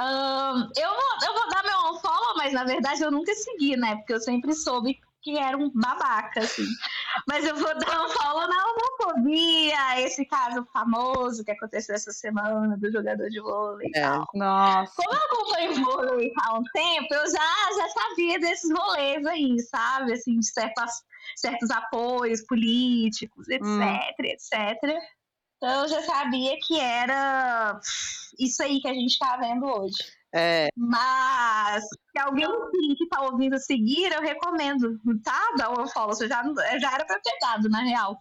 Um, 0.00 0.70
eu, 0.76 0.90
vou, 0.90 1.16
eu 1.26 1.34
vou 1.34 1.48
dar 1.48 1.64
meu 1.64 1.92
unfollow, 1.92 2.36
mas 2.36 2.52
na 2.52 2.62
verdade 2.64 3.02
eu 3.02 3.10
nunca 3.10 3.34
segui, 3.34 3.76
né? 3.76 3.96
Porque 3.96 4.12
eu 4.12 4.20
sempre 4.20 4.52
soube 4.52 5.00
que 5.22 5.38
era 5.38 5.56
um 5.56 5.70
babaca, 5.74 6.40
assim. 6.40 6.66
Mas 7.26 7.44
eu 7.44 7.56
vou 7.56 7.78
dar 7.78 8.04
um 8.04 8.08
follow 8.10 8.46
na 8.48 8.56
homofobia, 9.08 10.00
esse 10.00 10.24
caso 10.24 10.66
famoso 10.72 11.44
que 11.44 11.50
aconteceu 11.50 11.94
essa 11.94 12.12
semana 12.12 12.76
do 12.76 12.90
jogador 12.90 13.28
de 13.28 13.40
vôlei 13.40 13.90
é. 13.94 14.08
Nossa. 14.34 14.92
Como 14.96 15.14
eu 15.14 15.22
acompanho 15.22 15.84
vôlei 15.84 16.32
há 16.42 16.58
um 16.58 16.62
tempo, 16.72 17.14
eu 17.14 17.26
já, 17.30 17.76
já 17.76 17.88
sabia 17.88 18.38
desses 18.38 18.70
rolês 18.70 19.26
aí, 19.26 19.58
sabe? 19.60 20.12
Assim, 20.12 20.38
de 20.38 20.46
certas, 20.46 21.02
certos 21.36 21.70
apoios 21.70 22.42
políticos, 22.42 23.48
etc, 23.48 23.66
hum. 23.66 24.24
etc. 24.24 24.52
Então 25.56 25.82
eu 25.82 25.88
já 25.88 26.02
sabia 26.02 26.56
que 26.66 26.78
era 26.78 27.80
isso 28.38 28.62
aí 28.62 28.80
que 28.80 28.88
a 28.88 28.94
gente 28.94 29.18
tá 29.18 29.36
vendo 29.36 29.66
hoje. 29.66 29.96
É. 30.34 30.68
Mas 30.76 31.84
se 31.84 32.18
alguém 32.20 32.48
que 32.96 33.04
está 33.04 33.22
ouvindo 33.22 33.58
seguir, 33.58 34.12
eu 34.12 34.20
recomendo, 34.20 34.98
tá? 35.24 35.40
Dá 35.56 35.70
unfollow. 35.70 36.14
Você 36.14 36.28
já, 36.28 36.42
já 36.78 36.94
era 36.94 37.04
para 37.04 37.20
ter 37.20 37.36
dado, 37.40 37.68
na 37.68 37.80
real. 37.80 38.16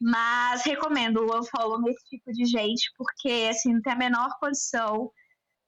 Mas 0.00 0.62
recomendo 0.64 1.18
o 1.18 1.38
unfollow 1.38 1.80
nesse 1.80 2.04
tipo 2.04 2.32
de 2.32 2.44
gente, 2.44 2.90
porque 2.96 3.48
assim, 3.50 3.74
não 3.74 3.82
tem 3.82 3.92
a 3.92 3.96
menor 3.96 4.30
condição 4.40 5.10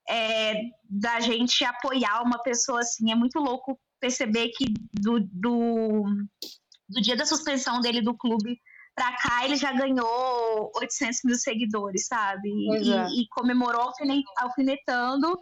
é, 0.08 0.54
da 0.88 1.20
gente 1.20 1.64
apoiar 1.64 2.22
uma 2.22 2.42
pessoa 2.42 2.80
assim. 2.80 3.10
É 3.10 3.14
muito 3.14 3.38
louco 3.38 3.78
perceber 4.00 4.50
que 4.50 4.66
do, 4.92 5.20
do, 5.20 6.04
do 6.88 7.00
dia 7.00 7.16
da 7.16 7.24
suspensão 7.24 7.80
dele 7.80 8.02
do 8.02 8.16
clube 8.16 8.60
pra 8.94 9.16
cá 9.16 9.44
ele 9.44 9.56
já 9.56 9.72
ganhou 9.72 10.70
800 10.76 11.20
mil 11.24 11.34
seguidores, 11.36 12.06
sabe? 12.06 12.48
E, 12.48 12.92
é. 12.92 13.06
e, 13.08 13.26
comemorou 13.28 13.92
alfinetando 14.36 15.38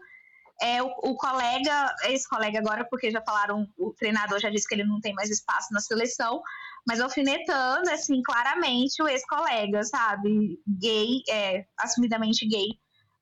é, 0.61 0.83
o, 0.83 0.87
o, 0.87 1.17
colega, 1.17 1.95
esse 2.05 2.29
colega 2.29 2.59
agora, 2.59 2.87
porque 2.89 3.11
já 3.11 3.21
falaram, 3.21 3.69
o 3.77 3.93
treinador 3.93 4.39
já 4.39 4.49
disse 4.49 4.67
que 4.67 4.75
ele 4.75 4.85
não 4.85 5.01
tem 5.01 5.13
mais 5.13 5.29
espaço 5.29 5.73
na 5.73 5.81
seleção, 5.81 6.41
mas 6.87 7.01
alfinetando, 7.01 7.91
assim, 7.91 8.21
claramente 8.23 9.03
o 9.03 9.09
ex-colega, 9.09 9.83
sabe? 9.85 10.61
Gay, 10.67 11.23
é, 11.29 11.65
assumidamente 11.79 12.47
gay 12.47 12.79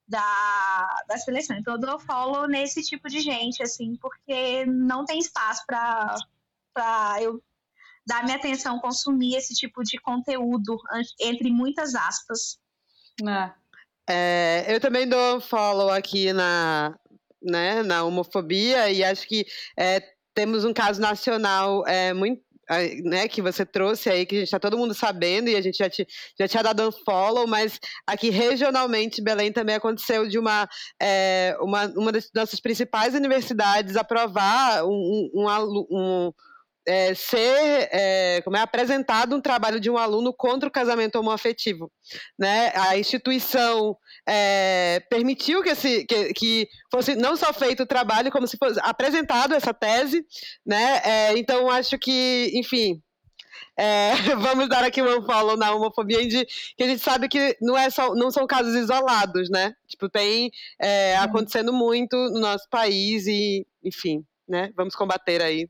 da, 0.08 1.02
da 1.06 1.18
seleção. 1.18 1.56
Então 1.56 1.74
eu 1.74 1.80
dou 1.80 1.98
follow 2.00 2.48
nesse 2.48 2.82
tipo 2.82 3.08
de 3.08 3.20
gente, 3.20 3.62
assim, 3.62 3.96
porque 4.00 4.66
não 4.66 5.04
tem 5.04 5.18
espaço 5.18 5.62
para 5.66 7.16
eu 7.20 7.42
dar 8.06 8.24
minha 8.24 8.36
atenção 8.36 8.80
consumir 8.80 9.36
esse 9.36 9.54
tipo 9.54 9.82
de 9.84 9.98
conteúdo, 9.98 10.76
entre 11.20 11.50
muitas 11.50 11.94
aspas. 11.94 12.58
É. 13.26 13.60
É, 14.12 14.74
eu 14.74 14.80
também 14.80 15.08
dou 15.08 15.40
follow 15.40 15.90
aqui 15.90 16.32
na, 16.32 16.98
né, 17.40 17.82
na 17.84 18.02
homofobia 18.02 18.90
e 18.90 19.04
acho 19.04 19.28
que 19.28 19.46
é, 19.76 20.00
temos 20.34 20.64
um 20.64 20.72
caso 20.72 21.00
nacional 21.00 21.86
é, 21.86 22.12
muito 22.12 22.42
né, 23.04 23.26
que 23.26 23.42
você 23.42 23.66
trouxe 23.66 24.08
aí, 24.08 24.24
que 24.24 24.36
a 24.36 24.38
gente 24.38 24.46
está 24.46 24.60
todo 24.60 24.78
mundo 24.78 24.94
sabendo 24.94 25.48
e 25.48 25.56
a 25.56 25.60
gente 25.60 25.78
já, 25.78 25.90
te, 25.90 26.06
já 26.38 26.46
tinha 26.46 26.62
dado 26.62 26.88
um 26.88 26.92
follow, 26.92 27.46
mas 27.46 27.80
aqui 28.06 28.30
regionalmente 28.30 29.20
Belém 29.20 29.52
também 29.52 29.74
aconteceu 29.74 30.28
de 30.28 30.38
uma, 30.38 30.68
é, 31.00 31.56
uma, 31.60 31.86
uma 31.86 32.12
das 32.12 32.30
nossas 32.34 32.60
principais 32.60 33.14
universidades 33.14 33.96
aprovar 33.96 34.84
um, 34.84 35.30
um, 35.34 35.48
um, 35.48 35.86
um 35.90 36.32
é, 36.86 37.14
ser 37.14 37.88
é, 37.92 38.40
como 38.42 38.56
é 38.56 38.60
apresentado 38.60 39.36
um 39.36 39.40
trabalho 39.40 39.80
de 39.80 39.90
um 39.90 39.98
aluno 39.98 40.32
contra 40.32 40.68
o 40.68 40.72
casamento 40.72 41.16
homoafetivo, 41.16 41.90
né? 42.38 42.72
A 42.74 42.98
instituição 42.98 43.96
é, 44.28 45.02
permitiu 45.10 45.62
que, 45.62 45.70
esse, 45.70 46.04
que, 46.04 46.32
que, 46.32 46.68
fosse 46.90 47.14
não 47.14 47.36
só 47.36 47.52
feito 47.52 47.82
o 47.82 47.86
trabalho, 47.86 48.30
como 48.30 48.46
se 48.46 48.56
fosse 48.56 48.78
apresentado 48.82 49.54
essa 49.54 49.74
tese, 49.74 50.24
né? 50.64 51.00
É, 51.04 51.38
então 51.38 51.70
acho 51.70 51.98
que, 51.98 52.50
enfim, 52.54 53.02
é, 53.76 54.12
vamos 54.36 54.68
dar 54.68 54.84
aqui 54.84 55.02
um 55.02 55.22
follow 55.22 55.56
na 55.56 55.74
homofobia, 55.74 56.26
de, 56.26 56.44
que 56.76 56.82
a 56.82 56.86
gente 56.86 57.02
sabe 57.02 57.28
que 57.28 57.56
não, 57.60 57.76
é 57.76 57.88
só, 57.90 58.14
não 58.14 58.30
são 58.30 58.46
casos 58.46 58.74
isolados, 58.74 59.48
né? 59.50 59.74
Tipo, 59.88 60.08
tem 60.08 60.50
é, 60.80 61.16
acontecendo 61.16 61.72
muito 61.72 62.16
no 62.16 62.40
nosso 62.40 62.68
país 62.68 63.26
e, 63.26 63.66
enfim, 63.82 64.24
né? 64.48 64.70
Vamos 64.76 64.94
combater 64.94 65.42
aí. 65.42 65.68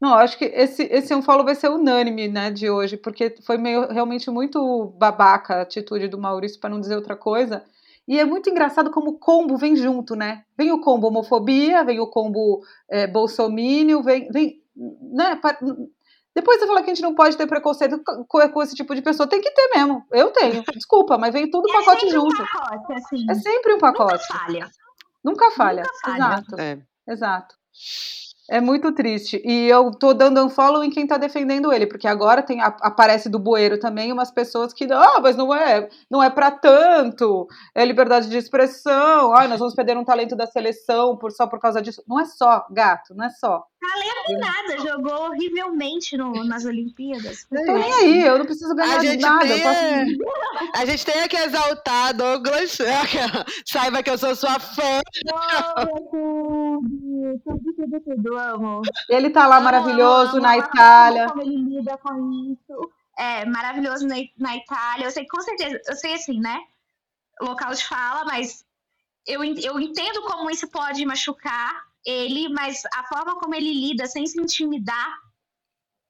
Não, 0.00 0.14
acho 0.14 0.38
que 0.38 0.46
esse, 0.46 0.84
esse 0.84 1.14
unfollow 1.14 1.44
vai 1.44 1.54
ser 1.54 1.68
unânime, 1.68 2.26
né, 2.26 2.50
de 2.50 2.70
hoje, 2.70 2.96
porque 2.96 3.34
foi 3.44 3.58
meio, 3.58 3.86
realmente 3.88 4.30
muito 4.30 4.94
babaca 4.96 5.56
a 5.56 5.60
atitude 5.62 6.08
do 6.08 6.18
Maurício, 6.18 6.58
para 6.58 6.70
não 6.70 6.80
dizer 6.80 6.96
outra 6.96 7.14
coisa. 7.14 7.62
E 8.08 8.18
é 8.18 8.24
muito 8.24 8.48
engraçado 8.48 8.90
como 8.90 9.10
o 9.10 9.18
combo 9.18 9.56
vem 9.56 9.76
junto, 9.76 10.16
né? 10.16 10.42
Vem 10.56 10.72
o 10.72 10.80
combo 10.80 11.08
homofobia, 11.08 11.84
vem 11.84 12.00
o 12.00 12.06
combo 12.06 12.62
é, 12.88 13.06
bolsomínio, 13.06 14.02
vem, 14.02 14.28
vem 14.30 14.60
né? 15.12 15.38
Depois 16.34 16.58
você 16.58 16.66
fala 16.66 16.82
que 16.82 16.90
a 16.90 16.94
gente 16.94 17.02
não 17.02 17.14
pode 17.14 17.36
ter 17.36 17.46
preconceito 17.46 18.02
com, 18.02 18.24
com, 18.24 18.62
esse 18.62 18.74
tipo 18.74 18.94
de 18.94 19.02
pessoa. 19.02 19.28
Tem 19.28 19.40
que 19.40 19.50
ter 19.50 19.68
mesmo. 19.74 20.04
Eu 20.10 20.30
tenho. 20.30 20.64
Desculpa, 20.72 21.18
mas 21.18 21.32
vem 21.32 21.50
tudo 21.50 21.68
é 21.68 21.72
pacote 21.72 22.08
junto. 22.08 22.42
Um 22.42 22.46
pacote, 22.46 22.92
assim. 22.94 23.26
É 23.28 23.34
sempre 23.34 23.74
um 23.74 23.78
pacote. 23.78 24.24
Nunca 24.32 24.38
falha. 24.38 24.70
Nunca 25.22 25.50
falha. 25.50 25.82
Nunca 25.82 26.00
falha. 26.02 26.24
Exato. 26.24 26.60
É. 26.60 26.78
Exato. 27.06 27.54
É 28.52 28.60
muito 28.60 28.90
triste. 28.92 29.40
E 29.44 29.68
eu 29.68 29.92
tô 29.92 30.12
dando 30.12 30.44
unfollow 30.44 30.82
em 30.82 30.90
quem 30.90 31.06
tá 31.06 31.16
defendendo 31.16 31.72
ele, 31.72 31.86
porque 31.86 32.08
agora 32.08 32.42
tem 32.42 32.60
aparece 32.60 33.28
do 33.28 33.38
bueiro 33.38 33.78
também 33.78 34.10
umas 34.10 34.32
pessoas 34.32 34.72
que, 34.72 34.92
ah, 34.92 35.20
mas 35.22 35.36
não 35.36 35.54
é, 35.54 35.88
não 36.10 36.20
é 36.20 36.28
para 36.28 36.50
tanto. 36.50 37.46
É 37.72 37.84
liberdade 37.84 38.28
de 38.28 38.36
expressão. 38.36 39.32
Ai, 39.36 39.46
nós 39.46 39.60
vamos 39.60 39.76
perder 39.76 39.96
um 39.96 40.04
talento 40.04 40.34
da 40.34 40.46
seleção 40.46 41.16
por 41.16 41.30
só 41.30 41.46
por 41.46 41.60
causa 41.60 41.80
disso. 41.80 42.02
Não 42.08 42.18
é 42.18 42.24
só, 42.24 42.66
gato, 42.72 43.14
não 43.14 43.24
é 43.24 43.30
só. 43.30 43.64
Talento 43.80 44.38
nada, 44.38 44.78
jogou 44.86 45.30
horrivelmente 45.30 46.14
no, 46.14 46.44
nas 46.44 46.66
Olimpíadas. 46.66 47.46
Não 47.50 47.64
tô 47.64 47.72
nem 47.72 47.92
aí, 47.94 48.20
eu 48.20 48.38
não 48.38 48.44
preciso 48.44 48.74
ganhar 48.74 48.98
a 48.98 49.02
gente 49.02 49.22
nada. 49.22 49.46
Tem, 49.46 49.62
posso... 49.62 50.70
A 50.74 50.84
gente 50.84 51.06
tem 51.06 51.28
que 51.28 51.36
exaltar 51.36 52.14
Douglas. 52.14 52.76
Saiba 53.64 54.02
que 54.02 54.10
eu 54.10 54.18
sou 54.18 54.36
sua 54.36 54.60
fã. 54.60 55.00
Oh, 55.32 55.86
tudo, 56.10 57.74
tudo, 57.74 58.00
tudo, 58.00 58.36
amo. 58.36 58.82
Ele 59.08 59.30
tá 59.30 59.46
lá 59.46 59.60
maravilhoso 59.62 60.32
amo, 60.32 60.42
na 60.42 60.52
amo, 60.52 60.62
Itália. 60.62 61.28
Como 61.30 61.42
ele 61.42 61.56
lida 61.56 61.96
com 61.96 62.52
isso. 62.52 62.92
É, 63.16 63.46
maravilhoso 63.46 64.06
na, 64.06 64.16
na 64.38 64.56
Itália. 64.56 65.06
Eu 65.06 65.10
sei, 65.10 65.26
com 65.26 65.40
certeza, 65.40 65.80
eu 65.88 65.96
sei 65.96 66.12
assim, 66.12 66.38
né? 66.38 66.60
Local 67.40 67.72
de 67.72 67.88
fala, 67.88 68.26
mas 68.26 68.62
eu, 69.26 69.42
eu 69.42 69.80
entendo 69.80 70.20
como 70.24 70.50
isso 70.50 70.68
pode 70.68 71.06
machucar 71.06 71.89
ele, 72.04 72.48
mas 72.48 72.82
a 72.94 73.04
forma 73.04 73.38
como 73.38 73.54
ele 73.54 73.72
lida 73.72 74.06
sem 74.06 74.26
se 74.26 74.40
intimidar, 74.40 75.14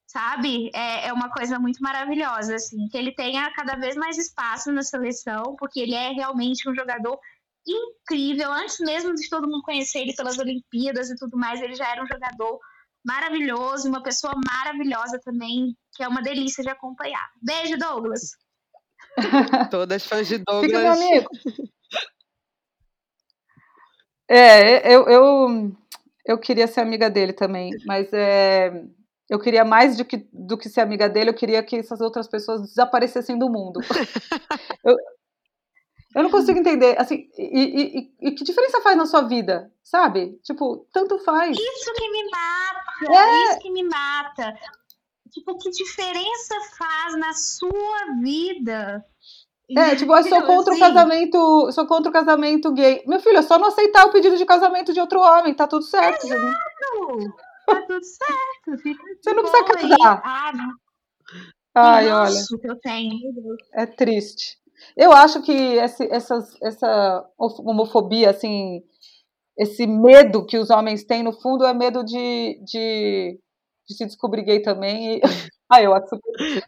sabe? 0.06 0.70
É, 0.74 1.08
é 1.08 1.12
uma 1.12 1.30
coisa 1.30 1.58
muito 1.58 1.82
maravilhosa, 1.82 2.54
assim. 2.54 2.88
Que 2.88 2.96
ele 2.96 3.14
tenha 3.14 3.52
cada 3.52 3.76
vez 3.76 3.96
mais 3.96 4.18
espaço 4.18 4.72
na 4.72 4.82
seleção, 4.82 5.56
porque 5.58 5.80
ele 5.80 5.94
é 5.94 6.10
realmente 6.10 6.68
um 6.68 6.74
jogador 6.74 7.18
incrível. 7.66 8.52
Antes 8.52 8.78
mesmo 8.80 9.14
de 9.14 9.28
todo 9.28 9.48
mundo 9.48 9.62
conhecer 9.62 10.00
ele 10.00 10.14
pelas 10.14 10.38
Olimpíadas 10.38 11.10
e 11.10 11.16
tudo 11.16 11.36
mais, 11.36 11.60
ele 11.60 11.74
já 11.74 11.88
era 11.88 12.02
um 12.02 12.06
jogador 12.06 12.58
maravilhoso, 13.04 13.88
uma 13.88 14.02
pessoa 14.02 14.34
maravilhosa 14.46 15.18
também, 15.24 15.76
que 15.94 16.02
é 16.02 16.08
uma 16.08 16.22
delícia 16.22 16.62
de 16.62 16.70
acompanhar. 16.70 17.30
Beijo, 17.40 17.78
Douglas! 17.78 18.32
Todas 19.70 20.06
fãs 20.06 20.28
de 20.28 20.38
Douglas. 20.38 20.66
Fica 20.66 20.78
meu 20.78 20.92
amigo. 20.92 21.30
É, 24.32 24.94
eu, 24.94 25.08
eu, 25.08 25.72
eu 26.24 26.38
queria 26.38 26.68
ser 26.68 26.80
amiga 26.80 27.10
dele 27.10 27.32
também, 27.32 27.72
mas 27.84 28.12
é, 28.12 28.84
eu 29.28 29.40
queria 29.40 29.64
mais 29.64 29.96
do 29.96 30.04
que, 30.04 30.28
do 30.32 30.56
que 30.56 30.68
ser 30.68 30.82
amiga 30.82 31.08
dele, 31.08 31.30
eu 31.30 31.34
queria 31.34 31.60
que 31.64 31.76
essas 31.76 32.00
outras 32.00 32.28
pessoas 32.28 32.62
desaparecessem 32.62 33.36
do 33.36 33.50
mundo. 33.50 33.80
eu, 34.84 34.96
Eu 36.14 36.24
não 36.24 36.30
consigo 36.30 36.58
entender, 36.58 37.00
assim, 37.00 37.28
e, 37.38 38.10
e, 38.20 38.28
e, 38.28 38.30
que 38.32 38.42
diferença 38.42 38.80
faz 38.80 38.96
na 38.96 39.06
sua 39.06 39.22
vida, 39.22 39.72
sabe? 39.82 40.38
Tipo, 40.42 40.86
tanto 40.92 41.18
faz. 41.20 41.56
Isso 41.56 41.92
que 41.94 42.10
me 42.10 42.24
mata, 42.30 43.12
é... 43.12 43.44
isso 43.44 43.58
que 43.60 43.70
me 43.70 43.82
mata. 43.84 44.54
Tipo, 45.32 45.56
que 45.58 45.70
diferença 45.70 46.54
faz 46.76 47.16
na 47.16 47.32
sua 47.32 48.20
vida? 48.20 49.04
É, 49.76 49.94
tipo, 49.94 50.14
eu 50.14 50.24
sou 50.24 50.42
contra 50.42 50.72
assim. 50.72 50.82
o 50.82 50.86
casamento, 50.86 51.72
sou 51.72 51.86
contra 51.86 52.10
o 52.10 52.12
casamento 52.12 52.72
gay. 52.72 53.02
Meu 53.06 53.20
filho, 53.20 53.38
é 53.38 53.42
só 53.42 53.58
não 53.58 53.68
aceitar 53.68 54.06
o 54.06 54.12
pedido 54.12 54.36
de 54.36 54.44
casamento 54.44 54.92
de 54.92 55.00
outro 55.00 55.20
homem, 55.20 55.54
tá 55.54 55.66
tudo 55.66 55.84
certo. 55.84 56.26
Exato! 56.26 57.34
Tá 57.66 57.82
tudo 57.86 58.04
certo. 58.04 58.82
Fica 58.82 59.02
Você 59.20 59.32
não 59.32 59.42
precisa 59.42 59.64
casar. 59.64 60.22
Ah, 60.24 61.94
Ai, 61.94 62.10
olha. 62.10 62.40
eu 62.64 62.80
tenho. 62.80 63.16
É 63.72 63.86
triste. 63.86 64.58
Eu 64.96 65.12
acho 65.12 65.42
que 65.42 65.52
esse, 65.52 66.04
essas, 66.10 66.56
essa 66.62 67.24
homofobia, 67.38 68.30
assim, 68.30 68.82
esse 69.56 69.86
medo 69.86 70.44
que 70.44 70.58
os 70.58 70.70
homens 70.70 71.04
têm, 71.04 71.22
no 71.22 71.32
fundo, 71.32 71.64
é 71.64 71.72
medo 71.72 72.02
de, 72.02 72.60
de, 72.64 73.38
de 73.86 73.94
se 73.94 74.06
descobrir 74.06 74.42
gay 74.42 74.60
também. 74.62 75.18
E... 75.18 75.20
Ah, 75.70 75.80
eu 75.80 75.94
acho 75.94 76.20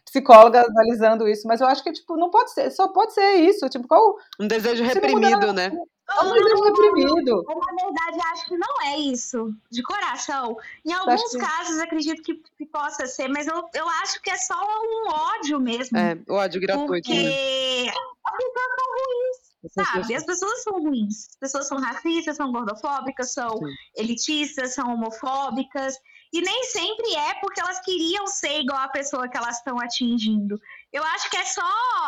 psicóloga 0.05 0.65
analisando 0.65 1.27
isso, 1.27 1.45
mas 1.45 1.59
eu 1.59 1.67
acho 1.67 1.83
que, 1.83 1.91
tipo, 1.91 2.15
não 2.15 2.29
pode 2.29 2.51
ser, 2.51 2.71
só 2.71 2.87
pode 2.87 3.13
ser 3.13 3.33
isso, 3.33 3.67
tipo, 3.67 3.85
qual... 3.85 4.17
Um 4.39 4.47
desejo 4.47 4.81
reprimido, 4.81 5.51
né? 5.51 5.71
É 6.09 6.21
um 6.21 6.33
desejo 6.33 6.63
reprimido. 6.63 7.43
Na 7.45 7.83
verdade, 7.83 8.19
acho 8.31 8.45
que 8.45 8.57
não 8.57 8.81
é 8.85 8.99
isso, 8.99 9.53
de 9.69 9.83
coração. 9.83 10.55
Em 10.85 10.93
alguns 10.93 11.31
que... 11.31 11.37
casos, 11.37 11.79
acredito 11.79 12.21
que, 12.21 12.41
que, 12.57 12.65
possa 12.65 13.05
ser, 13.05 13.27
mas 13.27 13.45
eu, 13.45 13.67
eu 13.73 13.89
acho 14.01 14.21
que 14.21 14.29
é 14.29 14.37
só 14.37 14.55
um 14.55 15.09
ódio 15.09 15.59
mesmo. 15.59 15.97
É, 15.97 16.17
o 16.29 16.35
ódio 16.35 16.61
gratuito. 16.61 17.09
Porque 17.09 17.13
né? 17.13 17.89
as 17.89 18.33
pessoas 18.45 18.73
são 18.75 18.87
ruins, 18.93 19.43
sabe? 19.73 20.15
As 20.15 20.23
pessoas 20.23 20.63
são 20.63 20.81
ruins. 20.81 21.27
As 21.29 21.35
pessoas 21.35 21.67
são 21.67 21.77
racistas, 21.77 22.37
são 22.37 22.51
gordofóbicas, 22.53 23.33
são 23.33 23.57
Sim. 23.57 23.65
elitistas, 23.97 24.73
são 24.73 24.93
homofóbicas. 24.93 25.97
E 26.33 26.41
nem 26.41 26.63
sempre 26.63 27.13
é 27.15 27.35
porque 27.35 27.61
elas 27.61 27.79
queriam 27.81 28.25
ser 28.25 28.59
igual 28.61 28.79
a 28.79 28.87
pessoa 28.87 29.29
que 29.29 29.37
elas 29.37 29.57
estão 29.57 29.79
atingindo. 29.79 30.59
Eu 30.91 31.03
acho 31.03 31.29
que 31.29 31.37
é 31.37 31.45
só, 31.45 31.61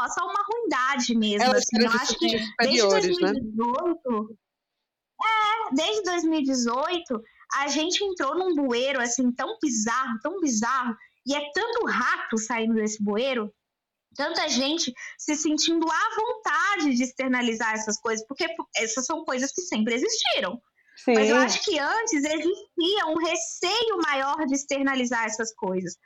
só 0.10 0.26
uma 0.26 0.44
ruindade 0.44 1.16
mesmo. 1.16 1.44
Elas 1.44 1.62
assim. 1.62 1.86
Eu 1.86 1.92
acho 1.92 2.18
que 2.18 2.28
desde 2.60 2.88
2018. 2.88 3.20
Né? 3.22 4.36
É, 5.24 5.76
desde 5.76 6.04
2018, 6.04 7.22
a 7.54 7.68
gente 7.68 8.04
entrou 8.04 8.36
num 8.36 8.56
bueiro 8.56 9.00
assim 9.00 9.32
tão 9.32 9.60
bizarro, 9.62 10.20
tão 10.24 10.40
bizarro, 10.40 10.96
e 11.28 11.36
é 11.36 11.52
tanto 11.54 11.86
rato 11.86 12.38
saindo 12.40 12.74
desse 12.74 13.04
bueiro, 13.04 13.54
tanta 14.16 14.50
gente 14.50 14.92
se 15.20 15.36
sentindo 15.36 15.86
à 15.88 16.16
vontade 16.16 16.96
de 16.96 17.04
externalizar 17.04 17.74
essas 17.74 18.00
coisas, 18.00 18.26
porque 18.28 18.48
essas 18.76 19.06
são 19.06 19.24
coisas 19.24 19.52
que 19.52 19.62
sempre 19.62 19.94
existiram. 19.94 20.60
Sim. 20.96 21.14
Mas 21.14 21.30
eu 21.30 21.38
acho 21.38 21.64
que 21.64 21.78
antes 21.78 22.14
existia 22.14 23.06
um 23.08 23.18
receio 23.18 23.98
maior 24.06 24.46
de 24.46 24.56
externalizar 24.56 25.26
essas 25.26 25.54
coisas. 25.54 25.98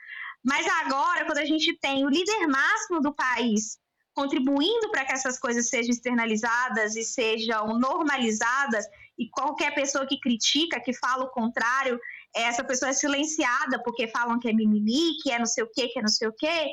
Mas 0.44 0.66
agora, 0.82 1.26
quando 1.26 1.38
a 1.38 1.46
gente 1.46 1.78
tem 1.80 2.06
o 2.06 2.10
líder 2.10 2.48
máximo 2.48 3.02
do 3.02 3.14
país 3.14 3.78
contribuindo 4.14 4.90
para 4.92 5.06
que 5.06 5.14
essas 5.14 5.40
coisas 5.40 5.70
sejam 5.70 5.92
externalizadas 5.92 6.96
e 6.96 7.04
sejam 7.04 7.80
normalizadas, 7.80 8.86
e 9.18 9.30
qualquer 9.30 9.74
pessoa 9.74 10.06
que 10.06 10.20
critica, 10.20 10.80
que 10.80 10.94
fala 10.94 11.26
o 11.26 11.30
contrário, 11.30 12.00
essa 12.36 12.64
pessoa 12.64 12.90
é 12.90 12.94
silenciada 12.94 13.82
porque 13.84 14.08
falam 14.08 14.40
que 14.40 14.50
é 14.50 14.54
mimimi, 14.54 15.18
que 15.22 15.32
é 15.32 15.40
não 15.40 15.46
sei 15.46 15.64
o 15.64 15.70
quê, 15.72 15.88
que 15.88 16.00
é 16.00 16.02
não 16.02 16.10
sei 16.10 16.28
o 16.28 16.34
quê, 16.34 16.68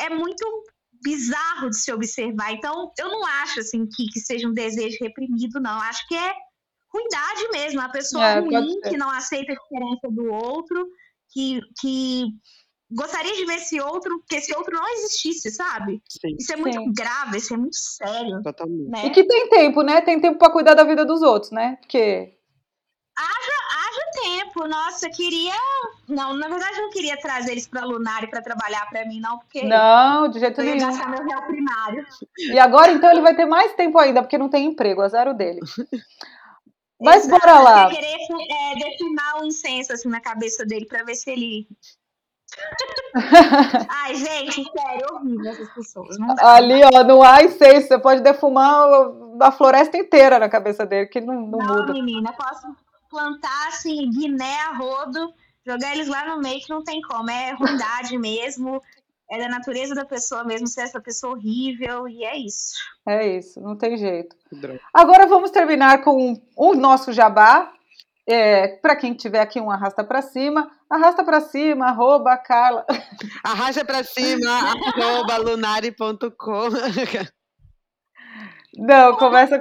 é 0.00 0.10
muito 0.10 0.44
bizarro 1.02 1.70
de 1.70 1.78
se 1.78 1.92
observar. 1.92 2.52
Então, 2.52 2.90
eu 2.98 3.08
não 3.08 3.24
acho 3.26 3.60
assim 3.60 3.86
que, 3.86 4.06
que 4.06 4.20
seja 4.20 4.48
um 4.48 4.52
desejo 4.52 4.98
reprimido, 5.00 5.60
não. 5.60 5.80
Acho 5.80 6.06
que 6.06 6.14
é 6.14 6.34
ruindade 6.92 7.48
mesmo, 7.52 7.80
a 7.80 7.88
pessoa 7.88 8.26
é, 8.26 8.40
ruim 8.40 8.80
que 8.80 8.96
não 8.96 9.10
aceita 9.10 9.52
a 9.52 9.56
diferença 9.56 10.08
do 10.10 10.32
outro, 10.32 10.88
que, 11.32 11.60
que 11.80 12.26
gostaria 12.90 13.34
de 13.34 13.46
ver 13.46 13.56
esse 13.56 13.80
outro, 13.80 14.22
que 14.28 14.36
esse 14.36 14.54
outro 14.54 14.74
não 14.74 14.88
existisse, 14.94 15.50
sabe? 15.50 16.02
Sim. 16.08 16.36
Isso 16.38 16.52
é 16.52 16.56
muito 16.56 16.78
Sim. 16.78 16.92
grave, 16.92 17.38
isso 17.38 17.54
é 17.54 17.56
muito 17.56 17.76
sério. 17.76 18.42
Totalmente. 18.42 18.90
Né? 18.90 19.06
E 19.06 19.10
que 19.10 19.24
tem 19.24 19.48
tempo, 19.48 19.82
né? 19.82 20.00
Tem 20.00 20.20
tempo 20.20 20.38
para 20.38 20.52
cuidar 20.52 20.74
da 20.74 20.84
vida 20.84 21.04
dos 21.04 21.22
outros, 21.22 21.52
né? 21.52 21.76
Porque. 21.80 22.36
Haja, 23.16 23.88
haja 23.88 24.44
tempo, 24.44 24.66
nossa, 24.66 25.10
queria. 25.10 25.54
Não, 26.08 26.34
na 26.34 26.48
verdade, 26.48 26.76
eu 26.76 26.82
não 26.82 26.90
queria 26.90 27.16
trazer 27.20 27.52
eles 27.52 27.68
pra 27.68 27.84
Lunari 27.84 28.28
para 28.28 28.42
trabalhar 28.42 28.88
para 28.88 29.06
mim, 29.06 29.20
não, 29.20 29.38
porque. 29.38 29.62
Não, 29.62 30.28
de 30.28 30.40
jeito 30.40 30.60
nenhum. 30.62 30.78
gastar 30.78 31.08
meu 31.10 31.22
real 31.22 31.46
primário. 31.46 32.04
E 32.38 32.58
agora, 32.58 32.90
então, 32.92 33.10
ele 33.10 33.20
vai 33.20 33.36
ter 33.36 33.44
mais 33.44 33.74
tempo 33.74 33.98
ainda, 33.98 34.22
porque 34.22 34.38
não 34.38 34.48
tem 34.48 34.66
emprego, 34.66 35.02
azar 35.02 35.28
o 35.28 35.34
dele. 35.34 35.60
Mas 37.00 37.24
Exato, 37.24 37.40
bora 37.40 37.60
lá. 37.60 37.84
Eu 37.84 37.90
querer 37.90 38.18
é, 38.50 38.74
definar 38.74 39.40
um 39.40 39.46
incenso 39.46 39.92
assim 39.92 40.08
na 40.08 40.20
cabeça 40.20 40.64
dele 40.66 40.86
para 40.86 41.02
ver 41.02 41.14
se 41.14 41.30
ele. 41.30 41.66
Ai, 43.88 44.14
gente, 44.16 44.64
sério, 44.70 45.06
horrível 45.12 45.50
essas 45.50 45.72
pessoas. 45.72 46.16
Ali, 46.40 46.82
ó, 46.84 47.04
não 47.04 47.22
há 47.22 47.42
incenso, 47.42 47.88
você 47.88 47.98
pode 47.98 48.20
defumar 48.20 48.86
a 49.40 49.52
floresta 49.52 49.96
inteira 49.96 50.38
na 50.38 50.48
cabeça 50.48 50.84
dele, 50.84 51.06
que 51.06 51.20
não, 51.20 51.46
não, 51.46 51.58
não 51.58 51.76
muda. 51.76 51.92
menina, 51.92 52.32
posso 52.32 52.66
plantar 53.08 53.68
assim, 53.68 54.10
guiné 54.10 54.60
a 54.62 54.74
rodo, 54.74 55.32
jogar 55.64 55.94
eles 55.94 56.08
lá 56.08 56.34
no 56.34 56.42
meio 56.42 56.60
que 56.60 56.70
não 56.70 56.82
tem 56.82 57.00
como. 57.00 57.30
É 57.30 57.52
ruindade 57.52 58.18
mesmo 58.18 58.82
é 59.30 59.38
da 59.38 59.48
natureza 59.48 59.94
da 59.94 60.04
pessoa 60.04 60.42
mesmo 60.42 60.66
ser 60.66 60.82
essa 60.82 61.00
pessoa 61.00 61.34
horrível, 61.34 62.08
e 62.08 62.24
é 62.24 62.36
isso. 62.36 62.74
É 63.06 63.26
isso, 63.38 63.60
não 63.60 63.76
tem 63.76 63.96
jeito. 63.96 64.36
Agora 64.92 65.26
vamos 65.26 65.52
terminar 65.52 66.02
com 66.02 66.34
o 66.56 66.74
nosso 66.74 67.12
jabá. 67.12 67.72
É, 68.26 68.68
para 68.76 68.94
quem 68.94 69.14
tiver 69.14 69.40
aqui 69.40 69.60
um 69.60 69.70
arrasta 69.70 70.04
para 70.04 70.22
cima, 70.22 70.70
arrasta 70.88 71.24
para 71.24 71.40
cima, 71.40 71.86
arroba 71.86 72.36
Carla. 72.36 72.84
Arrasta 73.42 73.84
para 73.84 74.04
cima, 74.04 74.50
arroba 74.94 75.36
lunari.com. 75.38 76.68
Não, 78.78 79.16
começa. 79.16 79.60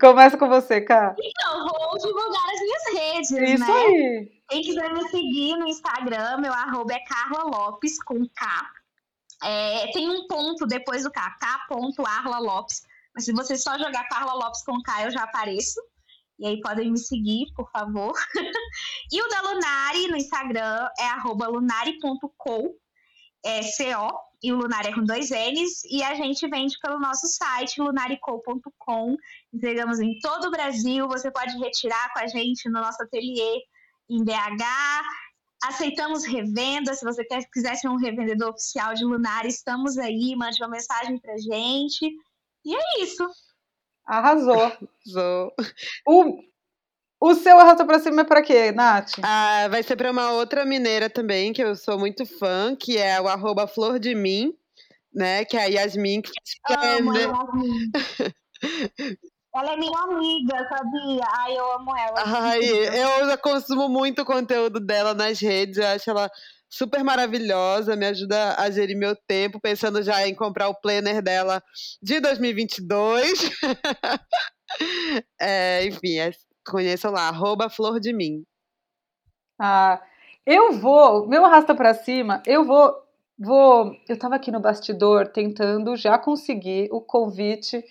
Começa 0.00 0.38
com 0.38 0.48
você, 0.48 0.80
Cá. 0.80 1.16
Então, 1.18 1.66
vou 1.66 1.98
divulgar 1.98 2.42
as 2.52 2.60
minhas 2.60 2.84
redes, 2.94 3.30
Isso 3.30 3.66
né? 3.66 3.72
aí. 3.72 4.39
Quem 4.50 4.62
quiser 4.62 4.92
me 4.92 5.08
seguir 5.08 5.56
no 5.56 5.68
Instagram, 5.68 6.38
meu 6.38 6.52
arroba 6.52 6.92
é 6.92 6.98
Carla 7.04 7.44
Lopes, 7.44 8.02
com 8.02 8.28
K. 8.28 8.70
É, 9.44 9.92
tem 9.92 10.10
um 10.10 10.26
ponto 10.26 10.66
depois 10.66 11.04
do 11.04 11.10
K, 11.12 11.36
K.Arla 11.38 12.38
Lopes. 12.40 12.82
Mas 13.14 13.26
se 13.26 13.32
você 13.32 13.56
só 13.56 13.78
jogar 13.78 14.08
Carla 14.08 14.34
Lopes 14.34 14.64
com 14.64 14.82
K, 14.82 15.04
eu 15.04 15.12
já 15.12 15.22
apareço. 15.22 15.80
E 16.36 16.46
aí 16.46 16.60
podem 16.60 16.90
me 16.90 16.98
seguir, 16.98 17.46
por 17.54 17.70
favor. 17.70 18.12
e 19.12 19.22
o 19.22 19.28
da 19.28 19.40
Lunari 19.40 20.08
no 20.08 20.16
Instagram 20.16 20.88
é 20.98 21.06
arroba 21.06 21.46
lunari.co, 21.46 22.74
é 23.44 23.62
C-O, 23.62 24.10
e 24.42 24.52
o 24.52 24.56
Lunar 24.56 24.84
é 24.84 24.92
com 24.92 25.04
dois 25.04 25.30
N's, 25.30 25.84
e 25.84 26.02
a 26.02 26.14
gente 26.14 26.48
vende 26.48 26.76
pelo 26.80 26.98
nosso 26.98 27.28
site, 27.28 27.80
lunarico.com. 27.80 29.16
Entregamos 29.52 30.00
em 30.00 30.18
todo 30.18 30.48
o 30.48 30.50
Brasil, 30.50 31.06
você 31.06 31.30
pode 31.30 31.56
retirar 31.56 32.12
com 32.12 32.18
a 32.18 32.26
gente 32.26 32.68
no 32.68 32.80
nosso 32.80 33.00
ateliê 33.00 33.60
em 34.10 34.24
BH. 34.24 34.64
Aceitamos 35.62 36.24
revenda, 36.24 36.94
se 36.94 37.04
você 37.04 37.24
quer, 37.24 37.44
quiser 37.52 37.76
ser 37.76 37.88
um 37.88 37.96
revendedor 37.96 38.50
oficial 38.50 38.94
de 38.94 39.04
Lunar, 39.04 39.46
estamos 39.46 39.98
aí, 39.98 40.34
mande 40.36 40.60
uma 40.60 40.70
mensagem 40.70 41.18
pra 41.18 41.36
gente. 41.36 42.10
E 42.64 42.74
é 42.74 43.02
isso. 43.02 43.26
Arrasou. 44.06 44.60
Arrasou. 44.60 45.52
O, 46.08 46.42
o 47.20 47.34
seu 47.34 47.60
arrasta 47.60 47.84
pra 47.84 48.00
cima 48.00 48.22
é 48.22 48.24
pra 48.24 48.42
quê, 48.42 48.72
Nath? 48.72 49.12
Ah, 49.22 49.68
vai 49.68 49.82
ser 49.82 49.96
pra 49.96 50.10
uma 50.10 50.32
outra 50.32 50.64
mineira 50.64 51.10
também, 51.10 51.52
que 51.52 51.62
eu 51.62 51.76
sou 51.76 51.98
muito 51.98 52.24
fã, 52.24 52.74
que 52.74 52.96
é 52.96 53.20
o 53.20 53.28
arroba 53.28 53.66
Flor 53.66 53.98
de 53.98 54.14
Mim, 54.14 54.54
né? 55.14 55.44
Que 55.44 55.56
é 55.56 55.62
a 55.62 55.66
Yasmin 55.66 56.22
que 56.22 56.32
Amo 56.68 57.12
Ela 59.54 59.72
é 59.72 59.76
minha 59.76 59.98
amiga, 59.98 60.68
sabia? 60.68 61.24
Ai, 61.38 61.58
eu 61.58 61.72
amo 61.72 61.96
ela. 61.96 62.22
Ai, 62.24 62.60
eu 63.30 63.38
consumo 63.38 63.88
muito 63.88 64.24
conteúdo 64.24 64.78
dela 64.78 65.12
nas 65.12 65.40
redes, 65.40 65.78
eu 65.78 65.86
acho 65.86 66.10
ela 66.10 66.30
super 66.68 67.02
maravilhosa, 67.02 67.96
me 67.96 68.06
ajuda 68.06 68.54
a 68.56 68.70
gerir 68.70 68.96
meu 68.96 69.16
tempo, 69.16 69.60
pensando 69.60 70.02
já 70.02 70.26
em 70.26 70.34
comprar 70.34 70.68
o 70.68 70.80
planner 70.80 71.20
dela 71.20 71.60
de 72.00 72.20
2022. 72.20 73.50
é, 75.40 75.84
enfim, 75.86 76.18
é 76.18 76.30
Conheçam 76.68 77.10
lá, 77.10 77.28
arroba 77.28 77.68
Flor 77.68 77.98
de 77.98 78.12
Mim. 78.12 78.44
Ah, 79.58 80.00
eu 80.46 80.72
vou, 80.72 81.26
meu 81.26 81.44
arrasta 81.44 81.74
para 81.74 81.94
cima, 81.94 82.42
eu 82.46 82.64
vou, 82.64 82.94
vou, 83.38 83.92
eu 84.08 84.14
estava 84.14 84.36
aqui 84.36 84.50
no 84.50 84.60
bastidor 84.60 85.28
tentando 85.28 85.96
já 85.96 86.18
conseguir 86.18 86.88
o 86.92 87.00
convite, 87.00 87.84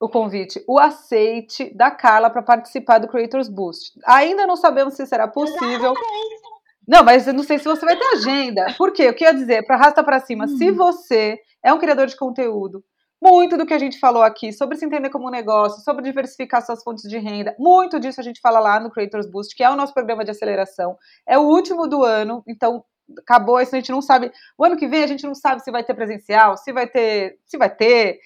o 0.00 0.08
convite, 0.08 0.62
o 0.66 0.78
aceite 0.78 1.74
da 1.74 1.90
Carla 1.90 2.30
para 2.30 2.42
participar 2.42 2.98
do 2.98 3.08
Creators 3.08 3.48
Boost. 3.48 3.98
Ainda 4.06 4.46
não 4.46 4.56
sabemos 4.56 4.94
se 4.94 5.06
será 5.06 5.26
possível. 5.26 5.92
Não, 6.86 7.04
mas 7.04 7.26
eu 7.26 7.34
não 7.34 7.42
sei 7.42 7.58
se 7.58 7.64
você 7.64 7.84
vai 7.84 7.96
ter 7.96 8.06
agenda. 8.14 8.74
Por 8.78 8.92
quê? 8.92 9.02
Eu 9.02 9.14
queria 9.14 9.34
dizer, 9.34 9.66
para 9.66 9.76
arrasta 9.76 10.02
para 10.02 10.20
cima, 10.20 10.44
hum. 10.44 10.56
se 10.56 10.70
você 10.70 11.38
é 11.62 11.72
um 11.72 11.78
criador 11.78 12.06
de 12.06 12.16
conteúdo, 12.16 12.82
muito 13.20 13.56
do 13.56 13.66
que 13.66 13.74
a 13.74 13.78
gente 13.78 13.98
falou 13.98 14.22
aqui 14.22 14.52
sobre 14.52 14.76
se 14.76 14.84
entender 14.84 15.10
como 15.10 15.26
um 15.26 15.30
negócio, 15.30 15.82
sobre 15.82 16.02
diversificar 16.02 16.64
suas 16.64 16.82
fontes 16.82 17.02
de 17.08 17.18
renda. 17.18 17.54
Muito 17.58 17.98
disso 17.98 18.20
a 18.20 18.24
gente 18.24 18.40
fala 18.40 18.60
lá 18.60 18.78
no 18.78 18.90
Creators 18.90 19.26
Boost, 19.26 19.54
que 19.56 19.64
é 19.64 19.70
o 19.70 19.76
nosso 19.76 19.92
programa 19.92 20.24
de 20.24 20.30
aceleração. 20.30 20.96
É 21.26 21.36
o 21.36 21.42
último 21.42 21.88
do 21.88 22.04
ano, 22.04 22.42
então 22.46 22.84
acabou 23.18 23.60
isso, 23.60 23.74
a 23.74 23.78
gente 23.78 23.90
não 23.90 24.00
sabe. 24.00 24.30
O 24.56 24.64
ano 24.64 24.76
que 24.76 24.86
vem 24.86 25.02
a 25.02 25.06
gente 25.06 25.26
não 25.26 25.34
sabe 25.34 25.62
se 25.62 25.70
vai 25.70 25.82
ter 25.82 25.94
presencial, 25.94 26.56
se 26.56 26.72
vai 26.72 26.86
ter, 26.86 27.38
se 27.44 27.58
vai 27.58 27.74
ter. 27.74 28.20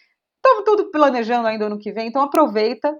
Estamos 0.44 0.64
tudo 0.64 0.90
planejando 0.90 1.47
ainda 1.47 1.66
ano 1.66 1.78
que 1.78 1.93
vem, 1.93 2.09
então 2.09 2.20
aproveita 2.20 2.93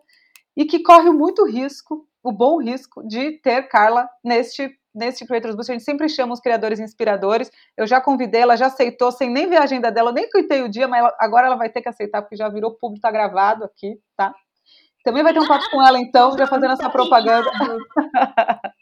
e 0.57 0.65
que 0.65 0.81
corre 0.81 1.11
muito 1.11 1.45
risco, 1.45 2.07
o 2.23 2.31
bom 2.31 2.63
risco 2.63 3.05
de 3.07 3.33
ter 3.41 3.69
Carla 3.69 4.09
neste 4.25 4.71
neste 4.95 5.27
Creators 5.27 5.55
Boost, 5.55 5.73
a 5.73 5.75
gente 5.75 5.85
sempre 5.85 6.07
chama 6.07 6.35
os 6.35 6.41
criadores 6.41 6.79
inspiradores. 6.79 7.51
Eu 7.77 7.87
já 7.87 7.99
convidei, 7.99 8.43
ela 8.43 8.57
já 8.57 8.67
aceitou, 8.67 9.11
sem 9.11 9.31
nem 9.31 9.49
ver 9.49 9.57
a 9.57 9.63
agenda 9.63 9.91
dela, 9.91 10.13
nem 10.13 10.29
coitei 10.29 10.63
o 10.63 10.69
dia, 10.69 10.87
mas 10.87 11.01
ela, 11.01 11.17
agora 11.19 11.47
ela 11.47 11.57
vai 11.57 11.71
ter 11.71 11.81
que 11.81 11.89
aceitar, 11.89 12.21
porque 12.21 12.37
já 12.37 12.47
virou 12.51 12.77
público, 12.79 13.01
tá 13.01 13.11
gravado 13.11 13.65
aqui, 13.65 13.99
tá? 14.15 14.35
Também 15.03 15.23
vai 15.23 15.33
ter 15.33 15.41
um 15.41 15.49
papo 15.49 15.65
com 15.71 15.83
ela, 15.83 15.99
então, 15.99 16.37
já 16.37 16.47
fazendo 16.47 16.75
essa 16.75 16.91
propaganda. 16.91 17.51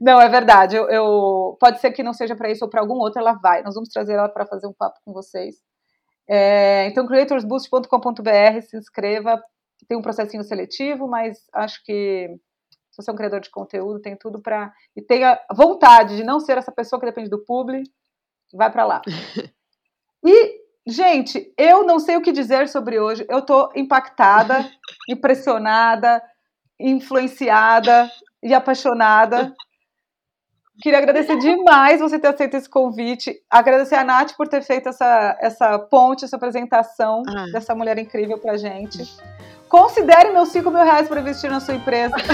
Não, 0.00 0.20
é 0.20 0.28
verdade. 0.28 0.76
Eu, 0.76 0.88
eu, 0.88 1.56
pode 1.60 1.80
ser 1.80 1.92
que 1.92 2.02
não 2.02 2.12
seja 2.12 2.34
para 2.34 2.50
isso 2.50 2.64
ou 2.64 2.70
para 2.70 2.80
algum 2.80 2.94
outro, 2.94 3.20
ela 3.20 3.34
vai. 3.34 3.62
Nós 3.62 3.74
vamos 3.74 3.90
trazer 3.90 4.14
ela 4.14 4.28
para 4.28 4.46
fazer 4.46 4.66
um 4.66 4.72
papo 4.72 4.98
com 5.04 5.12
vocês. 5.12 5.56
É, 6.28 6.86
então, 6.86 7.06
creatorsboost.com.br, 7.06 8.60
se 8.62 8.76
inscreva. 8.76 9.42
Tem 9.88 9.98
um 9.98 10.02
processinho 10.02 10.44
seletivo, 10.44 11.08
mas 11.08 11.38
acho 11.52 11.82
que 11.84 12.28
se 12.92 13.02
você 13.02 13.10
é 13.10 13.12
um 13.14 13.16
criador 13.16 13.40
de 13.40 13.50
conteúdo, 13.50 14.00
tem 14.00 14.16
tudo 14.16 14.40
para. 14.40 14.72
E 14.94 15.00
tenha 15.00 15.40
vontade 15.54 16.16
de 16.16 16.22
não 16.22 16.38
ser 16.38 16.58
essa 16.58 16.70
pessoa 16.70 17.00
que 17.00 17.06
depende 17.06 17.30
do 17.30 17.42
publi, 17.42 17.82
vai 18.52 18.70
para 18.70 18.84
lá. 18.84 19.02
E, 20.24 20.60
gente, 20.86 21.52
eu 21.58 21.84
não 21.84 21.98
sei 21.98 22.16
o 22.16 22.22
que 22.22 22.30
dizer 22.30 22.68
sobre 22.68 23.00
hoje. 23.00 23.26
Eu 23.28 23.40
estou 23.40 23.72
impactada, 23.74 24.70
impressionada, 25.10 26.22
influenciada 26.78 28.08
e 28.40 28.54
apaixonada. 28.54 29.52
Queria 30.82 30.98
agradecer 30.98 31.38
demais 31.38 32.00
você 32.00 32.18
ter 32.18 32.26
aceito 32.26 32.56
esse 32.56 32.68
convite. 32.68 33.40
Agradecer 33.48 33.94
a 33.94 34.02
Nath 34.02 34.32
por 34.36 34.48
ter 34.48 34.62
feito 34.62 34.88
essa, 34.88 35.38
essa 35.40 35.78
ponte, 35.78 36.24
essa 36.24 36.34
apresentação 36.34 37.22
ah. 37.28 37.46
dessa 37.52 37.72
mulher 37.72 37.96
incrível 37.98 38.36
pra 38.36 38.56
gente. 38.56 38.98
Considere 39.68 40.30
meus 40.30 40.48
5 40.48 40.68
mil 40.72 40.82
reais 40.82 41.06
para 41.06 41.20
investir 41.20 41.48
na 41.48 41.60
sua 41.60 41.76
empresa. 41.76 42.16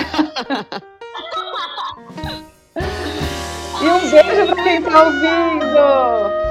e 3.83 3.87
um 3.87 4.11
beijo 4.11 4.47
para 4.47 4.65
quem 4.65 4.79
está 4.79 5.03
ouvindo. 5.03 6.48